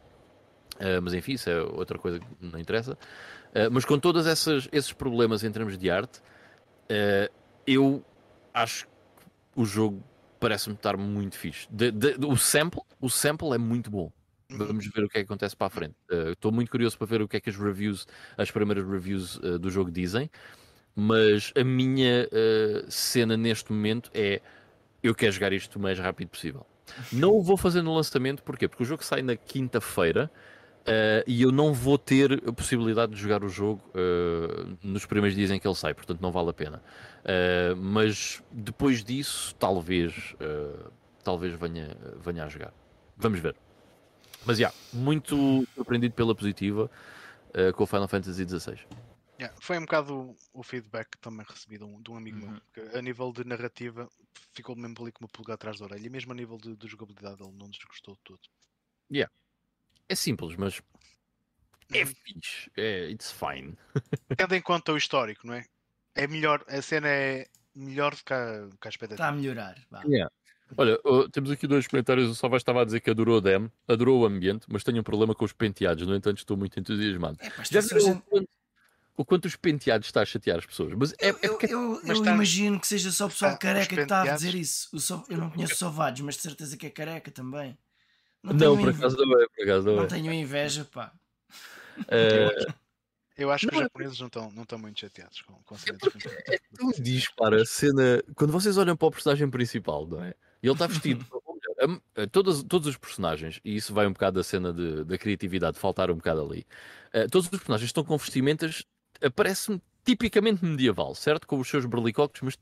[1.03, 2.97] mas enfim, isso é outra coisa que não interessa.
[3.73, 6.23] mas com todos esses problemas em termos de arte,
[7.67, 8.05] eu
[8.55, 10.01] acho que o jogo
[10.39, 11.67] parece-me estar muito fixe.
[11.71, 14.13] De, de, o, sample, o sample é muito bom.
[14.51, 14.59] Uhum.
[14.59, 15.95] Vamos ver o que é que acontece para a frente.
[16.33, 19.37] Estou uh, muito curioso para ver o que é que as reviews, as primeiras reviews
[19.37, 20.31] uh, do jogo dizem.
[20.97, 24.41] Mas a minha uh, cena neste momento é
[25.03, 26.67] eu quero jogar isto o mais rápido possível.
[27.13, 28.67] Não o vou fazer no lançamento, porquê?
[28.67, 30.31] Porque o jogo sai na quinta-feira
[30.89, 35.37] Uh, e eu não vou ter a possibilidade de jogar o jogo uh, nos primeiros
[35.37, 36.83] dias em que ele sai, portanto não vale a pena.
[37.21, 40.35] Uh, mas depois disso, talvez,
[41.23, 41.95] talvez venha,
[42.25, 42.73] venha a jogar.
[43.17, 43.55] Vamos ver.
[44.47, 46.91] Mas já, yeah, muito surpreendido pela positiva
[47.75, 48.79] com o Final Fantasy XVI.
[49.39, 52.39] Yeah, foi um bocado o, o feedback que também recebi de um, de um amigo
[52.39, 52.53] uhum.
[52.53, 54.09] meu, que a nível de narrativa
[54.53, 56.89] ficou mesmo ali com uma pulga atrás da orelha, e mesmo a nível de, de
[56.89, 58.41] jogabilidade ele não desgostou de tudo.
[59.13, 59.33] Yeah.
[60.09, 60.81] É simples, mas
[61.93, 62.07] é uhum.
[62.07, 62.71] fixe.
[62.77, 63.77] É, it's fine.
[64.37, 65.65] Tendo em conta o histórico, não é?
[66.15, 69.15] É melhor, a cena é melhor do que a, que a expectativa.
[69.15, 69.77] Está a melhorar.
[70.05, 70.31] Yeah.
[70.77, 72.29] Olha, uh, temos aqui dois comentários.
[72.29, 75.03] O Salva estava a dizer que adorou o Dem, adorou o ambiente, mas tenho um
[75.03, 76.07] problema com os penteados.
[76.07, 77.39] No entanto, estou muito entusiasmado.
[77.41, 78.11] É, Já gente...
[78.11, 78.49] o, quanto,
[79.17, 80.93] o quanto os penteados está a chatear as pessoas?
[80.95, 81.67] Mas é, eu, é porque...
[81.67, 82.35] eu, eu, eu tá...
[82.35, 84.89] imagino que seja só o pessoal ah, careca que está a dizer isso.
[84.93, 87.79] O eu não conheço Sovados, mas de certeza que é careca também.
[88.43, 90.07] Não, não por acaso não é, por acaso não, não é.
[90.07, 91.13] tenho inveja, pá.
[92.01, 92.73] Uh...
[93.39, 95.79] Eu acho que não, os japoneses não estão, não estão muito chateados com, com a
[95.79, 95.97] cena
[96.49, 98.21] é, é tão diz, para a cena.
[98.35, 100.35] Quando vocês olham para o personagem principal, não é?
[100.61, 101.25] E ele está vestido.
[102.33, 106.11] todos, todos os personagens, e isso vai um bocado da cena de, da criatividade, faltar
[106.11, 106.67] um bocado ali.
[107.15, 108.85] Uh, todos os personagens estão com vestimentas,
[109.37, 111.47] parece-me tipicamente medieval, certo?
[111.47, 112.59] Com os seus berlicocos, mas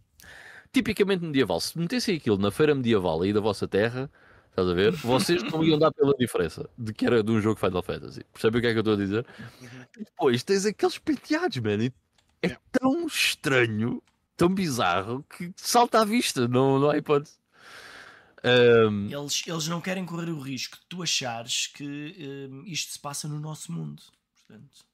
[0.72, 1.58] tipicamente medieval.
[1.58, 4.10] Se metessem aquilo na feira medieval aí da vossa terra,
[4.56, 4.92] Estás a ver?
[5.04, 8.24] Vocês não iam dar pela diferença de que era de um jogo Final Fantasy.
[8.32, 9.26] Percebe o que é que eu estou a dizer?
[9.60, 9.86] Uhum.
[9.98, 11.92] Depois tens aqueles penteados, man.
[12.42, 14.02] É tão estranho,
[14.34, 16.48] tão bizarro, que salta à vista.
[16.48, 17.36] Não, não há hipótese.
[18.42, 19.10] Um...
[19.10, 23.28] Eles, eles não querem correr o risco de tu achares que um, isto se passa
[23.28, 24.02] no nosso mundo.
[24.34, 24.86] Portanto...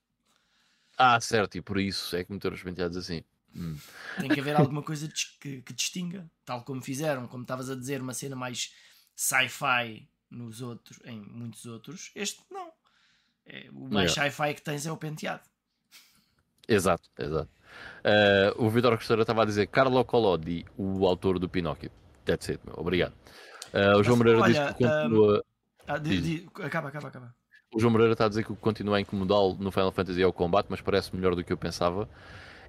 [0.97, 3.23] Ah, certo, e por isso é que meteram os penteados assim.
[3.55, 3.77] Hum.
[4.19, 5.07] Tem que haver alguma coisa
[5.39, 8.73] que, que distinga, tal como fizeram, como estavas a dizer, uma cena mais
[9.15, 12.11] sci-fi nos outros, em muitos outros.
[12.15, 12.71] Este não.
[13.45, 14.31] É, o mais yeah.
[14.31, 15.43] sci-fi que tens é o penteado.
[16.67, 17.49] Exato, exato.
[18.03, 21.91] Uh, o Vitor Costeira estava a dizer Carlo Collodi, o autor do Pinóquio.
[22.25, 22.75] That's it, meu.
[22.77, 23.13] obrigado.
[23.73, 25.37] Uh, o João Moreira diz que continua.
[25.37, 25.41] Um...
[25.87, 26.49] Ah, di, di...
[26.61, 27.35] Acaba, acaba, acaba.
[27.73, 30.21] O João Moreira está a dizer que o que continua a incomodá-lo no Final Fantasy
[30.21, 32.07] é o combate, mas parece melhor do que eu pensava.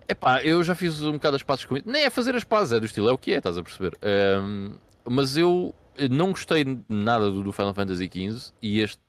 [0.08, 1.88] Epá, eu já fiz um bocado as pazes com isso.
[1.88, 3.96] Nem é fazer as pazes, é do estilo, é o que é, estás a perceber?
[4.02, 5.74] Um, mas eu
[6.10, 9.00] não gostei nada do, Final Fantasy XV e este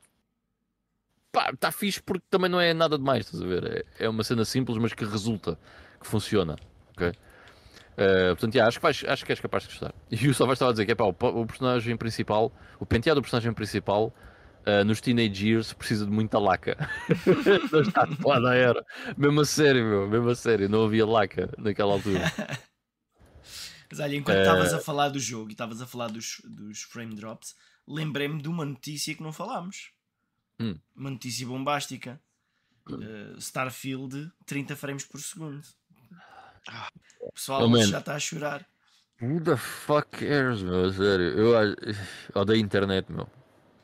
[1.31, 3.85] pá, está fixe porque também não é nada demais, estás a ver?
[3.99, 5.57] É, é uma cena simples, mas que resulta,
[5.99, 6.55] que funciona,
[6.91, 7.09] ok?
[7.09, 9.93] Uh, portanto, yeah, acho, que vais, acho que és capaz de gostar.
[10.11, 13.53] E o Salva estava a dizer que o, o, personagem principal, o penteado do personagem
[13.53, 14.13] principal
[14.65, 16.77] uh, nos Teenage Years precisa de muita laca.
[17.71, 18.85] não está foda, era.
[19.17, 22.21] Mesmo a sério, meu, mesmo a sério, não havia laca naquela altura.
[23.95, 24.75] Mas olha, enquanto estavas uh...
[24.75, 27.55] a falar do jogo e estavas a falar dos, dos frame drops,
[27.87, 29.91] lembrei-me de uma notícia que não falámos.
[30.59, 30.77] Hum.
[30.93, 32.19] Uma notícia bombástica.
[32.89, 35.61] Uh, Starfield 30 frames por segundo.
[37.21, 38.67] O pessoal oh, já está a chorar.
[39.21, 40.91] Who the fuck cares, meu?
[40.91, 41.75] Sério, eu
[42.35, 43.29] odeio internet, meu.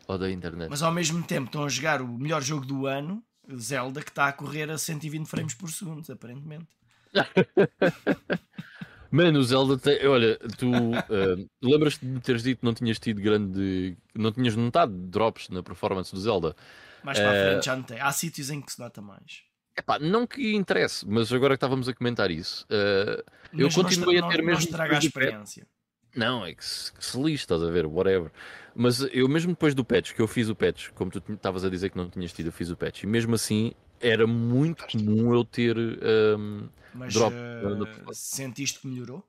[0.07, 0.69] Odeio internet.
[0.69, 3.23] Mas ao mesmo tempo estão a jogar o melhor jogo do ano,
[3.55, 6.67] Zelda, que está a correr a 120 frames por segundo, aparentemente.
[9.11, 10.07] Mano, o Zelda tem.
[10.07, 13.97] Olha, tu uh, lembras-te de teres dito que não tinhas tido grande.
[14.15, 16.55] não tinhas notado drops na performance do Zelda?
[17.03, 17.99] Mais para uh, a frente eh, já não tem.
[17.99, 19.43] Há sítios em que se nota mais.
[19.77, 23.23] Epá, não que interesse, mas agora que estávamos a comentar isso, uh,
[23.53, 24.51] eu continuei a ter não, mesmo.
[24.51, 25.67] Não estraga a experiência.
[26.15, 28.31] Não, é que se, que se lixe, estás a ver, whatever.
[28.75, 31.69] Mas eu mesmo depois do patch, que eu fiz o patch, como tu estavas a
[31.69, 35.33] dizer que não tinhas tido, eu fiz o patch, e mesmo assim era muito comum
[35.33, 37.33] eu ter um, Mas, drop.
[37.33, 39.27] Uh, sentiste que melhorou?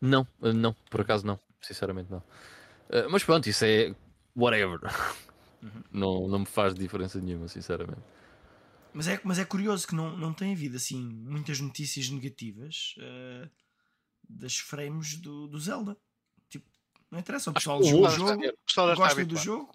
[0.00, 2.18] Não, eh, não, por acaso não, sinceramente não.
[2.18, 3.94] Uh, mas pronto, isso é
[4.34, 4.80] whatever.
[5.62, 5.82] Uhum.
[5.92, 8.00] Não, não me faz diferença nenhuma, sinceramente.
[8.94, 13.50] Mas é, mas é curioso que não, não tem havido assim muitas notícias negativas uh,
[14.26, 15.98] das frames do, do Zelda.
[16.48, 16.66] Tipo,
[17.10, 19.70] Não interessa, o pessoal joga o jogo, o pessoal já gosta do jogo.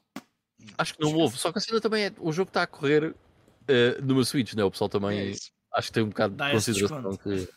[0.76, 2.14] Acho que não houve, só que a cena também é.
[2.18, 3.16] O jogo está a correr
[3.70, 4.64] uh, numa Switch, né?
[4.64, 5.32] O pessoal também.
[5.32, 5.34] É
[5.74, 7.50] acho que tem um bocado Dá de consideração que.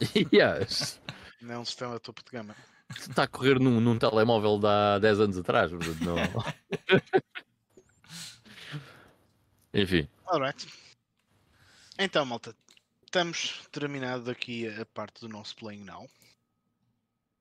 [0.34, 1.00] yes.
[1.40, 2.54] Não é um sistema topo de gama.
[2.90, 6.16] Está a correr num, num telemóvel de há 10 anos atrás, portanto, não.
[9.74, 10.08] Enfim.
[10.26, 10.66] Alright.
[11.98, 12.54] Então, malta,
[13.04, 16.08] estamos terminado aqui a parte do nosso Playing Now.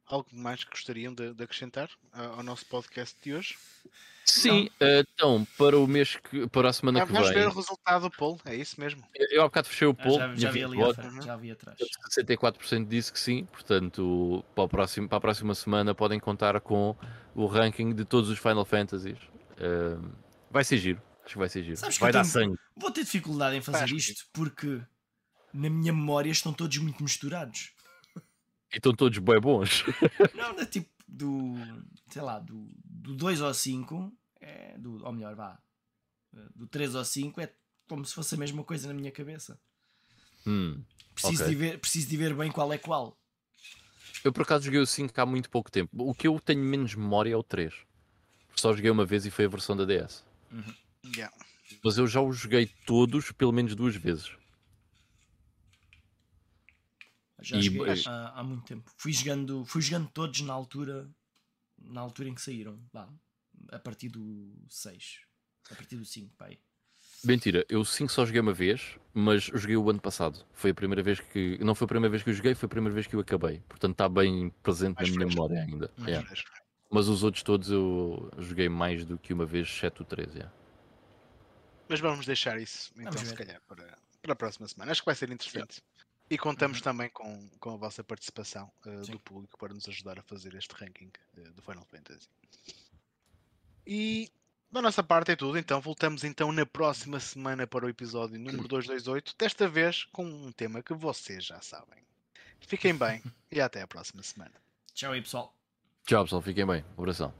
[0.06, 3.58] Algo mais que gostariam de, de acrescentar ao nosso podcast de hoje?
[4.26, 7.40] Sim, uh, então, para o mês que, para a semana Ah, que vamos vem.
[7.40, 9.04] ver o resultado do poll, é isso mesmo.
[9.14, 11.36] Eu há bocado fechei o Ah, poll, já, já tinha vi 20 ali frente, já
[11.36, 11.78] vi atrás.
[12.10, 16.96] 64% disse que sim, portanto, para, o próximo, para a próxima semana podem contar com
[17.36, 19.18] o ranking de todos os Final Fantasies.
[19.60, 20.10] Uh,
[20.50, 21.78] vai ser giro, acho que vai ser giro.
[21.78, 22.58] Sabes que vai dar tenho- sangue.
[22.76, 24.82] Vou ter dificuldade em fazer Acho que isto porque
[25.54, 27.72] na minha memória estão todos muito misturados.
[28.74, 29.84] E estão todos bem bons.
[30.34, 31.54] Não, é tipo do.
[32.10, 34.12] sei lá, do, do 2 ao 5,
[34.42, 35.60] é, do, ou melhor, vá,
[36.56, 37.54] do 3 ao 5 é
[37.88, 39.60] como se fosse a mesma coisa na minha cabeça.
[40.46, 40.84] Hum.
[41.14, 41.54] Preciso, Ok.
[41.54, 43.16] de ver, preciso de ver bem qual é qual.
[44.24, 45.90] Eu por acaso joguei o 5 há muito pouco tempo.
[45.98, 47.74] O que eu tenho menos memória é o 3.
[48.56, 50.24] Só joguei uma vez e foi a versão da DS.
[51.16, 51.34] Yeah.
[51.84, 54.32] Mas eu já os joguei todos pelo menos duas vezes.
[57.44, 58.90] Já E- joguei há, há muito tempo.
[58.98, 61.10] Fui jogando, fui jogando todos na altura,
[61.78, 62.80] na altura em que saíram.
[62.92, 63.08] Vá,
[63.70, 65.20] a partir do 6.
[65.70, 66.58] A partir do 5, pai.
[67.24, 70.46] Mentira, eu 5 só joguei uma vez, mas joguei o ano passado.
[70.54, 71.58] Foi a primeira vez que.
[71.60, 73.60] Não foi a primeira vez que eu joguei, foi a primeira vez que eu acabei.
[73.68, 75.92] Portanto está bem presente Mais na minha memória ainda.
[75.98, 76.28] Mais Yeah.
[76.28, 76.50] Fresco.
[76.90, 80.34] Mas os outros todos eu joguei mais do que uma vez, exceto o 3.
[80.34, 80.54] Yeah.
[81.90, 84.92] Mas vamos deixar isso, então, se calhar, para, para a próxima semana.
[84.92, 85.82] Acho que vai ser interessante.
[86.30, 86.84] E contamos Uhum.
[86.84, 90.74] também com, com a vossa participação uh, do público para nos ajudar a fazer este
[90.74, 92.28] ranking uh, do Final Fantasy.
[93.86, 94.32] E
[94.72, 98.68] da nossa parte é tudo, então voltamos então na próxima semana para o episódio número
[98.68, 102.02] 228, desta vez com um tema que vocês já sabem.
[102.62, 103.22] Fiquem bem
[103.52, 104.54] e até a próxima semana.
[104.94, 105.56] Tchau aí, pessoal.
[106.06, 106.84] Tchau pessoal, fiquem bem.
[106.98, 107.32] Um abração.